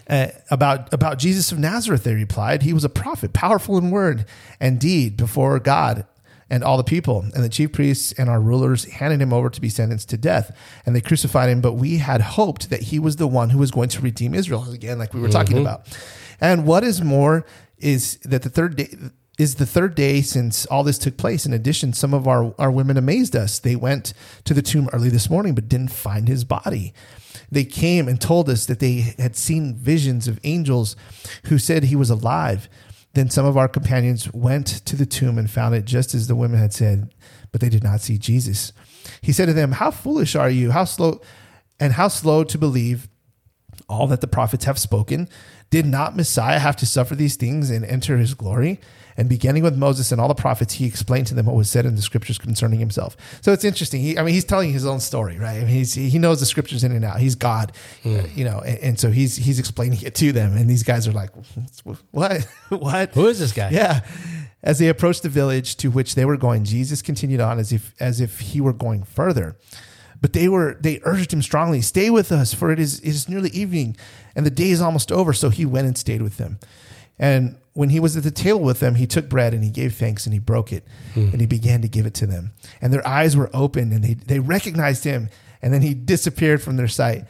uh, 0.08 0.28
about 0.50 0.92
about 0.92 1.18
Jesus 1.18 1.50
of 1.52 1.58
Nazareth, 1.58 2.04
they 2.04 2.14
replied, 2.14 2.62
He 2.62 2.72
was 2.72 2.84
a 2.84 2.88
prophet, 2.88 3.32
powerful 3.32 3.76
in 3.78 3.90
word 3.90 4.26
and 4.60 4.78
deed 4.78 5.16
before 5.16 5.58
God 5.58 6.06
and 6.52 6.62
all 6.62 6.76
the 6.76 6.84
people. 6.84 7.24
And 7.34 7.42
the 7.42 7.48
chief 7.48 7.72
priests 7.72 8.12
and 8.12 8.28
our 8.28 8.40
rulers 8.40 8.84
handed 8.84 9.22
him 9.22 9.32
over 9.32 9.48
to 9.48 9.60
be 9.60 9.70
sentenced 9.70 10.10
to 10.10 10.18
death. 10.18 10.54
And 10.84 10.94
they 10.94 11.00
crucified 11.00 11.48
him. 11.48 11.60
But 11.62 11.72
we 11.72 11.96
had 11.96 12.20
hoped 12.20 12.68
that 12.70 12.82
he 12.82 12.98
was 12.98 13.16
the 13.16 13.26
one 13.26 13.50
who 13.50 13.58
was 13.58 13.70
going 13.70 13.88
to 13.90 14.02
redeem 14.02 14.34
Israel 14.34 14.70
again, 14.70 14.98
like 14.98 15.14
we 15.14 15.20
were 15.20 15.28
talking 15.28 15.56
about. 15.58 15.86
And 16.40 16.66
what 16.66 16.84
is 16.84 17.00
more 17.00 17.46
is 17.78 18.18
that 18.24 18.42
the 18.42 18.50
third 18.50 18.76
day 18.76 18.94
is 19.38 19.54
the 19.54 19.66
third 19.66 19.94
day 19.94 20.20
since 20.20 20.66
all 20.66 20.84
this 20.84 20.98
took 20.98 21.16
place. 21.16 21.46
In 21.46 21.52
addition, 21.52 21.92
some 21.92 22.12
of 22.12 22.28
our, 22.28 22.54
our 22.58 22.70
women 22.70 22.96
amazed 22.96 23.34
us. 23.34 23.58
They 23.58 23.76
went 23.76 24.12
to 24.44 24.54
the 24.54 24.62
tomb 24.62 24.88
early 24.92 25.08
this 25.08 25.30
morning, 25.30 25.54
but 25.54 25.68
didn't 25.68 25.92
find 25.92 26.28
his 26.28 26.44
body. 26.44 26.92
They 27.50 27.64
came 27.64 28.08
and 28.08 28.20
told 28.20 28.48
us 28.48 28.66
that 28.66 28.78
they 28.78 29.14
had 29.18 29.36
seen 29.36 29.74
visions 29.74 30.28
of 30.28 30.40
angels 30.44 30.96
who 31.44 31.58
said 31.58 31.84
he 31.84 31.96
was 31.96 32.10
alive. 32.10 32.68
Then 33.14 33.30
some 33.30 33.46
of 33.46 33.56
our 33.56 33.68
companions 33.68 34.32
went 34.32 34.66
to 34.66 34.96
the 34.96 35.06
tomb 35.06 35.38
and 35.38 35.50
found 35.50 35.74
it 35.74 35.84
just 35.84 36.14
as 36.14 36.28
the 36.28 36.36
women 36.36 36.58
had 36.58 36.72
said, 36.72 37.14
but 37.50 37.60
they 37.60 37.68
did 37.68 37.82
not 37.82 38.00
see 38.00 38.18
Jesus. 38.18 38.72
He 39.20 39.32
said 39.32 39.46
to 39.46 39.52
them, 39.52 39.72
How 39.72 39.90
foolish 39.90 40.34
are 40.34 40.50
you? 40.50 40.70
How 40.70 40.84
slow 40.84 41.20
and 41.80 41.94
how 41.94 42.08
slow 42.08 42.44
to 42.44 42.58
believe 42.58 43.08
all 43.88 44.06
that 44.06 44.20
the 44.20 44.28
prophets 44.28 44.64
have 44.64 44.78
spoken? 44.78 45.28
Did 45.70 45.86
not 45.86 46.16
Messiah 46.16 46.58
have 46.58 46.76
to 46.76 46.86
suffer 46.86 47.14
these 47.14 47.36
things 47.36 47.70
and 47.70 47.84
enter 47.84 48.18
his 48.18 48.34
glory? 48.34 48.80
And 49.16 49.28
beginning 49.28 49.62
with 49.62 49.76
Moses 49.76 50.10
and 50.12 50.20
all 50.20 50.28
the 50.28 50.34
prophets, 50.34 50.74
he 50.74 50.86
explained 50.86 51.26
to 51.28 51.34
them 51.34 51.46
what 51.46 51.54
was 51.54 51.70
said 51.70 51.84
in 51.86 51.96
the 51.96 52.02
scriptures 52.02 52.38
concerning 52.38 52.78
himself. 52.78 53.16
So 53.42 53.52
it's 53.52 53.64
interesting. 53.64 54.00
He, 54.00 54.18
I 54.18 54.22
mean, 54.22 54.34
he's 54.34 54.44
telling 54.44 54.72
his 54.72 54.86
own 54.86 55.00
story, 55.00 55.38
right? 55.38 55.56
I 55.56 55.60
mean, 55.60 55.68
he's, 55.68 55.94
he 55.94 56.18
knows 56.18 56.40
the 56.40 56.46
scriptures 56.46 56.82
in 56.84 56.92
and 56.92 57.04
out. 57.04 57.20
He's 57.20 57.34
God, 57.34 57.72
Mm. 58.04 58.36
you 58.36 58.44
know, 58.44 58.60
and, 58.60 58.78
and 58.78 59.00
so 59.00 59.10
he's 59.10 59.36
he's 59.36 59.58
explaining 59.58 60.00
it 60.02 60.14
to 60.16 60.32
them. 60.32 60.56
And 60.56 60.68
these 60.68 60.82
guys 60.82 61.06
are 61.06 61.12
like, 61.12 61.30
"What? 62.10 62.46
what? 62.70 63.10
Who 63.14 63.26
is 63.28 63.38
this 63.38 63.52
guy? 63.52 63.70
Yeah. 63.70 64.00
As 64.62 64.78
they 64.78 64.88
approached 64.88 65.22
the 65.24 65.28
village 65.28 65.76
to 65.78 65.88
which 65.90 66.14
they 66.14 66.24
were 66.24 66.36
going, 66.36 66.64
Jesus 66.64 67.02
continued 67.02 67.40
on 67.40 67.58
as 67.58 67.72
if 67.72 67.94
as 68.00 68.20
if 68.20 68.40
he 68.40 68.60
were 68.60 68.72
going 68.72 69.02
further. 69.02 69.56
But 70.20 70.32
they 70.34 70.48
were 70.48 70.76
they 70.80 71.00
urged 71.02 71.32
him 71.32 71.42
strongly, 71.42 71.80
"Stay 71.80 72.08
with 72.10 72.30
us, 72.30 72.54
for 72.54 72.70
it 72.70 72.78
is 72.78 73.00
it 73.00 73.08
is 73.08 73.28
nearly 73.28 73.50
evening, 73.50 73.96
and 74.36 74.46
the 74.46 74.50
day 74.50 74.70
is 74.70 74.80
almost 74.80 75.10
over." 75.10 75.32
So 75.32 75.50
he 75.50 75.64
went 75.66 75.86
and 75.88 75.98
stayed 75.98 76.22
with 76.22 76.36
them. 76.36 76.58
And 77.22 77.56
when 77.72 77.90
he 77.90 78.00
was 78.00 78.16
at 78.16 78.24
the 78.24 78.32
table 78.32 78.60
with 78.60 78.80
them, 78.80 78.96
he 78.96 79.06
took 79.06 79.28
bread 79.28 79.54
and 79.54 79.62
he 79.62 79.70
gave 79.70 79.94
thanks 79.94 80.26
and 80.26 80.32
he 80.32 80.40
broke 80.40 80.72
it 80.72 80.84
hmm. 81.14 81.28
and 81.28 81.40
he 81.40 81.46
began 81.46 81.80
to 81.82 81.88
give 81.88 82.04
it 82.04 82.14
to 82.14 82.26
them. 82.26 82.52
And 82.80 82.92
their 82.92 83.06
eyes 83.06 83.36
were 83.36 83.48
opened 83.54 83.92
and 83.92 84.02
they 84.02 84.14
they 84.14 84.40
recognized 84.40 85.04
him. 85.04 85.30
And 85.62 85.72
then 85.72 85.82
he 85.82 85.94
disappeared 85.94 86.60
from 86.60 86.76
their 86.76 86.88
sight. 86.88 87.24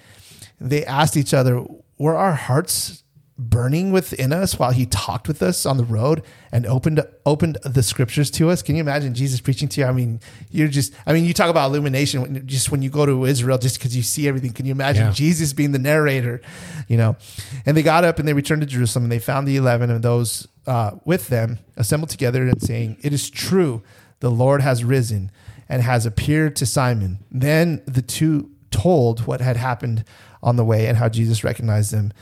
They 0.58 0.86
asked 0.86 1.18
each 1.18 1.34
other, 1.34 1.62
"Were 1.98 2.16
our 2.16 2.32
hearts 2.32 3.01
burning 3.38 3.92
within 3.92 4.32
us 4.32 4.58
while 4.58 4.72
he 4.72 4.84
talked 4.86 5.26
with 5.26 5.42
us 5.42 5.64
on 5.64 5.76
the 5.76 5.84
road 5.84 6.22
and 6.52 6.66
opened 6.66 7.02
opened 7.24 7.56
the 7.64 7.82
scriptures 7.82 8.30
to 8.30 8.50
us. 8.50 8.62
Can 8.62 8.76
you 8.76 8.80
imagine 8.80 9.14
Jesus 9.14 9.40
preaching 9.40 9.68
to 9.68 9.80
you? 9.80 9.86
I 9.86 9.92
mean, 9.92 10.20
you're 10.50 10.68
just 10.68 10.92
I 11.06 11.12
mean, 11.12 11.24
you 11.24 11.32
talk 11.32 11.48
about 11.48 11.70
illumination 11.70 12.20
when, 12.20 12.46
just 12.46 12.70
when 12.70 12.82
you 12.82 12.90
go 12.90 13.06
to 13.06 13.24
Israel 13.24 13.58
just 13.58 13.78
because 13.78 13.96
you 13.96 14.02
see 14.02 14.28
everything. 14.28 14.52
Can 14.52 14.66
you 14.66 14.72
imagine 14.72 15.06
Yeah. 15.06 15.12
Jesus 15.12 15.52
being 15.52 15.72
the 15.72 15.78
narrator, 15.78 16.40
you 16.88 16.96
know? 16.96 17.16
And 17.64 17.76
they 17.76 17.82
got 17.82 18.04
up 18.04 18.18
and 18.18 18.28
they 18.28 18.34
returned 18.34 18.60
to 18.62 18.66
Jerusalem 18.66 19.04
and 19.04 19.12
they 19.12 19.18
found 19.18 19.48
the 19.48 19.56
11 19.56 19.90
of 19.90 20.02
those 20.02 20.46
uh, 20.66 20.92
with 21.04 21.28
them 21.28 21.58
assembled 21.76 22.10
together 22.10 22.46
and 22.46 22.62
saying, 22.62 22.98
"It 23.02 23.12
is 23.12 23.28
true, 23.30 23.82
the 24.20 24.30
Lord 24.30 24.60
has 24.60 24.84
risen 24.84 25.30
and 25.68 25.82
has 25.82 26.06
appeared 26.06 26.54
to 26.56 26.66
Simon." 26.66 27.18
Then 27.30 27.82
the 27.86 28.02
two 28.02 28.50
told 28.70 29.26
what 29.26 29.40
had 29.40 29.56
happened 29.56 30.04
on 30.42 30.56
the 30.56 30.64
way 30.64 30.86
and 30.86 30.98
how 30.98 31.08
Jesus 31.08 31.42
recognized 31.44 31.92
them 31.92 32.12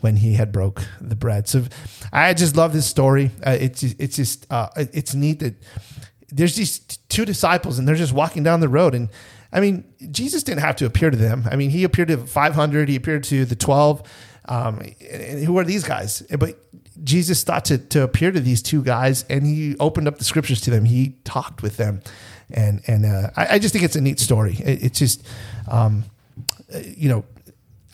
when 0.00 0.16
he 0.16 0.34
had 0.34 0.52
broke 0.52 0.86
the 1.00 1.16
bread. 1.16 1.48
So 1.48 1.64
I 2.12 2.34
just 2.34 2.56
love 2.56 2.72
this 2.72 2.86
story. 2.86 3.30
Uh, 3.44 3.56
it's 3.58 3.82
it's 3.82 4.16
just 4.16 4.46
uh, 4.50 4.68
it's 4.76 5.14
neat 5.14 5.40
that 5.40 5.54
there's 6.28 6.56
these 6.56 6.78
two 7.08 7.24
disciples 7.24 7.78
and 7.78 7.86
they're 7.86 7.94
just 7.94 8.12
walking 8.12 8.42
down 8.42 8.60
the 8.60 8.68
road 8.68 8.94
and 8.94 9.08
I 9.52 9.60
mean 9.60 9.84
Jesus 10.10 10.42
didn't 10.42 10.60
have 10.60 10.76
to 10.76 10.86
appear 10.86 11.10
to 11.10 11.16
them. 11.16 11.44
I 11.50 11.56
mean 11.56 11.70
he 11.70 11.84
appeared 11.84 12.08
to 12.08 12.18
500. 12.18 12.88
He 12.88 12.96
appeared 12.96 13.24
to 13.24 13.44
the 13.44 13.56
12. 13.56 14.02
Um, 14.48 14.80
and 15.10 15.44
who 15.44 15.58
are 15.58 15.64
these 15.64 15.82
guys? 15.82 16.22
But 16.38 16.58
Jesus 17.02 17.42
thought 17.42 17.64
to 17.66 17.78
to 17.78 18.02
appear 18.02 18.32
to 18.32 18.40
these 18.40 18.62
two 18.62 18.82
guys 18.82 19.24
and 19.30 19.46
he 19.46 19.76
opened 19.78 20.08
up 20.08 20.18
the 20.18 20.24
scriptures 20.24 20.60
to 20.62 20.70
them. 20.70 20.84
He 20.84 21.16
talked 21.24 21.62
with 21.62 21.76
them. 21.78 22.02
And 22.50 22.82
and 22.86 23.06
uh, 23.06 23.30
I, 23.36 23.54
I 23.54 23.58
just 23.58 23.72
think 23.72 23.84
it's 23.84 23.96
a 23.96 24.00
neat 24.00 24.20
story. 24.20 24.56
It, 24.60 24.84
it's 24.84 24.98
just 24.98 25.26
um, 25.68 26.04
you 26.84 27.08
know 27.08 27.24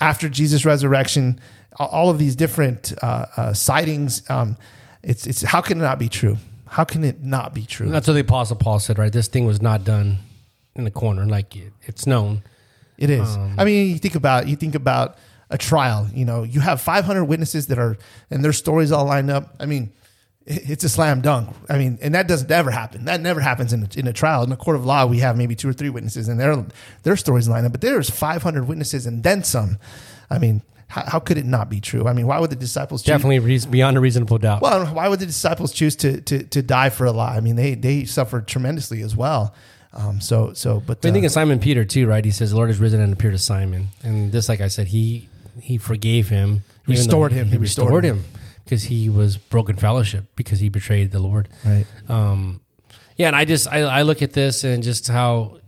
after 0.02 0.28
Jesus' 0.28 0.64
resurrection, 0.64 1.40
all 1.78 2.10
of 2.10 2.18
these 2.18 2.36
different 2.36 2.92
uh, 3.02 3.26
uh, 3.36 3.52
sightings. 3.52 4.28
Um, 4.30 4.56
it's 5.02 5.26
it's 5.26 5.42
how 5.42 5.60
can 5.60 5.78
it 5.78 5.82
not 5.82 5.98
be 5.98 6.08
true? 6.08 6.36
How 6.66 6.84
can 6.84 7.04
it 7.04 7.22
not 7.22 7.54
be 7.54 7.66
true? 7.66 7.90
That's 7.90 8.06
what 8.06 8.14
the 8.14 8.20
Apostle 8.20 8.56
Paul 8.56 8.78
said, 8.78 8.98
right? 8.98 9.12
This 9.12 9.28
thing 9.28 9.44
was 9.44 9.60
not 9.60 9.84
done 9.84 10.18
in 10.74 10.84
the 10.84 10.90
corner. 10.90 11.26
Like 11.26 11.54
it, 11.56 11.72
it's 11.82 12.06
known. 12.06 12.42
It 12.98 13.10
is. 13.10 13.36
Um, 13.36 13.56
I 13.58 13.64
mean, 13.64 13.90
you 13.90 13.98
think 13.98 14.14
about 14.14 14.48
you 14.48 14.56
think 14.56 14.74
about 14.74 15.18
a 15.50 15.58
trial. 15.58 16.08
You 16.14 16.24
know, 16.24 16.44
you 16.44 16.60
have 16.60 16.80
500 16.80 17.24
witnesses 17.24 17.66
that 17.66 17.78
are 17.78 17.96
and 18.30 18.44
their 18.44 18.52
stories 18.52 18.92
all 18.92 19.04
lined 19.04 19.30
up. 19.30 19.54
I 19.60 19.66
mean, 19.66 19.92
it's 20.46 20.82
a 20.84 20.88
slam 20.88 21.20
dunk. 21.20 21.54
I 21.68 21.78
mean, 21.78 21.98
and 22.02 22.14
that 22.14 22.26
doesn't 22.26 22.50
ever 22.50 22.70
happen. 22.70 23.04
That 23.04 23.20
never 23.20 23.40
happens 23.40 23.72
in 23.72 23.84
a, 23.84 23.98
in 23.98 24.06
a 24.06 24.12
trial. 24.12 24.42
In 24.42 24.52
a 24.52 24.56
court 24.56 24.76
of 24.76 24.84
law, 24.84 25.06
we 25.06 25.18
have 25.18 25.36
maybe 25.36 25.54
two 25.54 25.68
or 25.68 25.72
three 25.72 25.90
witnesses 25.90 26.28
and 26.28 26.40
their 26.40 26.64
their 27.02 27.16
stories 27.16 27.48
line 27.48 27.64
up. 27.64 27.72
But 27.72 27.80
there's 27.80 28.10
500 28.10 28.66
witnesses 28.66 29.06
and 29.06 29.22
then 29.22 29.44
some. 29.44 29.78
I 30.30 30.38
mean, 30.38 30.62
how, 30.92 31.04
how 31.12 31.18
could 31.20 31.38
it 31.38 31.46
not 31.46 31.70
be 31.70 31.80
true? 31.80 32.06
I 32.06 32.12
mean, 32.12 32.26
why 32.26 32.38
would 32.38 32.50
the 32.50 32.56
disciples 32.56 33.02
choose- 33.02 33.06
Definitely 33.08 33.38
reason, 33.38 33.70
beyond 33.70 33.96
a 33.96 34.00
reasonable 34.00 34.36
doubt. 34.38 34.60
Well, 34.60 34.86
why 34.86 35.08
would 35.08 35.20
the 35.20 35.26
disciples 35.26 35.72
choose 35.72 35.96
to 35.96 36.20
to, 36.20 36.42
to 36.44 36.62
die 36.62 36.90
for 36.90 37.06
a 37.06 37.12
lie? 37.12 37.36
I 37.36 37.40
mean, 37.40 37.56
they 37.56 37.74
they 37.74 38.04
suffered 38.04 38.46
tremendously 38.46 39.00
as 39.02 39.16
well. 39.16 39.54
Um, 39.94 40.20
so 40.20 40.52
so, 40.52 40.80
but 40.86 41.04
I 41.04 41.10
think 41.10 41.24
uh, 41.24 41.26
of 41.26 41.32
Simon 41.32 41.58
Peter 41.60 41.84
too, 41.84 42.06
right? 42.06 42.24
He 42.24 42.30
says, 42.30 42.50
"The 42.50 42.56
Lord 42.56 42.68
has 42.70 42.78
risen 42.78 43.00
and 43.00 43.12
appeared 43.12 43.32
to 43.34 43.38
Simon," 43.38 43.88
and 44.02 44.32
this, 44.32 44.48
like 44.48 44.60
I 44.60 44.68
said, 44.68 44.86
he 44.88 45.28
he 45.60 45.78
forgave 45.78 46.28
him, 46.28 46.62
Restored 46.86 47.32
him. 47.32 47.46
He, 47.46 47.52
He 47.52 47.58
restored, 47.58 47.86
restored 47.92 48.04
him 48.04 48.24
because 48.64 48.84
he 48.84 49.08
was 49.10 49.36
broken 49.38 49.76
fellowship 49.76 50.24
because 50.36 50.60
he 50.60 50.68
betrayed 50.68 51.10
the 51.10 51.18
Lord. 51.20 51.48
right. 51.64 51.86
Um, 52.08 52.60
yeah, 53.16 53.26
and 53.28 53.36
I 53.36 53.44
just 53.44 53.66
I, 53.68 53.80
I 53.80 54.02
look 54.02 54.22
at 54.22 54.32
this 54.32 54.64
and 54.64 54.82
just 54.82 55.08
how 55.08 55.58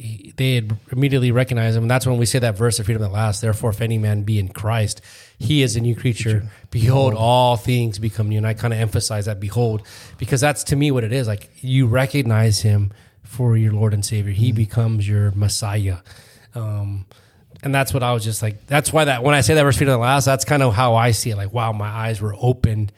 he, 0.00 0.32
they 0.36 0.54
had 0.54 0.76
immediately 0.90 1.30
recognized 1.30 1.76
him. 1.76 1.84
And 1.84 1.90
that's 1.90 2.06
when 2.06 2.16
we 2.16 2.26
say 2.26 2.38
that 2.38 2.56
verse 2.56 2.78
of 2.78 2.86
freedom 2.86 3.02
that 3.02 3.10
lasts. 3.10 3.42
Therefore, 3.42 3.70
if 3.70 3.80
any 3.80 3.98
man 3.98 4.22
be 4.22 4.38
in 4.38 4.48
Christ, 4.48 5.02
he 5.38 5.62
is 5.62 5.76
a 5.76 5.80
new 5.80 5.94
creature. 5.94 6.48
Behold, 6.70 7.14
all 7.14 7.56
things 7.56 7.98
become 7.98 8.30
new. 8.30 8.38
And 8.38 8.46
I 8.46 8.54
kind 8.54 8.72
of 8.72 8.80
emphasize 8.80 9.26
that 9.26 9.40
behold 9.40 9.82
because 10.16 10.40
that's 10.40 10.64
to 10.64 10.76
me 10.76 10.90
what 10.90 11.04
it 11.04 11.12
is. 11.12 11.28
Like 11.28 11.50
you 11.60 11.86
recognize 11.86 12.60
him 12.60 12.92
for 13.22 13.56
your 13.56 13.72
Lord 13.72 13.92
and 13.92 14.04
Savior. 14.04 14.32
He 14.32 14.52
becomes 14.52 15.06
your 15.06 15.32
Messiah. 15.32 15.98
Um, 16.54 17.04
and 17.62 17.74
that's 17.74 17.92
what 17.92 18.02
I 18.02 18.12
was 18.12 18.24
just 18.24 18.40
like. 18.42 18.66
That's 18.66 18.92
why 18.92 19.04
that 19.04 19.22
when 19.22 19.34
I 19.34 19.42
say 19.42 19.54
that 19.54 19.62
verse 19.62 19.76
freedom 19.76 19.94
at 19.94 20.00
last, 20.00 20.24
that's 20.24 20.46
kind 20.46 20.62
of 20.62 20.74
how 20.74 20.94
I 20.94 21.10
see 21.10 21.30
it. 21.30 21.36
Like, 21.36 21.52
wow, 21.52 21.72
my 21.72 21.88
eyes 21.88 22.22
were 22.22 22.34
opened 22.40 22.90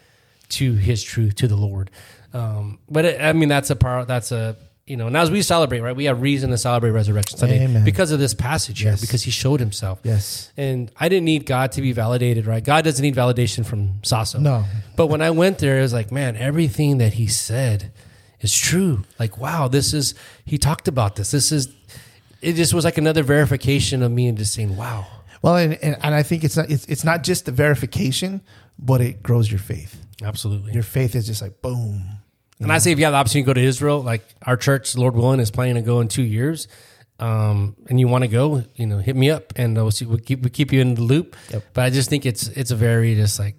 to 0.51 0.75
His 0.75 1.03
truth, 1.03 1.35
to 1.37 1.49
the 1.49 1.57
Lord. 1.57 1.91
Um, 2.33 2.79
but 2.89 3.05
it, 3.05 3.21
I 3.21 3.33
mean, 3.33 3.49
that's 3.49 3.71
a 3.71 3.77
part. 3.77 4.07
That's 4.07 4.31
a 4.31 4.57
you 4.87 4.97
know, 4.97 5.07
and 5.07 5.17
as 5.17 5.31
we 5.31 5.43
celebrate, 5.43 5.81
right, 5.81 5.95
we 5.95 6.07
have 6.07 6.21
reason 6.21 6.51
to 6.51 6.59
celebrate 6.59 6.91
Resurrection 6.91 7.39
Sunday 7.39 7.65
Amen. 7.65 7.85
because 7.85 8.11
of 8.11 8.19
this 8.19 8.35
passage 8.35 8.81
here, 8.81 8.97
because 9.01 9.23
he 9.23 9.31
showed 9.31 9.61
himself. 9.61 10.01
Yes. 10.03 10.53
And 10.57 10.91
I 10.99 11.09
didn't 11.09 11.25
need 11.25 11.47
God 11.47 11.73
to 11.73 11.83
be 11.83 11.93
validated, 11.93 12.47
right? 12.47 12.65
God 12.65 12.85
doesn't 12.85 13.03
need 13.03 13.15
validation 13.15 13.65
from 13.65 14.01
Saso. 14.03 14.41
No. 14.41 14.65
But 14.97 15.07
when 15.07 15.23
I 15.23 15.31
went 15.31 15.59
there, 15.59 15.79
it 15.79 15.83
was 15.83 15.93
like, 15.93 16.11
man, 16.11 16.37
everything 16.37 16.99
that 16.99 17.15
he 17.15 17.29
said 17.29 17.93
is 18.41 18.53
true. 18.53 19.05
Like, 19.21 19.39
wow, 19.39 19.69
this 19.69 19.95
is, 19.95 20.15
he 20.45 20.59
talked 20.59 20.89
about 20.89 21.15
this. 21.15 21.31
This 21.31 21.53
is, 21.53 21.73
it 22.41 22.55
just 22.55 22.75
was 22.75 22.85
like 22.85 22.99
another 22.99 23.23
verification 23.23 24.03
of 24.03 24.11
me 24.11 24.27
and 24.27 24.37
just 24.37 24.53
saying, 24.53 24.77
wow. 24.77 25.07
Well, 25.43 25.57
and, 25.57 25.75
and, 25.75 25.97
and 26.03 26.15
I 26.15 26.25
think 26.25 26.43
it's 26.43 26.57
not 26.57 26.71
it's, 26.71 26.87
it's 26.87 27.05
not 27.05 27.23
just 27.23 27.47
the 27.47 27.53
verification, 27.53 28.43
but 28.79 29.01
it 29.01 29.23
grows 29.23 29.51
your 29.51 29.61
faith. 29.61 30.05
Absolutely. 30.23 30.73
Your 30.73 30.83
faith 30.83 31.15
is 31.15 31.27
just 31.27 31.41
like 31.41 31.63
boom. 31.63 32.03
And 32.63 32.73
I 32.73 32.79
say, 32.79 32.93
if 32.93 32.99
you 32.99 33.05
have 33.05 33.13
the 33.13 33.19
opportunity 33.19 33.43
to 33.43 33.47
go 33.47 33.55
to 33.55 33.61
Israel, 33.61 34.03
like 34.03 34.23
our 34.43 34.57
church, 34.57 34.97
Lord 34.97 35.15
willing, 35.15 35.41
is 35.41 35.51
planning 35.51 35.75
to 35.75 35.83
go 35.83 36.01
in 36.01 36.09
two 36.09 36.23
years, 36.23 36.69
um, 37.19 37.77
and 37.89 38.01
you 38.01 38.09
want 38.09 38.23
to 38.23 38.29
go, 38.29 38.65
you 38.75 38.87
know, 38.87 38.99
hit 38.99 39.17
me 39.17 39.31
up, 39.31 39.53
and 39.57 39.77
we'll, 39.77 39.91
see, 39.91 40.05
we'll 40.05 40.19
keep 40.19 40.43
we 40.43 40.51
keep 40.51 40.73
you 40.73 40.81
in 40.81 40.95
the 40.95 41.03
loop. 41.03 41.37
Yep. 41.51 41.65
But 41.75 41.85
I 41.85 41.91
just 41.91 42.11
think 42.11 42.27
it's 42.27 42.49
it's 42.49 42.71
a 42.71 42.77
very 42.77 43.15
just 43.15 43.39
like, 43.39 43.57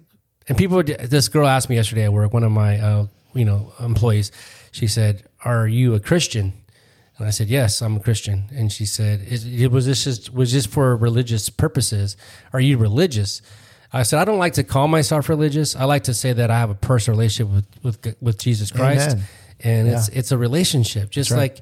and 0.48 0.58
people. 0.58 0.82
This 0.82 1.28
girl 1.28 1.46
asked 1.46 1.70
me 1.70 1.76
yesterday 1.76 2.04
at 2.04 2.12
work, 2.12 2.32
one 2.32 2.44
of 2.44 2.52
my 2.52 2.78
uh, 2.78 3.06
you 3.34 3.44
know 3.44 3.72
employees. 3.80 4.32
She 4.70 4.86
said, 4.86 5.24
"Are 5.44 5.66
you 5.66 5.94
a 5.94 6.00
Christian?" 6.00 6.52
And 7.16 7.26
I 7.26 7.30
said, 7.30 7.48
"Yes, 7.48 7.80
I'm 7.80 7.96
a 7.96 8.00
Christian." 8.00 8.44
And 8.54 8.70
she 8.70 8.84
said, 8.84 9.22
"Is 9.22 9.46
it 9.46 9.70
was 9.70 9.86
this 9.86 10.04
just 10.04 10.34
was 10.34 10.52
this 10.52 10.66
for 10.66 10.96
religious 10.96 11.48
purposes? 11.48 12.16
Are 12.52 12.60
you 12.60 12.76
religious?" 12.76 13.40
I 13.94 14.02
said, 14.02 14.18
"I 14.20 14.24
don't 14.24 14.38
like 14.38 14.54
to 14.54 14.64
call 14.64 14.88
myself 14.88 15.28
religious. 15.28 15.76
I 15.76 15.84
like 15.84 16.04
to 16.04 16.14
say 16.14 16.32
that 16.32 16.50
I 16.50 16.58
have 16.58 16.70
a 16.70 16.74
personal 16.74 17.18
relationship 17.18 17.54
with 17.54 17.66
with, 17.82 18.16
with 18.20 18.38
Jesus 18.38 18.70
Christ, 18.72 19.10
Amen. 19.12 19.24
and 19.60 19.88
it's 19.88 20.08
Yeah. 20.10 20.18
it's 20.18 20.32
a 20.32 20.38
relationship, 20.38 21.10
just 21.10 21.30
right. 21.30 21.38
like." 21.38 21.60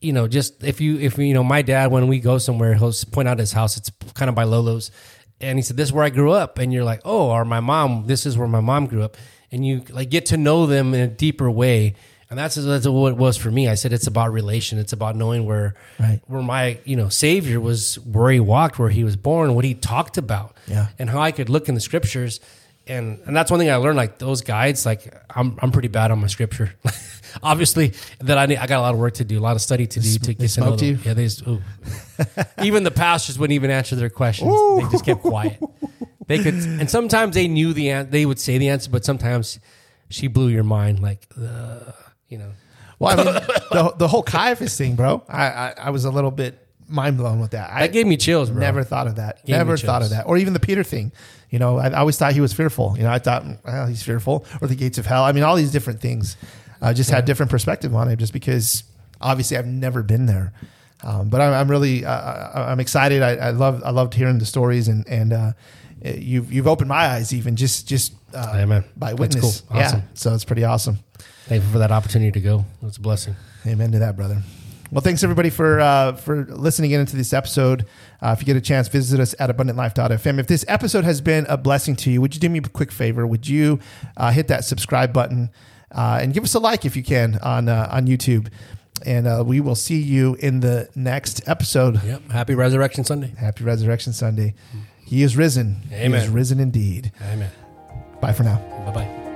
You 0.00 0.12
know, 0.12 0.28
just 0.28 0.62
if 0.62 0.80
you 0.80 0.96
if 1.00 1.18
you 1.18 1.34
know, 1.34 1.42
my 1.42 1.60
dad 1.62 1.90
when 1.90 2.06
we 2.06 2.20
go 2.20 2.38
somewhere, 2.38 2.72
he'll 2.74 2.92
point 3.10 3.26
out 3.26 3.40
his 3.40 3.52
house. 3.52 3.76
It's 3.76 3.90
kind 4.14 4.28
of 4.28 4.36
by 4.36 4.44
Lolo's, 4.44 4.92
and 5.40 5.58
he 5.58 5.62
said, 5.62 5.76
"This 5.76 5.88
is 5.88 5.92
where 5.92 6.04
I 6.04 6.10
grew 6.10 6.30
up." 6.30 6.58
And 6.60 6.72
you're 6.72 6.84
like, 6.84 7.00
"Oh," 7.04 7.30
or 7.30 7.44
my 7.44 7.58
mom. 7.58 8.06
This 8.06 8.24
is 8.24 8.38
where 8.38 8.46
my 8.46 8.60
mom 8.60 8.86
grew 8.86 9.02
up, 9.02 9.16
and 9.50 9.66
you 9.66 9.82
like 9.90 10.08
get 10.08 10.26
to 10.26 10.36
know 10.36 10.66
them 10.66 10.94
in 10.94 11.00
a 11.00 11.08
deeper 11.08 11.50
way. 11.50 11.96
And 12.30 12.38
that's 12.38 12.56
that's 12.56 12.86
what 12.86 13.12
it 13.12 13.16
was 13.16 13.36
for 13.38 13.50
me. 13.50 13.68
I 13.68 13.74
said 13.74 13.92
it's 13.92 14.06
about 14.06 14.32
relation. 14.32 14.78
It's 14.78 14.92
about 14.92 15.16
knowing 15.16 15.46
where 15.46 15.74
Right. 15.98 16.20
where 16.26 16.42
my 16.42 16.78
you 16.84 16.94
know 16.96 17.08
Savior 17.08 17.58
was, 17.60 17.98
where 18.00 18.30
he 18.30 18.38
walked, 18.40 18.78
where 18.78 18.90
he 18.90 19.02
was 19.02 19.16
born, 19.16 19.54
what 19.54 19.64
he 19.64 19.72
talked 19.74 20.18
about, 20.18 20.54
Yeah. 20.66 20.88
and 20.98 21.08
how 21.08 21.20
I 21.20 21.32
could 21.32 21.48
look 21.48 21.68
in 21.70 21.74
the 21.74 21.80
scriptures. 21.80 22.40
And 22.86 23.18
and 23.26 23.34
that's 23.36 23.50
one 23.50 23.60
thing 23.60 23.70
I 23.70 23.76
learned. 23.76 23.96
Like 23.96 24.18
those 24.18 24.42
guides, 24.42 24.84
like 24.84 25.14
I'm 25.34 25.58
I'm 25.62 25.72
pretty 25.72 25.88
bad 25.88 26.10
on 26.10 26.20
my 26.20 26.26
scripture. 26.26 26.74
Obviously, 27.42 27.92
that 28.20 28.38
I 28.38 28.46
need, 28.46 28.56
I 28.58 28.66
got 28.66 28.78
a 28.78 28.82
lot 28.82 28.94
of 28.94 29.00
work 29.00 29.14
to 29.14 29.24
do, 29.24 29.38
a 29.38 29.40
lot 29.40 29.56
of 29.56 29.62
study 29.62 29.86
to 29.86 30.00
do 30.00 30.18
to 30.18 30.34
get 30.34 30.50
to 30.50 30.60
know 30.60 30.76
them. 30.76 30.86
you? 30.86 30.98
Yeah, 31.04 31.12
they 31.14 31.24
just, 31.24 31.46
ooh. 31.46 31.60
even 32.62 32.84
the 32.84 32.90
pastors 32.90 33.38
wouldn't 33.38 33.54
even 33.54 33.70
answer 33.70 33.96
their 33.96 34.08
questions. 34.10 34.50
They 34.82 34.88
just 34.90 35.04
kept 35.04 35.20
quiet. 35.22 35.58
They 36.26 36.38
could, 36.42 36.54
and 36.54 36.90
sometimes 36.90 37.34
they 37.34 37.46
knew 37.48 37.72
the 37.74 37.90
answer. 37.90 38.10
They 38.10 38.24
would 38.26 38.38
say 38.38 38.56
the 38.58 38.68
answer, 38.70 38.90
but 38.90 39.04
sometimes 39.04 39.58
she 40.08 40.26
blew 40.26 40.48
your 40.48 40.64
mind. 40.64 41.00
Like, 41.00 41.26
uh, 41.38 41.92
you 42.28 42.38
know, 42.38 42.50
Well, 42.98 43.18
I 43.18 43.24
mean, 43.24 43.34
the, 43.72 43.94
the 43.98 44.08
whole 44.08 44.22
Caiaphas 44.22 44.76
thing, 44.76 44.96
bro. 44.96 45.22
I, 45.28 45.46
I 45.46 45.74
I 45.84 45.90
was 45.90 46.04
a 46.04 46.10
little 46.10 46.30
bit 46.30 46.64
mind 46.88 47.16
blown 47.18 47.38
with 47.40 47.50
that. 47.52 47.70
I 47.70 47.80
that 47.86 47.92
gave 47.92 48.06
me 48.06 48.16
chills, 48.16 48.50
bro. 48.50 48.60
never 48.60 48.82
thought 48.84 49.06
of 49.06 49.16
that. 49.16 49.44
Gave 49.44 49.56
never 49.56 49.76
thought 49.76 50.02
of 50.02 50.10
that. 50.10 50.26
Or 50.26 50.36
even 50.38 50.52
the 50.52 50.60
Peter 50.60 50.82
thing. 50.84 51.12
You 51.50 51.58
know, 51.58 51.78
I, 51.78 51.88
I 51.88 51.98
always 52.00 52.18
thought 52.18 52.32
he 52.34 52.40
was 52.40 52.52
fearful. 52.52 52.94
You 52.96 53.04
know, 53.04 53.10
I 53.10 53.18
thought 53.18 53.44
well, 53.64 53.86
he's 53.86 54.02
fearful, 54.02 54.44
or 54.60 54.68
the 54.68 54.74
gates 54.74 54.98
of 54.98 55.06
hell. 55.06 55.24
I 55.24 55.32
mean, 55.32 55.42
all 55.44 55.56
these 55.56 55.72
different 55.72 56.00
things. 56.00 56.36
I 56.80 56.92
just 56.92 57.10
had 57.10 57.24
different 57.24 57.50
perspective 57.50 57.94
on 57.94 58.08
it, 58.08 58.16
just 58.18 58.32
because 58.32 58.84
obviously 59.20 59.56
I've 59.56 59.66
never 59.66 60.02
been 60.02 60.26
there. 60.26 60.52
Um, 61.02 61.28
but 61.28 61.40
I'm, 61.40 61.52
I'm 61.52 61.70
really 61.70 62.04
uh, 62.04 62.10
I- 62.12 62.70
I'm 62.70 62.80
excited. 62.80 63.22
I, 63.22 63.36
I 63.36 63.50
love 63.50 63.82
I 63.84 63.90
loved 63.90 64.14
hearing 64.14 64.38
the 64.38 64.46
stories 64.46 64.88
and 64.88 65.06
and 65.08 65.32
uh, 65.32 65.52
you've 66.04 66.52
you've 66.52 66.66
opened 66.66 66.88
my 66.88 67.06
eyes 67.06 67.32
even 67.32 67.56
just 67.56 67.88
just 67.88 68.12
uh, 68.34 68.80
by 68.96 69.14
witness. 69.14 69.60
cool. 69.60 69.76
Awesome. 69.78 70.00
Yeah, 70.00 70.06
so 70.14 70.34
it's 70.34 70.44
pretty 70.44 70.64
awesome. 70.64 70.98
Thankful 71.48 71.72
for 71.72 71.78
that 71.78 71.90
opportunity 71.90 72.30
to 72.32 72.40
go. 72.40 72.64
It's 72.82 72.98
a 72.98 73.00
blessing. 73.00 73.34
Amen 73.66 73.90
to 73.92 73.98
that, 74.00 74.16
brother. 74.16 74.42
Well, 74.90 75.00
thanks 75.02 75.22
everybody 75.22 75.50
for 75.50 75.80
uh, 75.80 76.12
for 76.12 76.44
listening 76.46 76.92
in 76.92 77.00
into 77.00 77.16
this 77.16 77.32
episode. 77.32 77.86
Uh, 78.22 78.34
if 78.36 78.40
you 78.40 78.46
get 78.46 78.56
a 78.56 78.60
chance, 78.60 78.88
visit 78.88 79.20
us 79.20 79.34
at 79.38 79.54
abundantlife.fm. 79.54 80.38
If 80.38 80.46
this 80.46 80.64
episode 80.68 81.04
has 81.04 81.20
been 81.20 81.44
a 81.48 81.56
blessing 81.58 81.94
to 81.96 82.10
you, 82.10 82.20
would 82.20 82.34
you 82.34 82.40
do 82.40 82.48
me 82.48 82.58
a 82.58 82.62
quick 82.62 82.90
favor? 82.90 83.26
Would 83.26 83.48
you 83.48 83.80
uh, 84.16 84.30
hit 84.30 84.48
that 84.48 84.64
subscribe 84.64 85.12
button 85.12 85.50
uh, 85.92 86.18
and 86.22 86.32
give 86.32 86.42
us 86.44 86.54
a 86.54 86.58
like 86.58 86.84
if 86.86 86.96
you 86.96 87.02
can 87.02 87.38
on 87.42 87.68
uh, 87.68 87.88
on 87.90 88.06
YouTube? 88.06 88.50
And 89.06 89.26
uh, 89.26 89.44
we 89.46 89.60
will 89.60 89.74
see 89.74 90.00
you 90.00 90.34
in 90.40 90.60
the 90.60 90.88
next 90.94 91.46
episode. 91.48 92.02
Yep. 92.02 92.30
Happy 92.30 92.54
Resurrection 92.54 93.04
Sunday. 93.04 93.32
Happy 93.38 93.64
Resurrection 93.64 94.12
Sunday. 94.12 94.54
He 95.04 95.22
is 95.22 95.36
risen. 95.36 95.82
He 95.88 95.94
Amen. 95.96 96.22
is 96.22 96.28
risen 96.28 96.60
indeed. 96.60 97.12
Amen. 97.22 97.50
Bye 98.20 98.32
for 98.32 98.42
now. 98.42 98.56
Bye 98.86 98.92
bye. 98.92 99.27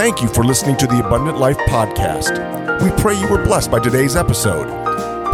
Thank 0.00 0.22
you 0.22 0.28
for 0.28 0.42
listening 0.42 0.78
to 0.78 0.86
the 0.86 1.06
Abundant 1.06 1.36
Life 1.36 1.58
Podcast. 1.68 2.32
We 2.82 2.90
pray 3.02 3.20
you 3.20 3.28
were 3.28 3.44
blessed 3.44 3.70
by 3.70 3.80
today's 3.80 4.16
episode. 4.16 4.66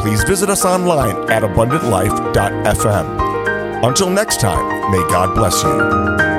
Please 0.01 0.25
visit 0.25 0.51
us 0.51 0.65
online 0.65 1.31
at 1.31 1.45
abundantlife.fm. 1.45 3.87
Until 3.87 4.11
next 4.11 4.41
time, 4.41 4.91
may 4.91 5.07
God 5.09 5.37
bless 5.37 5.63
you. 5.63 6.36